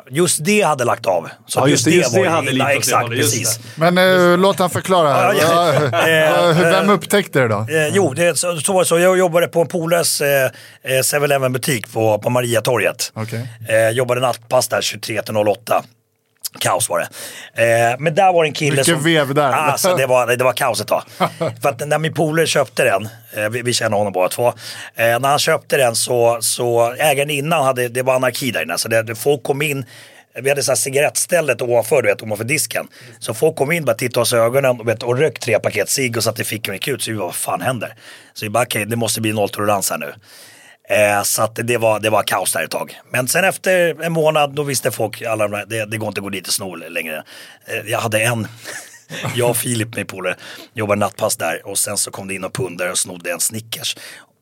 just 0.10 0.46
det 0.46 0.62
hade 0.62 0.84
lagt 0.86 1.06
av. 1.06 1.30
Så 1.48 1.60
Ja, 1.60 1.64
att 1.64 1.70
just 1.70 1.86
det, 1.86 1.92
just 1.92 2.16
var 2.18 2.24
det 2.24 2.30
hade 2.30 2.52
illa, 2.52 2.66
det 2.68 2.74
Exakt, 2.74 3.12
just 3.14 3.34
precis. 3.34 3.60
Men 3.76 3.98
eh, 3.98 4.38
låt 4.38 4.60
han 4.60 4.70
förklara 4.70 5.14
här. 5.14 5.34
Ja, 5.34 5.74
ja. 5.74 5.80
Va- 5.92 6.08
Eh, 6.08 6.54
Hur- 6.54 6.72
Vem 6.72 6.90
upptäckte 6.90 7.40
det 7.40 7.48
då? 7.48 7.68
Eh, 7.70 7.88
jo, 7.88 8.14
det, 8.14 8.38
så, 8.40 8.58
så 8.58 8.74
var 8.74 8.80
det 8.82 8.86
så. 8.86 9.00
Jag 9.00 9.18
jobbade 9.18 9.48
på 9.48 9.62
en 9.62 9.68
polares 9.68 10.22
eh, 10.22 10.46
eh, 10.84 10.90
7-Eleven 10.90 11.54
butik 11.54 11.94
på, 11.94 12.20
på 12.20 12.30
Mariatorget. 12.30 13.12
Eh, 13.70 13.90
jobbade 13.90 14.22
nattpass 14.22 14.68
där 14.68 14.82
23 14.82 15.22
till 15.22 15.38
08. 15.38 15.84
Kaos 16.60 16.90
var 16.90 17.00
det. 17.00 17.10
Eh, 17.64 17.96
men 18.00 18.16
där 18.16 18.34
var 18.34 18.44
det 18.44 18.50
en 18.50 18.54
kille 18.54 18.72
Mycket 18.72 18.86
som... 18.86 19.04
vev 19.04 19.34
där. 19.34 19.52
Alltså, 19.52 19.96
det, 19.96 20.06
var, 20.06 20.28
det 20.28 20.44
var 20.44 20.54
kaos 20.54 20.82
ett 20.82 20.88
tag. 20.88 21.04
För 21.62 21.70
att 21.70 21.88
när 21.88 22.00
min 22.00 22.14
polare 22.14 22.48
köpte 22.48 22.84
den, 22.84 23.10
eh, 23.34 23.50
vi, 23.50 23.62
vi 23.62 23.74
känner 23.74 23.98
honom 23.98 24.14
båda 24.14 24.30
två. 24.30 24.48
Eh, 24.48 24.54
när 24.96 25.30
han 25.30 25.40
köpte 25.40 25.78
den 25.78 25.96
så, 25.96 26.38
så 26.42 26.94
ägaren 26.94 27.30
innan 27.30 27.66
hade, 27.66 27.88
det 27.88 28.02
var 28.02 28.16
anarki 28.16 28.52
där 28.52 28.64
inne. 28.64 28.78
Så 28.78 28.88
det, 28.88 29.16
folk 29.16 29.44
kom 29.44 29.62
in, 29.62 29.86
vi 30.42 30.50
hade 30.50 30.64
så 30.64 30.72
här 30.72 30.76
cigarettstället 30.76 31.62
ovanför, 31.62 32.02
du 32.02 32.08
vet, 32.08 32.22
ovanför 32.22 32.44
disken. 32.44 32.88
Så 33.20 33.34
folk 33.34 33.56
kom 33.56 33.72
in 33.72 33.86
bara 33.86 33.96
tittade 33.96 34.22
oss 34.22 34.34
i 34.34 34.36
ögonen 34.36 34.80
och, 34.80 34.88
vet, 34.88 35.04
och 35.04 35.18
rökt 35.18 35.42
tre 35.42 35.60
paket 35.60 35.90
cigg 35.90 36.18
och 36.18 36.24
satte 36.24 36.42
i 36.42 36.46
fickan 36.46 36.72
och 36.72 36.76
gick 36.76 36.88
ut. 36.88 37.04
Så 37.04 37.12
vi 37.12 37.18
bara, 37.18 37.26
vad 37.26 37.36
fan 37.36 37.62
händer? 37.62 37.94
Så 38.34 38.46
vi 38.46 38.50
bara, 38.50 38.64
okej, 38.64 38.86
det 38.86 38.96
måste 38.96 39.22
bli 39.22 39.34
nolltolerans 39.34 39.90
här 39.90 39.98
nu. 39.98 40.14
Eh, 40.90 41.24
så 41.24 41.42
att 41.42 41.60
det, 41.64 41.78
var, 41.78 42.00
det 42.00 42.10
var 42.10 42.24
kaos 42.24 42.54
där 42.54 42.64
ett 42.64 42.72
tag. 42.72 43.00
Men 43.10 43.28
sen 43.28 43.44
efter 43.44 44.02
en 44.04 44.14
månad 44.14 44.56
då 44.56 44.64
visste 44.64 44.92
folk, 44.92 45.22
alla 45.22 45.48
de 45.48 45.52
där, 45.52 45.66
det, 45.66 45.86
det 45.86 45.98
går 45.98 46.08
inte 46.08 46.20
att 46.20 46.24
gå 46.24 46.30
dit 46.30 46.48
och 46.48 46.54
sno 46.54 46.76
längre. 46.76 47.24
Eh, 47.66 47.92
jag 47.92 48.00
hade 48.00 48.22
en, 48.22 48.48
jag 49.36 49.50
och 49.50 49.58
Filip, 49.58 49.96
min 49.96 50.08
polare, 50.08 50.36
jobbade 50.74 51.00
nattpass 51.00 51.38
där 51.38 51.62
och 51.68 51.78
sen 51.78 51.98
så 51.98 52.12
kom 52.12 52.28
det 52.28 52.34
in 52.34 52.44
och 52.44 52.54
pundare 52.54 52.92
och 52.92 52.98
snodde 52.98 53.32
en 53.32 53.40
Snickers. 53.40 53.98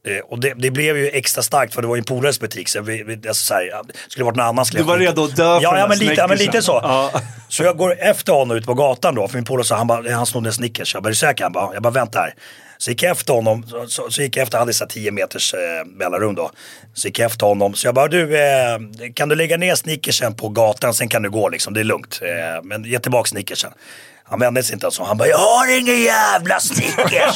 Eh, 0.08 0.18
och 0.18 0.40
det, 0.40 0.54
det 0.58 0.72
blev 0.72 0.98
ju 0.98 1.08
extra 1.08 1.44
starkt 1.44 1.74
för 1.74 1.82
det 1.82 1.88
var 1.88 1.96
ju 1.96 2.00
en 2.00 2.06
polares 2.06 2.40
butik. 2.40 2.70
Så 2.70 2.82
vi, 2.82 3.04
vi, 3.04 3.14
alltså 3.14 3.46
så 3.46 3.54
här, 3.54 3.82
skulle 4.08 4.26
varit 4.26 4.36
någon 4.36 4.46
annan 4.46 4.66
skulle 4.66 4.84
Du 4.84 4.88
var 4.88 4.98
redo 4.98 5.24
att 5.24 5.36
dö 5.36 5.44
för 5.44 5.64
ja, 5.64 5.72
den 5.72 5.80
ja, 5.80 5.88
men 5.88 5.98
lite, 5.98 6.14
ja, 6.14 6.28
men 6.28 6.38
lite 6.38 6.62
så. 6.62 6.80
Ja. 6.84 7.22
Så 7.50 7.64
jag 7.64 7.78
går 7.78 8.00
efter 8.00 8.34
honom 8.34 8.58
ut 8.58 8.66
på 8.66 8.74
gatan 8.74 9.16
då, 9.16 9.28
för 9.28 9.38
min 9.38 9.46
polare 9.46 9.66
sa, 9.66 9.76
han, 9.76 9.88
bara, 9.88 10.16
han 10.16 10.26
snodde 10.26 10.50
en 10.50 10.54
Snickers. 10.54 10.94
Jag 10.94 11.04
bara, 11.04 11.08
är 11.08 11.12
du 11.12 11.16
säker? 11.16 11.44
Han 11.44 11.52
bara, 11.52 11.74
jag 11.74 11.84
bara, 11.84 11.94
vänta 11.94 12.20
här. 12.20 12.34
Så 12.84 12.90
gick 12.90 13.04
jag 13.04 13.12
efter 13.12 13.34
honom, 13.34 13.66
så, 13.68 13.88
så, 13.88 14.12
så 14.12 14.22
gick 14.22 14.38
jag 14.38 14.44
efter, 14.44 14.58
han 14.58 14.68
hade 14.68 14.88
10 14.88 15.12
meters 15.12 15.54
eh, 15.54 15.86
mellanrum 15.86 16.36
då. 16.36 16.52
Så 16.94 17.08
gick 17.08 17.20
jag 17.20 17.26
efter 17.26 17.46
honom, 17.46 17.74
så 17.74 17.88
jag 17.88 17.96
bara, 17.96 18.08
du, 18.08 18.38
eh, 18.38 18.80
kan 19.14 19.30
du 19.30 19.36
lägga 19.36 19.58
ner 19.58 19.76
snickersen 19.76 20.36
på 20.36 20.50
gatan, 20.50 20.94
sen 20.94 21.08
kan 21.08 21.22
du 21.22 21.30
gå 21.30 21.50
liksom, 21.50 21.74
det 21.74 21.80
är 21.80 21.84
lugnt. 21.84 22.20
Eh, 22.22 22.64
men 22.64 22.84
ge 22.84 23.00
tillbaka 23.00 23.28
snickersen. 23.28 23.72
Han 24.24 24.40
vände 24.40 24.64
sig 24.64 24.74
inte 24.74 24.92
så. 24.92 25.04
Han 25.04 25.18
bara, 25.18 25.28
jag 25.28 25.38
har 25.38 25.80
ingen 25.80 26.02
jävla 26.02 26.60
Snickers. 26.60 27.36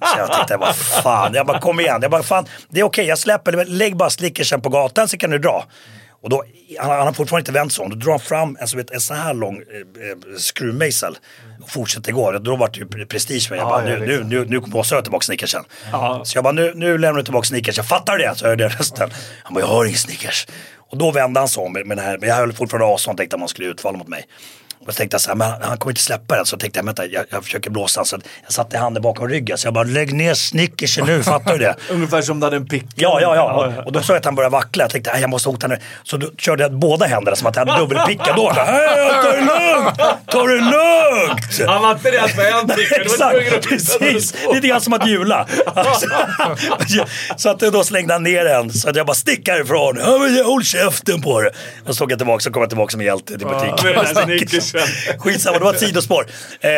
så 0.00 0.18
jag 0.18 0.32
tänkte, 0.32 0.56
vad 0.56 0.76
fan. 0.76 1.34
Jag 1.34 1.46
bara, 1.46 1.60
kom 1.60 1.80
igen. 1.80 1.98
Jag 2.02 2.10
bara, 2.10 2.22
fan, 2.22 2.46
det 2.68 2.80
är 2.80 2.84
okej, 2.84 3.06
jag 3.06 3.18
släpper. 3.18 3.64
Lägg 3.64 3.96
bara 3.96 4.10
Snickersen 4.10 4.60
på 4.60 4.68
gatan 4.68 5.08
så 5.08 5.16
kan 5.16 5.30
du 5.30 5.38
dra. 5.38 5.64
Och 6.22 6.30
då, 6.30 6.44
han, 6.78 6.90
han 6.90 7.06
har 7.06 7.12
fortfarande 7.12 7.40
inte 7.40 7.52
vänt 7.52 7.72
sig 7.72 7.84
om. 7.84 7.90
Då 7.90 7.96
drar 7.96 8.10
han 8.10 8.20
fram 8.20 8.56
alltså, 8.60 8.76
vet, 8.76 8.90
en 8.90 9.00
sån 9.00 9.16
här 9.16 9.34
lång 9.34 9.56
eh, 9.56 10.08
eh, 10.10 10.36
skruvmejsel 10.38 11.18
och 11.62 11.70
fortsätter 11.70 12.12
gå. 12.12 12.32
Då 12.38 12.56
var 12.56 12.68
det 12.68 12.78
ju 12.78 12.84
pre- 12.86 13.06
prestige 13.06 13.50
med 13.50 13.58
Jag 13.58 13.68
bara, 13.68 13.88
Ja, 13.88 13.90
ja, 13.92 13.98
nu, 13.98 14.06
nu, 14.06 14.24
nu, 14.24 14.44
nu 14.44 14.60
måste 14.66 14.94
jag 14.94 14.98
ha 14.98 15.02
tillbaka 15.02 15.24
Snickersen. 15.24 15.64
Ja. 15.92 16.22
Så 16.24 16.36
jag 16.36 16.44
bara, 16.44 16.52
nu, 16.52 16.72
nu 16.74 16.98
lämnar 16.98 17.18
du 17.18 17.24
tillbaka 17.24 17.46
Snickers. 17.46 17.76
Jag 17.76 17.86
fattar 17.86 18.18
det, 18.18 18.34
så 18.36 18.46
hörde 18.46 18.62
jag 18.62 18.80
rösten. 18.80 19.10
Han 19.42 19.54
bara, 19.54 19.60
jag 19.60 19.68
har 19.68 19.84
ingen 19.84 19.98
Snickers. 19.98 20.46
Och 20.76 20.98
då 20.98 21.10
vände 21.10 21.40
han 21.40 21.48
sig 21.48 21.62
om 21.64 21.72
med, 21.72 21.86
med 21.86 21.96
det 21.96 22.02
här. 22.02 22.18
Men 22.18 22.28
jag 22.28 22.36
höll 22.36 22.52
fortfarande 22.52 22.86
avstånd 22.86 23.18
tänkte 23.18 23.36
att 23.36 23.40
man 23.40 23.48
skulle 23.48 23.68
utfalla 23.68 23.98
mot 23.98 24.08
mig. 24.08 24.26
Och 24.86 24.92
så 24.94 24.98
tänkte 24.98 25.14
jag 25.14 25.20
så 25.20 25.30
här, 25.30 25.36
men 25.36 25.50
han 25.62 25.78
kommer 25.78 25.92
inte 25.92 26.00
släppa 26.02 26.36
den. 26.36 26.46
Så 26.46 26.56
tänkte 26.56 26.78
jag, 26.78 26.84
vänta, 26.84 27.06
jag, 27.06 27.24
jag 27.30 27.44
försöker 27.44 27.70
blåsa. 27.70 28.04
Så 28.04 28.18
jag 28.42 28.52
satte 28.52 28.78
handen 28.78 29.02
bakom 29.02 29.28
ryggen. 29.28 29.58
Så 29.58 29.66
jag 29.66 29.74
bara, 29.74 29.84
lägg 29.84 30.12
ner 30.14 30.34
Snickersen 30.34 31.06
nu, 31.06 31.22
fattar 31.22 31.52
du 31.52 31.58
det? 31.58 31.76
Ungefär 31.90 32.22
som 32.22 32.40
du 32.40 32.46
hade 32.46 32.56
en 32.56 32.66
pick. 32.66 32.84
Ja, 32.94 33.18
ja, 33.20 33.36
ja. 33.36 33.72
Och 33.86 33.92
då 33.92 34.02
såg 34.02 34.14
jag 34.14 34.18
att 34.18 34.24
han 34.24 34.34
började 34.34 34.52
vackla. 34.52 34.84
Jag 34.84 34.90
tänkte, 34.90 35.12
"Nej, 35.12 35.20
jag 35.20 35.30
måste 35.30 35.48
hota 35.48 35.66
nu. 35.66 35.78
Så 36.02 36.16
då 36.16 36.30
körde 36.38 36.62
jag 36.62 36.72
båda 36.74 37.06
händerna 37.06 37.36
som 37.36 37.46
att 37.46 37.56
jag 37.56 37.66
hade 37.66 37.80
dubbelpicka. 37.80 38.32
Då 38.36 38.42
bara, 38.42 38.64
"Hej, 38.64 39.10
ta 39.22 39.32
det 39.32 39.40
lugnt! 39.40 39.98
Ta 40.26 40.46
det 40.46 40.54
lugnt! 40.54 41.68
Han 41.70 41.82
var 41.82 41.90
inte 41.92 42.10
rädd 42.10 42.30
för 42.30 42.42
en 42.42 42.68
tvungen 42.68 42.86
Exakt, 43.00 43.68
precis. 43.68 44.34
Lite 44.54 44.66
grann 44.68 44.80
som 44.80 44.92
att 44.92 45.06
jula. 45.06 45.46
så 47.36 47.48
att 47.48 47.58
då 47.60 47.84
slängde 47.84 48.12
han 48.14 48.22
ner 48.22 48.44
den. 48.44 48.70
Så 48.72 48.88
att 48.90 48.96
jag 48.96 49.06
bara, 49.06 49.14
stick 49.14 49.48
härifrån. 49.48 49.98
Håll 50.44 50.64
käften 50.64 51.22
på 51.22 51.40
det. 51.40 51.50
Och 51.86 51.94
så 51.94 51.98
tog 51.98 52.12
jag 52.12 52.18
tillbaka, 52.18 52.40
så 52.40 52.50
kom 52.52 52.62
jag 52.62 52.68
tillbaka 52.70 52.90
som 52.90 53.02
hjälte 53.02 53.38
till 53.38 53.46
butiken. 53.46 53.76
Skitsamma, 55.18 55.58
det 55.58 55.64
var 55.64 55.74
ett 55.74 55.80
sidospår. 55.80 56.26
Eh, 56.60 56.70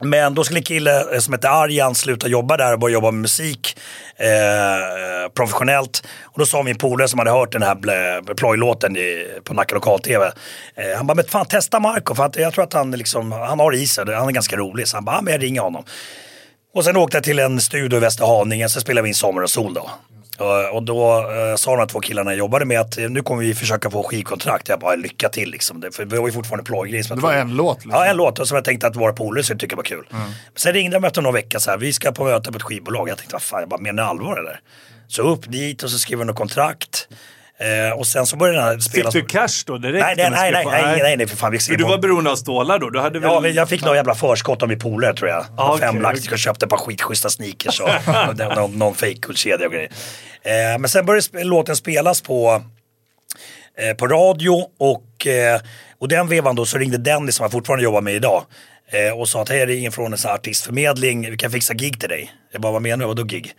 men 0.00 0.34
då 0.34 0.44
skulle 0.44 0.60
en 0.60 0.64
kille 0.64 1.14
eh, 1.14 1.18
som 1.18 1.32
hette 1.32 1.50
Arjan 1.50 1.94
sluta 1.94 2.28
jobba 2.28 2.56
där 2.56 2.72
och 2.72 2.78
börja 2.78 2.92
jobba 2.92 3.10
med 3.10 3.20
musik 3.20 3.78
eh, 4.16 5.32
professionellt. 5.34 6.06
Och 6.24 6.38
då 6.38 6.46
sa 6.46 6.62
min 6.62 6.78
polare 6.78 7.08
som 7.08 7.18
hade 7.18 7.30
hört 7.30 7.52
den 7.52 7.62
här 7.62 8.34
plojlåten 8.34 8.96
på 9.44 9.54
Nacka 9.54 9.74
lokal-tv. 9.74 10.32
Eh, 10.74 10.96
han 10.96 11.06
bara, 11.06 11.14
men 11.14 11.24
fan 11.24 11.46
testa 11.46 11.80
Marco 11.80 12.14
för 12.14 12.24
att 12.24 12.36
jag 12.36 12.52
tror 12.52 12.64
att 12.64 12.72
han, 12.72 12.90
liksom, 12.90 13.32
han 13.32 13.60
har 13.60 13.74
i 13.74 13.86
sig, 13.86 14.14
han 14.14 14.28
är 14.28 14.32
ganska 14.32 14.56
rolig. 14.56 14.88
Så 14.88 14.96
han 14.96 15.04
bara, 15.04 15.22
men 15.22 15.32
jag 15.32 15.42
ringer 15.42 15.60
honom. 15.60 15.84
Och 16.74 16.84
sen 16.84 16.96
åkte 16.96 17.16
jag 17.16 17.24
till 17.24 17.38
en 17.38 17.60
studio 17.60 17.96
i 17.96 18.00
Västerhaninge, 18.00 18.68
så 18.68 18.80
spelade 18.80 19.02
vi 19.02 19.08
in 19.08 19.14
Sommar 19.14 19.42
och 19.42 19.50
sol 19.50 19.74
då. 19.74 19.90
Och- 20.38 20.76
Och 20.76 20.82
då 20.82 21.18
eh, 21.32 21.56
sa 21.56 21.70
de 21.70 21.78
här 21.78 21.86
två 21.86 22.00
killarna 22.00 22.30
jag 22.30 22.38
jobbade 22.38 22.64
med 22.64 22.80
att 22.80 22.98
eh, 22.98 23.08
nu 23.10 23.22
kommer 23.22 23.42
vi 23.42 23.54
försöka 23.54 23.90
få 23.90 24.02
skivkontrakt. 24.02 24.68
Jag 24.68 24.80
bara, 24.80 24.94
lycka 24.94 25.28
till 25.28 25.50
liksom. 25.50 25.80
Det, 25.80 25.92
för 25.92 26.04
vi 26.04 26.16
var 26.18 26.26
ju 26.26 26.32
fortfarande 26.32 26.64
jag 26.64 27.16
Det 27.16 27.22
var 27.22 27.32
en 27.32 27.56
låt, 27.56 27.76
liksom. 27.76 27.90
Ja, 27.90 28.06
en 28.06 28.16
låt. 28.16 28.38
Och 28.38 28.48
som 28.48 28.54
jag 28.54 28.64
tänkte 28.64 28.86
att 28.86 28.96
våra 28.96 29.12
polare 29.12 29.44
skulle 29.44 29.58
tycka 29.60 29.76
var 29.76 29.82
kul. 29.82 30.06
Men 30.10 30.32
sen 30.56 30.72
ringde 30.72 30.96
de 30.96 31.04
efter 31.04 31.22
några 31.22 31.34
veckor 31.34 31.58
så 31.58 31.70
här, 31.70 31.78
vi 31.78 31.92
ska 31.92 32.12
på 32.12 32.24
möte 32.24 32.50
på 32.52 32.56
ett 32.56 32.62
skivbolag. 32.62 33.08
Jag 33.08 33.18
tänkte, 33.18 33.34
vad 33.34 33.42
fan, 33.42 33.60
jag 33.60 33.68
bara, 33.68 33.80
menar 33.80 34.02
ni 34.02 34.08
allvar 34.08 34.36
eller? 34.36 34.60
Så 35.06 35.22
upp 35.22 35.52
dit 35.52 35.82
och 35.82 35.90
så 35.90 35.98
vi 36.16 36.24
något 36.24 36.36
kontrakt. 36.36 37.08
Eh, 37.60 37.98
och 37.98 38.06
sen 38.06 38.26
så 38.26 38.36
började 38.36 38.58
den 38.58 38.66
här 38.66 38.74
Fick 38.74 38.82
spelas. 38.82 39.14
du 39.14 39.24
cash 39.24 39.64
då 39.66 39.78
direkt? 39.78 40.04
Nej, 40.04 40.14
nej, 40.16 40.52
nej, 40.52 40.64
nej, 40.64 41.02
nej, 41.02 41.16
nej, 41.16 41.26
för 41.26 41.36
fan. 41.36 41.58
För 41.58 41.76
du 41.76 41.84
var 41.84 41.98
beroende 41.98 42.30
av 42.30 42.36
stålar 42.36 42.78
då? 42.78 42.90
Du 42.90 43.00
hade 43.00 43.18
väl... 43.18 43.30
Ja, 43.30 43.48
jag 43.48 43.68
fick 43.68 43.82
några 43.82 43.96
jävla 43.96 44.14
förskott 44.14 44.62
av 44.62 44.68
min 44.68 44.78
polare 44.78 45.14
tror 45.14 45.30
jag. 45.30 45.44
Ja, 45.56 45.74
okej, 45.74 45.86
Fem 45.86 46.02
lax 46.02 46.28
och 46.32 46.38
köpte 46.38 46.66
ett 46.66 46.70
par 46.70 46.76
skitschyssta 46.76 47.28
sneakers 47.28 47.80
och, 47.80 47.88
och 48.28 48.56
någon, 48.56 48.78
någon 48.78 48.94
fejkguldkedja 48.94 49.66
och 49.66 49.72
grejer. 49.72 49.90
Eh, 50.42 50.78
men 50.78 50.88
sen 50.88 51.06
började 51.06 51.44
låten 51.44 51.76
spelas 51.76 52.20
på, 52.20 52.62
eh, 53.78 53.96
på 53.96 54.06
radio 54.06 54.66
och, 54.78 55.26
och 55.98 56.08
den 56.08 56.28
vevan 56.28 56.56
då 56.56 56.66
så 56.66 56.78
ringde 56.78 56.98
Dennis 56.98 57.34
som 57.34 57.44
jag 57.44 57.52
fortfarande 57.52 57.84
jobbar 57.84 58.00
med 58.00 58.14
idag. 58.14 58.42
Och 59.16 59.28
sa 59.28 59.42
att 59.42 59.48
hej, 59.48 59.66
det 59.66 59.74
är 59.74 59.78
ingen 59.78 59.92
från 59.92 60.12
en 60.12 60.18
artistförmedling, 60.26 61.30
vi 61.30 61.36
kan 61.36 61.50
fixa 61.50 61.74
gig 61.74 62.00
till 62.00 62.08
dig. 62.08 62.32
Jag 62.52 62.60
bara, 62.60 62.72
vad 62.72 62.82
menar 62.82 63.04
du? 63.04 63.06
Vadå 63.06 63.22
gig? 63.22 63.52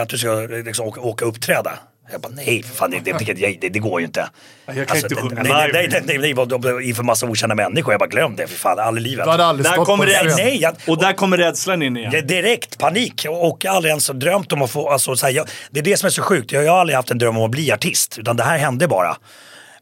Att 0.00 0.08
du 0.08 0.18
ska 0.18 0.34
liksom, 0.40 0.86
åka, 0.86 1.00
åka 1.00 1.24
uppträda. 1.24 1.78
Jag 2.12 2.20
bara, 2.20 2.32
nej 2.32 2.62
för 2.62 2.74
fan 2.74 2.90
det, 2.90 3.00
det, 3.04 3.34
det, 3.34 3.56
det, 3.60 3.68
det 3.68 3.78
går 3.78 4.00
ju 4.00 4.06
inte. 4.06 4.20
Alltså, 4.22 4.78
Jag 4.80 4.88
kan 4.88 4.96
inte 4.96 5.14
sjunga 5.14 5.42
nej, 5.42 5.52
nej, 5.52 5.66
live. 5.66 5.72
nej, 5.72 5.88
nej, 6.06 6.18
nej, 6.18 6.34
nej, 6.34 6.74
nej, 6.74 6.88
inför 6.88 7.02
massa 7.02 7.26
okända 7.26 7.54
människor. 7.54 7.92
Jag 7.92 7.98
bara, 8.00 8.08
glöm 8.08 8.36
det 8.36 8.46
för 8.46 8.56
fan, 8.58 8.78
aldrig 8.78 9.06
i 9.06 9.10
livet. 9.10 9.24
Du 9.24 9.30
hade 9.30 9.44
aldrig 9.44 9.66
Där 9.66 9.84
kommer 9.84 10.06
det-. 10.06 10.34
Nej, 10.36 10.58
jag, 10.60 10.74
Och 10.86 10.98
där 10.98 11.12
kommer 11.12 11.36
rädslan 11.36 11.82
in 11.82 11.96
igen. 11.96 12.26
Direkt 12.26 12.78
panik 12.78 13.26
och 13.28 13.58
jag 13.64 13.70
har 13.70 13.76
aldrig 13.76 13.90
ens 13.90 14.06
drömt 14.06 14.52
om 14.52 14.62
att 14.62 14.70
få, 14.70 14.88
alltså, 14.90 15.16
så 15.16 15.26
här, 15.26 15.32
jag, 15.32 15.48
det 15.70 15.80
är 15.80 15.84
det 15.84 15.96
som 15.96 16.06
är 16.06 16.10
så 16.10 16.22
sjukt. 16.22 16.52
Jag, 16.52 16.64
jag 16.64 16.72
har 16.72 16.80
aldrig 16.80 16.96
haft 16.96 17.10
en 17.10 17.18
dröm 17.18 17.36
om 17.36 17.44
att 17.44 17.50
bli 17.50 17.72
artist, 17.72 18.18
utan 18.18 18.36
det 18.36 18.42
här 18.42 18.58
hände 18.58 18.88
bara. 18.88 19.16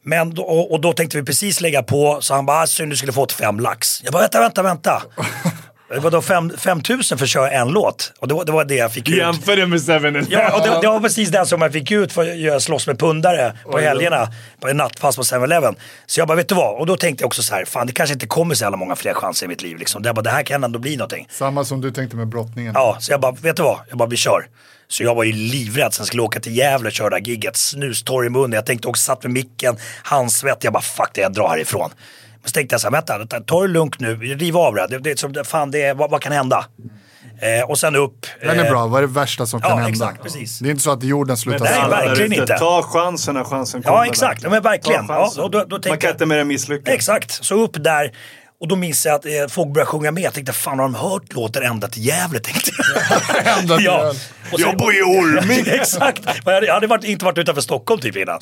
Men 0.03 0.35
då, 0.35 0.43
och, 0.43 0.73
och 0.73 0.81
då 0.81 0.93
tänkte 0.93 1.17
vi 1.17 1.23
precis 1.25 1.61
lägga 1.61 1.83
på, 1.83 2.19
så 2.21 2.35
han 2.35 2.47
bara, 2.47 2.63
"Ah, 2.63 2.67
synd 2.67 2.93
du 2.93 2.97
skulle 2.97 3.13
fått 3.13 3.33
fem 3.33 3.61
lax. 3.61 4.01
Jag 4.05 4.13
bara, 4.13 4.21
vänta, 4.23 4.41
vänta, 4.41 4.63
vänta. 4.63 5.03
Det 5.89 5.99
var 5.99 6.11
då 6.11 6.23
fem, 6.23 6.53
fem 6.59 6.81
tusen 6.83 7.19
för 7.19 7.25
att 7.25 7.31
köra 7.31 7.51
en 7.51 7.69
låt. 7.69 8.13
Och 8.19 8.29
det 8.29 8.35
var 8.35 8.45
det, 8.45 8.53
var 8.53 8.65
det 8.65 8.75
jag 8.75 8.93
fick 8.93 9.09
ut. 9.09 9.17
Jämför 9.17 9.57
det 9.57 9.67
med 9.67 9.83
Seven 9.83 10.17
and 10.17 10.27
Ja, 10.31 10.57
och 10.57 10.63
det, 10.63 10.81
det 10.81 10.89
var 10.89 11.01
precis 11.01 11.29
den 11.29 11.47
som 11.47 11.63
jag 11.63 11.73
fick 11.73 11.91
ut 11.91 12.13
för 12.13 12.31
att 12.31 12.37
göra 12.37 12.61
slåss 12.61 12.87
med 12.87 12.99
pundare 12.99 13.53
på 13.65 13.79
helgerna. 13.79 14.29
På 14.61 14.69
en 14.69 14.77
nattpass 14.77 15.17
på 15.17 15.23
7-Eleven. 15.23 15.75
Så 16.07 16.21
jag 16.21 16.29
bara, 16.29 16.37
vet 16.37 16.49
du 16.49 16.55
vad? 16.55 16.81
Och 16.81 16.87
då 16.87 16.97
tänkte 16.97 17.23
jag 17.23 17.27
också 17.27 17.43
så 17.43 17.55
här, 17.55 17.65
fan 17.65 17.87
det 17.87 17.93
kanske 17.93 18.13
inte 18.13 18.27
kommer 18.27 18.55
så 18.55 18.65
jävla 18.65 18.77
många 18.77 18.97
fler 18.97 19.15
chanser 19.15 19.47
i 19.47 19.49
mitt 19.49 19.63
liv. 19.63 19.77
Liksom. 19.79 20.03
Det, 20.03 20.09
jag 20.09 20.17
bara, 20.17 20.23
det 20.23 20.31
här 20.31 20.43
kan 20.43 20.65
ändå 20.65 20.79
bli 20.79 20.97
någonting. 20.97 21.27
Samma 21.31 21.65
som 21.65 21.81
du 21.81 21.91
tänkte 21.91 22.17
med 22.17 22.29
brottningen. 22.29 22.73
Ja, 22.75 22.97
så 23.01 23.13
jag 23.13 23.21
bara, 23.21 23.33
vet 23.33 23.57
du 23.57 23.63
vad? 23.63 23.79
Jag 23.89 23.99
bara, 23.99 24.09
vi 24.09 24.17
kör. 24.17 24.47
Så 24.89 25.03
jag 25.03 25.15
var 25.15 25.25
ju 25.25 25.33
livrädd 25.33 25.95
sen 25.95 26.07
skulle 26.07 26.23
åka 26.23 26.41
till 26.41 26.57
Gävle 26.57 26.87
och 26.87 26.93
köra 26.93 27.11
det 27.11 27.17
här 27.17 27.23
gigget. 27.23 27.57
Snustorr 27.57 28.27
i 28.27 28.31
munnen. 28.31 28.53
Jag 28.53 28.67
tänkte 28.67 28.89
också, 28.89 29.03
satt 29.05 29.23
med 29.23 29.33
micken, 29.33 29.77
handsvett. 30.03 30.65
Jag 30.65 30.73
bara, 30.73 30.83
fuck 30.83 31.11
det, 31.13 31.21
jag 31.21 31.33
drar 31.33 31.49
härifrån. 31.49 31.91
Så 32.47 32.53
tänkte 32.53 32.75
jag 32.75 32.81
så 32.81 32.87
här, 32.87 32.93
vänta, 32.93 33.41
ta 33.41 33.63
det 33.63 33.69
lugnt 33.69 34.01
nu, 34.01 34.17
riv 34.17 34.57
av 34.57 34.75
det. 34.75 34.99
det, 34.99 35.35
det, 35.35 35.45
fan, 35.45 35.71
det 35.71 35.83
är, 35.83 35.95
vad, 35.95 36.11
vad 36.11 36.21
kan 36.21 36.33
hända? 36.33 36.65
Eh, 37.41 37.71
och 37.71 37.79
sen 37.79 37.97
upp. 37.97 38.27
Den 38.41 38.59
är 38.59 38.65
eh, 38.65 38.71
bra, 38.71 38.87
vad 38.87 39.03
är 39.03 39.07
det 39.07 39.13
värsta 39.13 39.47
som 39.47 39.61
ja, 39.63 39.69
kan 39.69 39.79
hända? 39.79 39.91
exakt, 39.91 40.23
precis. 40.23 40.59
Det 40.59 40.69
är 40.69 40.71
inte 40.71 40.83
så 40.83 40.91
att 40.91 41.03
jorden 41.03 41.37
slutar 41.37 41.65
Nej, 41.65 41.91
verkligen 41.91 42.33
inte. 42.33 42.59
Ta 42.59 42.83
chansen 42.83 43.35
när 43.35 43.45
chansen 43.45 43.83
kommer. 43.83 43.97
Ja, 43.97 44.07
exakt. 44.07 44.43
Ja, 44.43 44.51
men 44.51 44.63
verkligen. 44.63 45.07
Ja, 45.09 45.33
och 45.39 45.51
då, 45.51 45.65
då 45.65 45.77
Man 45.77 45.81
kan 45.81 46.09
jag, 46.09 46.15
inte 46.15 46.27
mer 46.27 46.39
än 46.39 46.49
misslyckas. 46.49 46.95
exakt, 46.95 47.45
så 47.45 47.55
upp 47.55 47.85
där. 47.85 48.13
Och 48.61 48.69
då 48.69 48.77
minns 48.77 49.07
jag 49.07 49.15
att 49.15 49.25
eh, 49.27 49.31
folk 49.49 49.69
började 49.75 49.87
sjunga 49.91 50.11
med. 50.11 50.23
Jag 50.23 50.35
tänkte, 50.35 50.53
fan 50.53 50.79
har 50.79 50.85
de 50.87 50.95
hört 50.95 51.33
låten 51.35 51.63
ända 51.63 51.89
till 51.89 52.07
Gävle? 52.07 52.39
Tänkte 52.45 52.71
jag. 52.79 53.59
Ända 53.59 53.77
till. 53.77 53.89
Och 54.53 54.61
sen- 54.61 54.69
Jag 54.69 54.77
bor 54.77 54.95
i 54.95 55.03
Orming. 55.03 55.65
Exakt. 55.81 56.23
Jag 56.45 56.53
hade, 56.55 56.67
jag 56.67 56.75
hade 56.75 56.87
varit, 56.87 57.05
inte 57.05 57.25
varit 57.25 57.39
utanför 57.39 57.63
Stockholm 57.63 58.01
typ 58.01 58.17
innan. 58.17 58.35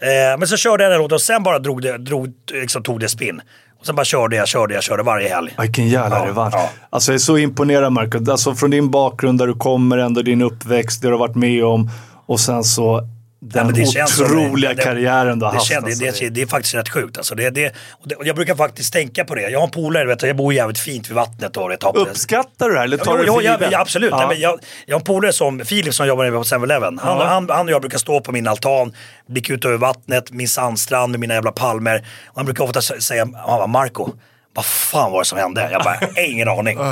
Eh, 0.00 0.38
men 0.38 0.48
så 0.48 0.56
körde 0.56 0.84
jag 0.84 0.92
den 0.92 1.00
låten 1.00 1.14
och 1.14 1.20
sen 1.22 1.42
bara 1.42 1.58
drog 1.58 1.82
det, 1.82 1.98
drog, 1.98 2.32
liksom, 2.52 2.82
tog 2.82 3.00
det 3.00 3.08
spinn. 3.08 3.40
Och 3.80 3.86
sen 3.86 3.94
bara 3.96 4.04
körde 4.04 4.36
jag, 4.36 4.48
körde 4.48 4.74
jag, 4.74 4.82
körde 4.82 5.02
varje 5.02 5.28
helg. 5.34 5.54
Vilken 5.60 5.88
jävla 5.88 6.18
Ja, 6.18 6.26
revansch. 6.26 6.54
ja. 6.56 6.70
Alltså 6.90 7.10
jag 7.12 7.14
är 7.14 7.18
så 7.18 7.38
imponerad 7.38 7.92
Marco. 7.92 8.30
Alltså 8.30 8.54
från 8.54 8.70
din 8.70 8.90
bakgrund 8.90 9.38
där 9.38 9.46
du 9.46 9.54
kommer, 9.54 9.98
ändå 9.98 10.22
din 10.22 10.42
uppväxt, 10.42 11.02
det 11.02 11.08
du 11.08 11.12
har 11.12 11.18
varit 11.18 11.36
med 11.36 11.64
om 11.64 11.90
och 12.26 12.40
sen 12.40 12.64
så 12.64 13.08
den 13.40 13.86
som- 13.86 14.26
otroliga 14.26 14.74
det- 14.74 14.82
karriären 14.82 15.38
du 15.38 15.44
har 15.44 15.52
Det, 15.52 15.58
haft. 15.58 15.68
känns, 15.68 15.84
alltså. 15.84 16.04
det, 16.04 16.20
det, 16.20 16.28
det 16.28 16.42
är 16.42 16.46
faktiskt 16.46 16.74
rätt 16.74 16.88
sjukt. 16.88 17.16
Alltså 17.18 17.34
det, 17.34 17.50
det, 17.50 17.72
och 18.16 18.26
jag 18.26 18.36
brukar 18.36 18.54
faktiskt 18.54 18.92
tänka 18.92 19.24
på 19.24 19.34
det. 19.34 19.40
Jag 19.50 19.58
har 19.58 19.64
en 19.66 19.70
polare, 19.70 20.04
vet 20.06 20.18
du, 20.18 20.26
jag 20.26 20.36
bor 20.36 20.52
jävligt 20.54 20.78
fint 20.78 21.08
vid 21.10 21.14
vattnet. 21.14 21.56
Och 21.56 21.68
det 21.68 21.76
tar 21.76 21.96
Uppskattar 21.96 22.66
du 22.68 22.72
det 22.72 22.78
här 22.78 22.84
eller 22.84 22.96
tar 22.96 23.24
Jo, 23.26 23.42
ja, 23.42 23.58
ja, 23.70 23.80
absolut. 23.80 24.10
Ja. 24.10 24.28
Nej, 24.28 24.40
jag, 24.40 24.60
jag 24.86 24.94
har 24.96 25.00
en 25.00 25.04
polare 25.04 25.32
som 25.32 25.60
Filip 25.64 25.94
som 25.94 26.06
jobbar 26.06 26.30
på 26.30 26.42
7-Eleven. 26.42 26.98
Han, 27.02 27.18
Ja. 27.18 27.24
han, 27.26 27.50
han 27.50 27.66
och 27.66 27.72
jag 27.72 27.80
brukar 27.80 27.98
stå 27.98 28.20
på 28.20 28.32
min 28.32 28.48
altan, 28.48 28.92
blicka 29.28 29.52
ut 29.52 29.64
över 29.64 29.76
vattnet, 29.78 30.30
min 30.32 30.48
sandstrand 30.48 31.10
med 31.10 31.20
mina 31.20 31.34
jävla 31.34 31.52
palmer. 31.52 32.06
Och 32.26 32.36
han 32.36 32.44
brukar 32.44 32.64
ofta 32.64 32.80
sä- 32.80 33.00
säga, 33.00 33.24
han 33.24 33.32
bara, 33.58 33.66
Marco, 33.66 34.10
vad 34.54 34.64
fan 34.64 35.12
var 35.12 35.18
det 35.18 35.24
som 35.24 35.38
hände? 35.38 35.68
Jag 35.72 35.82
bara, 35.82 35.98
ingen 36.24 36.48
aning. 36.48 36.78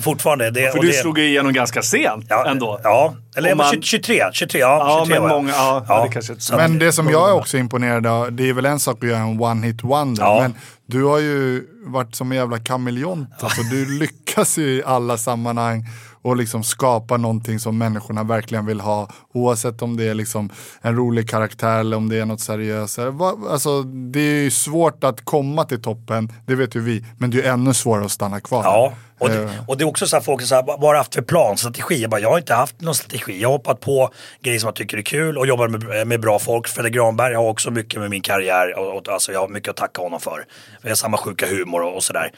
Fortfarande. 0.00 0.50
Det, 0.50 0.70
För 0.70 0.78
och 0.78 0.84
du 0.84 0.90
det, 0.90 0.96
slog 0.96 1.18
igenom 1.18 1.52
ganska 1.52 1.82
sent 1.82 2.26
ja, 2.28 2.46
ändå. 2.46 2.80
Ja, 2.84 3.14
eller 3.36 3.54
man- 3.54 3.70
20 3.72 3.82
23, 3.82 4.22
23, 4.32 4.60
ja, 4.60 4.66
Ja, 4.78 5.04
23 5.06 5.20
men 5.20 5.28
många- 5.28 5.50
ja, 5.52 5.84
ja, 5.88 6.04
det 6.04 6.12
kanske- 6.12 6.34
så- 6.40 6.56
Men 6.56 6.78
det 6.78 6.92
som 6.92 7.10
jag 7.10 7.28
är 7.28 7.34
också 7.34 7.56
imponerad 7.58 8.06
av, 8.06 8.32
det 8.32 8.48
är 8.48 8.52
väl 8.52 8.66
en 8.66 8.80
sak 8.80 8.96
att 9.04 9.08
göra 9.10 9.18
en 9.20 9.40
one 9.40 9.66
hit 9.66 9.84
wonder. 9.84 10.22
Ja. 10.22 10.38
Men 10.42 10.54
du 10.86 11.04
har 11.04 11.18
ju 11.18 11.64
varit 11.86 12.14
som 12.14 12.32
en 12.32 12.38
jävla 12.38 12.58
kameleont. 12.58 13.28
Alltså, 13.40 13.62
du 13.62 13.86
lyckas 13.98 14.58
ju 14.58 14.64
i 14.68 14.82
alla 14.86 15.18
sammanhang 15.18 15.86
och 16.22 16.36
liksom 16.36 16.62
skapa 16.64 17.16
någonting 17.16 17.58
som 17.58 17.78
människorna 17.78 18.22
verkligen 18.24 18.66
vill 18.66 18.80
ha. 18.80 19.08
Oavsett 19.34 19.82
om 19.82 19.96
det 19.96 20.08
är 20.08 20.14
liksom 20.14 20.50
en 20.80 20.96
rolig 20.96 21.28
karaktär 21.30 21.78
eller 21.80 21.96
om 21.96 22.08
det 22.08 22.18
är 22.18 22.24
något 22.26 22.40
seriösare. 22.40 23.10
Va- 23.10 23.34
Alltså, 23.50 23.82
det 23.82 24.20
är 24.20 24.42
ju 24.42 24.50
svårt 24.50 25.04
att 25.04 25.24
komma 25.24 25.64
till 25.64 25.82
toppen, 25.82 26.32
det 26.46 26.54
vet 26.54 26.74
ju 26.76 26.80
vi. 26.80 27.04
Men 27.18 27.30
det 27.30 27.38
är 27.38 27.42
ju 27.42 27.48
ännu 27.48 27.74
svårare 27.74 28.04
att 28.04 28.10
stanna 28.12 28.40
kvar. 28.40 28.62
Ja, 28.64 28.92
och 29.18 29.28
det, 29.28 29.42
Eh. 29.42 29.50
och 29.68 29.76
det 29.78 29.84
är 29.84 29.88
också 29.88 30.06
så 30.06 30.16
här 30.16 30.22
folk 30.22 30.50
vad 30.50 30.66
vad 30.66 30.80
har 30.80 30.92
du 30.92 30.98
haft 30.98 31.14
för 31.14 31.22
plan, 31.22 31.56
strategi? 31.56 32.02
Jag, 32.02 32.10
bara, 32.10 32.20
jag 32.20 32.30
har 32.30 32.38
inte 32.38 32.54
haft 32.54 32.80
någon 32.80 32.94
strategi. 32.94 33.40
Jag 33.40 33.48
har 33.48 33.52
hoppat 33.52 33.80
på 33.80 34.10
grejer 34.42 34.58
som 34.58 34.66
jag 34.66 34.74
tycker 34.74 34.98
är 34.98 35.02
kul 35.02 35.38
och 35.38 35.46
jobbar 35.46 35.68
med, 35.68 36.06
med 36.06 36.20
bra 36.20 36.38
folk. 36.38 36.68
Fredrik 36.68 36.94
Granberg 36.94 37.34
har 37.34 37.48
också 37.48 37.70
mycket 37.70 38.00
med 38.00 38.10
min 38.10 38.22
karriär 38.22 38.78
och, 38.78 38.96
och 38.96 39.08
alltså 39.08 39.32
jag 39.32 39.40
har 39.40 39.48
mycket 39.48 39.68
att 39.70 39.76
tacka 39.76 40.02
honom 40.02 40.20
för. 40.20 40.44
Vi 40.82 40.88
har 40.88 40.96
samma 40.96 41.16
sjuka 41.16 41.46
humor 41.46 41.82
och, 41.82 41.96
och 41.96 42.02
sådär. 42.04 42.30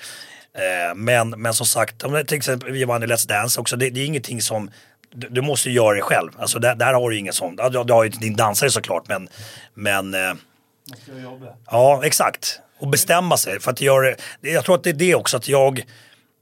Eh, 0.54 0.94
men, 0.94 1.30
men 1.30 1.54
som 1.54 1.66
sagt, 1.66 2.02
om 2.02 2.24
till 2.26 2.36
exempel 2.36 2.72
vi 2.72 2.84
vann 2.84 3.02
i 3.02 3.06
Let's 3.06 3.28
Dance 3.28 3.60
också, 3.60 3.76
det, 3.76 3.90
det 3.90 4.00
är 4.00 4.06
ingenting 4.06 4.42
som 4.42 4.70
du, 5.14 5.28
du 5.28 5.40
måste 5.40 5.70
göra 5.70 5.94
det 5.94 6.02
själv. 6.02 6.30
Alltså 6.38 6.58
där, 6.58 6.74
där 6.74 6.94
har 6.94 7.10
du 7.10 7.18
inget 7.18 7.34
sånt. 7.34 7.60
Du, 7.72 7.84
du 7.84 7.92
har 7.92 8.04
ju 8.04 8.10
din 8.10 8.36
dansare 8.36 8.70
såklart 8.70 9.08
men, 9.08 9.28
men 9.74 10.14
eh, 10.14 10.34
Ja, 11.70 12.00
exakt. 12.04 12.60
Och 12.78 12.88
bestämma 12.88 13.36
sig. 13.36 13.60
För 13.60 13.70
att 13.70 13.80
göra 13.80 14.14
jag 14.40 14.64
tror 14.64 14.74
att 14.74 14.84
det 14.84 14.90
är 14.90 14.94
det 14.94 15.14
också 15.14 15.36
att 15.36 15.48
jag 15.48 15.84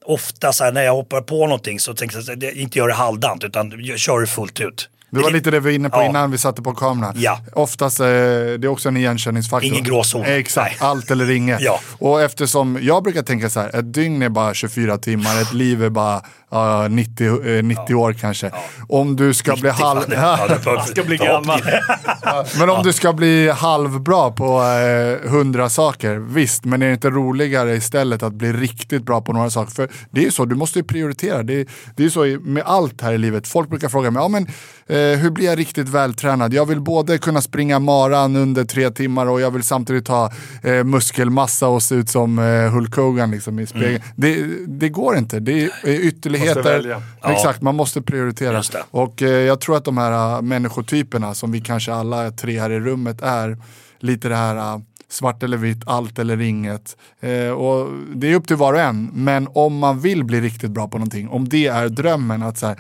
ofta 0.05 0.53
så 0.53 0.65
här, 0.65 0.73
när 0.73 0.83
jag 0.83 0.93
hoppar 0.93 1.21
på 1.21 1.47
någonting 1.47 1.81
så 1.81 1.95
tänker 1.95 2.17
jag 2.17 2.37
att 2.37 2.43
jag 2.43 2.55
inte 2.55 2.79
gör 2.79 2.89
det 2.89 2.95
halvdant 2.95 3.45
utan 3.45 3.85
jag 3.85 3.99
kör 3.99 4.21
det 4.21 4.27
fullt 4.27 4.61
ut. 4.61 4.89
Det 5.13 5.21
var 5.23 5.31
lite 5.31 5.51
det 5.51 5.61
vi 5.61 5.65
var 5.65 5.71
inne 5.75 5.91
på 5.91 5.97
Ja. 5.97 6.05
innan 6.09 6.31
vi 6.31 6.39
satte 6.39 6.63
på 6.63 6.75
kameran. 6.75 7.13
Ja. 7.17 7.39
Oftast 7.53 8.01
eh, 8.01 8.07
det 8.07 8.65
är 8.65 8.67
också 8.67 8.89
en 8.89 8.97
igenkänningsfaktor. 8.97 9.73
Ingen 9.73 9.85
gråzon. 9.85 10.23
Exakt, 10.25 10.81
Nej. 10.81 10.89
allt 10.91 11.11
eller 11.11 11.31
inget. 11.31 11.61
Ja. 11.61 11.81
Och 11.99 12.23
eftersom 12.23 12.79
jag 12.83 13.03
brukar 13.03 13.23
tänka 13.23 13.51
så 13.51 13.61
här, 13.61 13.77
ett 13.79 13.95
dygn 13.95 14.23
är 14.23 14.29
bara 14.29 14.55
24 14.55 14.99
timmar, 14.99 15.43
ett 15.43 15.53
liv 15.53 15.85
är 15.85 15.91
bara 15.91 16.23
ja, 16.51 16.89
90, 16.89 17.57
eh, 17.57 17.63
90 17.63 17.95
år 17.95 18.13
kanske. 18.13 18.51
Om 18.89 19.17
du 19.17 19.35
ska 19.35 19.57
bli 19.57 19.71
halv... 19.71 20.01
Ja, 20.13 20.39
Ska 20.87 21.03
bli 21.05 21.17
gammal. 21.17 21.61
Men 22.59 22.71
om 22.71 22.83
du 22.85 22.93
ska 22.93 23.13
bli 23.13 23.49
halvbra 23.51 24.31
på 24.31 24.63
eh, 24.63 25.31
hundra 25.31 25.69
saker, 25.71 26.15
visst. 26.17 26.65
Men 26.65 26.83
är 26.83 26.87
det 26.87 26.93
inte 26.93 27.11
roligare 27.11 27.75
istället 27.75 28.23
att 28.23 28.33
bli 28.33 28.53
riktigt 28.53 29.03
bra 29.03 29.21
på 29.21 29.33
några 29.33 29.51
saker? 29.51 29.73
För 29.73 29.89
det 30.11 30.21
är 30.21 30.25
ju 30.25 30.31
så, 30.31 30.45
du 30.45 30.55
måste 30.57 30.79
ju 30.79 30.85
prioritera. 30.85 31.43
Det 31.43 31.61
är, 31.61 31.67
det 31.97 32.03
är 32.03 32.05
ju 32.05 32.11
så 32.11 32.25
med 32.43 32.63
allt 32.67 33.01
här 33.01 33.13
i 33.13 33.19
livet. 33.19 33.49
Folk 33.49 33.69
brukar 33.69 33.89
fråga 33.89 34.11
mig, 34.11 34.23
ja, 34.23 34.29
men, 34.29 34.47
eh, 34.87 35.02
hur 35.03 35.31
blir 35.31 35.47
jag 35.47 35.59
riktigt 35.59 35.89
vältränad? 35.89 36.55
Jag 36.55 36.67
vill 36.67 36.81
både 36.81 37.19
kunna 37.19 37.41
springa 37.41 37.79
maran 37.79 38.37
under 38.37 38.65
tre 38.65 38.91
timmar 38.91 39.27
och 39.27 39.41
jag 39.41 39.51
vill 39.51 39.63
samtidigt 39.63 40.09
ha 40.09 40.33
eh, 40.63 40.85
muskelmassa 40.85 41.69
och 41.69 41.83
se 41.83 41.95
ut 41.95 42.09
som 42.09 42.39
eh, 42.39 42.71
Hulk 42.71 42.97
Hogan 42.97 43.31
liksom, 43.31 43.59
i 43.59 43.67
spegeln. 43.67 44.03
Det, 44.17 44.45
det 44.67 44.89
går 44.89 45.17
inte, 45.17 45.41
det 45.41 45.63
är 45.63 45.71
ytterligheter. 45.87 46.63
välja. 46.63 47.03
Ja. 47.23 47.33
Exakt, 47.33 47.63
man 47.63 47.75
måste 47.75 48.03
prioritera. 48.03 48.63
Och 48.91 49.23
eh, 49.23 49.29
jag 49.29 49.61
tror 49.61 49.77
att 49.77 49.85
de 49.85 49.99
här 49.99 50.37
äh, 50.37 50.43
människotyperna 50.43 51.35
som 51.35 51.53
vi 51.53 51.61
kanske 51.61 51.93
alla 51.93 52.31
tre 52.31 52.61
här 52.61 52.71
i 52.71 52.81
rummet 52.81 53.23
är, 53.23 53.59
lite 53.99 54.29
det 54.29 54.37
här 54.37 54.83
svart 55.13 55.43
eller 55.43 55.57
vitt, 55.57 55.83
allt 55.87 56.19
eller 56.19 56.41
inget. 56.41 56.97
Eh, 57.21 57.51
och 57.51 57.91
det 58.15 58.33
är 58.33 58.35
upp 58.35 58.47
till 58.47 58.57
var 58.57 58.73
och 58.73 58.81
en, 58.81 59.11
men 59.15 59.49
om 59.55 59.79
man 59.79 60.01
vill 60.01 60.25
bli 60.25 60.41
riktigt 60.41 60.71
bra 60.71 60.89
på 60.89 60.99
någonting, 60.99 61.29
om 61.29 61.49
det 61.49 61.67
är 61.67 61.89
drömmen 61.89 62.43
att 62.43 62.59
så 62.59 62.67
här, 62.67 62.79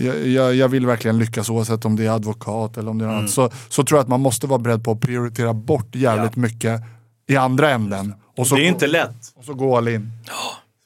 jag, 0.00 0.26
jag, 0.26 0.54
jag 0.54 0.68
vill 0.68 0.86
verkligen 0.86 1.18
lyckas 1.18 1.50
oavsett 1.50 1.84
om 1.84 1.96
det 1.96 2.06
är 2.06 2.10
advokat 2.10 2.76
eller 2.76 2.90
om 2.90 2.98
det 2.98 3.04
är 3.04 3.08
något 3.08 3.18
annat, 3.18 3.30
så, 3.30 3.50
så 3.68 3.84
tror 3.84 3.98
jag 3.98 4.02
att 4.02 4.08
man 4.08 4.20
måste 4.20 4.46
vara 4.46 4.58
beredd 4.58 4.84
på 4.84 4.92
att 4.92 5.00
prioritera 5.00 5.54
bort 5.54 5.94
jävligt 5.94 6.36
mycket 6.36 6.80
i 7.28 7.36
andra 7.36 7.70
änden. 7.70 8.14
Och 8.36 8.46
så, 8.46 8.54
Det 8.54 8.62
är 8.62 8.68
inte 8.68 8.86
lätt. 8.86 9.32
och 9.36 9.44
så 9.44 9.54
gå 9.54 9.76
all 9.76 9.88
in. 9.88 10.10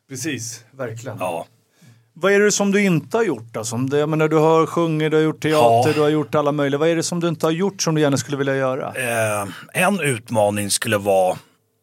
Precis, 0.09 0.65
verkligen. 0.71 1.17
Ja. 1.21 1.47
Vad 2.17 2.33
är 2.33 2.41
det 2.41 2.53
som 2.53 2.71
du 2.73 2.83
inte 2.85 3.17
har 3.17 3.25
gjort? 3.25 3.57
Alltså? 3.57 3.77
Jag 3.93 4.09
menar, 4.09 4.29
du 4.29 4.37
har 4.37 4.67
sjungit, 4.67 5.11
du 5.11 5.17
har 5.17 5.25
gjort 5.25 5.43
teater, 5.43 5.89
Ja. 5.89 5.93
du 5.95 6.01
har 6.01 6.09
gjort 6.09 6.35
alla 6.35 6.53
möjliga. 6.53 6.79
Vad 6.79 6.89
är 6.89 6.97
det 6.97 7.03
som 7.03 7.21
du 7.21 7.29
inte 7.29 7.47
har 7.47 7.51
gjort 7.51 7.83
som 7.83 7.95
du 7.95 8.01
gärna 8.01 8.17
skulle 8.17 8.37
vilja 8.37 8.57
göra? 8.57 8.87
Eh, 9.43 9.49
en 9.73 10.01
utmaning 10.01 10.71
skulle 10.71 10.99
vara 10.99 11.31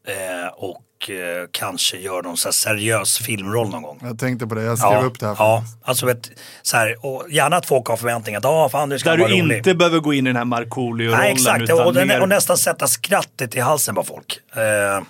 eh, 0.08 0.54
och 0.58 0.82
eh, 1.10 1.48
kanske 1.52 1.98
göra 1.98 2.22
någon 2.22 2.38
så 2.38 2.48
här 2.48 2.52
seriös 2.54 3.18
filmroll 3.18 3.70
någon 3.70 3.82
gång. 3.82 4.00
Jag 4.04 4.20
tänkte 4.20 4.48
på 4.48 4.56
det, 4.56 4.64
jag 4.64 4.78
skrev 4.80 5.04
upp 5.06 5.20
det 5.20 5.28
här. 5.28 5.36
Ja, 5.40 5.64
alltså 5.84 6.06
vet, 6.06 6.32
så 6.62 6.78
här, 6.78 7.06
och 7.06 7.26
gärna 7.30 7.58
att 7.58 7.66
folk 7.66 7.88
har 7.88 7.98
förväntningar 7.98 8.40
att 8.40 8.46
ah, 8.46 8.70
fan, 8.70 8.90
nu 8.90 9.00
ska 9.00 9.10
Där 9.10 9.18
du 9.18 9.24
rolig. 9.24 9.58
inte 9.58 9.74
behöver 9.76 10.00
gå 10.00 10.14
in 10.14 10.28
i 10.28 10.30
den 10.30 10.36
här 10.36 10.46
Markoolio-rollen. 10.46 11.20
Nej 11.20 11.32
exakt, 11.32 11.62
utan 11.62 11.88
och, 11.88 11.96
mer- 12.08 12.22
och 12.22 12.30
nästan 12.30 12.58
sätta 12.58 12.88
skrattet 12.88 13.56
i 13.56 13.60
halsen 13.60 13.96
på 13.96 14.04
folk. 14.04 14.40
Eh, 14.56 15.04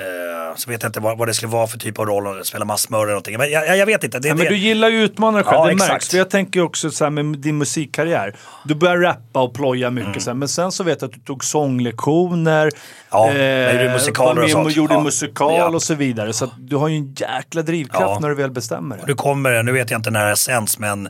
Eh, 0.00 0.56
så 0.56 0.70
vet 0.70 0.82
jag 0.82 0.88
inte 0.88 1.00
vad, 1.00 1.18
vad 1.18 1.28
det 1.28 1.34
skulle 1.34 1.52
vara 1.52 1.66
för 1.66 1.78
typ 1.78 1.98
av 1.98 2.06
roll, 2.06 2.26
om 2.26 2.36
det 2.36 2.44
spela 2.44 2.64
massmördare 2.64 3.04
eller 3.04 3.12
någonting. 3.12 3.38
Men 3.38 3.50
jag, 3.50 3.76
jag, 3.76 3.86
vet 3.86 4.04
inte. 4.04 4.18
Det, 4.18 4.28
Ja, 4.28 4.34
men 4.34 4.44
det, 4.44 4.50
du 4.50 4.56
gillar 4.56 4.88
ju 4.88 5.02
utmanare 5.02 5.42
själv, 5.42 5.56
Ja, 5.58 5.66
det 5.66 5.72
exakt. 5.72 5.92
märks. 5.92 6.08
För 6.08 6.18
jag 6.18 6.30
tänker 6.30 6.60
också 6.62 6.90
så 6.90 7.04
här 7.04 7.10
med 7.10 7.24
din 7.38 7.58
musikkarriär. 7.58 8.36
Du 8.64 8.74
började 8.74 9.02
rappa 9.06 9.42
och 9.42 9.54
ploja 9.54 9.90
mycket 9.90 10.08
Mm. 10.08 10.20
så 10.20 10.30
här, 10.30 10.34
men 10.34 10.48
sen 10.48 10.72
så 10.72 10.84
vet 10.84 11.00
jag 11.02 11.08
att 11.08 11.14
du 11.14 11.20
tog 11.20 11.44
sånglektioner. 11.44 12.70
Ja, 13.10 13.26
gjorde 13.32 13.90
musikaler 13.92 14.42
och 14.42 14.50
sånt. 14.50 14.76
gjorde 14.76 14.94
Ja. 14.94 15.00
musikal 15.02 15.54
Ja. 15.58 15.68
och 15.68 15.82
så 15.82 15.94
vidare. 15.94 16.32
Så 16.32 16.50
du 16.58 16.76
har 16.76 16.88
ju 16.88 16.96
en 16.96 17.14
jäkla 17.14 17.62
drivkraft 17.62 18.02
Ja. 18.02 18.18
när 18.20 18.28
du 18.28 18.34
väl 18.34 18.50
bestämmer 18.50 18.96
det. 18.96 19.02
Nu 19.06 19.14
kommer, 19.14 19.62
nu 19.62 19.72
vet 19.72 19.90
jag 19.90 19.98
inte 19.98 20.10
när 20.10 20.20
det 20.20 20.26
här 20.28 20.34
sänds 20.34 20.78
men 20.78 21.06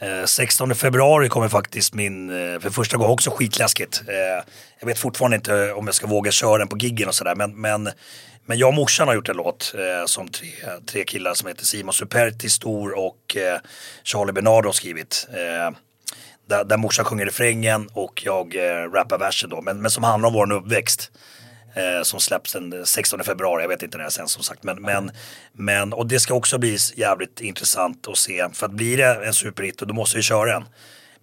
eh, 0.00 0.24
16 0.26 0.74
februari 0.74 1.28
kommer 1.28 1.48
faktiskt 1.48 1.94
min, 1.94 2.30
eh, 2.54 2.60
för 2.60 2.70
första 2.70 2.96
gången 2.96 3.12
också 3.12 3.30
skitläskigt. 3.30 4.02
Jag 4.80 4.86
vet 4.86 4.98
fortfarande 4.98 5.36
inte 5.36 5.72
om 5.72 5.86
jag 5.86 5.94
ska 5.94 6.06
våga 6.06 6.30
köra 6.30 6.58
den 6.58 6.68
på 6.68 6.78
giggen 6.78 7.08
och 7.08 7.14
sådär 7.14 7.34
men, 7.34 7.60
men, 7.60 7.90
men 8.46 8.58
jag 8.58 8.68
och 8.68 8.74
morsan 8.74 9.08
har 9.08 9.14
gjort 9.14 9.28
en 9.28 9.36
låt 9.36 9.74
eh, 9.78 10.06
som 10.06 10.28
tre, 10.28 10.48
tre 10.86 11.04
killar 11.04 11.34
som 11.34 11.48
heter 11.48 11.64
Simon 11.64 11.92
Superti 11.92 12.48
Stor 12.48 12.98
och 12.98 13.36
eh, 13.36 13.60
Charlie 14.04 14.32
Bernardo 14.32 14.68
har 14.68 14.72
skrivit. 14.72 15.28
Eh, 15.30 15.76
där, 16.48 16.64
där 16.64 16.76
morsan 16.76 17.04
sjunger 17.04 17.24
refrängen 17.24 17.88
och 17.92 18.22
jag 18.24 18.56
eh, 18.56 18.90
rappar 18.92 19.18
versen 19.18 19.50
då 19.50 19.62
men, 19.62 19.82
men 19.82 19.90
som 19.90 20.04
handlar 20.04 20.26
om 20.26 20.34
vår 20.34 20.52
uppväxt. 20.52 21.10
Eh, 21.74 22.02
som 22.02 22.20
släpps 22.20 22.52
den 22.52 22.86
16 22.86 23.24
februari, 23.24 23.62
jag 23.62 23.68
vet 23.68 23.82
inte 23.82 23.98
när 23.98 24.04
det 24.04 24.10
sen 24.10 24.28
som 24.28 24.42
sagt. 24.42 24.62
Men, 24.62 24.82
men, 24.82 25.10
men, 25.52 25.92
och 25.92 26.06
det 26.06 26.20
ska 26.20 26.34
också 26.34 26.58
bli 26.58 26.76
jävligt 26.96 27.40
intressant 27.40 28.08
att 28.08 28.18
se. 28.18 28.48
För 28.52 28.66
att 28.66 28.72
blir 28.72 28.96
det 28.96 29.26
en 29.26 29.34
superhit 29.34 29.78
då 29.78 29.94
måste 29.94 30.16
vi 30.16 30.22
köra 30.22 30.52
den. 30.52 30.64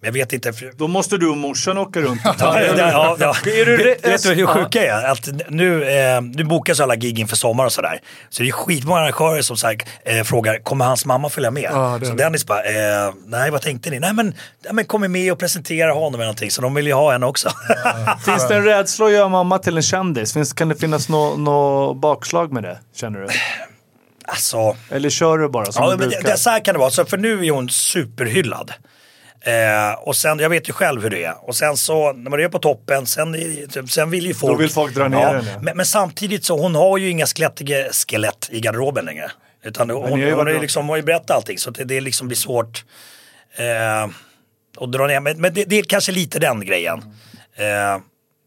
Jag 0.06 0.12
vet 0.12 0.32
inte. 0.32 0.52
Då 0.76 0.88
måste 0.88 1.16
du 1.16 1.28
och 1.28 1.36
morsan 1.36 1.78
åka 1.78 2.00
runt. 2.00 2.20
Ja, 2.24 2.34
ja, 2.60 3.16
ja. 3.20 3.34
Är 3.46 3.64
du 3.66 3.76
vet, 3.76 4.22
du 4.22 4.34
hur 4.34 4.46
sjuka 4.46 4.84
är? 4.84 5.04
Att 5.04 5.28
nu, 5.48 5.84
eh, 5.84 6.20
nu 6.22 6.44
bokas 6.44 6.80
alla 6.80 6.96
gig 6.96 7.18
inför 7.18 7.36
sommar 7.36 7.64
och 7.64 7.72
sådär. 7.72 8.00
Så 8.28 8.42
det 8.42 8.48
är 8.48 8.52
skitmånga 8.52 9.00
arrangörer 9.00 9.42
som 9.42 9.56
så 9.56 9.66
här, 9.66 9.76
eh, 10.04 10.22
frågar, 10.24 10.58
kommer 10.58 10.84
hans 10.84 11.06
mamma 11.06 11.28
följa 11.28 11.50
med? 11.50 11.64
Är 11.64 12.04
så 12.04 12.12
det. 12.12 12.16
Dennis 12.24 12.46
bara, 12.46 12.62
eh, 12.64 13.12
nej 13.26 13.50
vad 13.50 13.62
tänkte 13.62 13.90
ni? 13.90 13.98
Nej 14.00 14.12
men, 14.12 14.26
nej, 14.64 14.72
men 14.74 14.84
kommer 14.84 15.08
med 15.08 15.32
och 15.32 15.38
presentera 15.38 15.92
honom 15.92 16.14
eller 16.14 16.24
någonting. 16.24 16.50
Så 16.50 16.62
de 16.62 16.74
vill 16.74 16.86
ju 16.86 16.92
ha 16.92 17.12
henne 17.12 17.26
också. 17.26 17.50
Finns 18.24 18.48
det 18.48 18.54
en 18.56 18.64
rädsla 18.64 19.06
att 19.06 19.12
göra 19.12 19.28
mamma 19.28 19.58
till 19.58 19.76
en 19.76 19.82
kändis? 19.82 20.32
Finns, 20.32 20.52
kan 20.52 20.68
det 20.68 20.76
finnas 20.76 21.08
något 21.08 21.38
nå 21.38 21.94
bakslag 21.94 22.52
med 22.52 22.62
det, 22.62 22.78
känner 22.96 23.18
du? 23.20 23.26
alltså, 24.28 24.76
Eller 24.90 25.10
kör 25.10 25.38
du 25.38 25.48
bara 25.48 25.72
som 25.72 25.84
Ja, 25.84 25.90
du 25.90 25.96
brukar? 25.96 26.22
det, 26.22 26.30
det, 26.30 26.36
så 26.38 26.50
här 26.50 26.64
kan 26.64 26.74
det 26.74 26.78
vara. 26.78 26.90
Så 26.90 27.04
för 27.04 27.18
nu 27.18 27.46
är 27.46 27.50
hon 27.50 27.68
superhyllad. 27.68 28.72
Eh, 29.46 29.92
och 29.98 30.16
sen, 30.16 30.38
jag 30.38 30.48
vet 30.50 30.68
ju 30.68 30.72
själv 30.72 31.02
hur 31.02 31.10
det 31.10 31.24
är. 31.24 31.48
Och 31.48 31.56
sen 31.56 31.76
så, 31.76 32.12
när 32.12 32.30
man 32.30 32.40
är 32.40 32.48
på 32.48 32.58
toppen, 32.58 33.06
sen, 33.06 33.34
är- 33.34 33.86
sen 33.86 34.10
vill 34.10 34.26
ju 34.26 34.34
folk... 34.34 34.60
vill 34.60 34.70
folk 34.70 34.94
dra 34.94 35.08
ner 35.08 35.18
henne. 35.26 35.58
Men, 35.62 35.76
men 35.76 35.86
samtidigt 35.86 36.44
så, 36.44 36.58
hon 36.58 36.74
har 36.74 36.98
ju 36.98 37.10
inga 37.10 37.26
skelett, 37.26 37.62
skelett 38.08 38.48
i 38.52 38.60
garderoben 38.60 39.04
längre. 39.04 39.30
Utan 39.64 39.90
hon, 39.90 40.02
hon, 40.02 40.10
har 40.10 40.18
ju 40.18 40.32
hon, 40.34 40.48
är 40.48 40.60
liksom, 40.60 40.88
har 40.88 40.96
ju 40.96 41.02
berättat 41.02 41.30
allting. 41.30 41.58
Så 41.58 41.70
det, 41.70 41.84
det 41.84 42.00
liksom 42.00 42.26
blir 42.28 42.36
svårt 42.36 42.84
eh, 43.56 44.04
att 44.84 44.92
dra 44.92 45.06
ner. 45.06 45.20
Men, 45.20 45.40
men 45.40 45.54
det, 45.54 45.64
det 45.64 45.78
är 45.78 45.82
kanske 45.82 46.12
lite 46.12 46.38
den 46.38 46.64
grejen. 46.66 46.98
Eh, 47.56 47.98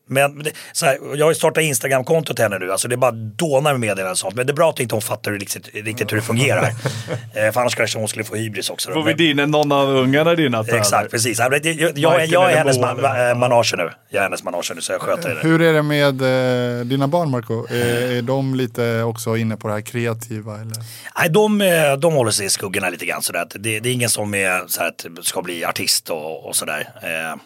men 0.10 0.43
det, 0.43 0.51
så 0.72 0.86
här, 0.86 0.97
jag 1.16 1.26
har 1.26 1.32
ju 1.32 1.36
startat 1.36 1.64
Instagram-kontot 1.64 2.36
till 2.36 2.43
henne 2.43 2.60
nu, 2.60 2.72
alltså 2.72 2.88
det 2.88 2.95
är 2.95 2.97
bara 2.97 3.12
dånar 3.12 3.72
med 3.72 3.80
meddelanden 3.80 4.12
och 4.12 4.18
sånt. 4.18 4.36
Men 4.36 4.47
det 4.47 4.51
är 4.51 4.55
bra 4.55 4.70
att 4.70 4.80
inte 4.80 4.95
hon 4.95 5.01
fattar 5.01 5.32
riktigt, 5.32 5.70
riktigt 5.74 6.12
hur 6.12 6.18
det 6.18 6.24
fungerar. 6.24 6.64
eh, 7.34 7.51
för 7.51 7.60
annars 7.60 7.76
kanske 7.76 7.99
hon 7.99 8.07
skulle 8.07 8.26
få 8.26 8.36
hybris 8.36 8.70
också. 8.70 8.89
då. 8.89 8.93
Får 8.93 9.03
vi 9.03 9.14
dina, 9.14 9.45
någon 9.45 9.72
av 9.72 9.89
ungarna 9.89 10.36
dina 10.36 10.64
tar 10.64 10.78
Exakt, 10.78 11.12
precis. 11.12 11.39
Jag, 11.39 11.66
jag, 11.66 11.97
jag, 11.97 12.26
jag, 12.26 12.51
är 12.51 12.57
hennes 12.57 12.80
man, 12.80 12.99
eller- 12.99 13.30
äh, 13.30 13.38
manage 13.38 13.74
nu. 13.78 13.89
Jag 14.10 14.20
är 14.20 14.24
hennes 14.24 14.43
manage 14.43 14.72
nu 14.76 14.82
så 14.82 14.91
jag 14.91 15.01
sköter 15.01 15.36
det. 15.36 15.41
Hur 15.41 15.62
är 15.62 15.74
det 15.74 15.82
med 15.82 16.22
eh, 16.22 16.86
dina 16.86 17.07
barn 17.07 17.30
Marco? 17.30 17.68
Är, 17.70 18.12
är 18.18 18.22
de 18.22 18.55
lite 18.55 19.03
också 19.03 19.38
inne 19.38 19.57
på 19.57 19.68
det 19.68 19.74
här 19.74 19.82
kreativa? 19.82 20.55
Eller? 20.55 20.76
Nej, 21.20 21.30
de, 21.30 21.62
eh, 21.62 21.93
de 21.97 22.14
håller 22.14 22.32
sig 22.32 22.45
i 22.45 22.49
skuggorna 22.49 22.89
lite 22.89 23.05
grann 23.05 23.22
sådär. 23.22 23.47
Det, 23.55 23.80
det 23.80 23.89
är 23.89 23.93
ingen 23.93 24.10
som 24.10 24.34
är, 24.34 24.68
så 24.68 24.82
här, 24.82 25.22
ska 25.22 25.41
bli 25.41 25.66
artist 25.66 26.10
och, 26.10 26.47
och 26.47 26.55
sådär. 26.55 26.89
Eh, 27.01 27.39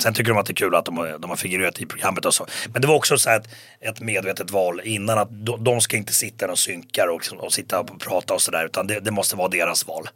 sen 0.00 0.14
tycker 0.14 0.30
de 0.32 0.38
att 0.38 0.46
det 0.46 0.52
är 0.52 0.54
kul 0.54 0.74
att 0.74 0.84
de, 0.84 0.96
har- 0.96 1.18
de 1.18 1.30
har 1.30 1.36
figurerat 1.36 1.80
i 1.80 1.86
programmet 1.86 2.24
och 2.24 2.34
så. 2.34 2.46
Men 2.72 2.82
det 2.82 2.88
var 2.88 2.94
också 2.94 3.18
så 3.18 3.30
här 3.30 3.36
ett, 3.40 3.48
ett 3.80 4.00
medvetet 4.00 4.50
val 4.50 4.80
innan 4.84 5.18
att 5.18 5.28
de, 5.46 5.64
de 5.64 5.80
ska 5.80 5.96
inte 5.96 6.14
sitta 6.14 6.50
och 6.50 6.58
synka 6.58 7.10
och, 7.10 7.18
liksom, 7.18 7.38
och 7.38 7.52
sitta 7.52 7.80
och 7.80 8.00
prata 8.00 8.34
och 8.34 8.42
sådär. 8.42 8.64
Utan 8.66 8.86
det, 8.86 9.00
det 9.00 9.10
måste 9.10 9.36
vara 9.36 9.48
deras 9.48 9.86
val. 9.86 10.08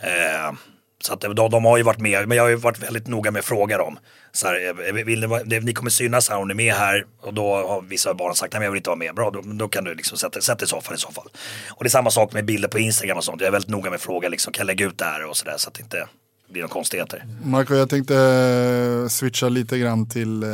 Eh, 0.00 0.52
så 1.04 1.12
att 1.14 1.20
de, 1.20 1.34
de 1.34 1.64
har 1.64 1.76
ju 1.76 1.82
varit 1.82 1.98
med, 2.00 2.28
men 2.28 2.36
jag 2.36 2.44
har 2.44 2.48
ju 2.48 2.56
varit 2.56 2.78
väldigt 2.82 3.06
noga 3.06 3.30
med 3.30 3.40
att 3.40 3.44
fråga 3.46 3.78
dem. 3.78 3.98
Så 4.32 4.46
här, 4.46 4.68
eh, 4.88 4.92
vill 4.92 5.20
ni, 5.46 5.60
ni 5.60 5.72
kommer 5.74 5.90
synas 5.90 6.30
här 6.30 6.36
om 6.38 6.48
ni 6.48 6.52
är 6.52 6.56
med 6.56 6.74
här 6.74 7.04
och 7.20 7.34
då 7.34 7.54
har 7.56 7.82
vissa 7.82 8.10
av 8.10 8.16
barnen 8.16 8.34
sagt 8.34 8.52
nej 8.52 8.60
men 8.60 8.64
jag 8.64 8.70
vill 8.72 8.78
inte 8.78 8.90
vara 8.90 8.98
med. 8.98 9.14
Bra, 9.14 9.30
då, 9.30 9.40
då 9.44 9.68
kan 9.68 9.84
du 9.84 9.94
liksom 9.94 10.18
sätta, 10.18 10.40
sätta 10.40 10.64
i 10.64 10.68
soffan 10.68 10.94
i 10.94 10.98
så 10.98 11.12
fall. 11.12 11.28
Och 11.70 11.84
det 11.84 11.88
är 11.88 11.90
samma 11.90 12.10
sak 12.10 12.32
med 12.32 12.44
bilder 12.44 12.68
på 12.68 12.78
Instagram 12.78 13.16
och 13.18 13.24
sånt. 13.24 13.40
Jag 13.40 13.48
är 13.48 13.52
väldigt 13.52 13.70
noga 13.70 13.90
med 13.90 13.96
att 13.96 14.02
fråga 14.02 14.28
liksom, 14.28 14.52
kan 14.52 14.60
jag 14.60 14.66
lägga 14.66 14.86
ut 14.86 14.98
det 14.98 15.04
här 15.04 15.24
och 15.24 15.36
sådär 15.36 15.54
så 15.56 15.68
att 15.68 15.74
det 15.74 15.82
inte 15.82 16.08
blir 16.54 16.62
några 16.62 16.72
konstigheter. 16.72 17.24
Marco, 17.44 17.74
jag 17.74 17.90
tänkte 17.90 18.16
eh, 18.16 19.08
switcha 19.08 19.48
lite 19.48 19.78
grann 19.78 20.08
till 20.08 20.42
eh, 20.42 20.48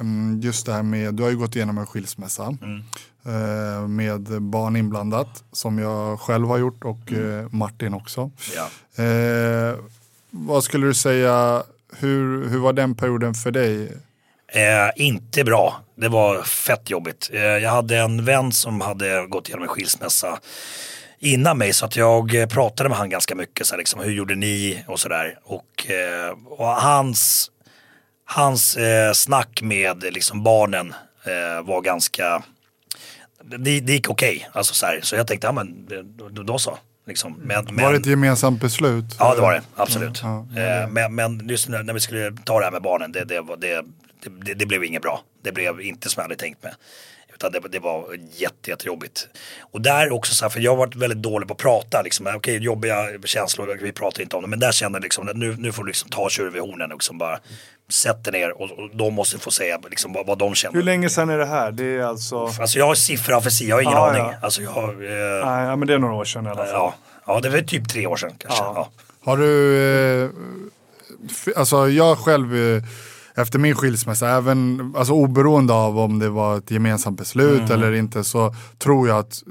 mm, 0.00 0.40
just 0.40 0.66
det 0.66 0.72
här 0.72 0.82
med, 0.82 1.14
du 1.14 1.22
har 1.22 1.30
ju 1.30 1.36
gått 1.36 1.56
igenom 1.56 1.78
en 1.78 1.86
skilsmässa 1.86 2.56
eh, 3.26 3.88
med 3.88 4.42
barn 4.42 4.76
inblandat 4.76 5.44
som 5.52 5.78
jag 5.78 6.20
själv 6.20 6.48
har 6.48 6.58
gjort 6.58 6.84
och 6.84 7.12
eh, 7.12 7.46
Martin 7.50 7.94
också. 7.94 8.30
Ja. 8.54 8.68
Vad 10.30 10.64
skulle 10.64 10.86
du 10.86 10.94
säga, 10.94 11.62
hur, 11.98 12.48
hur 12.48 12.58
var 12.58 12.72
den 12.72 12.94
perioden 12.94 13.34
för 13.34 13.50
dig? 13.50 13.92
Eh, 14.54 15.04
inte 15.06 15.44
bra. 15.44 15.80
Det 15.94 16.08
var 16.08 16.42
fett 16.42 16.90
jobbigt. 16.90 17.30
Eh, 17.32 17.40
jag 17.40 17.70
hade 17.70 17.98
en 17.98 18.24
vän 18.24 18.52
som 18.52 18.80
hade 18.80 19.26
gått 19.26 19.48
igenom 19.48 19.62
en 19.62 19.68
skilsmässa 19.68 20.38
innan 21.22 21.58
mig 21.58 21.72
så 21.72 21.84
att 21.84 21.96
jag 21.96 22.34
eh, 22.34 22.46
pratade 22.46 22.88
med 22.88 22.98
han 22.98 23.10
ganska 23.10 23.34
mycket. 23.34 23.66
Så 23.66 23.74
här, 23.74 23.78
liksom, 23.78 24.00
hur 24.00 24.12
gjorde 24.12 24.34
ni 24.34 24.84
och 24.86 25.00
sådär. 25.00 25.38
Och, 25.42 25.90
eh, 25.90 26.36
och 26.46 26.66
hans, 26.66 27.50
hans 28.24 28.76
eh, 28.76 29.12
snack 29.12 29.62
med 29.62 30.02
liksom, 30.02 30.42
barnen 30.42 30.94
var 31.64 31.80
ganska, 31.80 32.42
det, 33.44 33.80
det 33.80 33.92
gick 33.92 34.10
okej. 34.10 34.48
Alltså, 34.52 34.74
så, 34.74 34.86
här, 34.86 35.00
så 35.02 35.16
jag 35.16 35.26
tänkte, 35.26 35.46
ja 35.46 35.52
men 35.52 35.88
då, 36.30 36.42
då, 36.42 36.58
så. 36.58 36.78
Liksom. 37.06 37.32
Men, 37.42 37.64
men, 37.64 37.84
Var 37.84 37.92
det 37.92 37.98
ett 37.98 38.06
gemensamt 38.06 38.60
beslut? 38.60 39.04
Ja 39.18 39.34
det 39.34 39.40
var 39.40 39.52
det, 39.52 39.62
absolut. 39.76 40.20
Ja, 40.22 40.46
Eh, 40.56 40.88
men, 40.88 41.14
men 41.14 41.48
just 41.48 41.68
när, 41.68 41.82
när 41.82 41.94
vi 41.94 42.00
skulle 42.00 42.36
ta 42.44 42.58
det 42.58 42.64
här 42.64 42.72
med 42.72 42.82
barnen, 42.82 43.12
det, 43.12 43.24
det, 43.24 43.42
det, 43.58 44.54
det 44.54 44.66
blev 44.66 44.84
inget 44.84 45.02
bra. 45.02 45.20
Det 45.42 45.52
blev 45.52 45.80
inte 45.80 46.08
som 46.08 46.20
jag 46.20 46.24
hade 46.24 46.36
tänkt 46.36 46.62
mig. 46.62 46.72
Utan 47.48 47.52
det, 47.62 47.68
det 47.68 47.78
var 47.78 48.04
jätte, 48.36 48.70
jättejobbigt. 48.70 49.28
Och 49.72 49.80
där 49.80 50.12
också 50.12 50.34
så 50.34 50.44
här, 50.44 50.50
för 50.50 50.60
jag 50.60 50.70
har 50.70 50.76
varit 50.76 50.96
väldigt 50.96 51.22
dålig 51.22 51.48
på 51.48 51.54
att 51.54 51.58
prata. 51.60 52.02
Liksom. 52.02 52.26
Okej, 52.36 52.58
jobbiga 52.58 53.06
känslor, 53.24 53.78
vi 53.82 53.92
pratar 53.92 54.22
inte 54.22 54.36
om 54.36 54.42
det. 54.42 54.48
Men 54.48 54.58
där 54.60 54.72
känner 54.72 54.98
jag 54.98 55.02
liksom, 55.02 55.28
att 55.28 55.36
nu, 55.36 55.56
nu 55.58 55.72
får 55.72 55.82
du 55.82 55.86
liksom 55.88 56.10
ta 56.10 56.28
tjuren 56.30 56.52
vid 56.52 56.62
hornen 56.62 56.90
och 56.92 56.96
liksom 56.96 57.18
bara 57.18 57.38
sätta 57.92 58.30
ner 58.30 58.50
och, 58.62 58.70
och 58.70 58.96
de 58.96 59.14
måste 59.14 59.38
få 59.38 59.50
säga 59.50 59.78
liksom, 59.90 60.12
vad, 60.12 60.26
vad 60.26 60.38
de 60.38 60.54
känner. 60.54 60.74
Hur 60.74 60.82
länge 60.82 61.08
sedan 61.08 61.30
är 61.30 61.38
det 61.38 61.46
här? 61.46 61.72
Det 61.72 61.84
är 61.84 62.02
alltså... 62.02 62.36
Alltså 62.60 62.78
jag 62.78 62.86
har 62.86 62.94
siffra 62.94 63.40
för 63.40 63.50
sig, 63.50 63.68
jag 63.68 63.76
har 63.76 63.82
ingen 63.82 63.92
Ja, 63.94 64.10
aning. 64.10 64.22
ja. 64.22 64.34
Alltså 64.42 64.62
jag, 64.62 64.70
har, 64.70 64.88
eh, 64.88 65.46
Nej, 65.46 65.64
ja, 65.66 65.76
men 65.76 65.88
det 65.88 65.94
är 65.94 65.98
några 65.98 66.14
år 66.14 66.24
sedan 66.24 66.46
i 66.46 66.48
alla 66.48 66.56
fall. 66.64 66.68
ja, 66.72 66.94
ja, 67.26 67.40
det 67.40 67.48
var 67.50 67.58
typ 67.58 67.88
tre 67.88 68.06
år 68.06 68.16
sedan 68.16 68.32
kanske. 68.38 68.62
Ja. 68.62 68.72
Ja. 68.76 68.90
Har 69.24 69.36
du, 69.36 69.78
eh, 70.24 70.30
alltså 71.56 71.88
jag 71.88 72.18
själv 72.18 72.54
eh, 72.76 72.82
efter 73.34 73.58
min 73.58 73.74
skilsmässa, 73.74 74.28
även, 74.28 74.92
alltså 74.96 75.12
oberoende 75.12 75.72
av 75.72 75.98
om 75.98 76.18
det 76.18 76.28
var 76.28 76.58
ett 76.58 76.70
gemensamt 76.70 77.18
beslut 77.18 77.70
eller 77.70 77.92
inte 77.92 78.24
så 78.24 78.54
tror 78.78 79.08
jag 79.08 79.18
att 79.18 79.42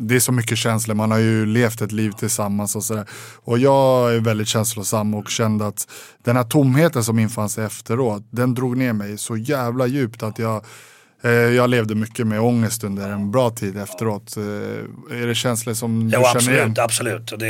det 0.00 0.14
är 0.16 0.20
så 0.20 0.32
mycket 0.32 0.58
känslor, 0.58 0.94
man 0.94 1.10
har 1.10 1.18
ju 1.18 1.46
levt 1.46 1.80
ett 1.82 1.92
liv 1.92 2.10
tillsammans 2.10 2.76
och 2.76 2.84
sådär. 2.84 3.04
Och 3.44 3.58
jag 3.58 4.14
är 4.14 4.20
väldigt 4.20 4.48
känslosam 4.48 5.14
och 5.14 5.28
kände 5.28 5.66
att 5.66 5.88
den 6.24 6.36
här 6.36 6.44
tomheten 6.44 7.04
som 7.04 7.18
infann 7.18 7.48
sig 7.48 7.64
efteråt, 7.64 8.22
den 8.30 8.54
drog 8.54 8.76
ner 8.76 8.92
mig 8.92 9.18
så 9.18 9.36
jävla 9.36 9.86
djupt 9.86 10.22
att 10.22 10.38
jag 10.38 10.64
eh, 11.22 11.30
jag 11.30 11.70
levde 11.70 11.94
mycket 11.94 12.26
med 12.26 12.40
ångest 12.40 12.84
under 12.84 13.10
en 13.10 13.30
bra 13.30 13.50
tid 13.50 13.76
efteråt. 13.76 14.36
Eh, 14.36 14.42
Är 15.22 15.26
det 15.26 15.34
känslor 15.34 15.74
som 15.74 16.10
du 16.10 16.16
Jo, 16.16 16.22
känner 16.40 16.56
igen? 16.58 16.74
absolut, 16.78 17.32
absolut. 17.32 17.42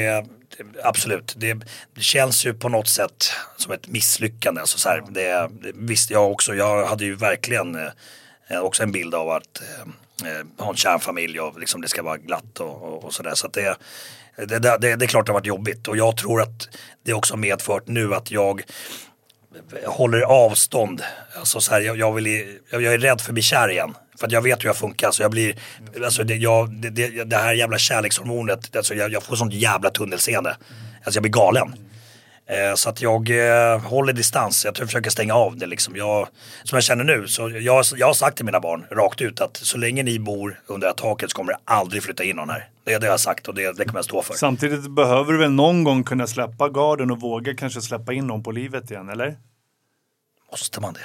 Absolut. 0.83 1.35
Det, 1.37 1.59
känns 1.97 2.47
ju 2.47 2.55
på 2.55 2.69
något 2.69 2.89
sätt 2.89 3.31
som 3.57 3.73
ett 3.73 3.89
misslyckande. 3.89 4.61
Alltså 4.61 4.79
så 4.79 4.89
här, 4.89 5.05
det, 5.11 5.51
det, 5.63 5.73
visst, 5.75 6.11
jag 6.11 6.33
också, 6.33 6.55
jag 6.55 6.87
hade 6.87 7.05
ju 7.05 7.15
verkligen 7.15 7.75
eh, 8.49 8.61
också 8.61 8.83
en 8.83 8.93
bild 8.93 9.15
av 9.15 9.31
att 9.31 9.63
eh, 10.23 10.31
eh 10.31 10.47
ha 10.59 10.71
en 10.71 10.77
kärnfamilj 10.77 11.41
och 11.41 11.61
liksom 11.61 11.81
det 11.81 11.89
ska 11.89 12.03
vara 12.03 12.17
glatt 12.17 12.61
och, 12.61 12.83
och, 12.83 13.05
och 13.05 13.15
sådär. 13.15 13.35
Så 13.35 13.47
att 13.47 13.53
det, 13.53 13.77
det, 14.37 14.59
det, 14.59 14.79
det 14.79 15.05
är 15.05 15.07
klart 15.07 15.27
det 15.27 15.33
har 15.33 15.39
varit 15.39 15.47
jobbigt 15.47 15.89
och 15.89 15.97
jag 15.97 16.17
tror 16.17 16.43
att 16.43 16.69
det 17.03 17.13
också 17.15 17.35
har 17.35 17.39
medfört 17.39 17.87
nu 17.87 18.15
att 18.15 18.31
jag 18.31 18.63
håller 19.87 20.21
avstånd. 20.21 21.03
Alltså 21.39 21.61
så 21.61 21.75
här, 21.75 21.81
jag, 21.81 21.97
jag, 21.97 22.13
vill, 22.13 22.59
jag, 22.71 22.83
jag 22.83 22.95
är 22.95 22.99
rädd 22.99 23.21
för 23.21 23.31
att 23.31 23.35
bli 23.35 23.43
kär 23.43 23.71
igen. 23.71 23.95
För 24.19 24.27
att 24.27 24.33
jag 24.33 24.43
vet 24.43 24.65
hur 24.65 24.69
jag 24.69 24.77
funkar. 24.77 25.11
Så 25.11 25.23
jag 25.23 25.31
blir, 25.31 25.55
alltså 26.05 26.25
det, 26.25 26.35
jag, 26.35 26.71
det, 26.71 26.91
det, 26.91 27.25
det 27.25 27.37
här 27.37 27.55
jävla 27.55 27.79
kärlekshormonet, 27.79 28.77
alltså 28.77 28.95
jag, 28.95 29.13
jag 29.13 29.23
får 29.23 29.37
sånt 29.37 29.55
jävla 29.55 29.91
tunnelseende. 29.91 30.57
Alltså 31.05 31.17
jag 31.17 31.23
blir 31.23 31.33
galen. 31.33 31.75
Eh, 32.51 32.75
så 32.75 32.89
att 32.89 33.03
jag 33.03 33.31
eh, 33.31 33.81
håller 33.81 34.13
distans, 34.13 34.65
jag 34.65 34.77
försöker 34.77 35.11
stänga 35.11 35.35
av 35.35 35.57
det 35.57 35.67
liksom. 35.67 35.97
Jag, 35.97 36.29
som 36.65 36.77
jag 36.77 36.83
känner 36.83 37.05
nu, 37.05 37.29
så 37.29 37.51
jag, 37.51 37.85
jag 37.97 38.07
har 38.07 38.15
sagt 38.15 38.37
till 38.37 38.45
mina 38.45 38.61
barn 38.61 38.85
rakt 38.91 39.21
ut 39.21 39.41
att 39.41 39.57
så 39.57 39.79
länge 39.79 40.03
ni 40.03 40.19
bor 40.19 40.61
under 40.67 40.87
det 40.87 40.91
här 40.91 40.95
taket 40.95 41.31
så 41.31 41.37
kommer 41.37 41.53
det 41.53 41.59
aldrig 41.65 42.03
flytta 42.03 42.25
in 42.25 42.37
någon 42.37 42.51
här. 42.51 42.69
Det, 42.85 42.99
det 42.99 43.07
har 43.07 43.13
jag 43.13 43.21
sagt 43.21 43.49
och 43.49 43.55
det, 43.55 43.77
det 43.77 43.85
kommer 43.85 43.99
jag 43.99 44.05
stå 44.05 44.23
för. 44.23 44.35
Samtidigt 44.35 44.91
behöver 44.91 45.33
du 45.33 45.39
väl 45.39 45.51
någon 45.51 45.85
gång 45.85 46.05
kunna 46.05 46.27
släppa 46.27 46.69
garden 46.69 47.11
och 47.11 47.21
våga 47.21 47.55
kanske 47.55 47.81
släppa 47.81 48.13
in 48.13 48.27
någon 48.27 48.43
på 48.43 48.51
livet 48.51 48.91
igen, 48.91 49.09
eller? 49.09 49.37
Måste 50.51 50.81
man 50.81 50.95
det? 50.95 51.01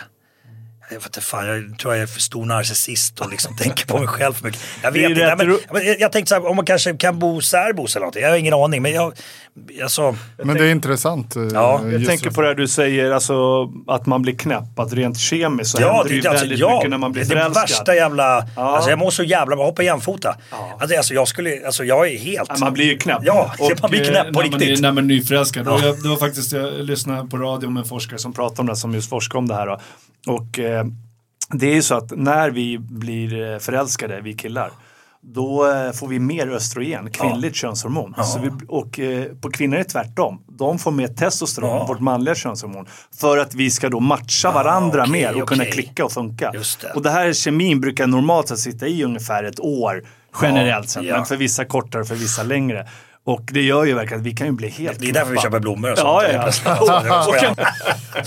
Jag, 0.93 0.99
vet 0.99 1.05
inte, 1.05 1.21
fan, 1.21 1.47
jag 1.47 1.79
tror 1.79 1.93
jag 1.93 2.03
är 2.03 2.07
för 2.07 2.19
stor 2.21 2.45
narcissist 2.45 3.19
och 3.19 3.29
liksom 3.31 3.55
tänker 3.57 3.85
på 3.85 3.97
mig 3.97 4.07
själv 4.07 4.33
för 4.33 4.43
mycket. 4.45 4.61
Jag 4.83 4.91
vet 4.91 5.09
inte. 5.09 5.35
Men, 5.71 5.85
jag, 5.85 5.99
jag 5.99 6.11
tänkte 6.11 6.29
så 6.29 6.35
här, 6.35 6.47
om 6.49 6.55
man 6.55 6.65
kanske 6.65 6.93
kan 6.97 7.19
bo 7.19 7.41
särbos 7.41 7.95
eller 7.95 8.01
någonting. 8.01 8.23
Jag 8.23 8.29
har 8.29 8.37
ingen 8.37 8.53
aning. 8.53 8.81
Men 8.81 8.91
jag, 8.93 9.13
alltså, 9.83 10.15
Men 10.43 10.57
det 10.57 10.65
är 10.65 10.71
intressant. 10.71 11.35
eh, 11.35 11.43
Ja, 11.53 11.81
jag 11.91 12.05
tänker 12.05 12.29
på 12.29 12.41
det 12.41 12.47
här 12.47 12.55
du 12.55 12.67
säger, 12.67 13.11
alltså 13.11 13.33
att 13.87 14.05
man 14.05 14.21
blir 14.21 14.35
knäpp. 14.35 14.79
Att 14.79 14.93
rent 14.93 15.19
kemiskt 15.19 15.71
så 15.71 15.81
ja, 15.81 15.93
händer 15.93 16.09
det 16.09 16.15
ju 16.15 16.27
alltså, 16.27 16.43
väldigt 16.43 16.59
ja, 16.59 16.75
mycket 16.75 16.89
när 16.89 16.97
man 16.97 17.11
blir 17.11 17.23
det 17.25 17.31
är 17.33 17.35
det 17.35 17.41
förälskad. 17.41 17.61
värsta 17.69 17.95
jävla... 17.95 18.47
Ja. 18.55 18.75
Alltså 18.75 18.89
jag 18.89 18.99
mår 18.99 19.11
så 19.11 19.23
jävla 19.23 19.55
bra. 19.55 19.65
Hoppa 19.65 19.83
jämfota. 19.83 20.35
Alltså, 20.79 20.97
alltså 20.97 21.13
jag 21.13 21.27
skulle, 21.27 21.65
alltså 21.65 21.83
jag 21.83 22.07
är 22.11 22.17
helt... 22.17 22.49
Ja, 22.49 22.55
man 22.59 22.73
blir 22.73 22.85
ju 22.85 22.97
knäpp. 22.97 23.19
Ja, 23.21 23.53
Och, 23.59 23.71
man 23.81 23.91
blir 23.91 24.01
eh, 24.01 24.07
knäpp 24.09 24.33
på 24.33 24.41
när 24.41 24.49
man 24.51 24.53
är, 24.53 24.65
riktigt. 24.65 24.81
när 24.81 24.91
man 24.91 25.03
är 25.03 25.07
nyförälskad. 25.07 25.67
Och 25.67 25.79
jag, 25.81 26.03
det 26.03 26.09
var 26.09 26.17
faktiskt, 26.17 26.51
jag 26.53 26.73
lyssnade 26.73 27.27
på 27.29 27.37
radio 27.37 27.69
med 27.69 27.81
en 27.81 27.89
forskare 27.89 28.19
som 28.19 28.33
pratar 28.33 28.63
om 28.63 28.67
det, 28.67 28.75
som 28.75 28.93
just 28.93 29.09
forskar 29.09 29.39
om 29.39 29.47
det 29.47 29.55
här. 29.55 29.67
Då. 29.67 29.79
Och 30.27 30.59
eh, 30.59 30.82
det 31.51 31.67
är 31.71 31.75
ju 31.75 31.81
så 31.81 31.95
att 31.95 32.11
när 32.17 32.49
vi 32.49 32.77
blir 32.79 33.53
eh, 33.53 33.59
förälskade, 33.59 34.21
vi 34.21 34.33
killar, 34.33 34.71
då 35.21 35.71
eh, 35.71 35.91
får 35.91 36.07
vi 36.07 36.19
mer 36.19 36.47
östrogen, 36.47 37.11
kvinnligt 37.11 37.55
könshormon. 37.55 38.15
Så 38.23 38.39
vi, 38.39 38.49
och 38.67 38.99
eh, 38.99 39.25
på 39.41 39.51
kvinnor 39.51 39.75
är 39.75 39.79
det 39.83 39.89
tvärtom. 39.89 40.41
De 40.47 40.79
får 40.79 40.91
mer 40.91 41.07
testosteron, 41.07 41.69
Ja. 41.69 41.85
vårt 41.85 41.99
manliga 41.99 42.35
könshormon. 42.35 42.85
För 43.19 43.37
att 43.37 43.55
vi 43.55 43.71
ska 43.71 43.89
då 43.89 43.99
matcha 43.99 44.51
varandra 44.51 45.01
okej, 45.01 45.11
mer 45.11 45.41
och 45.41 45.47
kunna 45.49 45.63
okej. 45.63 45.71
klicka 45.73 46.05
och 46.05 46.11
funka. 46.11 46.51
Det. 46.51 46.91
Och 46.95 47.01
det 47.01 47.09
här 47.09 47.33
kemin 47.33 47.81
brukar 47.81 48.07
normalt 48.07 48.47
sett 48.47 48.59
sitta 48.59 48.87
i 48.87 49.03
ungefär 49.03 49.43
ett 49.43 49.59
år 49.59 50.03
generellt 50.41 50.89
sett. 50.89 51.03
ja. 51.03 51.15
Men 51.15 51.25
för 51.25 51.35
vissa 51.37 51.65
kortare, 51.65 52.05
för 52.05 52.15
vissa 52.15 52.43
längre. 52.43 52.87
Och 53.25 53.41
det 53.53 53.61
gör 53.61 53.85
ju 53.85 53.93
verkligen 53.93 54.19
att 54.21 54.25
vi 54.27 54.31
kan 54.31 54.47
ju 54.47 54.53
bli 54.53 54.69
helt 54.69 54.99
Det 54.99 55.09
är 55.09 55.13
därför 55.13 55.31
vi 55.31 55.37
köper 55.37 55.59
blommor 55.59 55.91
och 55.91 55.97
Ja, 55.99 56.51
sånt. 56.51 56.79
ja, 56.79 57.23
skojar. 57.27 57.55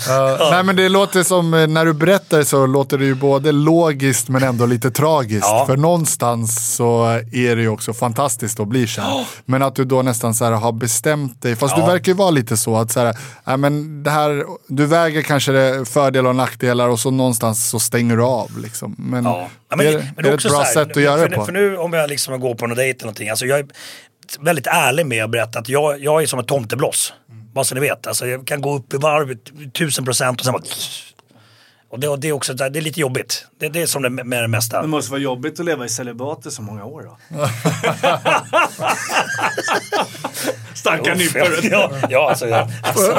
Ja, 0.07 0.47
nej 0.51 0.63
men 0.63 0.75
det 0.75 0.89
låter 0.89 1.23
som, 1.23 1.53
eh, 1.53 1.67
när 1.67 1.85
du 1.85 1.93
berättar 1.93 2.43
så 2.43 2.65
låter 2.65 2.97
det 2.97 3.05
ju 3.05 3.15
både 3.15 3.51
logiskt 3.51 4.29
men 4.29 4.43
ändå 4.43 4.65
lite 4.65 4.91
tragiskt. 4.91 5.47
Ja. 5.47 5.65
För 5.67 5.77
någonstans 5.77 6.75
så 6.75 7.05
är 7.31 7.55
det 7.55 7.61
ju 7.61 7.69
också 7.69 7.93
fantastiskt 7.93 8.59
att 8.59 8.67
bli 8.67 8.87
kär. 8.87 9.25
Men 9.45 9.61
att 9.63 9.75
du 9.75 9.85
då 9.85 10.01
nästan 10.01 10.33
så 10.33 10.45
här 10.45 10.51
har 10.51 10.71
bestämt 10.71 11.41
dig, 11.41 11.55
fast 11.55 11.75
du 11.75 11.81
Ja. 11.81 11.87
verkar 11.87 12.11
ju 12.11 12.15
vara 12.17 12.29
lite 12.31 12.57
så 12.57 12.77
att 12.77 12.91
så 12.91 12.99
här, 12.99 13.17
nej, 13.43 13.57
men 13.57 14.03
det 14.03 14.09
här, 14.11 14.43
du 14.67 14.85
väger 14.85 15.21
kanske 15.21 15.51
det 15.51 15.85
fördelar 15.85 16.29
och 16.29 16.35
nackdelar 16.35 16.87
och 16.89 16.99
så 16.99 17.11
någonstans 17.11 17.69
så 17.69 17.79
stänger 17.79 18.17
du 18.17 18.23
av. 18.23 18.57
Liksom. 18.57 18.95
Men, 18.97 19.25
Ja. 19.25 19.47
Ja, 19.69 19.75
men, 19.75 19.87
är, 19.87 19.91
men 19.93 19.99
är 20.01 20.03
det 20.15 20.21
det 20.23 20.29
är 20.29 20.33
ett 20.33 20.43
bra 20.43 20.51
så 20.51 20.57
här, 20.57 20.73
sätt 20.73 20.97
att 20.97 21.03
göra 21.03 21.17
för, 21.17 21.29
det 21.29 21.35
på? 21.35 21.45
För 21.45 21.51
nu 21.51 21.77
om 21.77 21.93
jag 21.93 22.09
liksom 22.09 22.39
går 22.39 22.55
på 22.55 22.65
en 22.65 22.75
dejt 22.75 22.97
eller 22.97 23.05
någonting, 23.05 23.29
alltså 23.29 23.45
jag 23.45 23.71
väldigt 24.35 24.67
ärlig 24.67 25.05
med 25.05 25.23
att 25.23 25.29
berätta 25.29 25.59
att 25.59 25.69
jag, 25.69 26.03
jag 26.03 26.23
är 26.23 26.27
som 26.27 26.39
ett 26.39 26.47
tomtebloss. 26.47 27.13
Bara 27.53 27.65
så 27.65 27.75
ni 27.75 27.81
vet. 27.81 28.07
Alltså 28.07 28.27
jag 28.27 28.47
kan 28.47 28.61
gå 28.61 28.75
upp 28.75 28.93
i 28.93 28.97
varv 28.97 29.37
tusen 29.71 30.05
procent 30.05 30.39
och 30.39 30.45
sen 30.45 30.53
bara... 30.53 30.63
Och 31.89 31.99
det, 31.99 32.07
och 32.07 32.19
det 32.19 32.27
är 32.27 32.31
också 32.31 32.53
det 32.53 32.65
är 32.65 32.81
lite 32.81 32.99
jobbigt. 32.99 33.45
Det, 33.59 33.69
det 33.69 33.81
är 33.81 33.85
som 33.85 34.01
det 34.01 34.09
med 34.09 34.43
det 34.43 34.47
mesta. 34.47 34.81
Det 34.81 34.87
måste 34.87 35.11
vara 35.11 35.21
jobbigt 35.21 35.59
att 35.59 35.65
leva 35.65 35.85
i 35.85 35.89
celibat 35.89 36.45
i 36.45 36.51
så 36.51 36.61
många 36.61 36.85
år 36.85 37.03
då. 37.03 37.17
Starka 40.75 41.13
nypor. 41.13 41.59
Ja, 41.71 41.91
ja 42.09 42.29
alltså, 42.29 42.47
jag, 42.47 42.67
alltså. 42.83 43.15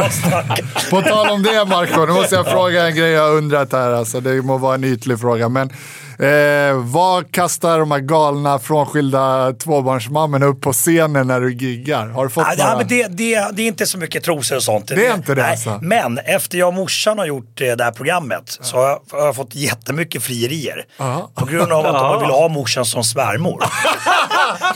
På 0.91 1.03
tal 1.03 1.29
om 1.29 1.43
det 1.43 1.65
Marco, 1.65 2.07
nu 2.07 2.13
måste 2.13 2.35
jag 2.35 2.47
fråga 2.47 2.87
en 2.87 2.97
grej 2.97 3.11
jag 3.11 3.37
undrat 3.37 3.73
här. 3.73 3.91
Alltså, 3.91 4.21
det 4.21 4.43
må 4.43 4.59
vara 4.59 4.75
en 4.75 4.85
ytlig 4.85 5.21
fråga. 5.21 5.49
Men 5.49 5.71
eh, 6.19 6.75
vad 6.85 7.33
kastar 7.33 7.79
de 7.79 7.91
här 7.91 7.99
galna 7.99 8.59
frånskilda 8.59 9.53
tvåbarnsmammorna 9.53 10.47
upp 10.47 10.61
på 10.61 10.73
scenen 10.73 11.27
när 11.27 11.41
du 11.41 11.53
giggar? 11.55 12.07
Har 12.09 12.25
du 12.25 12.31
fått 12.31 12.47
Ja, 12.49 12.55
några? 12.59 12.71
ja, 12.71 12.77
men 12.77 12.89
det, 12.89 13.07
det, 13.07 13.49
det 13.53 13.63
är 13.63 13.67
inte 13.67 13.87
så 13.87 13.99
mycket 13.99 14.25
trosor 14.25 14.57
och 14.57 14.63
sånt. 14.63 14.89
Det 14.89 15.07
är 15.07 15.15
inte 15.15 15.35
det, 15.35 15.47
alltså? 15.47 15.79
Men 15.83 16.19
efter 16.19 16.59
jag 16.59 16.69
och 16.69 16.75
morsan 16.75 17.19
har 17.19 17.27
gjort 17.27 17.61
eh, 17.61 17.73
det 17.73 17.85
här 17.85 17.93
programmet 17.93 18.59
så 18.61 18.77
har 18.77 18.89
jag, 18.89 19.01
har 19.19 19.27
jag 19.27 19.37
fått 19.37 19.55
jättemycket 19.55 20.23
frierier. 20.23 20.85
Ja. 20.97 21.31
På 21.35 21.45
grund 21.45 21.73
av 21.73 21.87
att 21.87 21.95
de 22.13 22.21
vill 22.21 22.31
ha 22.31 22.49
morsan 22.49 22.85
som 22.85 23.05
svärmor. 23.05 23.59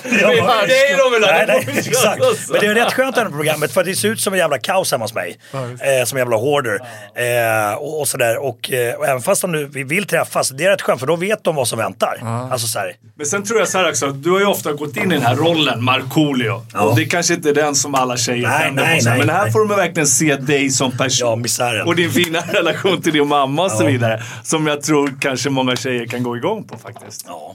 Bara, 0.02 0.66
det 0.66 0.86
är 0.86 0.98
de 0.98 1.12
vill 1.14 1.24
ha, 1.24 1.30
nej, 1.32 1.46
det 1.46 1.52
nej, 1.66 1.78
exakt. 1.78 2.22
Men 2.50 2.60
det 2.60 2.66
är 2.66 2.74
rätt 2.74 2.92
skönt 2.92 3.14
det 3.14 3.22
här 3.22 3.28
programmet 3.28 3.72
för 3.72 3.84
det 3.84 3.94
ser 3.94 4.08
ut 4.08 4.20
som 4.20 4.32
en 4.32 4.38
jävla 4.38 4.58
kaos 4.58 4.92
hemma 4.92 5.04
hos 5.04 5.14
mig. 5.14 5.38
Eh, 5.52 6.04
som 6.04 6.16
en 6.18 6.20
jävla 6.20 6.36
hoarder. 6.36 6.78
Eh, 7.14 7.74
och, 7.74 8.00
och 8.00 8.08
sådär. 8.08 8.36
Och, 8.38 8.72
eh, 8.72 8.94
och 8.94 9.06
även 9.06 9.22
fast 9.22 9.42
de 9.42 9.52
nu 9.52 9.66
vi 9.66 9.82
vill 9.84 10.06
träffas, 10.06 10.48
det 10.48 10.64
är 10.64 10.70
rätt 10.70 10.82
skönt 10.82 11.00
för 11.00 11.06
då 11.06 11.16
vet 11.16 11.31
de 11.44 11.54
vad 11.56 11.68
som 11.68 11.78
väntar. 11.78 12.18
Alltså 12.52 12.66
så 12.66 12.78
här, 12.78 12.92
Men 13.16 13.26
sen 13.26 13.44
tror 13.44 13.58
jag 13.58 13.68
så 13.68 13.78
här 13.78 13.88
också, 13.88 14.06
du 14.06 14.30
har 14.30 14.38
ju 14.40 14.46
ofta 14.46 14.72
gått 14.72 14.96
in 14.96 15.12
i 15.12 15.14
den 15.14 15.22
här 15.22 15.36
rollen, 15.36 15.84
Markoolio. 15.84 16.62
Och 16.74 16.96
det 16.96 17.04
kanske 17.04 17.34
inte 17.34 17.48
är 17.50 17.54
den 17.54 17.74
som 17.74 17.94
alla 17.94 18.16
tjejer 18.16 18.48
Nej, 18.48 18.62
tänder 18.62 18.82
nej, 18.84 18.96
på. 18.98 19.02
så 19.02 19.08
här. 19.08 19.16
nej, 19.16 19.26
Men 19.26 19.36
här 19.36 19.42
nej. 19.42 19.52
får 19.52 19.68
de 19.68 19.76
verkligen 19.76 20.06
se 20.06 20.36
dig 20.36 20.70
som 20.70 20.90
person. 20.90 21.28
ja, 21.28 21.36
misären. 21.36 21.86
Och 21.86 21.96
din 21.96 22.10
fina 22.10 22.38
relation 22.52 23.02
till 23.02 23.12
din 23.12 23.28
mamma 23.28 23.64
och 23.64 23.70
så 23.70 23.86
vidare. 23.86 24.22
Som 24.42 24.66
jag 24.66 24.82
tror 24.82 25.14
kanske 25.20 25.50
många 25.50 25.76
tjejer 25.76 26.06
kan 26.06 26.22
gå 26.22 26.36
igång 26.36 26.64
på 26.64 26.78
faktiskt. 26.78 27.24
Ja. 27.28 27.54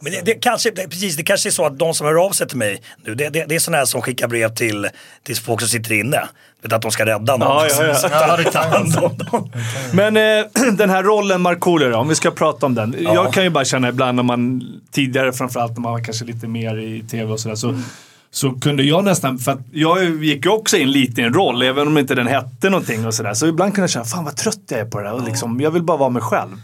Men 0.00 0.12
det, 0.12 0.20
det, 0.24 0.34
kanske, 0.34 0.70
det, 0.70 0.88
precis, 0.88 1.16
det 1.16 1.22
kanske 1.22 1.48
är 1.48 1.50
så 1.50 1.66
att 1.66 1.78
de 1.78 1.94
som 1.94 2.06
hör 2.06 2.24
av 2.26 2.30
sig 2.30 2.48
till 2.48 2.56
mig 2.56 2.82
nu, 3.04 3.14
det, 3.14 3.28
det, 3.28 3.44
det 3.44 3.54
är 3.54 3.58
sådana 3.58 3.78
här 3.78 3.84
som 3.84 4.02
skickar 4.02 4.28
brev 4.28 4.54
till, 4.54 4.88
till 5.22 5.36
folk 5.36 5.60
som 5.60 5.68
sitter 5.68 5.92
inne. 5.92 6.28
Vet, 6.62 6.72
att 6.72 6.82
de 6.82 6.90
ska 6.90 7.06
rädda 7.06 7.36
någon. 7.36 7.48
Ja, 7.48 7.68
ja, 7.68 8.48
ja. 8.54 8.60
Hand 8.60 8.96
om 8.96 9.16
dem. 9.16 9.50
Men 9.92 10.16
eh, 10.16 10.46
den 10.72 10.90
här 10.90 11.02
rollen 11.02 11.40
Markoolio 11.40 11.92
om 11.94 12.08
vi 12.08 12.14
ska 12.14 12.30
prata 12.30 12.66
om 12.66 12.74
den. 12.74 12.96
Jag 12.98 13.32
kan 13.32 13.44
ju 13.44 13.50
bara 13.50 13.64
känna 13.64 13.88
ibland 13.88 14.16
när 14.16 14.22
man 14.22 14.62
tidigare, 14.92 15.32
framförallt 15.32 15.72
när 15.72 15.80
man 15.80 15.92
var 15.92 16.04
kanske 16.04 16.24
lite 16.24 16.46
mer 16.46 16.76
i 16.78 17.02
tv 17.02 17.32
och 17.32 17.40
sådär, 17.40 17.56
så, 17.56 17.80
så 18.30 18.50
kunde 18.50 18.82
jag 18.82 19.04
nästan, 19.04 19.38
för 19.38 19.52
att 19.52 19.60
jag 19.72 20.24
gick 20.24 20.44
ju 20.44 20.50
också 20.50 20.76
in 20.76 20.90
lite 20.90 21.20
i 21.20 21.24
en 21.24 21.34
roll, 21.34 21.62
även 21.62 21.86
om 21.86 21.98
inte 21.98 22.14
den 22.14 22.26
hette 22.26 22.70
någonting 22.70 23.06
och 23.06 23.14
sådär. 23.14 23.34
Så 23.34 23.46
ibland 23.46 23.74
kunde 23.74 23.82
jag 23.82 23.90
känna, 23.90 24.04
fan 24.04 24.24
vad 24.24 24.36
trött 24.36 24.60
jag 24.68 24.80
är 24.80 24.84
på 24.84 25.00
det 25.00 25.08
här 25.08 25.14
och 25.14 25.24
liksom, 25.24 25.60
jag 25.60 25.70
vill 25.70 25.82
bara 25.82 25.96
vara 25.96 26.10
mig 26.10 26.22
själv. 26.22 26.56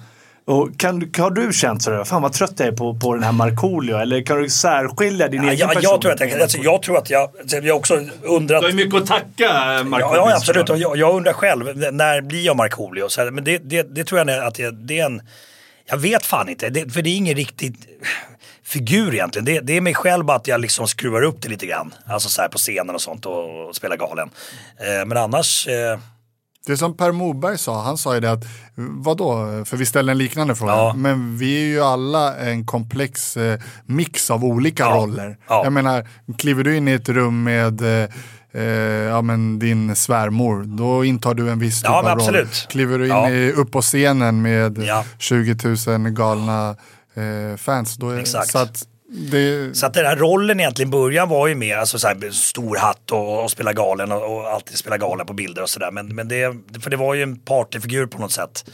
Och 0.45 0.79
kan, 0.79 1.13
har 1.19 1.31
du 1.31 1.53
känt 1.53 1.83
sådär, 1.83 2.05
fan 2.05 2.23
vad 2.23 2.33
trött 2.33 2.53
jag 2.57 2.69
är 2.69 2.73
på, 2.73 2.95
på 2.95 3.15
den 3.15 3.23
här 3.23 3.33
Markoolio? 3.33 3.97
Eller 3.97 4.23
kan 4.23 4.43
du 4.43 4.49
särskilja 4.49 5.29
din 5.29 5.43
Ja, 5.43 5.49
egen 5.49 5.59
jag, 5.59 5.69
person? 5.69 5.83
jag, 5.83 6.01
tror 6.01 6.13
att 6.13 6.21
jag, 6.21 6.43
alltså, 6.43 6.59
jag 6.59 6.83
tror 6.83 6.99
att 6.99 7.11
jag, 7.11 7.31
alltså, 7.41 7.57
jag 7.57 7.77
också 7.77 7.95
undrat. 8.23 8.61
Du 8.61 8.67
har 8.67 8.71
ju 8.71 8.77
mycket 8.85 8.95
att 8.95 9.07
tacka 9.07 9.53
Markoolio. 9.85 10.17
Ja, 10.17 10.31
ja 10.31 10.37
absolut. 10.37 10.71
Och 10.71 10.79
jag, 10.79 10.97
jag 10.97 11.15
undrar 11.15 11.33
själv, 11.33 11.77
när 11.93 12.21
blir 12.21 12.47
jag 12.47 12.57
Markoolio? 12.57 13.09
Men 13.33 13.45
det, 13.45 13.59
det, 13.59 13.83
det 13.83 14.05
tror 14.05 14.19
jag 14.19 14.29
är 14.29 14.43
att 14.43 14.55
det, 14.55 14.71
det 14.71 14.99
är 14.99 15.05
en... 15.05 15.23
Jag 15.85 15.99
vet 15.99 16.27
fan 16.27 16.49
inte, 16.49 16.69
det, 16.69 16.91
för 16.93 17.03
det 17.03 17.11
är 17.11 17.17
ingen 17.17 17.37
riktig 17.37 17.77
figur 18.65 19.15
egentligen. 19.15 19.45
Det, 19.45 19.61
det 19.61 19.77
är 19.77 19.81
mig 19.81 19.95
själv 19.95 20.25
bara 20.25 20.37
att 20.37 20.49
jag 20.49 20.61
liksom 20.61 20.89
skruvar 20.89 21.23
upp 21.23 21.43
det 21.43 21.49
lite 21.49 21.67
grann. 21.67 21.95
Alltså 22.07 22.29
så 22.29 22.43
här 22.43 22.49
på 22.49 22.59
scenen 22.59 22.95
och 22.95 23.03
sånt 23.03 23.27
och, 23.27 23.69
och 23.69 23.77
spelar 23.77 23.97
galen. 23.97 24.31
Eh, 24.79 25.07
men 25.07 25.19
annars... 25.19 25.69
Eh, 25.69 25.99
Det 26.67 26.77
som 26.77 26.97
Per 26.97 27.13
Morberg 27.13 27.59
sa, 27.59 27.83
han 27.83 27.99
sa 27.99 28.15
ju 28.15 28.21
det 28.21 28.33
att, 28.33 28.45
vadå, 28.77 29.47
för 29.65 29.77
vi 29.77 29.87
ställde 29.87 30.13
en 30.13 30.19
liknande 30.19 30.55
fråga, 30.55 30.73
Ja. 30.73 30.95
men 30.97 31.39
vi 31.39 31.63
är 31.63 31.67
ju 31.67 31.81
alla 31.81 32.37
en 32.37 32.67
komplex 32.67 33.37
eh, 33.37 33.61
mix 33.87 34.31
av 34.31 34.45
olika 34.45 34.83
Ja. 34.83 34.91
roller. 34.97 35.37
Ja. 35.49 35.65
Jag 35.65 35.73
menar, 35.73 36.09
kliver 36.39 36.65
du 36.65 36.77
in 36.77 36.89
i 36.89 36.93
ett 36.93 37.09
rum 37.09 37.43
med 37.43 37.81
eh, 37.83 38.09
eh, 38.53 38.63
ja, 39.09 39.23
men 39.23 39.59
din 39.59 39.97
svärmor, 39.97 40.63
då 40.65 41.05
intar 41.05 41.35
du 41.35 41.51
en 41.51 41.59
viss 41.59 41.81
typ 41.83 41.89
Ja, 41.91 42.13
av 42.13 42.19
roll. 42.19 42.47
Kliver 42.71 42.99
du 42.99 43.05
in 43.05 43.11
Ja. 43.11 43.31
i, 43.31 43.53
upp 43.53 43.71
på 43.73 43.81
scenen 43.83 44.43
med 44.43 44.79
Ja. 44.79 45.05
20 45.19 45.57
000 45.99 46.09
galna 46.11 46.77
eh, 47.15 47.57
fans, 47.57 47.97
då 47.97 48.11
är, 48.11 48.25
så 48.25 48.59
att 48.59 48.83
det, 49.15 49.77
Så 49.77 49.87
att 49.87 49.95
den 49.95 50.07
här 50.07 50.17
rollen 50.17 50.61
egentligen 50.61 50.89
i 50.89 50.93
början 50.93 51.29
var 51.29 51.47
ju 51.47 51.55
mer 51.55 51.77
alltså, 51.77 51.99
så 51.99 52.09
här, 52.09 52.31
stor 52.31 52.77
hatt 52.77 53.11
och, 53.11 53.43
och 53.43 53.51
spela 53.51 53.73
galen 53.73 54.13
och, 54.13 54.37
och 54.37 54.51
alltid 54.51 54.79
spela 54.79 54.99
galen 54.99 55.27
på 55.27 55.33
bilder 55.33 55.63
och 55.63 55.71
sådär. 55.71 55.91
Men, 55.91 56.15
men 56.15 56.29
det, 56.29 56.57
för 56.83 56.91
det 56.91 56.97
var 56.97 57.15
ju 57.15 57.23
en 57.23 57.39
partyfigur 57.39 58.07
på 58.07 58.19
något 58.19 58.33
sätt. 58.33 58.65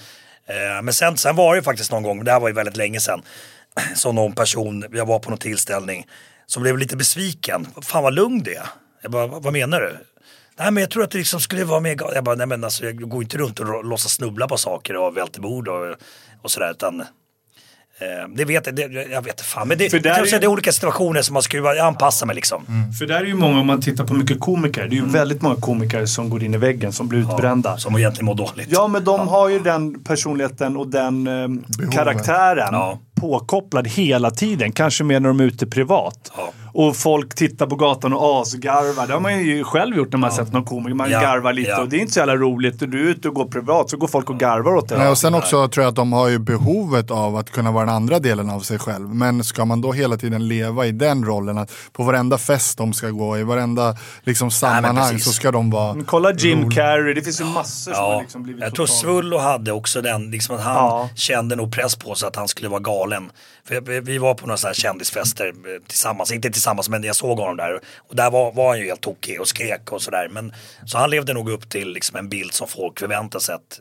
Eh, 0.47 0.83
men 0.83 0.95
sen, 0.95 1.17
sen 1.17 1.37
var 1.37 1.55
det 1.55 1.59
ju 1.59 1.63
faktiskt 1.63 1.93
någon 1.93 2.03
gång, 2.03 2.25
det 2.25 2.33
här 2.33 2.41
var 2.41 2.49
ju 2.49 2.55
väldigt 2.55 2.77
länge 2.77 3.01
sedan, 3.01 3.23
som 3.95 4.15
någon 4.15 4.33
person, 4.33 4.85
jag 4.93 5.07
var 5.07 5.19
på 5.19 5.31
någon 5.31 5.39
tillställning, 5.39 6.07
som 6.47 6.63
blev 6.63 6.79
lite 6.79 6.97
besviken. 6.97 7.67
Fan 7.83 8.03
vad 8.03 8.15
lugn 8.15 8.43
det 8.43 8.55
är. 8.55 8.67
Jag 9.03 9.11
bara, 9.11 9.27
vad 9.27 9.53
menar 9.53 9.81
du? 9.81 9.97
Nej 10.59 10.71
men 10.71 10.81
jag 10.81 10.91
tror 10.91 11.03
att 11.03 11.11
det 11.11 11.19
liksom 11.19 11.41
skulle 11.41 11.65
vara 11.65 11.81
mer 11.81 11.95
galet. 11.95 12.15
Jag 12.15 12.25
bara, 12.25 12.35
nej 12.35 12.47
men 12.47 12.65
alltså 12.65 12.85
jag 12.85 13.09
går 13.09 13.23
inte 13.23 13.39
runt 13.39 13.61
och 13.61 13.85
låtsas 13.85 14.13
snubbla 14.13 14.49
på 14.49 14.57
saker 14.57 14.97
och 14.97 15.17
välter 15.17 15.41
bord 15.41 15.69
och, 15.69 15.97
och 16.43 16.51
sådär. 16.51 16.71
Utan, 16.71 17.05
det 18.37 18.45
vet 18.45 18.67
jag, 18.67 18.75
det, 18.75 18.83
jag 18.83 19.23
vet 19.23 19.33
inte 19.33 19.45
fan. 19.45 19.69
Men 19.69 19.79
det, 19.79 19.91
För 19.91 19.99
där 19.99 20.15
kanske 20.15 20.37
är- 20.37 20.41
det 20.41 20.47
är 20.47 20.49
olika 20.49 20.73
situationer 20.73 21.23
som 21.23 21.35
man 21.35 21.43
skruvar, 21.43 21.75
jag 21.75 21.87
anpassar 21.87 22.27
mig 22.27 22.37
liksom. 22.37 22.65
För 22.99 23.07
där 23.07 23.21
är 23.21 23.25
ju 23.25 23.35
många, 23.35 23.61
om 23.61 23.67
man 23.67 23.81
tittar 23.81 24.05
på 24.05 24.15
mycket 24.15 24.41
komiker, 24.41 24.81
det 24.89 24.97
är 24.97 25.01
ju 25.01 25.07
väldigt 25.07 25.43
många 25.43 25.57
komiker 25.57 26.07
som 26.07 26.31
går 26.31 26.43
in 26.43 26.55
i 26.55 26.57
väggen, 26.59 26.93
som 26.93 27.09
blir 27.09 27.19
utbrända. 27.21 27.77
Som 27.77 27.97
egentligen 27.99 28.27
mår 28.27 28.35
dåligt. 28.35 28.69
Ja, 28.71 28.87
men 28.89 29.05
de 29.05 29.29
har 29.29 29.49
ju 29.49 29.59
den 29.61 30.05
personligheten 30.05 30.77
och 30.77 30.89
den 30.89 31.27
eh, 31.27 31.91
karaktären 31.93 32.69
Ja. 32.73 32.99
påkopplad 33.21 33.87
hela 33.89 34.31
tiden. 34.31 34.73
Kanske 34.73 35.05
mer 35.05 35.21
när 35.21 35.29
de 35.29 35.41
är 35.41 35.45
ute 35.45 35.67
privat. 35.67 36.33
Ja. 36.79 36.89
och 36.89 36.97
folk 36.97 37.35
tittar 37.35 37.67
på 37.67 37.77
gatan 37.77 38.13
och 38.13 38.41
asgarvar. 38.43 39.07
Det 39.07 39.13
har 39.13 39.21
man 39.21 39.45
ju 39.45 39.65
själv 39.65 39.97
gjort 39.97 40.13
när 40.13 40.19
man 40.19 40.33
sett 40.33 40.53
någon 40.53 40.65
komiker. 40.65 40.95
Man 40.95 41.11
Ja, 41.11 41.21
garvar 41.21 41.53
lite 41.53 41.71
ja. 41.71 41.81
och 41.81 41.89
det 41.89 41.97
är 41.97 42.01
inte 42.01 42.13
så 42.13 42.19
jävla 42.19 42.37
roligt. 42.37 42.79
Du 42.79 43.01
är 43.07 43.11
ute 43.11 43.29
och 43.29 43.35
går 43.35 43.45
privat 43.45 43.91
så 43.91 43.97
går 43.97 44.09
folk 44.09 44.31
och 44.31 44.39
garvar 44.39 44.75
åt 44.75 44.89
dig. 44.89 44.99
Nej, 44.99 45.09
och 45.09 45.19
sen 45.19 45.35
också 45.35 45.69
tror 45.69 45.83
jag 45.85 45.91
att 45.91 45.97
de 45.97 46.13
har 46.13 46.29
ju 46.29 46.39
behovet 46.39 47.11
av 47.11 47.37
att 47.37 47.51
kunna 47.51 47.73
vara 47.73 47.85
den 47.87 47.95
andra 47.95 48.19
delen 48.19 48.51
av 48.51 48.61
sig 48.61 48.79
själv. 48.79 49.09
Men 49.15 49.45
ska 49.45 49.65
man 49.65 49.81
då 49.81 49.93
hela 49.93 50.17
tiden 50.17 50.49
leva 50.49 50.87
i 50.87 50.93
den 50.93 51.25
rollen, 51.25 51.59
att 51.59 51.73
på 51.93 52.03
varenda 52.03 52.39
fest 52.39 52.79
de 52.79 52.93
ska 52.93 53.11
gå, 53.11 53.39
i 53.39 53.43
varenda 53.43 53.97
liksom, 54.23 54.51
sammanhang 54.51 55.11
precis. 55.13 55.25
så 55.25 55.33
ska 55.33 55.51
de 55.53 55.71
vara... 55.71 55.95
Men 55.95 56.05
Kolla 56.05 56.33
Jim 56.33 56.71
Carrey, 56.71 57.15
det 57.15 57.23
finns 57.23 57.41
ju 57.41 57.45
massor 57.45 57.93
som 57.93 58.05
har 58.05 58.13
Ja, 58.13 58.21
liksom 58.21 58.43
blivit 58.43 58.63
jag 58.63 58.75
tror 58.75 58.87
Svullo 58.87 59.39
hade 59.39 59.73
också 59.73 60.01
den, 60.03 60.31
liksom 60.31 60.57
att 60.57 60.63
han 60.63 60.75
Ja. 60.75 61.09
kände 61.15 61.57
nog 61.57 61.73
press 61.73 61.97
på 61.97 62.15
sig 62.15 62.27
att 62.29 62.37
han 62.37 62.49
skulle 62.49 62.69
vara 62.69 62.81
galen. 62.81 63.31
Vi- 64.03 64.19
var 64.19 64.35
på 64.35 64.47
några 64.47 64.57
så 64.57 64.67
här 64.67 64.75
kändisfester 64.75 65.47
eh, 65.47 65.53
tillsammans, 65.89 66.33
inte 66.33 66.51
tillsammans 66.51 66.89
men 66.89 67.03
jag 67.05 67.17
såg 67.17 67.39
honom 67.39 67.57
där. 67.57 67.81
Och 68.09 68.17
där 68.17 68.31
var, 68.31 68.53
var 68.53 68.69
han 68.69 68.79
ju 68.79 68.85
helt 68.87 69.01
tokig 69.01 69.41
och 69.41 69.49
skrek 69.49 69.93
och 69.93 70.03
sådär. 70.03 70.29
Men 70.31 70.53
Så 70.87 70.99
han 70.99 71.11
levde 71.11 71.33
nog 71.35 71.51
upp 71.51 71.69
till 71.69 71.93
liksom 71.93 72.17
en 72.19 72.29
bild 72.29 72.53
som 72.53 72.69
folk 72.69 72.99
förväntade 72.99 73.45
sig 73.45 73.55
att, 73.55 73.81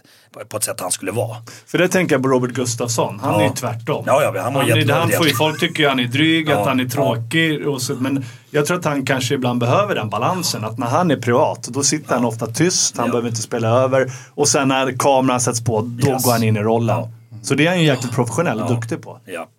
på- 0.50 0.58
ett 0.58 0.64
sätt 0.64 0.80
han 0.80 0.92
skulle 0.92 1.12
vara. 1.12 1.38
För 1.68 1.78
det 1.78 1.88
tänker 1.88 2.16
jag 2.16 2.24
på 2.24 2.30
Robert 2.30 2.52
Gustafsson. 2.52 3.20
Han 3.20 3.34
Ja. 3.34 3.42
är 3.42 3.48
ju 3.50 3.54
tvärtom. 3.56 4.04
Ja, 4.08 4.24
ja, 4.24 4.42
han 4.42 4.54
var 4.54 4.64
är- 4.64 4.94
han 4.94 5.10
får 5.12 5.28
ju, 5.28 5.34
Folk 5.36 5.60
tycker 5.60 5.84
ju 5.84 5.90
han 5.90 6.00
är 6.00 6.08
dryg, 6.08 6.50
Ja. 6.50 6.60
att 6.60 6.68
han 6.68 6.80
är 6.80 6.86
tråkig. 6.86 7.68
Och 7.68 7.82
så, 7.82 7.94
men 7.96 8.26
jag 8.52 8.66
tror 8.66 8.78
att 8.80 8.86
han 8.86 9.06
kanske 9.06 9.34
ibland 9.34 9.60
behöver 9.60 9.96
den 9.96 10.10
balansen. 10.10 10.66
Att 10.66 10.78
när 10.78 10.88
han 10.88 11.12
är 11.12 11.18
privat, 11.18 11.64
då 11.64 11.84
sitter 11.84 12.14
han 12.14 12.26
ofta 12.26 12.48
tyst. 12.48 12.98
Han 12.98 13.06
Ja. 13.06 13.12
behöver 13.12 13.30
inte 13.30 13.42
spela 13.42 13.68
över. 13.68 14.12
Och 14.34 14.48
sen 14.48 14.68
när 14.68 14.92
kameran 15.00 15.40
sätts 15.42 15.64
på, 15.64 15.82
då 15.82 16.10
Yes. 16.12 16.24
går 16.26 16.32
han 16.32 16.44
in 16.44 16.58
i 16.58 16.60
rollen. 16.60 16.96
Ja. 16.98 17.10
Så 17.44 17.54
det 17.56 17.66
är 17.66 17.70
han 17.70 17.80
ju 17.82 17.86
jäkligt 17.88 18.12
professionell 18.12 18.62
och 18.62 18.70
duktig 18.76 19.02
på. 19.02 19.20
Japp. 19.28 19.50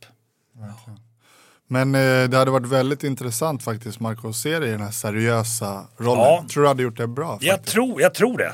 Men 1.69 1.95
eh, 1.95 2.01
det 2.29 2.37
hade 2.37 2.51
varit 2.51 2.67
väldigt 2.67 3.05
intressant 3.05 3.63
faktiskt, 3.63 4.01
Marco, 4.01 4.29
att 4.29 4.37
se 4.37 4.59
dig 4.59 4.69
i 4.69 4.73
den 4.73 4.81
här 4.81 4.91
seriösa 4.91 5.85
rollen. 5.99 6.23
Ja. 6.25 6.45
Tror 6.51 6.63
du 6.63 6.69
hade 6.69 6.83
gjort 6.83 6.97
det 6.97 7.07
bra? 7.07 7.33
Faktiskt. 7.33 7.49
Jag 7.51 7.65
tror, 7.65 8.01
jag 8.01 8.15
tror 8.15 8.39
det. 8.39 8.53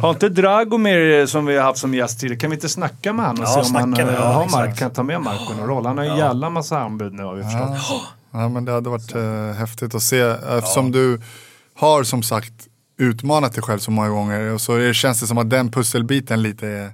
Har 0.00 0.10
inte 0.10 0.28
Dragomir 0.28 1.26
som 1.26 1.46
vi 1.46 1.56
har 1.56 1.64
haft 1.64 1.78
som 1.78 1.94
gäst 1.94 2.20
tidigare, 2.20 2.40
kan 2.40 2.50
vi 2.50 2.54
inte 2.56 2.68
snacka 2.68 3.12
med 3.12 3.26
honom 3.26 3.42
och 3.42 3.48
Ja, 3.48 3.64
se 3.64 3.70
om 3.70 3.74
han 3.76 3.90
med 3.90 4.08
eh, 4.08 4.14
har. 4.14 4.50
Mark, 4.50 4.78
kan 4.78 4.90
ta 4.90 5.02
med 5.02 5.20
Marco 5.20 5.52
i 5.52 5.56
någon 5.56 5.66
roll? 5.66 5.86
Han 5.86 5.98
har 5.98 6.04
ju 6.04 6.10
en 6.10 6.16
jävla 6.16 6.50
massa 6.50 6.78
anbud 6.78 7.12
nu 7.12 7.22
har 7.22 7.34
vi 7.34 7.42
förstått. 7.42 8.02
Ja, 8.32 8.48
men 8.48 8.64
det 8.64 8.72
hade 8.72 8.90
varit 8.90 9.14
eh, 9.14 9.52
häftigt 9.58 9.94
att 9.94 10.02
se. 10.02 10.20
Eftersom 10.58 10.92
du 10.92 11.20
har 11.74 12.02
som 12.02 12.22
sagt 12.22 12.52
utmanat 12.98 13.52
dig 13.52 13.62
själv 13.62 13.78
så 13.78 13.90
många 13.90 14.08
gånger. 14.08 14.52
Och 14.54 14.60
så 14.60 14.92
känns 14.92 15.20
det 15.20 15.26
som 15.26 15.38
att 15.38 15.50
den 15.50 15.70
pusselbiten 15.70 16.42
lite 16.42 16.68
är... 16.68 16.92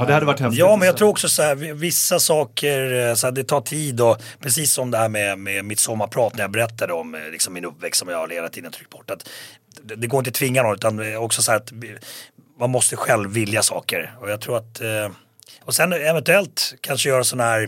Ja, 0.00 0.04
det 0.06 0.14
hade 0.14 0.26
varit 0.26 0.40
häftigt. 0.40 0.58
Ja, 0.58 0.76
men 0.76 0.86
jag 0.86 0.96
tror 0.96 1.08
också 1.08 1.28
så 1.28 1.42
här, 1.42 1.54
vi- 1.54 1.72
vissa 1.72 2.20
saker, 2.20 3.08
eh, 3.08 3.14
så 3.14 3.26
här, 3.26 3.32
det 3.32 3.44
tar 3.44 3.60
tid 3.60 4.00
och 4.00 4.22
precis 4.40 4.72
som 4.72 4.90
det 4.90 4.98
här 4.98 5.08
med, 5.08 5.38
med 5.38 5.64
mitt 5.64 5.78
sommarprat 5.80 6.34
när 6.34 6.40
jag 6.44 6.50
berättade 6.50 6.92
om 6.92 7.14
eh, 7.14 7.20
liksom, 7.32 7.54
min 7.54 7.64
uppväxt 7.64 7.98
som 7.98 8.08
jag 8.08 8.18
har 8.18 8.28
hela 8.28 8.48
tiden 8.48 8.72
tryckt 8.72 8.90
bort. 8.90 9.10
Att 9.10 9.28
det, 9.82 9.94
det 9.94 10.06
går 10.06 10.18
inte 10.20 10.28
att 10.28 10.34
tvinga 10.34 10.62
någon 10.62 10.74
utan 10.74 11.12
eh, 11.12 11.22
också 11.22 11.42
så 11.42 11.50
här 11.50 11.58
att 11.58 11.72
man 12.60 12.70
måste 12.70 12.96
själv 12.96 13.30
vilja 13.30 13.62
saker. 13.62 14.12
Och 14.20 14.30
jag 14.30 14.40
tror 14.40 14.56
att, 14.56 14.80
och 15.64 15.74
sen 15.74 15.92
eventuellt 15.92 16.74
kanske 16.80 17.08
göra 17.08 17.24
sån 17.24 17.40
här 17.40 17.62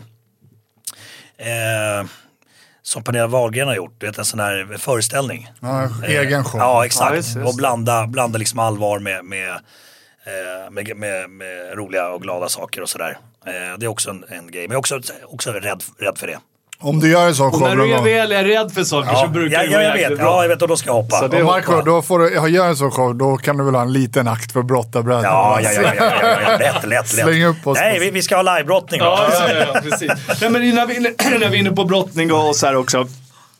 eh, 1.36 2.06
som 2.82 3.04
Pernilla 3.04 3.26
Wahlgren 3.26 3.68
har 3.68 3.74
gjort, 3.74 3.94
du 3.98 4.06
vet 4.06 4.18
en 4.18 4.24
sån 4.24 4.40
här 4.40 4.76
föreställning. 4.78 5.50
Ja, 5.60 5.88
egen 6.06 6.44
show. 6.44 6.60
Ja 6.60 6.66
Ja, 6.66 6.86
exakt, 6.86 7.16
just 7.16 7.34
det, 7.34 7.40
just 7.40 7.50
och 7.52 7.56
blanda, 7.56 8.06
blanda 8.06 8.38
liksom 8.38 8.58
allvar 8.58 8.98
med, 8.98 9.24
med, 9.24 9.58
med, 10.70 10.96
med, 10.96 11.30
med 11.30 11.78
roliga 11.78 12.08
och 12.08 12.22
glada 12.22 12.48
saker 12.48 12.82
och 12.82 12.88
sådär. 12.88 13.18
Eh, 13.46 13.78
det 13.78 13.86
är 13.86 13.88
också 13.88 14.10
en, 14.10 14.24
en 14.28 14.50
grej, 14.50 14.68
men 14.68 14.70
jag 14.70 14.90
är 14.90 14.96
också, 14.96 15.12
också 15.28 15.52
rädd, 15.52 15.82
rädd 15.98 16.18
för 16.18 16.26
det. 16.26 16.38
Om 16.82 17.00
du 17.00 17.10
gör 17.10 17.26
en 17.26 17.34
sån 17.34 17.52
show 17.52 17.60
när 17.60 17.76
du 17.76 17.94
är 17.94 18.02
väl 18.02 18.32
är 18.32 18.44
rädd 18.44 18.72
för 18.72 18.84
saker 18.84 19.14
så 19.14 19.28
brukar 19.28 19.56
ja, 19.56 19.62
det 19.62 19.68
gå 19.68 19.74
ja, 19.74 19.82
jag 19.82 20.08
vet, 20.10 20.18
bra. 20.18 20.26
ja 20.26 20.42
jag 20.42 20.48
vet 20.48 20.62
och 20.62 20.68
då 20.68 20.76
ska 20.76 20.88
jag 20.88 20.94
hoppa. 20.94 21.16
Så 21.16 21.28
det- 21.28 21.44
Marco, 21.44 21.82
då 21.82 22.02
får 22.02 22.18
du, 22.18 22.34
jag 22.34 22.48
gör 22.48 22.68
en 22.68 22.76
sån 22.76 22.90
show, 22.90 23.14
då 23.14 23.36
kan 23.36 23.56
du 23.56 23.64
väl 23.64 23.74
ha 23.74 23.82
en 23.82 23.92
liten 23.92 24.28
akt 24.28 24.52
för 24.52 24.62
brottarbröderna? 24.62 25.28
Ja, 25.28 25.60
ja, 25.60 25.72
ja, 25.72 25.82
ja, 25.82 25.94
ja, 25.96 26.12
ja, 26.22 26.40
ja, 26.42 26.50
lätt, 26.50 26.74
lätt, 26.74 26.86
lätt. 26.86 27.08
Släng 27.08 27.44
upp 27.44 27.66
oss 27.66 27.78
Nej, 27.78 27.98
vi, 27.98 28.10
vi 28.10 28.22
ska 28.22 28.36
ha 28.36 28.42
livebrottning. 28.42 29.00
Ja, 29.00 29.28
ja, 29.32 29.64
ja, 29.74 29.80
precis. 29.80 30.12
Nej, 30.40 30.50
men 30.50 30.74
när 30.74 30.86
vi, 30.86 31.00
när 31.38 31.48
vi 31.48 31.56
är 31.56 31.60
inne 31.60 31.70
på 31.70 31.84
brottning 31.84 32.32
och 32.32 32.56
så 32.56 32.66
här 32.66 32.76
också. 32.76 33.06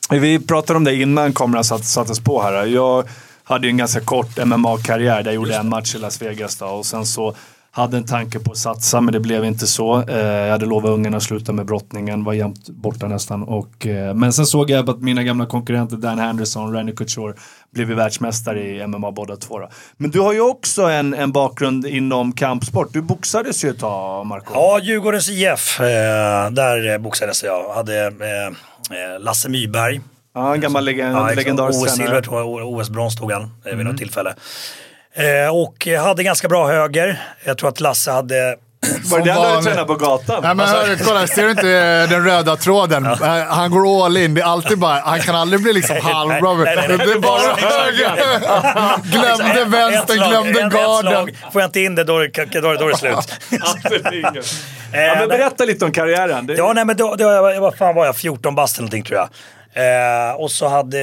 Vi 0.09 0.39
pratade 0.39 0.77
om 0.77 0.83
det 0.83 0.95
innan 0.95 1.33
kameran 1.33 1.63
satt, 1.63 1.85
sattes 1.85 2.19
på 2.19 2.41
här. 2.41 2.65
Jag 2.65 3.07
hade 3.51 3.67
ju 3.67 3.71
en 3.71 3.77
ganska 3.77 3.99
kort 3.99 4.37
MMA-karriär 4.45 5.15
där 5.23 5.25
jag 5.31 5.33
gjorde 5.35 5.55
en 5.55 5.69
match 5.69 5.95
i 5.95 5.97
Las 5.97 6.21
Vegas. 6.21 6.55
Då, 6.55 6.65
och 6.65 6.85
sen 6.85 7.05
så 7.05 7.35
hade 7.73 7.97
en 7.97 8.05
tanke 8.05 8.39
på 8.39 8.51
att 8.51 8.57
satsa, 8.57 9.01
men 9.01 9.13
det 9.13 9.19
blev 9.19 9.45
inte 9.45 9.67
så. 9.67 10.01
Eh, 10.01 10.17
Jag 10.17 10.51
hade 10.51 10.65
lovat 10.65 10.89
ungarna 10.91 11.17
att 11.17 11.23
sluta 11.23 11.53
med 11.53 11.65
brottningen, 11.65 12.23
var 12.23 12.33
jämt 12.33 12.69
borta 12.69 13.07
nästan. 13.07 13.43
Och, 13.43 13.87
eh, 13.87 14.13
men 14.13 14.33
sen 14.33 14.45
såg 14.45 14.69
jag 14.69 14.89
att 14.89 15.01
mina 15.01 15.23
gamla 15.23 15.45
konkurrenter 15.45 15.97
Dan 15.97 16.19
Henderson 16.19 16.67
och 16.67 16.73
Randy 16.73 16.95
Couture 16.95 17.33
blev 17.73 17.87
världsmästare 17.87 18.61
i 18.63 18.87
MMA 18.87 19.11
båda 19.11 19.35
två. 19.35 19.59
Då. 19.59 19.69
Men 19.97 20.11
du 20.11 20.19
har 20.19 20.33
ju 20.33 20.41
också 20.41 20.81
en, 20.83 21.13
en 21.13 21.31
bakgrund 21.31 21.85
inom 21.85 22.31
kampsport. 22.31 22.93
Du 22.93 23.01
boxades 23.01 23.63
ju 23.65 23.69
ett 23.69 23.79
tag, 23.79 24.25
Marco. 24.25 24.53
Ja, 24.53 24.79
Djurgårdens 24.83 25.29
IF, 25.29 25.79
eh, 25.79 25.85
där 26.51 26.97
boxades 26.99 27.43
jag. 27.43 27.73
Hade 27.73 28.05
eh, 28.07 28.47
eh, 28.97 29.19
Lasse 29.19 29.49
Myberg. 29.49 30.01
Ja, 30.35 30.53
en 30.53 30.61
gammal 30.61 30.83
leg- 30.85 30.99
Ja, 31.13 31.29
legendarisk 31.35 31.79
OS-silver 31.83 32.21
tror 32.21 32.39
jag, 32.39 32.67
OS-brons 32.69 33.15
tog 33.15 33.31
han 33.31 33.51
eh, 33.65 33.75
vid 33.75 33.85
något 33.85 33.97
tillfälle. 33.97 34.33
Eh, 35.13 35.55
och 35.55 35.87
hade 36.05 36.23
ganska 36.23 36.47
bra 36.47 36.67
höger. 36.67 37.21
Jag 37.43 37.57
tror 37.57 37.69
att 37.69 37.79
Lasse 37.79 38.11
hade 38.11 38.55
Var 39.05 39.19
det 39.19 39.25
den 39.25 39.55
du 39.57 39.61
tränade 39.63 39.87
på 39.87 39.95
gatan? 39.95 40.39
Nej 40.43 40.55
men 40.55 40.67
hörru, 40.67 40.97
kolla, 41.05 41.27
ser 41.27 41.43
du 41.43 41.51
inte 41.51 41.69
eh, 41.69 42.09
den 42.09 42.25
röda 42.25 42.55
tråden? 42.55 43.05
Eh, 43.05 43.17
Han 43.47 43.71
går 43.71 44.05
all 44.05 44.17
in, 44.17 44.33
det 44.33 44.41
är 44.41 44.45
alltid 44.45 44.79
bara, 44.79 44.99
han 44.99 45.19
kan 45.19 45.35
aldrig 45.35 45.63
bli 45.63 45.73
liksom 45.73 45.95
halvbra. 46.01 46.53
Det 46.53 46.71
är 46.71 47.19
bara 47.19 47.55
höger. 47.55 48.11
Glömde 49.11 49.65
vänstern, 49.77 50.17
glömde 50.29 50.49
ett- 50.59 50.65
ett 50.65 50.73
garden. 50.73 51.11
slag. 51.11 51.37
Får 51.53 51.61
jag 51.61 51.67
inte 51.67 51.79
in 51.79 51.95
det 51.95 52.03
då, 52.03 52.13
då, 52.17 52.23
då 52.61 52.69
är 52.69 52.89
det 52.91 52.97
slut. 52.97 53.33
Ja, 54.93 55.15
men 55.19 55.29
berätta 55.29 55.65
lite 55.65 55.85
om 55.85 55.91
karriären. 55.91 56.47
Det, 56.47 56.53
Ja, 56.53 56.73
nej 56.73 56.85
men 56.85 56.97
då, 56.97 57.15
då 57.15 57.23
jag, 57.23 57.61
vad 57.61 57.75
fan 57.75 57.95
var 57.95 58.05
jag, 58.05 58.15
14 58.15 58.55
bast 58.55 58.77
eller 58.77 58.83
någonting 58.83 59.03
tror 59.03 59.19
jag. 59.19 59.29
Eh, 59.73 60.35
och 60.35 60.51
så 60.51 60.67
hade, 60.67 60.99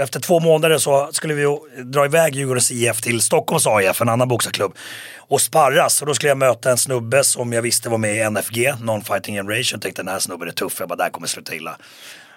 efter 0.00 0.20
två 0.20 0.40
månader 0.40 0.78
så 0.78 1.08
skulle 1.12 1.34
vi 1.34 1.58
dra 1.84 2.04
iväg 2.04 2.34
Djurgårdens 2.34 2.70
IF 2.70 3.00
till 3.00 3.20
Stockholms 3.20 3.66
AIF, 3.66 4.00
en 4.00 4.08
annan 4.08 4.28
boxarklubb. 4.28 4.72
Och 5.18 5.40
sparras. 5.40 6.00
Och 6.02 6.06
då 6.08 6.14
skulle 6.14 6.28
jag 6.28 6.38
möta 6.38 6.70
en 6.70 6.78
snubbe 6.78 7.24
som 7.24 7.52
jag 7.52 7.62
visste 7.62 7.88
var 7.88 7.98
med 7.98 8.16
i 8.16 8.30
NFG, 8.30 8.74
Non-Fighting 8.80 9.34
Generation. 9.34 9.80
Tänkte 9.80 10.02
den 10.02 10.08
här 10.08 10.18
snubben 10.18 10.48
är 10.48 10.52
tuff, 10.52 10.76
jag 10.80 10.88
bara, 10.88 10.96
det 10.96 11.02
här 11.02 11.10
kommer 11.10 11.26
sluta 11.26 11.54
illa. 11.54 11.76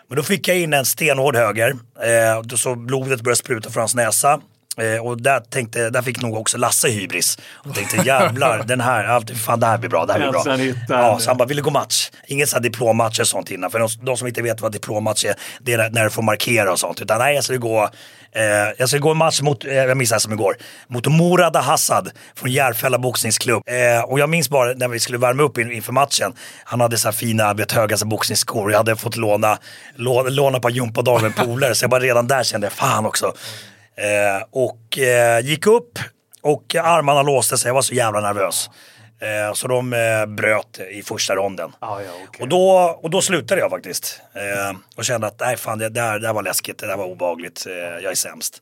Men 0.07 0.15
då 0.15 0.23
fick 0.23 0.48
jag 0.48 0.57
in 0.57 0.73
en 0.73 0.85
stenhård 0.85 1.35
höger. 1.35 1.76
Eh, 2.03 2.56
så 2.56 2.76
blodet 2.76 3.22
började 3.22 3.35
spruta 3.35 3.69
från 3.69 3.81
hans 3.81 3.95
näsa. 3.95 4.41
Eh, 4.77 5.06
och 5.06 5.22
där, 5.22 5.39
tänkte, 5.39 5.89
där 5.89 6.02
fick 6.02 6.22
nog 6.22 6.38
också 6.38 6.57
Lasse 6.57 6.88
hybris. 6.89 7.38
Och 7.53 7.76
tänkte 7.76 7.98
jävlar, 7.98 8.64
den 8.68 8.81
här, 8.81 9.35
fan 9.35 9.60
det 9.60 9.65
här 9.65 9.77
blir 9.77 9.89
bra, 9.89 10.06
det 10.06 10.14
här 10.14 10.19
blir 10.19 10.31
bra. 10.31 10.43
Ja, 10.89 11.19
så 11.19 11.30
han 11.30 11.38
bara, 11.38 11.45
vill 11.48 11.57
du 11.57 11.64
gå 11.64 11.69
match? 11.69 12.10
Inget 12.27 12.49
så 12.49 12.56
här 12.56 12.64
diplommatch 12.64 13.19
och 13.19 13.27
sånt 13.27 13.52
innan. 13.52 13.72
För 13.72 13.80
de, 13.80 13.88
de 14.02 14.18
som 14.18 14.27
inte 14.27 14.41
vet 14.41 14.61
vad 14.61 14.72
diplommatch 14.72 15.26
är, 15.26 15.34
det 15.61 15.73
är 15.73 15.89
när- 15.89 16.03
du 16.03 16.10
får 16.10 16.22
markera 16.22 16.72
och 16.72 16.80
sånt. 16.80 17.02
Utan 17.02 17.19
nej, 17.19 17.35
jag 17.35 17.43
skulle 17.43 17.60
gå, 17.60 17.84
eh, 18.31 18.41
jag 18.77 18.88
skulle 18.89 18.99
gå 19.02 19.11
en 19.11 19.18
match 19.18 19.41
mot, 19.41 19.65
eh, 19.65 19.73
jag 19.73 19.98
minns 19.98 20.10
det 20.10 20.14
här 20.15 20.19
som 20.19 20.34
igår, 20.34 20.56
mot 20.88 21.07
Morad 21.07 21.56
Hassad 21.56 22.11
från 22.35 22.52
Järfälla 22.52 22.98
boxningsklubb. 22.98 23.64
Eh, 23.68 24.03
och 24.03 24.19
jag 24.19 24.30
minns 24.30 24.49
bara 24.49 24.73
när 24.73 24.88
vi 24.88 24.99
skulle 24.99 25.18
värma 25.18 25.43
upp 25.43 25.57
in, 25.57 25.72
inför 25.72 25.93
matchen, 25.93 26.34
han 26.64 26.81
hade 26.81 26.98
så 26.98 27.07
här 27.07 27.14
fina, 27.14 27.53
vet, 27.53 27.72
höga 27.72 27.98
boxningsskor. 28.06 28.72
Jag 28.72 28.77
hade 28.77 28.95
fått 28.95 29.15
låna, 29.18 29.57
låna, 29.95 30.30
låna 30.30 30.57
ett 30.57 30.64
par 30.64 30.69
gympadagar 30.69 31.22
med 31.22 31.35
polare, 31.35 31.76
så 31.76 31.84
jag 31.84 31.89
bara 31.89 32.02
redan 32.02 32.27
där 32.27 32.43
kände, 32.43 32.69
fan 32.69 33.06
också. 33.06 33.34
Eh, 34.02 34.44
och 34.52 34.98
eh, 34.98 35.45
gick 35.45 35.68
upp 35.68 35.99
och 36.41 36.76
armarna 36.76 37.22
låste 37.22 37.57
sig, 37.57 37.69
jag 37.69 37.73
var 37.73 37.82
så 37.82 37.94
jävla 37.94 38.22
nervös. 38.22 38.69
Eh, 39.22 39.53
så 39.53 39.68
de 39.68 39.94
eh, 39.94 40.26
bröt 40.26 40.80
i 40.91 41.03
första 41.03 41.36
ronden. 41.36 41.72
Ja, 41.82 42.02
ja, 42.02 42.11
okej. 42.28 42.44
och, 42.44 42.48
då, 42.48 42.99
och 43.03 43.10
då 43.10 43.22
slutade 43.22 43.61
jag 43.61 43.69
faktiskt. 43.69 44.22
Eh, 44.34 44.78
och 44.95 45.06
kände 45.06 45.28
att 45.28 45.40
nej 45.40 45.57
fan 45.57 45.80
det 45.80 45.90
där, 45.90 46.14
det 46.14 46.28
där 46.28 46.34
var 46.34 46.44
läskigt, 46.44 46.78
det 46.78 46.88
där 46.88 46.98
var 46.98 47.06
obehagligt, 47.06 47.65
eh, 47.68 47.73
jag 47.73 48.11
är 48.11 48.15
sämst. 48.15 48.61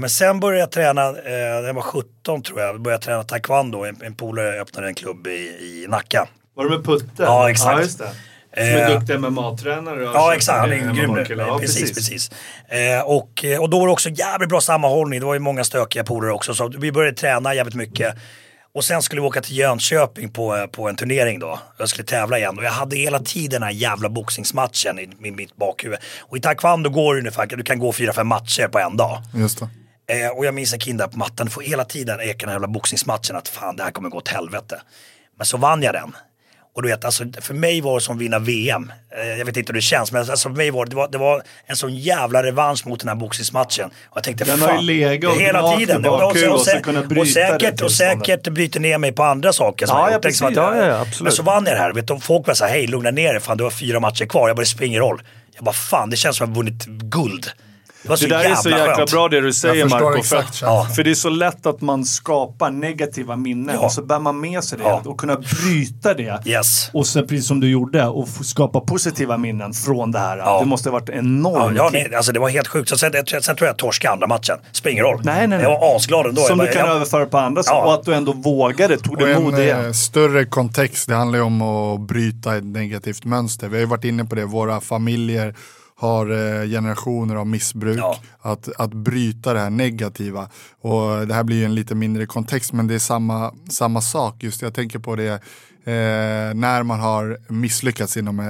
Men 0.00 0.10
sen 0.10 0.40
började 0.40 0.60
jag 0.60 0.70
träna, 0.70 1.10
när 1.10 1.62
jag 1.62 1.74
var 1.74 1.82
17 1.82 2.42
tror 2.42 2.60
jag, 2.60 2.80
började 2.80 2.94
jag 2.94 3.02
träna 3.02 3.22
taekwondo. 3.22 3.84
En, 3.84 4.02
en 4.02 4.14
polare 4.14 4.60
öppnade 4.60 4.86
en 4.86 4.94
klubb 4.94 5.26
i, 5.26 5.30
i 5.30 5.86
Nacka. 5.88 6.28
Var 6.54 6.64
det 6.64 6.70
med 6.70 6.84
Putte? 6.84 7.06
Ja, 7.22 7.50
exakt. 7.50 7.98
Det. 7.98 8.10
Som 8.56 8.62
är 8.64 8.90
Eh, 8.90 8.98
duktig 8.98 9.14
MMA-tränare. 9.20 10.08
och 10.08 10.14
Ja 10.16 10.20
så- 10.20 10.30
exakt, 10.32 10.58
han 10.58 10.72
är 10.72 10.76
eh, 10.76 10.88
en 10.88 10.94
grym. 10.94 11.38
Ja, 11.38 11.58
precis, 11.58 11.94
precis. 11.94 12.30
Eh, 12.68 13.00
och, 13.06 13.44
och 13.60 13.70
då 13.70 13.78
var 13.78 13.86
det 13.86 13.92
också 13.92 14.08
jävligt 14.08 14.48
bra 14.48 14.60
sammanhållning. 14.60 15.20
Det 15.20 15.26
var 15.26 15.34
ju 15.34 15.40
många 15.40 15.64
stökiga 15.64 16.04
polare 16.04 16.32
också. 16.32 16.54
Så 16.54 16.68
vi 16.68 16.92
började 16.92 17.16
träna 17.16 17.54
jävligt 17.54 17.74
mycket. 17.74 18.14
Och 18.74 18.84
sen 18.84 19.02
skulle 19.02 19.20
vi 19.22 19.26
åka 19.26 19.40
till 19.40 19.56
Jönköping 19.56 20.28
på, 20.32 20.56
eh, 20.56 20.66
på 20.66 20.88
en 20.88 20.96
turnering 20.96 21.38
då. 21.38 21.58
Jag 21.78 21.88
skulle 21.88 22.04
tävla 22.04 22.38
igen 22.38 22.58
och 22.58 22.64
jag 22.64 22.70
hade 22.70 22.96
hela 22.96 23.18
tiden 23.18 23.50
den 23.50 23.62
här 23.62 23.70
jävla 23.70 24.08
boxningsmatchen 24.08 24.98
i, 24.98 25.02
i 25.28 25.30
mitt 25.30 25.56
bakhuvud. 25.56 25.98
Och 26.20 26.36
i 26.36 26.40
taekwondo 26.40 26.90
går 26.90 27.14
det 27.14 27.20
ungefär, 27.20 27.46
du 27.46 27.62
kan 27.62 27.78
gå 27.78 27.92
fyra, 27.92 28.12
fem 28.12 28.26
matcher 28.26 28.68
på 28.68 28.78
en 28.78 28.96
dag. 28.96 29.22
Just 29.34 29.58
det. 29.60 29.68
Eh, 30.24 30.28
och 30.30 30.46
jag 30.46 30.54
minns 30.54 30.72
en 30.72 30.78
kille 30.78 30.98
där 30.98 31.06
på 31.08 31.18
mattan, 31.18 31.50
får 31.50 31.62
hela 31.62 31.84
tiden 31.84 32.20
eka 32.20 32.36
den 32.38 32.48
här 32.48 32.54
jävla 32.54 32.68
boxningsmatchen 32.68 33.36
att 33.36 33.48
fan 33.48 33.76
det 33.76 33.82
här 33.82 33.90
kommer 33.90 34.08
gå 34.08 34.18
åt 34.18 34.28
helvete. 34.28 34.80
Men 35.38 35.46
så 35.46 35.56
vann 35.56 35.82
jag 35.82 35.94
den. 35.94 36.12
Och 36.76 36.82
du 36.82 36.88
vet, 36.88 37.04
alltså, 37.04 37.24
för 37.40 37.54
mig 37.54 37.80
var 37.80 37.94
det 37.94 38.00
som 38.00 38.16
att 38.16 38.22
vinna 38.22 38.38
VM. 38.38 38.92
Eh, 39.22 39.28
jag 39.38 39.44
vet 39.44 39.56
inte 39.56 39.72
hur 39.72 39.74
det 39.74 39.80
känns, 39.82 40.12
men 40.12 40.30
alltså, 40.30 40.48
för 40.48 40.56
mig 40.56 40.70
var 40.70 40.86
det, 40.86 40.96
var, 40.96 41.08
det 41.08 41.18
var 41.18 41.42
en 41.66 41.76
sån 41.76 41.94
jävla 41.96 42.42
revansch 42.42 42.86
mot 42.86 43.00
den 43.00 43.08
här 43.08 43.14
boxningsmatchen. 43.16 43.84
Och 43.86 44.16
jag 44.16 44.24
tänkte, 44.24 44.44
Den 44.44 44.58
fan, 44.58 44.70
har 44.70 44.82
ju 44.82 44.86
legat 44.86 45.34
och 45.34 45.40
hela 45.40 45.76
tiden. 45.76 46.00
i 46.00 46.02
bakhuvudet 46.08 46.52
och 46.54 46.60
så 46.60 46.70
sä- 46.70 47.18
och, 47.20 47.26
säkert, 47.28 47.78
det 47.78 47.84
och 47.84 47.92
säkert 47.92 48.48
bryter 48.48 48.80
ner 48.80 48.98
mig 48.98 49.12
på 49.12 49.22
andra 49.22 49.52
saker. 49.52 49.86
som 49.86 49.98
Ja, 49.98 50.10
jag 50.10 50.22
precis. 50.22 50.42
att- 50.42 50.54
Ja, 50.56 50.76
ja, 50.76 51.00
absolut. 51.00 51.20
Men 51.22 51.32
så 51.32 51.42
vann 51.42 51.64
jag 51.66 51.74
det 51.74 51.78
här. 51.80 51.92
Vet 51.92 52.06
du, 52.08 52.20
folk 52.20 52.46
var 52.46 52.54
så 52.54 52.64
här, 52.64 52.72
hej 52.72 52.86
lugna 52.86 53.10
ner 53.10 53.32
dig, 53.32 53.42
fan 53.42 53.56
du 53.56 53.64
har 53.64 53.70
fyra 53.70 54.00
matcher 54.00 54.24
kvar. 54.26 54.48
Jag 54.48 54.56
bara, 54.56 54.60
det 54.62 54.66
spelar 54.66 54.86
ingen 54.86 55.00
roll. 55.00 55.22
Jag 55.54 55.64
bara, 55.64 55.72
fan 55.74 56.10
det 56.10 56.16
känns 56.16 56.36
som 56.36 56.44
att 56.44 56.56
jag 56.56 56.64
vunnit 56.64 56.84
guld. 56.86 57.46
Det 58.08 58.16
Det 58.20 58.26
där 58.26 58.44
är 58.50 58.54
så 58.54 58.68
jäkla 58.68 58.96
skönt. 58.96 59.10
bra 59.10 59.28
det 59.28 59.40
du 59.40 59.52
säger 59.52 59.86
Marco. 59.88 60.22
För, 60.22 60.94
för 60.94 61.04
det 61.04 61.10
är 61.10 61.14
så 61.14 61.28
lätt 61.28 61.66
att 61.66 61.80
man 61.80 62.04
skapar 62.04 62.70
negativa 62.70 63.36
minnen 63.36 63.74
Ja. 63.80 63.84
och 63.86 63.92
så 63.92 64.02
bär 64.02 64.18
man 64.18 64.40
med 64.40 64.64
sig 64.64 64.78
det 64.78 64.84
Ja. 64.84 65.02
och 65.04 65.18
kunna 65.20 65.36
bryta 65.36 66.14
det. 66.14 66.42
Yes. 66.46 66.90
Och 66.92 67.06
sen 67.06 67.26
precis 67.26 67.46
som 67.46 67.60
du 67.60 67.68
gjorde 67.70 68.06
och 68.06 68.28
skapa 68.28 68.80
positiva 68.80 69.36
minnen 69.38 69.72
från 69.72 70.12
det 70.12 70.18
här. 70.18 70.38
Ja. 70.38 70.60
Det 70.60 70.66
måste 70.66 70.88
ha 70.88 70.92
varit 70.98 71.08
enormt. 71.08 71.76
ja 71.76 71.90
nej, 71.92 72.14
alltså 72.14 72.32
det 72.32 72.40
var 72.40 72.48
helt 72.48 72.68
sjukt. 72.68 72.88
Så 72.88 72.96
sen, 72.98 73.12
sen, 73.12 73.42
sen 73.42 73.56
tror 73.56 73.66
jag 73.66 73.72
jag 73.72 73.78
torskade 73.78 74.12
andra 74.12 74.26
matchen. 74.26 74.56
Spelar 74.72 74.92
ingen 74.92 75.04
roll. 75.04 75.20
Nej, 75.24 75.36
nej, 75.48 75.58
nej. 75.58 75.62
Jag 75.62 75.80
var 75.80 75.96
asglad 75.96 76.26
ändå. 76.26 76.42
Som 76.42 76.58
jag 76.58 76.68
du 76.68 76.72
bara, 76.72 76.80
kan 76.80 76.86
jag, 76.88 76.96
överföra 76.96 77.26
på 77.26 77.38
andra. 77.38 77.62
Ja. 77.66 77.84
Och 77.84 77.94
att 77.94 78.04
du 78.04 78.14
ändå 78.14 78.32
vågade, 78.32 78.96
tog 78.96 79.18
det 79.18 79.38
mod 79.40 79.58
igen. 79.58 79.84
eh, 79.86 79.92
större 79.92 80.44
kontext, 80.44 81.08
det 81.08 81.14
handlar 81.14 81.38
ju 81.38 81.44
om 81.44 81.62
att 81.62 82.00
bryta 82.00 82.56
ett 82.56 82.64
negativt 82.64 83.24
mönster. 83.24 83.68
Vi 83.68 83.76
har 83.76 83.80
ju 83.80 83.86
varit 83.86 84.04
inne 84.04 84.24
på 84.24 84.34
det, 84.34 84.44
våra 84.44 84.80
familjer 84.80 85.54
har 86.04 86.30
eh, 86.30 86.68
generationer 86.68 87.36
av 87.36 87.46
missbruk. 87.46 87.98
Ja. 87.98 88.16
Att, 88.40 88.68
att 88.78 88.94
bryta 88.94 89.52
det 89.54 89.60
här 89.60 89.70
negativa. 89.70 90.48
Och 90.80 91.26
det 91.26 91.34
här 91.34 91.44
blir 91.44 91.56
ju 91.56 91.64
en 91.64 91.74
lite 91.74 91.94
mindre 91.94 92.26
kontext 92.26 92.72
men 92.72 92.86
det 92.86 92.94
är 92.94 92.98
samma, 92.98 93.54
samma 93.70 94.00
sak. 94.00 94.42
Just 94.42 94.62
jag 94.62 94.74
tänker 94.74 94.98
på 94.98 95.16
det 95.16 95.32
eh, 95.86 96.54
när 96.54 96.82
man 96.82 97.00
har 97.00 97.38
misslyckats 97.48 98.16
inom 98.16 98.40
eh, 98.40 98.48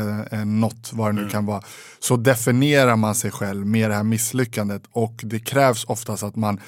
eh, 0.00 0.40
eh, 0.40 0.44
något, 0.46 0.90
vad 0.92 1.08
det 1.08 1.12
nu 1.12 1.20
Mm. 1.20 1.30
kan 1.32 1.46
vara. 1.46 1.62
Så 2.00 2.16
definierar 2.16 2.96
man 2.96 3.14
sig 3.14 3.30
själv 3.30 3.66
med 3.66 3.90
det 3.90 3.94
här 3.96 4.02
misslyckandet 4.02 4.82
och 4.92 5.20
det 5.22 5.38
krävs 5.40 5.84
oftast 5.84 6.22
att 6.22 6.36
man 6.36 6.60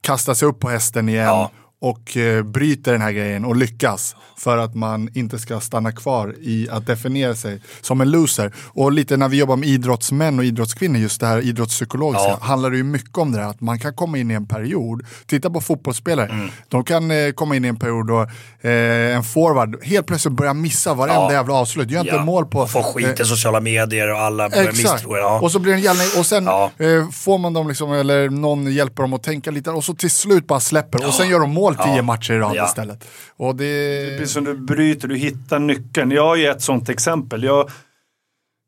kastar 0.00 0.34
sig 0.34 0.48
upp 0.48 0.60
på 0.60 0.68
hästen 0.68 1.08
igen 1.08 1.24
Ja. 1.24 1.50
Och 1.80 2.16
eh, 2.16 2.42
bryter 2.42 2.92
den 2.92 3.00
här 3.00 3.12
grejen 3.12 3.44
och 3.44 3.56
lyckas 3.56 4.16
för 4.36 4.58
att 4.58 4.74
man 4.74 5.08
inte 5.14 5.38
ska 5.38 5.60
stanna 5.60 5.92
kvar 5.92 6.34
i 6.40 6.68
att 6.70 6.86
definiera 6.86 7.34
sig 7.34 7.60
som 7.80 8.00
en 8.00 8.10
loser. 8.10 8.52
Och 8.66 8.92
lite 8.92 9.16
när 9.16 9.28
vi 9.28 9.36
jobbar 9.38 9.56
med 9.56 9.68
idrottsmän 9.68 10.38
och 10.38 10.44
idrottskvinnor, 10.44 10.98
just 11.00 11.20
det 11.20 11.26
här 11.26 11.40
idrottspsykologiska, 11.40 12.28
Ja. 12.28 12.38
handlar 12.42 12.70
det 12.70 12.76
ju 12.76 12.82
mycket 12.82 13.18
om 13.18 13.32
det 13.32 13.38
här 13.42 13.48
att 13.50 13.60
man 13.60 13.78
kan 13.78 13.94
komma 13.94 14.18
in 14.18 14.30
i 14.30 14.34
en 14.34 14.46
period, 14.46 15.02
titta 15.26 15.50
på 15.50 15.60
fotbollsspelare, 15.60 16.26
Mm. 16.28 16.48
de 16.68 16.84
kan 16.84 17.10
eh, 17.10 17.30
komma 17.32 17.56
in 17.56 17.64
i 17.64 17.68
en 17.68 17.76
period 17.76 18.06
då 18.06 18.20
eh, 18.60 19.16
en 19.16 19.22
forward 19.24 19.84
helt 19.84 20.06
plötsligt 20.06 20.34
börjar 20.34 20.54
missa 20.54 20.94
varenda 20.94 21.14
Ja. 21.22 21.32
jävla 21.32 21.54
avslut, 21.54 21.90
gör 21.90 22.00
inte 22.00 22.14
ja. 22.14 22.24
mål 22.24 22.46
på... 22.46 22.58
Och 22.60 22.70
få 22.70 22.82
skit 22.82 23.20
i 23.20 23.24
sociala 23.24 23.60
medier 23.60 24.12
och 24.12 24.18
alla 24.20 24.48
börjar 24.48 24.66
misstro. 24.72 25.16
Ja. 25.16 25.40
Och 25.40 25.52
så 25.52 25.58
blir 25.58 25.72
det 25.72 25.78
en 25.78 25.82
jävla, 25.84 26.02
och 26.18 26.26
sen 26.26 26.46
eh, 26.48 27.10
får 27.12 27.38
man 27.38 27.52
dem 27.52 27.68
liksom, 27.68 27.92
eller 27.92 28.30
någon 28.30 28.72
hjälper 28.72 29.02
dem 29.02 29.12
att 29.12 29.22
tänka 29.22 29.50
lite 29.50 29.70
och 29.70 29.84
så 29.84 29.94
till 29.94 30.10
slut 30.10 30.46
bara 30.46 30.60
släpper 30.60 31.06
och 31.06 31.14
sen 31.14 31.28
gör 31.28 31.40
de 31.40 31.50
mål 31.50 31.69
tio 31.74 31.96
Ja. 31.96 32.02
matcher 32.02 32.32
i 32.34 32.38
rad 32.38 32.52
Ja. 32.56 32.64
istället. 32.66 33.08
Och 33.36 33.56
det... 33.56 34.18
Precis 34.18 34.32
som 34.34 34.44
du 34.44 34.54
bryter, 34.56 35.08
du 35.08 35.16
hittar 35.16 35.58
nyckeln. 35.58 36.10
Jag 36.10 36.22
har 36.26 36.36
ju 36.36 36.46
ett 36.46 36.62
sånt 36.62 36.88
exempel. 36.88 37.42
Jag 37.44 37.70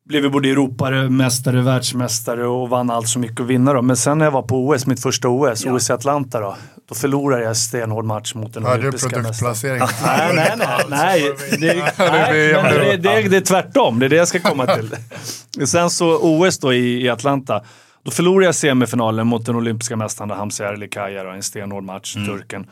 blev 0.08 0.30
både 0.30 0.48
Europamästare, 0.50 1.62
världsmästare 1.62 2.46
och 2.46 2.68
vann 2.68 2.90
allt 2.90 3.08
så 3.08 3.18
mycket 3.18 3.40
att 3.40 3.46
vinna 3.46 3.72
då. 3.72 3.82
Men 3.82 3.96
sen 3.96 4.18
när 4.18 4.26
jag 4.26 4.32
var 4.32 4.42
på 4.42 4.68
OS, 4.68 4.86
mitt 4.86 5.02
första 5.02 5.28
OS, 5.28 5.64
OS 5.66 5.90
i 5.90 5.92
Atlanta 5.92 6.40
då. 6.40 6.56
Då 6.88 6.94
förlorade 6.94 7.42
jag 7.42 7.48
en 7.48 7.54
stenhård 7.54 8.04
match 8.04 8.34
mot 8.34 8.54
den 8.54 8.64
Hörde 8.64 8.76
du 8.76 8.80
olympiska 8.88 9.18
mästaren. 9.18 9.54
produktplacering? 9.54 9.80
Nej, 10.34 10.56
nej, 10.58 10.66
nej. 10.88 10.88
nej. 10.88 11.32
Det, 11.60 11.92
nej, 11.98 12.96
det, 12.96 12.96
det, 12.96 13.28
det 13.28 13.36
är 13.36 13.40
tvärtom. 13.40 13.98
Det 13.98 14.06
är 14.06 14.10
det 14.10 14.16
jag 14.16 14.28
ska 14.28 14.40
komma 14.40 14.66
till. 14.66 14.96
Sen 15.66 15.90
så 15.90 16.18
OS 16.22 16.58
då 16.58 16.72
i, 16.72 17.02
i 17.04 17.08
Atlanta. 17.08 17.62
Då 18.04 18.10
förlorade 18.10 18.46
jag 18.46 18.54
semifinalen 18.54 19.26
mot 19.26 19.46
den 19.46 19.56
olympiska 19.56 19.96
mästaren 19.96 20.30
Hamza 20.30 20.68
Erlikaya, 20.72 21.34
en 21.34 21.42
stenhård 21.42 21.84
match, 21.84 22.14
turken. 22.14 22.66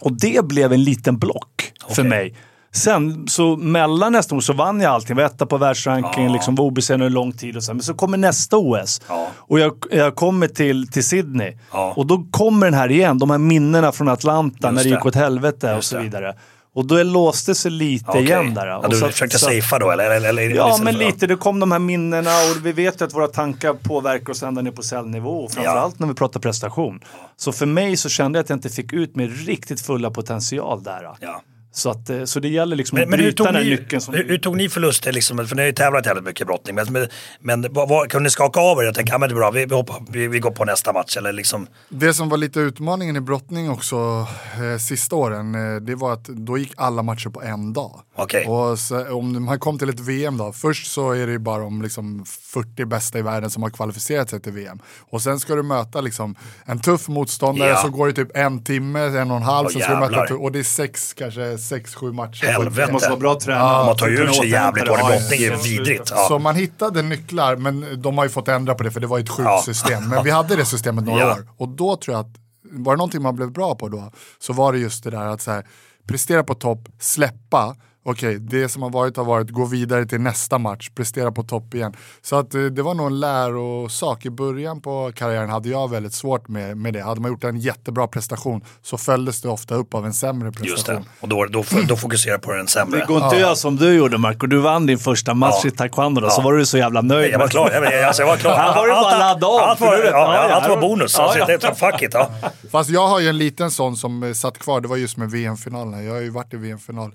Och 0.00 0.12
det 0.12 0.44
blev 0.44 0.72
en 0.72 0.84
liten 0.84 1.18
block 1.18 1.72
för 1.88 1.92
Okej. 2.02 2.04
mig. 2.04 2.34
Sen 2.72 3.28
så 3.28 3.56
mellan 3.56 4.12
nästa 4.12 4.34
år 4.34 4.40
så 4.40 4.52
vann 4.52 4.80
jag 4.80 4.92
allting. 4.92 5.16
Var 5.16 5.22
etta 5.22 5.46
på 5.46 5.56
världsrankingen, 5.56 6.32
liksom 6.32 6.54
var 6.54 6.64
obesegrad 6.64 7.00
under 7.00 7.10
lång 7.10 7.32
tid 7.32 7.56
och 7.56 7.62
så. 7.62 7.74
Men 7.74 7.82
så 7.82 7.94
kommer 7.94 8.18
nästa 8.18 8.56
OS. 8.56 9.00
Ja. 9.08 9.28
Och 9.36 9.60
jag, 9.60 9.72
jag 9.90 10.14
kommer 10.14 10.48
till, 10.48 10.88
till 10.88 11.04
Sydney. 11.04 11.58
Ja. 11.72 11.92
Och 11.96 12.06
då 12.06 12.26
kommer 12.30 12.66
den 12.66 12.74
här 12.74 12.90
igen, 12.90 13.18
de 13.18 13.30
här 13.30 13.38
minnena 13.38 13.92
från 13.92 14.08
Atlanta 14.08 14.70
när 14.70 14.84
det 14.84 14.88
gick 14.88 15.06
åt 15.06 15.14
helvete 15.14 15.70
och 15.70 15.76
Just 15.76 15.88
så 15.88 15.98
det. 15.98 16.36
Och 16.76 16.86
då 16.86 17.02
låste 17.02 17.54
sig 17.54 17.70
lite 17.70 18.04
Okej. 18.10 18.22
igen 18.22 18.54
där. 18.54 18.66
Ja, 18.66 18.84
du 18.90 18.96
så- 18.96 19.06
försökte 19.06 19.38
så- 19.38 19.44
safea 19.46 19.78
då 19.78 19.90
eller? 19.90 20.10
eller, 20.10 20.28
eller 20.28 20.42
Ja, 20.42 20.66
liksom- 20.66 20.84
men 20.84 20.94
lite. 20.98 21.26
Det 21.26 21.36
kom 21.36 21.60
de 21.60 21.72
här 21.72 21.78
minnena 21.78 22.30
och 22.30 22.66
vi 22.66 22.72
vet 22.72 23.00
ju 23.00 23.04
att 23.04 23.14
våra 23.14 23.26
tankar 23.28 23.74
påverkar 23.74 24.30
oss 24.32 24.42
ända 24.42 24.62
ner 24.62 24.70
på 24.70 24.82
cellnivå. 24.82 25.44
Och 25.44 25.52
framförallt 25.52 25.98
när 25.98 26.06
vi 26.08 26.14
pratar 26.14 26.40
prestation. 26.40 27.00
Så 27.36 27.52
för 27.52 27.66
mig 27.66 27.96
så 27.96 28.08
kände 28.08 28.38
jag 28.38 28.42
att 28.44 28.48
jag 28.50 28.56
inte 28.56 28.68
fick 28.68 28.92
ut 28.92 29.16
min 29.16 29.28
riktigt 29.30 29.80
fulla 29.80 30.10
potential 30.10 30.82
där. 30.82 31.08
Ja. 31.20 31.42
Så, 31.76 31.90
att, 31.90 32.10
eh, 32.10 32.24
så 32.24 32.40
det 32.40 32.48
gäller 32.48 32.76
liksom 32.76 32.96
Men, 32.96 33.02
att 33.02 33.10
men 33.10 33.18
hur, 33.18 33.26
bryta 33.26 33.44
tog 33.44 33.54
den 33.54 33.62
ni, 33.62 33.70
nyckeln. 33.70 34.00
Som... 34.00 34.14
hur, 34.14 34.28
hur 34.28 34.38
tog 34.38 34.56
ni 34.56 34.68
förluster? 34.68 35.12
Liksom, 35.12 35.48
för 35.48 35.56
ni 35.56 35.62
har 35.62 35.66
ju 35.66 35.72
tävlat 35.72 36.06
jävligt 36.06 36.24
mycket 36.24 36.40
i 36.40 36.44
brottning. 36.44 36.74
Men, 36.74 36.92
men, 36.92 37.08
men 37.40 37.66
vad, 37.70 37.88
vad, 37.88 38.10
kunde 38.10 38.24
ni 38.24 38.30
skaka 38.30 38.60
av 38.60 38.78
er? 38.78 38.82
Jag 38.82 38.94
tänkte, 38.94 39.12
ja 39.12 39.18
men 39.18 39.28
det 39.28 39.32
är 39.32 39.36
bra, 39.36 39.50
vi, 39.50 39.66
vi, 39.66 39.74
hoppar, 39.74 40.02
vi, 40.08 40.28
vi 40.28 40.38
går 40.38 40.50
på 40.50 40.64
nästa 40.64 40.92
match. 40.92 41.16
Eller 41.16 41.32
liksom, 41.32 41.66
Det 41.88 42.14
som 42.14 42.28
var 42.28 42.36
lite 42.36 42.60
utmaningen 42.60 43.16
i 43.16 43.20
brottning 43.20 43.70
också 43.70 44.26
eh, 44.54 44.78
sista 44.78 45.16
åren, 45.16 45.54
eh, 45.54 45.80
det 45.80 45.94
var 45.94 46.12
att 46.12 46.24
då 46.24 46.58
gick 46.58 46.72
alla 46.76 47.02
matcher 47.02 47.28
på 47.28 47.42
en 47.42 47.72
dag. 47.72 48.00
Okej. 48.16 48.46
Och 48.46 48.78
så, 48.78 49.14
om 49.14 49.44
man 49.44 49.58
kom 49.58 49.78
till 49.78 49.88
ett 49.88 50.00
VM 50.00 50.36
då, 50.36 50.52
först 50.52 50.92
så 50.92 51.12
är 51.12 51.26
det 51.26 51.32
ju 51.32 51.38
bara 51.38 51.62
de 51.62 51.82
liksom 51.82 52.24
40 52.26 52.84
bästa 52.84 53.18
i 53.18 53.22
världen 53.22 53.50
som 53.50 53.62
har 53.62 53.70
kvalificerat 53.70 54.30
sig 54.30 54.40
till 54.40 54.52
VM. 54.52 54.78
Och 55.10 55.22
sen 55.22 55.40
ska 55.40 55.54
du 55.54 55.62
möta 55.62 56.00
liksom 56.00 56.34
en 56.64 56.80
tuff 56.80 57.08
motståndare 57.08 57.68
Ja. 57.68 57.76
så 57.76 57.88
går 57.88 58.06
det 58.06 58.12
typ 58.12 58.36
en 58.36 58.64
timme, 58.64 59.00
en 59.00 59.30
och 59.30 59.36
en 59.36 59.42
halv, 59.42 59.66
Åh, 59.66 59.72
sen 59.72 59.82
ska 59.82 59.94
du 59.94 60.00
möta 60.00 60.34
och 60.34 60.52
det 60.52 60.58
är 60.58 60.62
sex, 60.62 61.14
kanske 61.14 61.58
sex, 61.66 61.94
sju 61.94 62.12
matcher. 62.12 62.40
på 62.40 62.46
ett 62.46 62.52
Helvete. 62.52 62.92
Måste 62.92 63.08
vara 63.08 63.20
bra 63.20 63.40
tränare. 63.40 63.86
man 63.86 63.96
tar 63.96 64.08
ju 64.08 64.16
ur 64.16 64.28
sig 64.28 64.48
jävligt 64.50 64.84
Ja, 64.86 64.96
brottning. 64.96 65.20
Det 65.30 65.36
är 65.46 65.50
ja. 65.50 65.58
vidrigt. 65.64 66.08
Så 66.08 66.14
Ja. 66.30 66.38
man 66.38 66.54
hittade 66.54 67.02
nycklar, 67.02 67.56
men 67.56 68.02
de 68.02 68.18
har 68.18 68.24
ju 68.24 68.30
fått 68.30 68.48
ändra 68.48 68.74
på 68.74 68.82
det 68.82 68.90
för 68.90 69.00
det 69.00 69.06
var 69.06 69.18
ett 69.18 69.28
sjukt 69.28 69.48
Ja. 69.48 69.62
system. 69.64 70.08
Men 70.08 70.24
vi 70.24 70.30
hade 70.30 70.56
det 70.56 70.64
systemet 70.64 71.04
några 71.04 71.20
Ja. 71.20 71.32
år. 71.32 71.48
Och 71.56 71.68
då 71.68 71.96
tror 71.96 72.16
jag 72.16 72.20
att, 72.26 72.32
var 72.72 72.92
det 72.92 72.96
någonting 72.96 73.22
man 73.22 73.36
blev 73.36 73.50
bra 73.52 73.74
på 73.74 73.88
då, 73.88 74.10
så 74.38 74.52
var 74.52 74.72
det 74.72 74.78
just 74.78 75.04
det 75.04 75.10
där 75.10 75.26
att 75.26 75.42
så 75.42 75.50
här, 75.50 75.66
prestera 76.08 76.44
på 76.44 76.54
topp, 76.54 76.88
släppa, 77.00 77.76
okej, 78.06 78.38
det 78.38 78.68
som 78.68 78.82
har 78.82 78.90
varit 78.90 79.16
har 79.16 79.24
varit, 79.24 79.50
gå 79.50 79.64
vidare 79.64 80.06
till 80.06 80.20
nästa 80.20 80.58
match, 80.58 80.90
prestera 80.94 81.32
på 81.32 81.42
topp 81.42 81.74
igen. 81.74 81.94
Så 82.22 82.36
att 82.36 82.54
eh, 82.54 82.60
det 82.62 82.82
var 82.82 82.94
nog 82.94 83.06
en 83.06 83.20
lärosak. 83.20 84.26
I 84.26 84.30
början 84.30 84.80
på 84.80 85.12
karriären 85.14 85.50
hade 85.50 85.68
jag 85.68 85.90
väldigt 85.90 86.14
svårt 86.14 86.48
med, 86.48 86.76
med 86.76 86.92
det. 86.94 87.02
Hade 87.02 87.20
man 87.20 87.30
gjort 87.30 87.44
en 87.44 87.58
jättebra 87.58 88.06
prestation 88.06 88.64
så 88.82 88.98
följdes 88.98 89.40
det 89.42 89.48
ofta 89.48 89.74
upp 89.74 89.94
av 89.94 90.06
en 90.06 90.12
sämre 90.14 90.52
prestation. 90.52 90.70
Just 90.70 90.86
det. 90.86 91.04
Och 91.20 91.28
då, 91.28 91.44
då, 91.46 91.64
då 91.88 91.96
fokuserar 91.96 92.38
på 92.38 92.52
den 92.52 92.66
sämre. 92.68 93.00
Det 93.00 93.06
går 93.06 93.16
inte 93.16 93.26
att 93.28 93.38
göra 93.40 93.54
som 93.56 93.76
du 93.76 93.92
gjorde 93.94 94.18
Marco. 94.18 94.46
Du 94.46 94.58
vann 94.58 94.86
din 94.86 94.98
första 94.98 95.34
match 95.34 95.60
Ja. 95.62 95.68
i 95.68 95.70
taekwondo 95.70 96.20
då, 96.20 96.30
så 96.30 96.40
Ja. 96.40 96.44
var 96.44 96.52
du 96.52 96.66
så 96.66 96.78
jävla 96.78 97.00
nöjd. 97.02 97.32
Jag 97.32 97.38
var 97.38 97.48
klar. 97.48 97.70
Jag, 97.72 98.02
alltså, 98.04 98.22
jag 98.22 98.26
var 98.28 98.36
klar. 98.36 98.56
Här 98.56 98.74
var 98.74 98.86
det 98.86 98.92
bara 98.94 99.06
Allt- 99.10 99.18
ladda 99.40 99.46
av, 99.46 99.60
Allt 99.70 99.80
var, 99.80 99.94
ja, 99.96 100.04
Ja, 100.04 100.48
ja, 100.48 100.54
allt 100.54 100.68
var 100.68 100.74
ja. 100.74 100.80
bonus. 100.80 101.14
Ja, 101.18 101.24
Alltså, 101.24 101.38
ja. 101.38 101.46
Det, 101.46 101.74
fuck 101.74 102.02
it. 102.02 102.10
Ja. 102.14 102.30
Fast 102.72 102.90
jag 102.90 103.06
har 103.08 103.20
ju 103.20 103.28
en 103.28 103.38
liten 103.38 103.70
sån 103.70 103.96
som 103.96 104.22
eh, 104.22 104.32
satt 104.32 104.58
kvar, 104.58 104.80
det 104.80 104.88
var 104.88 104.96
just 104.96 105.16
med 105.16 105.30
VM-finalerna. 105.30 106.02
Jag 106.02 106.12
har 106.14 106.20
ju 106.20 106.30
varit 106.30 106.54
i 106.54 106.56
VM-final 106.56 107.12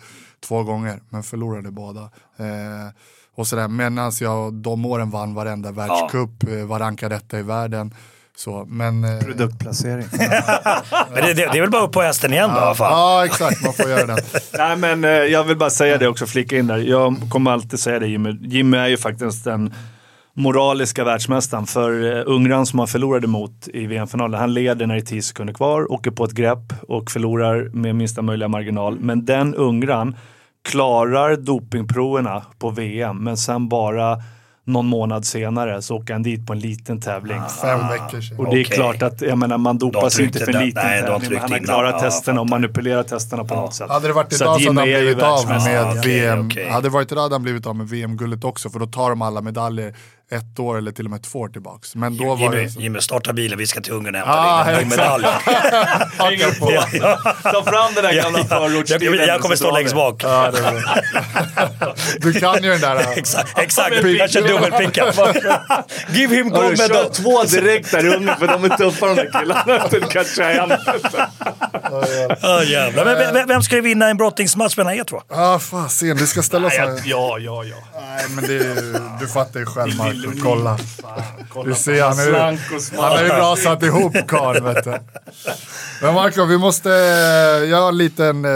två 0.48 0.64
gånger, 0.64 1.02
men 1.10 1.24
förlorade 1.24 1.72
båda. 1.72 2.02
Eh, 2.38 2.90
och 3.36 3.48
sådär. 3.48 3.68
Medan 3.68 4.12
jag 4.22 4.54
de 4.54 4.86
åren 4.86 5.10
vann 5.10 5.34
varenda 5.34 5.72
världscup, 5.72 6.44
eh, 6.48 6.66
var 6.66 6.80
rankad 6.80 7.14
etta 7.14 7.40
i 7.40 7.44
världen. 7.44 7.94
Så, 8.36 8.66
men, 8.68 9.04
eh, 9.04 9.20
Produktplacering. 9.20 10.06
Men 11.14 11.26
det, 11.26 11.34
det, 11.34 11.34
det 11.34 11.58
är 11.58 11.62
väl 11.62 11.70
bara 11.70 11.84
upp 11.84 11.92
på 11.92 12.02
hästen 12.02 12.34
igen 12.34 12.50
då. 12.50 12.60
vad 12.60 12.78
fan. 12.78 12.92
ja, 12.92 13.26
exakt, 13.26 13.64
man 13.64 13.74
får 13.74 13.90
göra 13.90 14.06
det. 14.06 14.24
Nej 14.58 14.78
men 14.78 15.04
eh, 15.04 15.10
jag 15.10 15.44
vill 15.44 15.58
bara 15.58 15.70
säga 15.70 15.98
det 15.98 16.08
också, 16.08 16.26
flika 16.26 16.58
in 16.58 16.68
där. 16.68 16.78
Jag 16.78 17.16
kommer 17.30 17.52
alltid 17.52 17.80
säga 17.80 18.00
det 18.00 18.08
Jimmy. 18.08 18.38
Jimmy 18.42 18.78
är 18.78 18.88
ju 18.88 18.98
faktiskt 18.98 19.44
den 19.44 19.74
moraliska 20.34 21.04
världsmästaren. 21.04 21.66
För 21.66 22.18
eh, 22.18 22.24
Ungern 22.26 22.66
som 22.66 22.80
han 22.80 22.88
förlorade 22.88 23.28
mot 23.28 23.68
i 23.74 23.86
VM-finalen, 23.88 24.40
han 24.40 24.54
leder 24.54 24.88
när 24.88 24.96
det 24.96 25.02
är 25.02 25.06
10 25.06 25.22
sekunder 25.22 25.54
kvar, 25.54 25.92
åker 25.92 26.12
på 26.12 26.26
ett 26.26 26.32
grepp 26.32 26.74
och 26.88 27.12
förlorar 27.12 27.70
med 27.74 27.96
minsta 27.96 28.22
möjliga 28.22 28.48
marginal. 28.48 29.00
Men 29.00 29.26
den 29.26 29.56
Ungern 29.56 30.16
klarar 30.70 31.36
dopingproverna 31.36 32.46
på 32.60 32.70
VM, 32.70 33.18
men 33.24 33.38
sen 33.38 33.70
bara 33.70 34.18
någon 34.64 34.86
månad 34.86 35.26
senare 35.26 35.82
så 35.82 35.96
åker 35.98 36.14
han 36.14 36.24
dit 36.24 36.48
på 36.48 36.54
en 36.54 36.60
liten 36.60 37.02
tävling. 37.02 37.42
Fem 37.62 37.80
veckor 37.88 38.22
sedan. 38.22 38.38
Och 38.40 38.46
det 38.46 38.62
är 38.62 38.66
Okej. 38.66 38.76
klart 38.78 39.02
att, 39.02 39.22
jag 39.22 39.38
menar, 39.38 39.58
man 39.58 39.78
dopar 39.78 40.10
sig 40.10 40.26
inte 40.26 40.40
för 40.40 40.54
den- 40.54 40.66
liten 40.66 40.84
nej, 40.86 41.02
tävling. 41.02 41.30
Men 41.32 41.40
han 41.42 41.52
har 41.52 41.60
klarat 41.60 41.92
Ja, 41.98 42.00
testerna 42.00 42.42
och 42.42 42.50
manipulerat 42.50 43.08
testerna 43.08 43.44
på 43.44 43.56
något 43.56 43.74
sätt. 43.74 43.90
Hade 43.90 44.08
det 44.08 44.14
varit 44.14 44.34
idag 44.34 44.40
så 44.62 44.68
hade 44.70 44.80
han 44.80 44.88
blivit 45.02 45.22
av 45.24 45.48
med 45.48 46.04
VM. 46.06 46.46
okej. 46.48 46.70
Hade 46.70 46.88
det 46.88 46.90
varit 46.90 47.12
idag 47.12 47.22
hade 47.22 47.36
han 47.36 47.44
blivit 47.44 47.68
av 47.68 47.76
med 47.76 47.88
VM-guldet 47.90 48.44
också 48.44 48.70
för 48.70 48.80
då 48.80 48.86
tar 48.86 49.10
de 49.10 49.22
alla 49.22 49.42
medaljer 49.42 49.96
ett 50.32 50.60
år 50.60 50.78
eller 50.78 50.92
till 50.92 51.06
och 51.06 51.12
med 51.12 51.24
två 51.24 51.40
år 51.40 51.48
tillbaks. 51.50 51.96
Men 51.96 52.18
då 52.18 52.36
var 52.36 52.54
Jimmy. 52.56 52.70
Så... 52.70 52.80
Jimmy, 52.82 53.02
starta 53.02 53.34
bilen, 53.34 53.58
vi 53.58 53.68
ska 53.68 53.82
till 53.82 53.94
Ungern 53.94 54.16
och 54.16 54.22
hämta 54.22 54.34
Ah, 54.34 54.80
din, 54.80 54.90
medalj. 54.90 55.24
Hänger 56.18 56.60
på. 56.60 56.66
Ta 57.44 57.64
fram 57.64 57.94
den 57.96 58.04
där 58.04 58.14
gamla 58.14 58.40
jag, 58.40 58.48
förortsstilen. 58.48 59.28
jag 59.28 59.42
kommer 59.42 59.56
stå 59.56 59.72
längst 59.72 59.96
bak. 59.96 60.24
Ja. 60.24 60.52
Du 62.20 62.34
kan 62.34 62.64
ju 62.64 62.70
den 62.70 62.82
där... 62.82 63.18
Exakt, 63.18 63.58
exakt. 63.60 63.96
jag 64.04 64.30
kör 64.32 64.48
dubbelpicka. 64.48 65.14
Give 66.10 66.36
him 66.36 66.52
Ja, 66.54 66.62
gold 66.62 66.78
Kör 66.78 66.88
medal. 66.88 67.10
två 67.12 67.44
direkt 67.44 67.92
där 67.92 68.06
i 68.06 68.16
Ungern 68.16 68.38
för 68.40 68.48
de 68.48 68.64
är 68.64 68.78
tuffa 68.78 69.08
de 69.08 69.16
där 69.16 69.40
killarna 69.42 69.76
efter 69.86 70.00
Kachayan. 70.00 70.72
Ja, 72.42 72.64
jävlar. 72.64 73.06
Men 73.06 73.34
vem, 73.34 73.48
vem 73.48 73.62
ska 73.62 73.82
vinna 73.82 74.08
en 74.10 74.18
brottningsmatch 74.18 74.78
mellan 74.78 74.94
er 74.94 75.04
två? 75.04 75.22
Ja, 75.30 75.54
ah, 75.56 75.60
fasen, 75.60 76.18
det 76.18 76.28
ska 76.28 76.42
ställas 76.42 76.74
här. 76.74 77.02
Ja, 77.06 77.38
ja, 77.40 77.64
ja. 77.64 77.76
Nej, 78.02 78.26
men 78.30 78.44
det 78.48 78.56
är, 78.56 79.20
du 79.20 79.28
fattar 79.28 79.60
ju 79.60 79.66
själv 79.66 79.96
Marco. 79.98 80.21
Kolla. 80.44 80.78
Du 81.66 81.74
ser, 81.76 82.02
han 82.04 82.20
är, 82.20 82.34
han 83.02 83.18
är 83.18 83.24
ju 83.24 83.28
bra 83.30 83.56
satt 83.56 83.84
ihop 83.84 84.14
karln 84.28 84.66
vet 84.66 84.84
du. 84.84 84.94
Men 86.02 86.14
Marco, 86.14 86.46
vi 86.46 86.58
måste, 86.58 86.90
jag 87.70 87.78
har 87.82 87.88
en 87.90 87.98
liten 87.98 88.46
eh, 88.46 88.52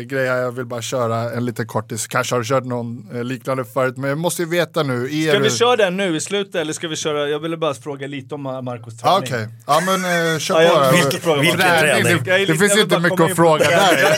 grej 0.00 0.28
här, 0.28 0.36
jag 0.36 0.52
vill 0.52 0.64
bara 0.66 0.82
köra 0.82 1.32
en 1.32 1.44
liten 1.44 1.66
kortis. 1.66 2.06
Kanske 2.06 2.34
har 2.34 2.40
du 2.40 2.46
kört 2.48 2.64
någon 2.64 3.06
eh, 3.14 3.24
liknande 3.24 3.64
förut, 3.64 3.96
men 3.96 4.08
jag 4.10 4.18
måste 4.18 4.42
ju 4.42 4.48
veta 4.48 4.82
nu. 4.82 5.04
Är 5.04 5.28
Ska 5.28 5.38
du... 5.38 5.44
vi 5.44 5.50
köra 5.50 5.76
den 5.76 5.96
nu 5.96 6.16
i 6.16 6.20
slutet 6.20 6.54
eller 6.54 6.72
ska 6.72 6.88
vi 6.88 6.96
köra? 6.96 7.28
Jag 7.28 7.38
ville 7.38 7.56
bara 7.56 7.74
fråga 7.74 8.06
lite 8.06 8.34
om 8.34 8.42
Marcos 8.42 8.94
Ah, 9.02 9.20
träning. 9.20 9.34
Okej, 9.34 9.48
ja 9.66 9.80
men 9.86 10.32
eh, 10.34 10.38
kör 10.38 10.60
Ja, 10.62 10.92
på 11.24 11.34
vilken 11.36 11.60
Träning, 11.60 12.02
träning? 12.04 12.24
Det, 12.24 12.30
det 12.32 12.38
lite- 12.38 12.54
finns 12.54 12.78
inte 12.78 12.98
mycket 12.98 13.20
att 13.20 13.36
fråga 13.36 13.64
där. 13.70 14.16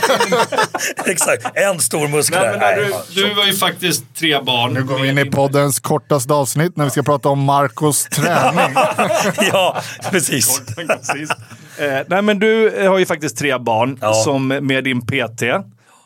Exakt, 1.10 1.46
en 1.54 1.80
stor 1.80 2.08
muskel 2.08 2.58
Nej, 2.58 2.76
du, 3.14 3.22
Du 3.22 3.34
var 3.34 3.44
ju 3.44 3.52
faktiskt 3.52 4.04
tre 4.18 4.40
barn. 4.40 4.72
Nu 4.74 4.84
går 4.84 4.98
vi 4.98 5.08
in 5.08 5.18
i 5.18 5.24
poddens 5.24 5.80
kortaste 5.80 6.32
avsnitt 6.34 6.53
när 6.56 6.84
vi 6.84 6.90
ska 6.90 7.02
prata 7.02 7.28
om 7.28 7.44
Marcos 7.44 8.04
träning. 8.10 8.76
Ja, 9.52 9.80
precis. 10.10 10.62
Precis. 10.76 11.30
Eh, 11.78 12.00
nej 12.06 12.22
men 12.22 12.38
du 12.38 12.68
eh, 12.70 12.90
har 12.90 12.98
ju 12.98 13.06
faktiskt 13.06 13.38
tre 13.38 13.58
barn 13.58 13.98
Ja. 14.00 14.14
som 14.14 14.48
med 14.48 14.84
din 14.84 15.06
PT. 15.06 15.42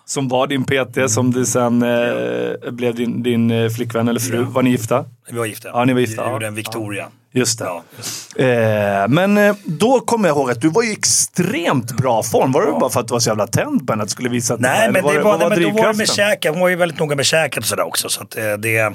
Som 0.06 0.28
var 0.28 0.46
din 0.46 0.64
PT, 0.64 1.10
som 1.10 1.30
du 1.32 1.46
sen 1.46 1.82
eh, 1.82 2.70
blev 2.70 2.94
din, 2.94 3.22
din 3.22 3.50
eh, 3.50 3.68
flickvän 3.70 4.08
eller 4.08 4.20
fru. 4.20 4.44
Var 4.44 4.62
ni 4.62 4.70
gifta? 4.70 5.04
Vi 5.30 5.38
var 5.38 5.46
gifta. 5.46 5.68
Ja, 5.68 5.84
ni 5.84 5.92
var 5.92 6.00
gifta, 6.00 6.22
Vi 6.22 6.28
ja. 6.28 6.32
gjorde 6.32 6.46
en 6.46 6.54
Victoria. 6.54 7.06
Just 7.32 7.58
det. 7.58 7.64
Ja. 7.64 7.82
Eh, 8.44 9.08
men 9.08 9.38
eh, 9.38 9.54
då 9.64 10.00
kommer 10.00 10.28
jag 10.28 10.36
ihåg 10.36 10.50
att 10.50 10.60
du 10.60 10.68
var 10.68 10.82
i 10.82 10.92
extremt 10.92 11.92
bra 11.96 12.22
form. 12.22 12.52
Var 12.52 12.66
det 12.66 12.72
bara 12.72 12.90
för 12.90 13.00
att 13.00 13.08
du 13.08 13.12
var 13.12 13.20
så 13.20 13.30
jävla 13.30 13.46
tänd 13.46 13.86
på 13.86 13.92
henne 13.92 14.02
att 14.02 14.08
du 14.08 14.12
skulle 14.12 14.28
visa 14.28 14.54
att 14.54 14.60
Nej, 14.60 14.92
men, 14.92 15.04
var 15.04 15.14
det 15.14 15.20
vad 15.20 15.40
var, 15.40 15.50
nej, 15.50 15.58
men 15.60 15.76
då 15.76 15.82
var 15.82 15.92
det 15.92 15.98
med 15.98 16.08
käken. 16.08 16.52
Hon 16.54 16.60
var 16.60 16.68
ju 16.68 16.76
väldigt 16.76 16.98
noga 16.98 17.16
med 17.16 17.26
käket 17.26 17.58
och 17.58 17.64
sådär 17.64 17.86
också. 17.86 18.08
Så 18.08 18.22
att, 18.22 18.36
eh, 18.36 18.52
det, 18.52 18.92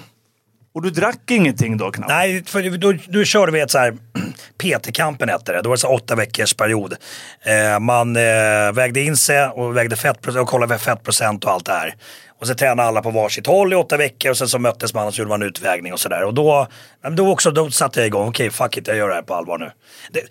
Och 0.73 0.81
du 0.81 0.89
drack 0.89 1.31
ingenting 1.31 1.77
då 1.77 1.91
knappt? 1.91 2.09
nej, 2.09 2.43
för 2.45 2.77
då, 2.77 2.93
då 3.07 3.23
körde 3.23 3.51
vi 3.51 3.59
ett 3.59 3.71
så 3.71 3.77
här 3.77 3.97
PT-kampen 4.57 5.29
hette 5.29 5.51
det. 5.51 5.61
Då 5.61 5.69
var 5.69 5.75
det 5.75 5.79
så 5.79 5.87
här 5.87 5.95
åtta 5.95 6.15
veckors 6.15 6.53
period. 6.53 6.95
Eh, 7.41 7.79
man 7.79 8.15
eh, 8.15 8.71
vägde 8.73 9.01
in 9.01 9.17
sig 9.17 9.45
och 9.45 9.77
vägde 9.77 9.95
fettprocent 9.95 10.41
och 10.41 10.49
kollade 10.49 10.77
fettprocent 10.77 11.43
och 11.43 11.51
allt 11.51 11.65
det 11.65 11.71
här. 11.71 11.95
Och 12.39 12.47
så 12.47 12.55
tränade 12.55 12.87
alla 12.87 13.01
på 13.01 13.11
varsitt 13.11 13.47
håll 13.47 13.73
i 13.73 13.75
åtta 13.75 13.97
veckor 13.97 14.31
och 14.31 14.37
sen 14.37 14.47
så 14.47 14.59
möttes 14.59 14.93
man 14.93 15.07
och 15.07 15.13
så 15.13 15.19
gjorde 15.19 15.29
man 15.29 15.41
en 15.41 15.47
utvägning 15.47 15.93
och 15.93 15.99
sådär. 15.99 16.23
Och 16.23 16.33
då, 16.33 16.67
då, 17.11 17.31
också, 17.31 17.51
då 17.51 17.71
satte 17.71 17.99
jag 17.99 18.07
igång, 18.07 18.27
okej 18.27 18.49
fuck 18.49 18.77
it, 18.77 18.87
jag 18.87 18.97
gör 18.97 19.09
det 19.09 19.15
här 19.15 19.21
på 19.21 19.35
allvar 19.35 19.57
nu. 19.57 19.71
Det, 20.11 20.21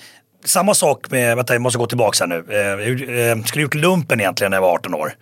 samma 0.44 0.74
sak 0.74 1.10
med, 1.10 1.36
vänta 1.36 1.54
jag 1.54 1.62
måste 1.62 1.78
gå 1.78 1.86
tillbaka 1.86 2.24
här 2.24 2.26
nu. 2.26 2.44
Eh, 2.48 2.58
jag 2.58 3.30
eh, 3.30 3.44
skulle 3.44 3.62
gjort 3.62 3.74
lumpen 3.74 4.20
egentligen 4.20 4.50
när 4.50 4.56
jag 4.56 4.62
var 4.62 4.72
18 4.72 4.94
år. 4.94 5.12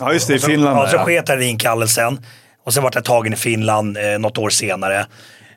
Ja, 0.00 0.12
just 0.12 0.28
det. 0.28 0.34
I 0.34 0.38
Finland. 0.38 0.78
Ja, 0.78 0.88
så 0.88 0.96
ja. 0.96 1.04
sket 1.04 1.28
jag 1.28 1.42
i 1.42 1.46
inkallelsen. 1.46 2.18
Och 2.66 2.74
sen 2.74 2.82
vart 2.82 2.94
jag 2.94 3.04
tagen 3.04 3.32
i 3.32 3.36
Finland 3.36 3.96
eh, 3.96 4.18
något 4.18 4.38
år 4.38 4.50
senare. 4.50 5.06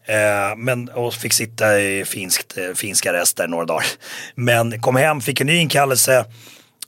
Eh, 0.05 0.55
men, 0.57 0.89
och 0.89 1.13
fick 1.13 1.33
sitta 1.33 1.79
i 1.79 2.05
finskt, 2.05 2.57
eh, 2.57 2.75
finska 2.75 3.13
rester 3.13 3.47
några 3.47 3.65
dagar. 3.65 3.85
Men 4.35 4.81
kom 4.81 4.95
hem, 4.95 5.21
fick 5.21 5.41
en 5.41 5.47
ny 5.47 5.55
inkallelse 5.55 6.25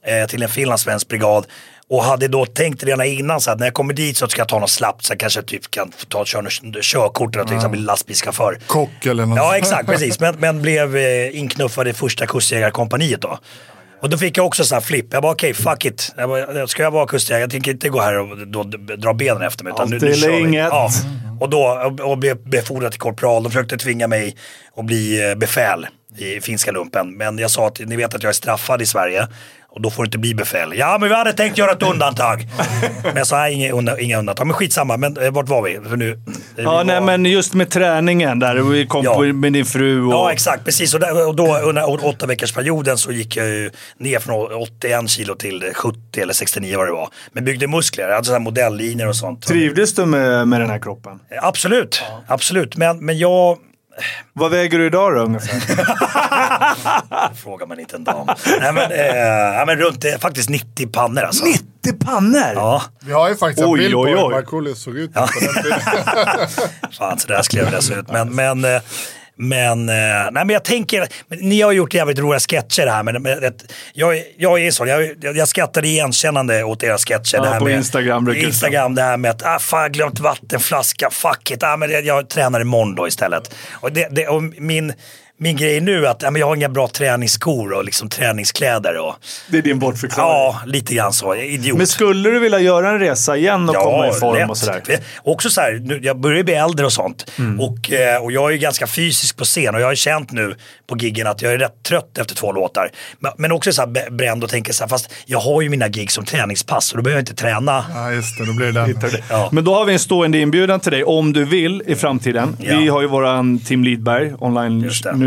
eh, 0.06 0.28
till 0.28 0.44
en 0.44 0.50
finlandssvensk 0.50 1.08
brigad. 1.08 1.46
Och 1.90 2.04
hade 2.04 2.28
då 2.28 2.46
tänkt 2.46 2.84
redan 2.84 3.06
innan 3.06 3.42
så 3.42 3.52
att 3.52 3.60
när 3.60 3.68
jag 3.68 3.74
kommer 3.74 3.94
dit 3.94 4.18
så 4.18 4.28
ska 4.28 4.42
jag 4.42 4.48
ta 4.48 4.60
något 4.60 4.70
slappt. 4.70 5.06
Så 5.06 5.12
jag 5.12 5.20
kanske 5.20 5.42
typ 5.42 5.72
kan 5.72 5.92
få 5.98 6.06
ta 6.06 6.26
köra 6.26 6.50
körkort 6.82 7.36
eller 7.36 7.46
till 7.46 7.56
exempel 7.56 7.84
lastbilschaufför. 7.84 8.60
Kock 8.68 9.06
eller 9.06 9.26
något. 9.26 9.38
Ja 9.38 9.58
exakt, 9.58 9.86
precis. 9.86 10.20
Men, 10.20 10.36
men 10.40 10.62
blev 10.62 10.98
eh, 10.98 11.40
inknuffad 11.40 11.88
i 11.88 11.94
första 11.94 12.28
kustjägarkompaniet 12.28 13.22
då. 13.22 13.40
Och 14.02 14.10
då 14.10 14.18
fick 14.18 14.38
jag 14.38 14.46
också 14.46 14.64
sån 14.64 14.76
här 14.76 14.82
flipp. 14.82 15.06
Jag 15.12 15.22
bara 15.22 15.32
okej, 15.32 15.54
fuck 15.54 15.86
it. 15.86 16.14
Jag 16.18 16.30
bara, 16.30 16.68
ska 16.68 16.84
jag 16.84 16.92
vara 16.92 17.08
kustjägare? 17.08 17.42
Jag 17.42 17.50
tänker 17.52 17.72
inte 17.72 17.90
gå 17.90 18.02
här 18.02 18.20
och 18.20 18.48
då, 18.48 18.64
dra 18.98 19.14
benen 19.14 19.42
efter 19.42 19.64
mig. 19.64 19.74
Utan 19.74 19.90
nu, 19.90 19.96
Allt 19.96 20.04
nu 20.04 20.12
eller 20.12 20.28
kör 20.28 20.40
inget. 20.40 20.68
Ja. 20.72 20.90
Och 21.40 21.50
då 21.50 21.60
och, 21.60 22.12
och 22.12 22.18
blev 22.18 22.50
befordrad 22.50 22.92
till 22.92 23.00
korpral. 23.00 23.44
De 23.44 23.52
försökte 23.52 23.78
tvinga 23.78 24.08
mig 24.08 24.36
att 24.78 24.86
bli 24.86 25.30
eh, 25.30 25.36
befäl 25.36 25.88
i 26.18 26.42
finska 26.42 26.72
lumpen. 26.72 27.18
Men 27.18 27.38
jag 27.38 27.52
sa 27.52 27.68
att 27.68 27.80
ni 27.80 27.96
vet 27.96 28.14
att 28.14 28.24
jag 28.24 28.30
är 28.30 28.34
straffad 28.34 28.82
i 28.82 28.86
Sverige. 28.86 29.28
Och 29.74 29.82
då 29.82 29.90
får 29.90 30.04
du 30.04 30.08
inte 30.08 30.18
bli 30.18 30.34
befäl. 30.36 30.74
Ja, 30.78 30.98
men 31.00 31.10
vi 31.10 31.16
hade 31.16 31.34
tänkt 31.34 31.58
göra 31.58 31.72
ett 31.72 31.84
undantag. 31.84 32.48
men 33.04 33.16
jag 33.16 33.28
sa, 33.28 33.38
nej, 33.38 33.54
inga, 33.54 33.98
inga 34.00 34.20
undantag. 34.20 34.48
Men 34.48 34.54
skitsamma, 34.54 34.98
men 34.98 35.18
eh, 35.18 35.32
vart 35.32 35.50
var 35.50 35.62
vi? 35.62 35.80
För 35.90 35.98
nu, 35.98 36.20
vi 36.56 36.64
Ja, 36.64 36.72
var- 36.72 36.84
nej, 36.84 37.02
men 37.02 37.26
just 37.26 37.54
med 37.54 37.70
träningen 37.70 38.40
där. 38.40 38.56
Vi 38.56 38.86
kom 38.88 39.04
Ja. 39.06 39.14
på 39.16 39.22
med 39.22 39.54
din 39.54 39.66
fru 39.66 40.06
och... 40.06 40.14
Ja 40.14 40.32
exakt, 40.32 40.66
precis. 40.66 40.94
Och, 40.94 41.00
där, 41.00 41.28
och 41.28 41.36
då 41.36 41.58
under 41.58 42.06
åtta 42.06 42.26
veckors 42.26 42.52
perioden 42.54 42.98
så 42.98 43.12
gick 43.12 43.36
jag 43.36 43.48
ju 43.48 43.72
ner 43.98 44.20
från 44.20 44.54
81 44.54 45.10
kilo 45.10 45.36
till 45.36 45.64
70 45.76 46.22
eller 46.22 46.34
69 46.34 46.78
vad 46.78 46.88
det 46.88 46.92
var. 46.94 47.10
Men 47.32 47.46
byggde 47.46 47.68
muskler, 47.68 48.04
jag 48.08 48.14
hade 48.14 48.26
sådana 48.26 48.44
modelllinjer 48.44 49.08
och 49.08 49.16
sånt. 49.16 49.48
Trivdes 49.48 49.94
du 49.96 50.06
med, 50.06 50.48
med 50.48 50.62
den 50.62 50.70
här 50.70 50.80
kroppen? 50.80 51.20
Absolut, 51.42 52.04
absolut. 52.28 52.78
Men, 52.78 53.06
men 53.06 53.18
jag, 53.18 53.58
Vad 54.34 54.52
väger 54.52 54.80
du 54.80 54.86
idag 54.88 55.16
då 55.16 55.20
ungefär? 55.22 55.60
frågar 57.36 57.68
man 57.68 57.80
inte 57.80 57.96
en 57.96 58.04
dam. 58.04 58.28
Nej 58.60 58.74
men, 58.74 58.92
eh, 58.92 59.16
ja, 59.58 59.64
men 59.68 59.78
runt 59.78 60.06
eh, 60.06 60.18
faktiskt 60.20 60.50
90 60.50 60.88
pannor 60.88 61.24
alltså. 61.24 61.46
90 61.46 61.66
pannor? 62.06 62.52
Ja, 62.56 62.84
Vi 63.00 63.14
har 63.14 63.30
ju 63.30 63.36
faktiskt 63.36 63.62
en 63.62 63.70
Oj, 63.74 63.80
bild 63.80 63.96
oj, 63.96 64.12
på 64.14 64.18
hur 64.20 64.28
oj. 64.28 64.32
Markoolio 64.34 64.76
såg 64.76 64.98
ut 64.98 65.14
på 65.14 65.20
den 65.20 65.30
tiden. 65.64 65.80
fan 66.98 67.20
så 67.20 67.28
där 67.28 67.42
skulle 67.42 67.62
jag 67.62 67.66
vilja 67.66 67.82
se 67.82 67.94
ut. 67.94 68.08
Men, 68.12 68.36
men, 68.36 68.66
eh, 68.66 68.82
men, 69.42 69.90
eh, 69.90 69.96
nej, 69.96 70.32
men 70.32 70.50
jag 70.50 70.64
tänker, 70.64 71.08
ni 71.28 71.62
har 71.62 71.72
gjort 71.72 71.94
jävligt 71.94 72.20
roliga 72.20 72.40
sketcher 72.40 72.88
här. 72.88 73.04
Men, 73.04 73.22
men, 73.22 73.54
jag, 73.94 74.24
jag 74.38 74.62
är 74.62 74.72
så, 74.72 74.86
jag, 74.86 75.16
jag, 75.22 75.48
skrattar 75.48 75.86
igenkännande 75.86 76.64
åt 76.64 76.84
era 76.84 76.98
sketcher. 76.98 77.38
Ja, 77.38 77.44
det 77.44 77.50
här 77.50 77.60
på 77.60 77.66
med, 77.66 77.78
Instagram 77.78 78.26
brukar 78.26 78.42
Instagram, 78.42 78.96
det 78.96 79.02
här 79.02 79.18
med 79.18 79.32
att, 79.32 79.46
ah, 79.46 79.60
fan 79.60 79.82
jag 79.82 79.92
glömt 79.92 80.20
vattenflaska, 80.20 81.10
fuck 81.10 81.52
it. 81.52 81.64
Ah, 81.64 81.78
men 81.78 81.92
jag, 81.92 82.06
jag 82.06 82.30
tränar 82.30 82.62
imorgon 82.62 82.96
då 82.96 83.08
istället. 83.08 83.56
Och, 83.72 83.92
det, 83.92 84.08
det, 84.12 84.28
och 84.28 84.44
min, 84.44 84.94
min 85.42 85.58
grej 85.58 85.82
nu 85.82 86.06
är 86.06 86.10
att 86.10 86.22
ja, 86.22 86.32
men 86.32 86.40
jag 86.40 86.48
har 86.48 86.56
inga 86.56 86.70
bra 86.70 86.88
träningsskor 86.88 87.74
och 87.74 87.86
liksom 87.86 88.10
träningskläder. 88.10 88.98
Och, 88.98 89.16
Det 89.50 89.58
är 89.58 89.62
din 89.62 89.80
bortförklaring. 89.80 90.32
ja, 90.32 90.62
lite 90.66 90.96
grann 90.96 91.14
så. 91.14 91.36
Idiot. 91.36 91.78
Men 91.78 91.88
skulle 91.88 92.30
du 92.30 92.40
vilja 92.40 92.60
göra 92.60 92.90
en 92.90 93.00
resa 93.00 93.38
igen 93.38 93.70
och 93.70 93.76
komma 93.76 94.08
i 94.08 94.12
form 94.12 94.38
lätt. 94.38 94.50
och 94.50 94.58
sådär? 94.58 94.82
Också 95.24 95.50
så 95.50 95.62
här, 95.62 95.72
nu, 95.74 96.00
jag 96.04 96.20
börjar 96.20 96.44
bli 96.44 96.54
äldre 96.54 96.86
och 96.86 96.94
sånt. 96.94 97.32
Mm. 97.40 97.60
Och, 97.60 97.92
eh, 97.92 98.24
och 98.24 98.32
jag 98.32 98.48
är 98.50 98.52
ju 98.52 98.58
ganska 98.58 98.88
fysisk 98.88 99.38
på 99.38 99.44
scen 99.44 99.76
och 99.76 99.82
jag 99.82 99.88
har 99.88 99.96
känt 99.96 100.32
nu 100.32 100.56
på 100.88 100.98
giggen 100.98 101.28
att 101.28 101.42
jag 101.42 101.54
är 101.54 101.58
rätt 101.58 101.84
trött 101.84 102.18
efter 102.18 102.36
två 102.36 102.52
låtar. 102.52 102.90
Men, 103.20 103.32
men 103.38 103.52
också 103.52 103.74
så 103.74 103.82
här 103.82 104.10
bränd 104.10 104.44
och 104.44 104.50
tänker 104.50 104.74
så 104.74 104.84
här, 104.84 104.90
fast 104.90 105.14
jag 105.26 105.40
har 105.40 105.62
ju 105.62 105.70
mina 105.70 105.88
gig 105.88 106.12
som 106.12 106.26
träningspass 106.26 106.92
och 106.92 106.98
då 106.98 107.04
behöver 107.04 107.18
jag 107.20 107.22
inte 107.22 107.42
träna. 107.42 107.86
Ja, 107.94 108.12
just 108.12 108.38
det. 108.38 108.46
Då 108.46 108.54
blir 108.54 108.72
det 108.72 108.72
den. 108.72 109.12
Ja. 109.30 109.50
Men 109.52 109.64
då 109.64 109.74
har 109.76 109.86
vi 109.86 109.94
en 109.94 110.00
stående 110.00 110.38
inbjudan 110.38 110.80
till 110.80 110.92
dig 110.92 111.04
om 111.04 111.34
du 111.34 111.46
vill 111.46 111.84
i 111.88 111.96
framtiden. 111.96 112.58
Ja. 112.60 112.78
Vi 112.78 112.88
har 112.88 113.02
ju 113.02 113.08
våran 113.08 113.60
Team 113.60 113.84
Lidberg 113.84 114.34
online. 114.40 114.82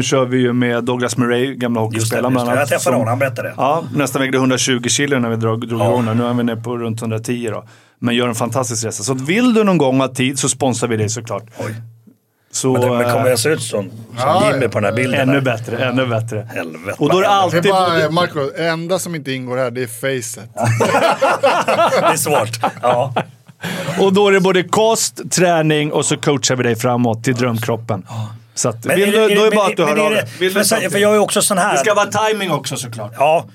Det. 0.05 0.09
Kör 0.09 0.25
vi 0.27 0.39
ju 0.39 0.53
med 0.53 0.85
Douglas 0.85 1.17
Murray, 1.17 1.55
gamla 1.55 1.81
det, 1.81 1.87
hockeyspelaren 1.87 2.33
bland 2.33 2.49
det. 2.49 2.51
Jag 2.53 2.57
annat. 2.59 2.69
träffade 2.69 2.83
som- 2.83 2.93
honom, 2.95 3.09
han 3.09 3.19
berättade 3.19 3.49
det. 3.49 3.55
Ja, 3.57 3.85
nästan 3.95 4.23
vägde 4.23 4.39
120 4.39 4.89
kilo 4.89 5.19
när 5.19 5.29
vi 5.29 5.37
drog, 5.37 5.69
drog 5.69 5.81
Ja. 5.81 5.87
igång. 5.89 6.17
Nu 6.17 6.25
är 6.27 6.35
vi 6.35 6.43
nere 6.45 6.57
på 6.57 6.77
runt 6.79 7.01
110 7.01 7.49
då. 7.53 7.65
Men 7.99 8.15
gör 8.15 8.29
en 8.29 8.35
fantastisk 8.35 8.85
resa. 8.85 9.03
Så 9.03 9.15
vill 9.15 9.55
du 9.55 9.65
någon 9.65 9.79
gång 9.79 10.01
ha 10.01 10.09
tid 10.09 10.39
så 10.39 10.49
sponsrar 10.49 10.89
vi 10.89 10.97
dig 10.97 11.09
såklart. 11.09 11.45
Oj. 11.59 11.75
Så, 12.53 12.73
Men, 12.73 12.81
det, 12.81 12.91
men 12.91 13.05
kommer 13.05 13.25
eh, 13.25 13.31
jag 13.31 13.39
se 13.39 13.49
ut 13.49 13.63
som, 13.63 13.91
som 13.91 13.91
Ja, 14.19 14.53
Jimmy 14.53 14.69
på 14.69 14.81
den 14.81 14.85
här 14.85 14.93
bilden? 14.97 15.21
ännu 15.21 15.33
där? 15.33 15.41
bättre, 15.41 15.85
ännu 15.89 16.07
bättre. 16.07 16.49
Helvete. 16.55 16.97
Och 16.99 17.11
då 17.11 17.19
är 17.19 17.23
det 17.23 17.29
Det 17.29 17.33
är 17.33 17.39
alltid... 17.43 17.63
bara, 17.73 18.11
Marco, 18.11 18.51
det 18.57 18.69
enda 18.69 18.99
som 18.99 19.15
inte 19.15 19.33
ingår 19.33 19.57
här 19.57 19.71
det 19.71 19.83
är 19.83 19.87
facet. 19.87 20.51
Det 22.01 22.07
är 22.07 22.17
svårt. 22.17 22.73
Ja. 22.83 23.15
Och 24.01 24.13
då 24.13 24.29
är 24.29 24.33
det 24.33 24.41
både 24.41 24.63
kost, 24.63 25.31
träning 25.31 25.93
och 25.93 26.05
så 26.05 26.17
coachar 26.17 26.57
vi 26.57 26.63
dig 26.63 26.77
framåt 26.77 27.25
till 27.25 27.35
drömkroppen. 27.35 28.07
Så 28.55 28.69
att, 28.69 28.85
Men 28.85 28.97
vill 28.97 29.15
är 29.15 29.21
du, 29.23 29.29
det- 29.29 29.35
då 29.35 29.45
är 29.45 29.51
det 29.51 29.57
bara 29.57 29.67
att 29.67 29.77
du 29.77 29.85
hör 29.85 29.97
av 29.99 30.11
det- 30.11 30.51
dig. 30.51 30.91
För 30.91 30.99
jag 30.99 31.15
är 31.15 31.19
också 31.19 31.43
sån 31.43 31.59
här. 31.59 31.73
Det 31.73 31.79
ska 31.79 31.95
vara 31.95 32.07
timing 32.07 32.51
också 32.51 32.77
såklart. 32.77 33.13
Ja, 33.19 33.47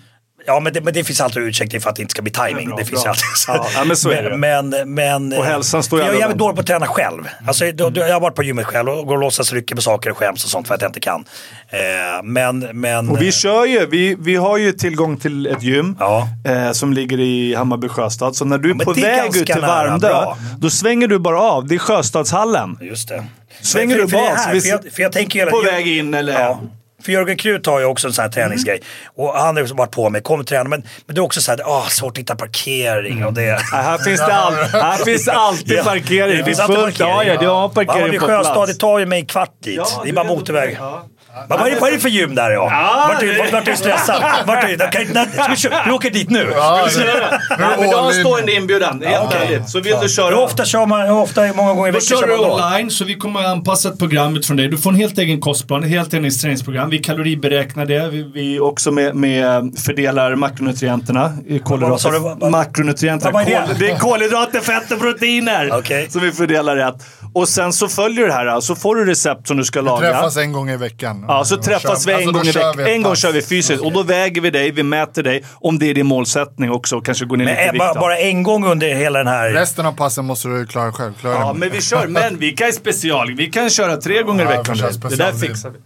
Ja, 0.49 0.59
men 0.59 0.73
det, 0.73 0.81
men 0.81 0.93
det 0.93 1.03
finns 1.03 1.21
alltid 1.21 1.43
ursäkter 1.43 1.79
för 1.79 1.89
att 1.89 1.95
det 1.95 2.01
inte 2.01 2.11
ska 2.11 2.21
bli 2.21 2.31
timing. 2.31 2.67
bra, 2.67 2.77
det 2.77 2.85
finns 2.85 3.03
bra. 3.03 3.11
alltid. 3.11 3.23
Ja, 3.47 3.67
ja, 3.75 3.83
men 3.83 3.97
så 3.97 4.09
är 4.09 4.23
det. 4.23 4.37
Men, 4.37 4.93
men, 4.93 5.33
Och 5.33 5.45
hälsan 5.45 5.83
står 5.83 5.99
ju 5.99 6.05
Jag 6.05 6.15
är 6.15 6.19
jävligt 6.19 6.37
dålig 6.37 6.55
på 6.55 6.61
att 6.61 6.67
träna 6.67 6.87
själv. 6.87 7.23
Alltså, 7.47 7.71
då, 7.71 7.91
jag 7.95 8.13
har 8.13 8.19
varit 8.19 8.35
på 8.35 8.43
gymmet 8.43 8.65
själv 8.65 8.89
och 8.89 9.07
går 9.07 9.13
och 9.13 9.21
låtsas 9.21 9.53
rycka 9.53 9.75
med 9.75 9.83
saker 9.83 10.09
och 10.09 10.17
skäms 10.17 10.43
och 10.43 10.49
sånt 10.49 10.67
för 10.67 10.75
att 10.75 10.81
jag 10.81 10.89
inte 10.89 10.99
kan. 10.99 11.25
Eh, 11.69 11.79
men, 12.23 12.59
men... 12.59 13.09
Och 13.09 13.21
vi 13.21 13.31
kör 13.31 13.65
ju, 13.65 13.85
vi, 13.85 14.15
vi 14.19 14.35
har 14.35 14.57
ju 14.57 14.71
tillgång 14.71 15.17
till 15.17 15.47
ett 15.47 15.63
gym 15.63 15.97
eh, 16.45 16.71
som 16.71 16.93
ligger 16.93 17.19
i 17.19 17.55
Hammarby 17.55 17.87
Sjöstad. 17.87 18.35
Så 18.35 18.45
när 18.45 18.57
du 18.57 18.69
är 18.69 18.75
på 18.75 18.93
väg 18.93 19.37
ut 19.37 19.45
till 19.45 19.61
Värmdö, 19.61 20.07
bra. 20.07 20.37
då 20.57 20.69
svänger 20.69 21.07
du 21.07 21.19
bara 21.19 21.41
av. 21.41 21.67
Det 21.67 21.75
är 21.75 21.79
Sjöstadshallen. 21.79 22.77
Just 22.81 23.09
det. 23.09 23.25
Svänger 23.61 23.95
för, 23.95 24.01
du 24.01 24.09
för 24.09 24.17
här, 24.17 24.45
så 24.45 24.51
vi 24.51 24.61
för, 24.61 24.69
jag, 24.69 24.93
för 24.93 25.01
jag 25.01 25.11
tänker 25.11 25.45
på 25.45 25.61
väg 25.61 25.87
in 25.87 26.13
eller... 26.13 26.33
Ja. 26.33 26.59
För 27.03 27.11
Jörgen 27.11 27.37
Krut 27.37 27.65
har 27.65 27.79
ju 27.79 27.85
också 27.85 28.07
en 28.07 28.13
sån 28.13 28.21
här 28.23 28.29
träningsgrej. 28.29 28.81
Och 29.15 29.33
han 29.33 29.55
har 29.57 29.63
ju 29.63 29.73
varit 29.73 29.91
på 29.91 30.09
mig, 30.09 30.21
kommer 30.21 30.43
träna. 30.43 30.69
Men, 30.69 30.83
men 31.05 31.15
det 31.15 31.19
är 31.19 31.23
också 31.23 31.41
så 31.41 31.51
här, 31.51 31.61
ah, 31.65 31.85
svårt 31.89 32.11
att 32.11 32.17
hitta 32.17 32.35
parkering 32.35 33.25
och 33.25 33.33
det. 33.33 33.45
Ja, 33.45 33.57
här, 33.77 33.97
finns 33.97 34.19
det 34.19 34.33
all, 34.33 34.53
här 34.53 34.97
finns 35.05 35.27
alltid 35.27 35.77
Ja. 35.77 35.83
parkering. 35.83 36.37
Det 36.37 36.43
finns 36.43 36.59
alltid 36.59 36.75
fullt. 36.75 36.99
Ja, 36.99 37.05
parkering. 37.05 37.33
ja, 37.33 37.41
du 37.41 37.47
har 37.47 37.61
Ja, 37.61 37.69
parkering 37.69 38.11
det 38.11 38.19
på 38.19 38.25
Sjöstad, 38.25 38.53
plats. 38.53 38.73
det 38.73 38.79
tar 38.79 38.99
ju 38.99 39.05
mig 39.05 39.25
kvart 39.25 39.53
dit. 39.63 39.75
Ja, 39.77 40.01
det 40.03 40.09
är 40.09 40.13
bara 40.13 40.25
motorväg. 40.25 40.77
ja. 40.79 41.03
Vad, 41.47 41.67
är 41.67 41.71
det, 41.71 41.77
vad 41.79 41.89
är 41.89 41.93
det 41.93 41.99
för 41.99 42.09
gym 42.09 42.35
där 42.35 42.51
ja? 42.51 42.67
Ja, 42.71 43.05
Vart 43.13 43.23
är 43.23 43.27
det- 43.27 43.51
vart 43.51 43.67
är 43.67 43.71
du 43.71 43.77
stressad? 43.77 44.23
Vart 44.47 44.63
är 44.63 44.67
du? 44.67 44.77
Kan, 44.77 45.01
inte- 45.01 45.27
ska 45.33 45.47
vi, 45.49 45.55
köra? 45.55 45.83
vi 45.85 45.91
åker 45.91 46.09
dit 46.09 46.29
nu. 46.29 46.51
Ja, 46.55 46.87
Nej, 46.97 47.57
men 47.79 47.89
du 47.89 47.95
har 47.95 48.07
en 48.07 48.13
stående 48.13 48.51
inbjudan. 48.53 48.99
Det 48.99 49.05
är 49.05 49.09
helt 49.19 49.33
ärligt. 49.35 49.69
Så 49.69 49.79
vill 49.79 49.95
du 50.01 50.09
köra... 50.09 50.29
Hur 50.29 50.39
ofta 50.43 50.65
kör 50.65 50.85
man? 50.85 51.01
Hur 51.01 51.11
ofta, 51.17 51.41
många 51.53 51.73
gånger 51.73 51.89
i 51.89 51.91
Då 51.91 51.97
veckan 51.97 52.01
kör 52.17 52.17
kör 52.17 52.27
du 52.27 52.37
då? 52.37 52.53
online, 52.53 52.89
så 52.91 53.05
vi 53.05 53.15
kommer 53.15 53.39
att 53.39 53.45
anpassa 53.45 53.89
ett 53.89 53.99
program 53.99 54.35
utifrån 54.37 54.57
dig. 54.57 54.67
Du 54.67 54.77
får 54.77 54.89
en 54.89 54.95
helt 54.95 55.17
egen 55.17 55.41
kostplan, 55.41 55.83
ett 55.83 55.89
helt 55.89 56.13
eget 56.13 56.41
träningsprogram. 56.41 56.89
Vi 56.89 56.97
kaloriberäknar 56.97 57.85
det. 57.85 58.09
Vi, 58.09 58.23
Vi 58.33 58.59
också 58.59 58.91
med, 58.91 59.15
med 59.15 59.73
fördelar 59.85 60.35
makronutrienterna 60.35 61.31
i 61.47 61.59
Vad 61.65 62.01
sa 62.01 62.09
du? 62.11 62.17
kolhydrater. 62.17 62.19
Vad- 62.19 62.39
vad- 62.39 62.51
Makronutrienter. 62.51 63.31
vad 63.31 63.41
är 63.41 63.45
det? 63.45 63.75
Det 63.79 63.91
är 63.91 63.97
kolhydrater, 63.97 64.59
fett 64.59 64.91
och 64.91 64.99
proteiner. 64.99 66.09
Som 66.09 66.21
vi 66.21 66.31
fördelar 66.31 66.75
rätt. 66.75 66.95
Och 67.33 67.49
sen 67.49 67.73
så 67.73 67.87
följer 67.87 68.21
du 68.21 68.27
det 68.27 68.33
här. 68.33 68.59
Så 68.61 68.75
får 68.75 68.95
du 68.95 69.05
recept 69.05 69.47
som 69.47 69.57
du 69.57 69.65
ska 69.65 69.81
laga. 69.81 70.11
Träffas 70.11 70.37
en 70.37 70.51
gång 70.53 70.69
i 70.69 70.77
veckan. 70.77 71.25
Ja, 71.27 71.45
så 71.45 71.55
Och 71.55 71.63
träffas 71.63 72.07
vi 72.07 72.11
en 72.11 72.17
alltså, 72.17 72.31
gång 72.31 72.41
i 72.41 72.51
vi 72.51 72.51
veckan. 72.51 72.79
En 72.95 73.01
gång 73.01 73.15
kör 73.15 73.31
vi 73.31 73.41
fysiskt. 73.41 73.83
Och 73.83 73.91
då 73.91 74.03
väger 74.03 74.41
vi 74.41 74.49
dig, 74.49 74.71
vi 74.71 74.83
mäter 74.83 75.23
dig. 75.23 75.43
Om 75.61 75.79
det 75.79 75.85
är 75.89 75.93
din 75.93 76.05
målsättning 76.05 76.71
också. 76.71 76.95
och 76.97 77.05
Kanske 77.05 77.25
går 77.25 77.37
ner 77.37 77.45
Men, 77.45 77.53
lite 77.55 77.67
i 77.67 77.71
vikt. 77.71 77.99
bara, 77.99 78.17
en 78.17 78.43
gång 78.43 78.65
under 78.65 78.95
hela 78.95 79.19
den 79.19 79.27
här... 79.27 79.49
Resten 79.49 79.85
av 79.85 79.91
passen 79.91 80.25
måste 80.25 80.47
du 80.47 80.65
klara 80.65 80.91
själv. 80.91 81.13
Klara 81.21 81.33
Ja, 81.35 81.53
men 81.53 81.69
vi 81.71 81.81
kör. 81.81 82.07
Men 82.07 82.37
vi 82.37 82.51
kan 82.51 82.73
special. 82.73 83.35
Vi 83.35 83.45
kan 83.45 83.69
köra 83.69 83.97
tre 83.97 84.21
gånger 84.23 84.41
i 84.43 84.53
Ja, 84.53 84.57
veckan. 84.61 84.75
vi 85.01 85.09
Det 85.09 85.15
där 85.15 85.31
fixar 85.33 85.69
vi. 85.69 85.77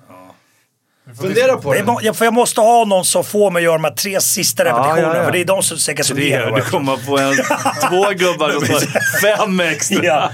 Fundera 1.22 1.58
på 1.58 1.74
Det 1.74 1.80
är 1.80 1.84
må- 1.84 2.00
ja, 2.04 2.14
för 2.14 2.26
jag 2.26 2.34
måste 2.34 2.62
ha 2.62 2.86
någon 2.86 3.06
som 3.06 3.24
får 3.24 3.52
mig 3.52 3.60
att 3.60 3.64
göra 3.64 3.74
de 3.78 3.84
här 3.84 3.92
tre 3.92 4.22
sista 4.22 4.64
repetitionerna. 4.66 5.08
ja, 5.08 5.18
ja. 5.18 5.24
För 5.26 5.32
det 5.32 5.40
är 5.42 5.46
de 5.46 5.64
som 5.64 5.78
säkert 5.78 6.06
som 6.06 6.18
ger. 6.20 6.52
Du 6.56 6.62
kommer 6.62 6.98
få 6.98 7.18
en, 7.18 7.34
två 7.90 8.06
gubbar 8.26 8.52
tar 8.52 9.22
fem 9.38 9.60
extra. 9.60 10.30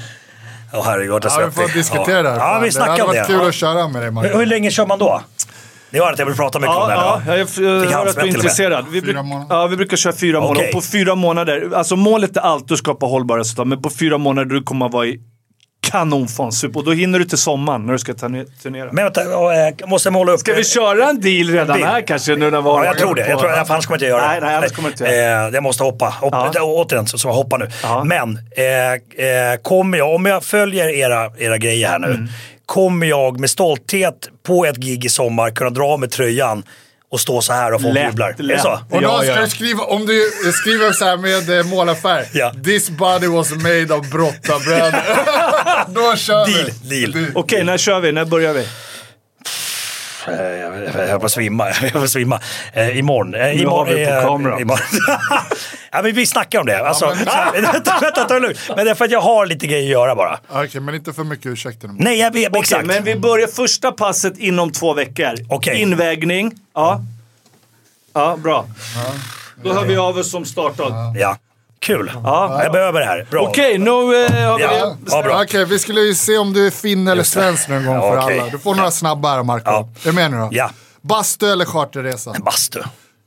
Ja. 0.72 0.78
Åh 0.80 0.86
herregud, 0.86 1.14
jag 1.14 1.22
Ja, 1.41 1.46
vi 1.46 1.52
får 1.52 1.74
diskutera 1.74 2.22
det 2.22 2.30
här. 2.30 2.38
Ja, 2.38 2.60
vi 2.60 2.68
det 2.68 2.72
snackar 2.72 2.91
hade 2.91 3.02
om 3.04 3.08
varit 3.08 3.22
det. 3.28 3.34
kul 3.34 3.41
Ja. 3.41 3.48
att 3.50 3.56
köra 3.56 3.88
med 3.88 3.94
dig, 4.02 4.04
Hur, 4.04 4.12
Marcus. 4.12 4.36
hur 4.36 4.46
länge 4.46 4.72
kör 4.72 4.86
man 4.88 5.00
då? 5.00 5.22
Ni 5.91 6.00
har 6.00 6.12
att 6.14 6.20
jag 6.20 6.26
vill 6.26 6.36
prata 6.36 6.60
mycket 6.60 6.76
om 6.76 6.88
det. 6.88 6.94
Ja, 6.94 7.22
här, 7.26 7.38
ja, 7.38 7.46
va? 7.46 7.62
jag, 7.64 7.84
jag 7.86 7.91
hör 7.91 8.08
att 8.08 8.16
du 8.16 8.22
är 8.22 8.26
intresserad. 8.28 8.86
Vi, 8.91 9.02
Fyra 9.02 9.14
bruk, 9.14 9.26
månader. 9.26 9.56
ja, 9.56 9.68
vi 9.68 9.76
brukar 9.78 9.98
köra 9.98 10.14
fyra 10.14 10.40
månader. 10.40 10.60
Okej. 10.62 10.68
Och 10.70 10.74
på 10.74 10.82
fyra 10.88 11.16
månader, 11.16 11.70
alltså 11.76 11.96
målet 11.96 12.38
är 12.38 12.41
alltid 12.41 12.72
att 12.72 12.78
skapa 12.80 13.06
hållbara 13.06 13.40
resultat, 13.40 13.68
men 13.68 13.82
på 13.82 13.90
fyra 13.90 14.18
månader 14.18 14.56
du 14.56 14.64
kommer 14.64 14.86
att 14.86 14.94
vara 14.94 15.06
i 15.06 15.20
kanonform. 15.91 16.52
Super. 16.52 16.80
Och 16.80 16.86
då 16.86 16.91
hinner 16.91 17.20
du 17.20 17.26
till 17.26 17.38
sommaren 17.38 17.86
när 17.86 17.94
du 17.94 17.99
ska 17.99 18.11
turne- 18.14 18.45
turnera. 18.64 18.90
Men 18.91 19.03
vänta, 19.03 19.22
eh, 19.22 19.88
måste 19.88 20.07
jag 20.07 20.14
måla 20.14 20.32
upp... 20.32 20.40
Ska 20.40 20.53
vi 20.53 20.64
köra 20.64 21.10
en 21.10 21.22
deal 21.22 21.48
redan 21.49 21.78
Bil. 21.78 21.86
här 21.86 22.02
kanske? 22.02 22.36
Nu 22.36 22.52
när 22.52 22.57
Ja, 22.61 22.86
jag 22.86 22.98
tror 22.98 23.16
det. 23.16 23.28
Jag 23.30 23.40
tror, 23.40 23.52
annars 23.52 23.68
kommer 23.68 23.80
jag 23.88 23.95
inte 23.95 24.06
göra 24.06 24.22
det. 24.22 24.28
Nej, 24.28 24.40
nej, 24.41 24.56
annars 24.56 24.72
kommer 24.72 24.90
jag 24.90 24.94
inte 24.94 25.03
göra 25.16 25.48
Eh, 25.48 25.53
jag 25.53 25.64
måste 25.64 25.84
hoppa. 25.84 26.06
hoppa 26.22 26.52
Ja. 26.53 26.61
Återigen, 26.64 27.07
så, 27.07 27.18
så 27.18 27.28
jag 27.28 27.34
hoppar 27.34 27.57
nu. 27.57 27.68
Ja. 27.84 28.03
Men 28.03 28.40
eh, 28.57 29.26
eh, 29.26 29.57
kommer 29.61 29.98
jag, 29.98 30.16
om 30.16 30.26
jag 30.26 30.44
följer 30.44 30.90
era, 30.90 31.32
era 31.38 31.57
grejer 31.57 31.88
här 31.88 31.99
nu, 31.99 32.07
Mm. 32.07 32.28
kommer 32.66 33.07
jag 33.07 33.40
med 33.40 33.49
stolthet 33.49 34.30
på 34.48 34.66
ett 34.66 34.76
gig 34.78 35.06
i 35.06 35.10
sommar 35.10 35.49
kunna 35.52 35.70
dra 35.70 35.98
mig 35.98 36.10
tröjan 36.10 36.64
och 37.11 37.19
stå 37.19 37.41
så 37.41 37.53
här 37.53 37.73
och 37.73 37.81
folk 37.81 37.98
jublar? 37.99 38.30
Är 38.40 38.44
det 38.44 38.60
så? 38.60 38.72
Och 38.90 39.02
då 39.02 39.07
Ja, 39.07 39.18
ska 39.18 39.26
ja. 39.27 39.41
du 39.41 39.49
skriva, 39.49 39.84
om 39.84 40.06
du 40.06 40.31
skriver 40.61 40.91
så 40.91 41.06
här 41.06 41.18
med 41.18 41.60
eh, 41.60 41.65
målarfärg. 41.65 42.26
Ja. 42.34 42.53
This 42.64 42.90
body 42.90 43.27
was 43.27 43.52
made 43.52 43.94
of 43.94 44.10
brottabröder. 44.10 45.03
då 45.88 46.15
kör 46.15 46.45
Deal, 46.45 46.69
vi. 46.84 47.06
deal. 47.06 47.26
Okej, 47.36 47.64
när 47.64 47.77
kör 47.77 47.99
vi? 47.99 48.11
När 48.11 48.26
börjar 48.26 48.53
vi? 48.53 48.68
Eh, 50.34 51.10
Jag 51.10 51.26
att 51.26 51.32
svimma. 51.32 51.68
Jag 51.94 52.04
att 52.04 52.10
svimma. 52.10 52.40
Eh, 52.74 52.98
imorgon. 52.98 53.34
Eh, 53.36 53.42
har 53.42 53.50
imorgon 53.54 53.88
vi 53.96 54.06
på 54.06 54.12
eh, 54.12 54.22
kamera. 54.26 54.60
imorgon. 54.60 54.86
ja, 55.92 56.02
men 56.02 56.16
vi 56.16 56.26
snackar 56.26 56.60
om 56.60 56.66
det. 56.66 56.88
Alltså, 56.88 57.06
men- 57.54 57.64
vänta, 57.72 57.98
vänta, 58.02 58.24
ta 58.24 58.34
det 58.34 58.40
lugnt. 58.40 58.60
Men 58.76 58.86
det 58.86 58.92
är 58.92 58.96
för 58.96 59.06
att 59.06 59.12
jag 59.12 59.22
har 59.22 59.46
lite 59.46 59.68
grejer 59.68 59.84
att 59.86 59.92
göra 59.92 60.16
bara. 60.16 60.40
Okej, 60.50 60.82
men 60.82 60.96
inte 60.96 61.14
för 61.14 61.24
mycket 61.24 61.46
ursäkter 61.46 61.88
nu. 61.88 61.94
Nej, 61.98 62.20
jag 62.20 62.34
vet. 62.34 62.50
Okej, 62.50 62.60
exakt. 62.62 62.86
men 62.86 63.04
vi 63.04 63.16
börjar 63.16 63.48
första 63.48 63.92
passet 63.92 64.38
inom 64.38 64.72
två 64.72 64.94
veckor. 64.94 65.34
Okej. 65.50 65.82
Invägning. 65.82 66.52
Ja. 66.76 67.02
Ja, 68.14 68.38
bra. 68.38 68.66
Då 69.64 69.74
hör 69.74 69.86
vi 69.86 69.98
av 69.98 70.18
oss 70.18 70.32
som 70.32 70.46
startat. 70.46 70.94
Ja. 71.20 71.38
Kul. 71.82 72.12
Ja. 72.24 72.64
Jag 72.64 72.72
behöver 72.72 73.00
det 73.00 73.06
här. 73.06 73.28
Bra. 73.32 73.48
Okej, 73.48 73.78
nu 73.78 73.90
eh, 73.90 73.96
har 73.96 74.58
vi 74.58 74.64
Ja. 74.64 74.70
det. 74.70 75.12
Ja, 75.12 75.22
bra. 75.24 75.42
Okej, 75.44 75.66
vi 75.66 75.80
skulle 75.80 76.02
ju 76.02 76.16
se 76.16 76.38
om 76.38 76.54
du 76.54 76.68
är 76.68 76.72
finn 76.72 77.08
eller 77.08 77.24
svensk 77.24 77.68
någon 77.70 77.86
gång 77.86 77.96
Ja, 77.96 78.02
för 78.02 78.18
okej. 78.26 78.40
alla. 78.40 78.52
Du 78.52 78.60
får 78.60 78.76
några 78.76 78.92
snabba 78.92 79.30
här, 79.36 79.44
Marco. 79.44 79.64
Ja. 79.72 79.90
Är 80.04 80.08
du 80.08 80.12
med 80.12 80.32
nu 80.32 80.38
då? 80.38 80.50
Ja. 80.52 80.72
Bastu 81.02 81.52
eller 81.52 81.66
charterresa? 81.66 82.36
Bastu. 82.46 82.80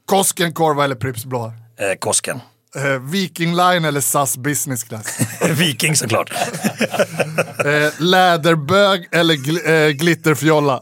Koskenkorva 0.07 0.85
eller 0.85 0.95
Pripps 0.95 1.25
blå? 1.25 1.47
Eh, 1.47 1.99
Kosken. 1.99 2.41
Eh, 2.77 2.83
Viking 3.11 3.57
Line 3.57 3.85
eller 3.85 4.01
SAS 4.01 4.37
Business 4.37 4.85
Class? 4.85 5.19
Viking 5.51 5.97
såklart. 5.97 6.31
eh, 7.65 7.93
läderbög 7.99 9.09
eller 9.13 9.35
gl- 9.35 9.87
eh, 9.87 9.91
glitterfjolla? 9.91 10.81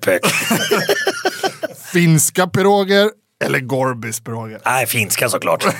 Pök. 0.00 0.20
Finska 1.92 2.46
piroger 2.46 3.10
eller 3.44 3.60
Gorbis 3.60 4.20
piroger? 4.20 4.60
Nej, 4.64 4.86
finska 4.86 5.28
såklart. 5.28 5.64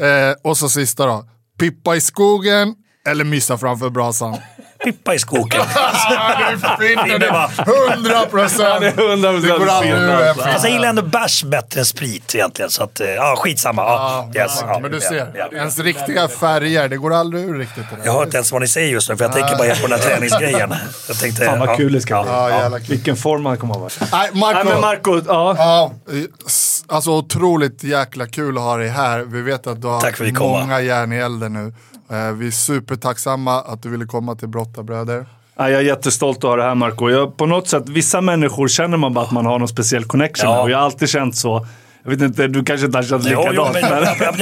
Eh, 0.00 0.34
och 0.42 0.56
så 0.56 0.68
sista 0.68 1.06
då. 1.06 1.28
Pippa 1.58 1.96
i 1.96 2.00
skogen 2.00 2.74
eller 3.08 3.24
myssa 3.24 3.58
framför 3.58 3.90
brasan? 3.90 4.36
Pippa 4.84 5.14
i 5.14 5.18
skogen. 5.18 5.60
Det! 7.20 7.48
Hundra 7.66 8.26
procent! 8.26 8.80
Det 8.80 8.96
går 9.58 9.68
aldrig 9.68 9.92
ur 9.92 10.10
en 10.10 10.28
Alltså, 10.28 10.66
jag 10.66 10.70
gillar 10.70 10.88
ändå 10.88 11.02
bärs 11.02 11.44
bättre 11.44 11.80
än 11.80 11.86
sprit 11.86 12.34
egentligen. 12.34 12.70
Så 12.70 12.82
att, 12.84 13.00
eh, 13.00 13.08
ja, 13.08 13.34
skitsamma. 13.38 13.82
Ja, 13.82 14.30
yes, 14.34 14.64
ja, 14.66 14.78
Men 14.82 14.90
du 14.90 14.96
ja, 14.96 15.08
ser, 15.08 15.16
ja, 15.16 15.48
ja. 15.52 15.58
ens 15.58 15.78
riktiga 15.78 16.28
färger, 16.28 16.88
det 16.88 16.96
går 16.96 17.14
aldrig 17.14 17.44
ur 17.44 17.58
riktigt. 17.58 17.84
Jag 18.04 18.12
hör 18.12 18.22
inte 18.24 18.36
ens 18.36 18.52
vad 18.52 18.60
ni 18.60 18.68
säger 18.68 18.92
just 18.92 19.08
nu 19.08 19.16
för 19.16 19.24
jag 19.24 19.32
tänker 19.32 19.56
bara 19.56 19.74
på 19.74 19.86
den 19.86 20.00
här 20.00 20.06
träningsgrejen. 20.06 20.74
Jag 21.08 21.18
tänkte, 21.18 21.44
Fan 21.44 21.58
vad 21.58 21.68
ja. 21.68 21.76
kul 21.76 21.92
det 21.92 22.00
ska 22.00 22.22
bli. 22.22 22.32
Ja. 22.32 22.78
Vilken 22.88 23.16
form 23.16 23.46
han 23.46 23.56
kommer 23.56 23.74
att 23.74 23.80
vara. 23.80 24.08
Nej, 24.12 24.30
Marco. 24.32 24.54
Nej 24.54 24.72
men 24.72 24.80
Marco, 24.80 25.20
ja. 25.26 25.54
Ja, 25.58 25.92
alltså 26.86 27.10
otroligt 27.10 27.84
jäkla 27.84 28.26
kul 28.26 28.58
att 28.58 28.62
ha 28.64 28.76
dig 28.76 28.88
här. 28.88 29.20
Vi 29.20 29.42
vet 29.42 29.66
att 29.66 29.82
du 29.82 29.88
har 29.88 30.60
många 30.60 30.80
järn 30.80 31.12
i 31.12 31.16
elden 31.16 31.52
nu. 31.52 31.72
Eh, 32.10 32.32
Vi 32.32 32.46
är 32.46 32.50
supertacksamma 32.50 33.60
att 33.60 33.82
du 33.82 33.88
ville 33.88 34.04
komma 34.04 34.34
till 34.34 34.48
Brottabröder. 34.48 35.26
Ja, 35.56 35.70
jag 35.70 35.80
är 35.80 35.84
jättestolt 35.84 36.36
att 36.38 36.42
ha 36.42 36.56
det 36.56 36.62
här 36.62 36.74
Marco. 36.74 37.10
Jag, 37.10 37.36
på 37.36 37.46
något 37.46 37.68
sätt, 37.68 37.88
vissa 37.88 38.20
människor 38.20 38.68
känner 38.68 38.96
man 38.96 39.14
bara 39.14 39.24
att 39.24 39.30
man 39.32 39.46
har 39.46 39.58
någon 39.58 39.68
speciell 39.68 40.04
connection 40.04 40.50
Ja. 40.50 40.54
med. 40.56 40.62
Och 40.64 40.70
jag 40.70 40.76
har 40.78 40.84
alltid 40.84 41.08
känt 41.08 41.36
så. 41.36 41.66
Jag 42.02 42.10
vet 42.10 42.20
inte, 42.20 42.46
du 42.46 42.64
kanske 42.64 42.86
inte 42.86 42.98
har 42.98 43.02
känt 43.02 43.24
Jo, 43.26 43.38
likadant. 43.40 43.56
jo, 43.56 43.66
men, 43.72 43.90
men, 43.90 44.02
men, 44.18 44.34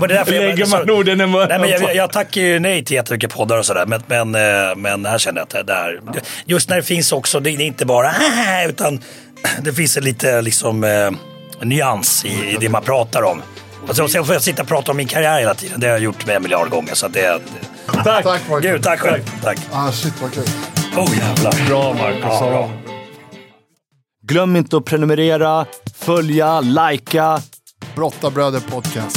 det 0.08 0.14
är 0.14 0.18
därför 0.18 0.32
jag- 0.32 0.42
lägger 0.42 0.66
man 0.70 0.78
alltså- 0.80 0.94
orden 0.94 1.20
i 1.20 1.26
munnen. 1.26 1.46
Nej, 1.48 1.58
men 1.58 1.68
jag, 1.70 1.82
jag, 1.82 1.94
jag 1.96 2.12
tackar 2.12 2.40
ju 2.40 2.58
nej 2.58 2.84
till 2.84 2.94
jättemycket 2.96 3.30
poddar 3.34 3.58
och 3.58 3.66
sådär. 3.66 3.86
Men, 3.86 4.02
men, 4.06 4.34
eh, 4.34 4.76
men 4.76 5.06
här 5.06 5.18
känner 5.18 5.38
jag 5.40 5.44
att 5.44 5.50
det 5.50 5.62
där... 5.62 6.00
Just 6.44 6.68
när 6.68 6.76
det 6.76 6.82
finns 6.82 7.12
också, 7.12 7.40
det 7.40 7.50
är 7.50 7.60
inte 7.60 7.86
bara 7.86 8.10
utan 8.68 9.00
det 9.62 9.72
finns 9.72 9.96
en 9.96 10.04
lite 10.04 10.42
liksom 10.42 10.84
eh, 10.84 11.10
nyans 11.66 12.24
i, 12.24 12.28
i 12.28 12.56
det 12.60 12.68
man 12.68 12.82
pratar 12.82 13.22
om. 13.22 13.42
Alltså, 13.88 14.08
sen 14.08 14.24
får 14.24 14.34
jag 14.34 14.42
sitta 14.42 14.62
och 14.62 14.68
prata 14.68 14.90
om 14.90 14.96
min 14.96 15.06
karriär 15.08 15.38
hela 15.38 15.54
tiden. 15.54 15.80
Det 15.80 15.86
har 15.86 15.92
jag 15.92 16.02
gjort 16.02 16.26
med 16.26 16.36
en 16.36 16.42
miljard 16.42 16.70
gånger. 16.70 16.94
Så 16.94 17.08
det, 17.08 17.20
det, 17.20 17.40
Tack! 18.04 18.24
Tack 18.24 18.42
gud, 18.62 18.82
tack 18.82 19.00
själv. 19.00 19.22
Tack. 19.42 19.58
Ah, 19.72 19.92
shit 19.92 20.22
vad 20.22 20.32
kul. 20.34 20.44
Oh 20.96 21.18
jävlar. 21.18 21.66
Bra 21.68 21.92
Marco, 21.92 22.18
Ja, 22.22 22.50
bra. 22.50 22.70
Glöm 24.26 24.56
inte 24.56 24.76
att 24.76 24.84
prenumerera, 24.84 25.66
följa, 25.94 26.60
likea. 26.60 27.42
Brottabröder 27.94 28.60
podcast. 28.60 29.16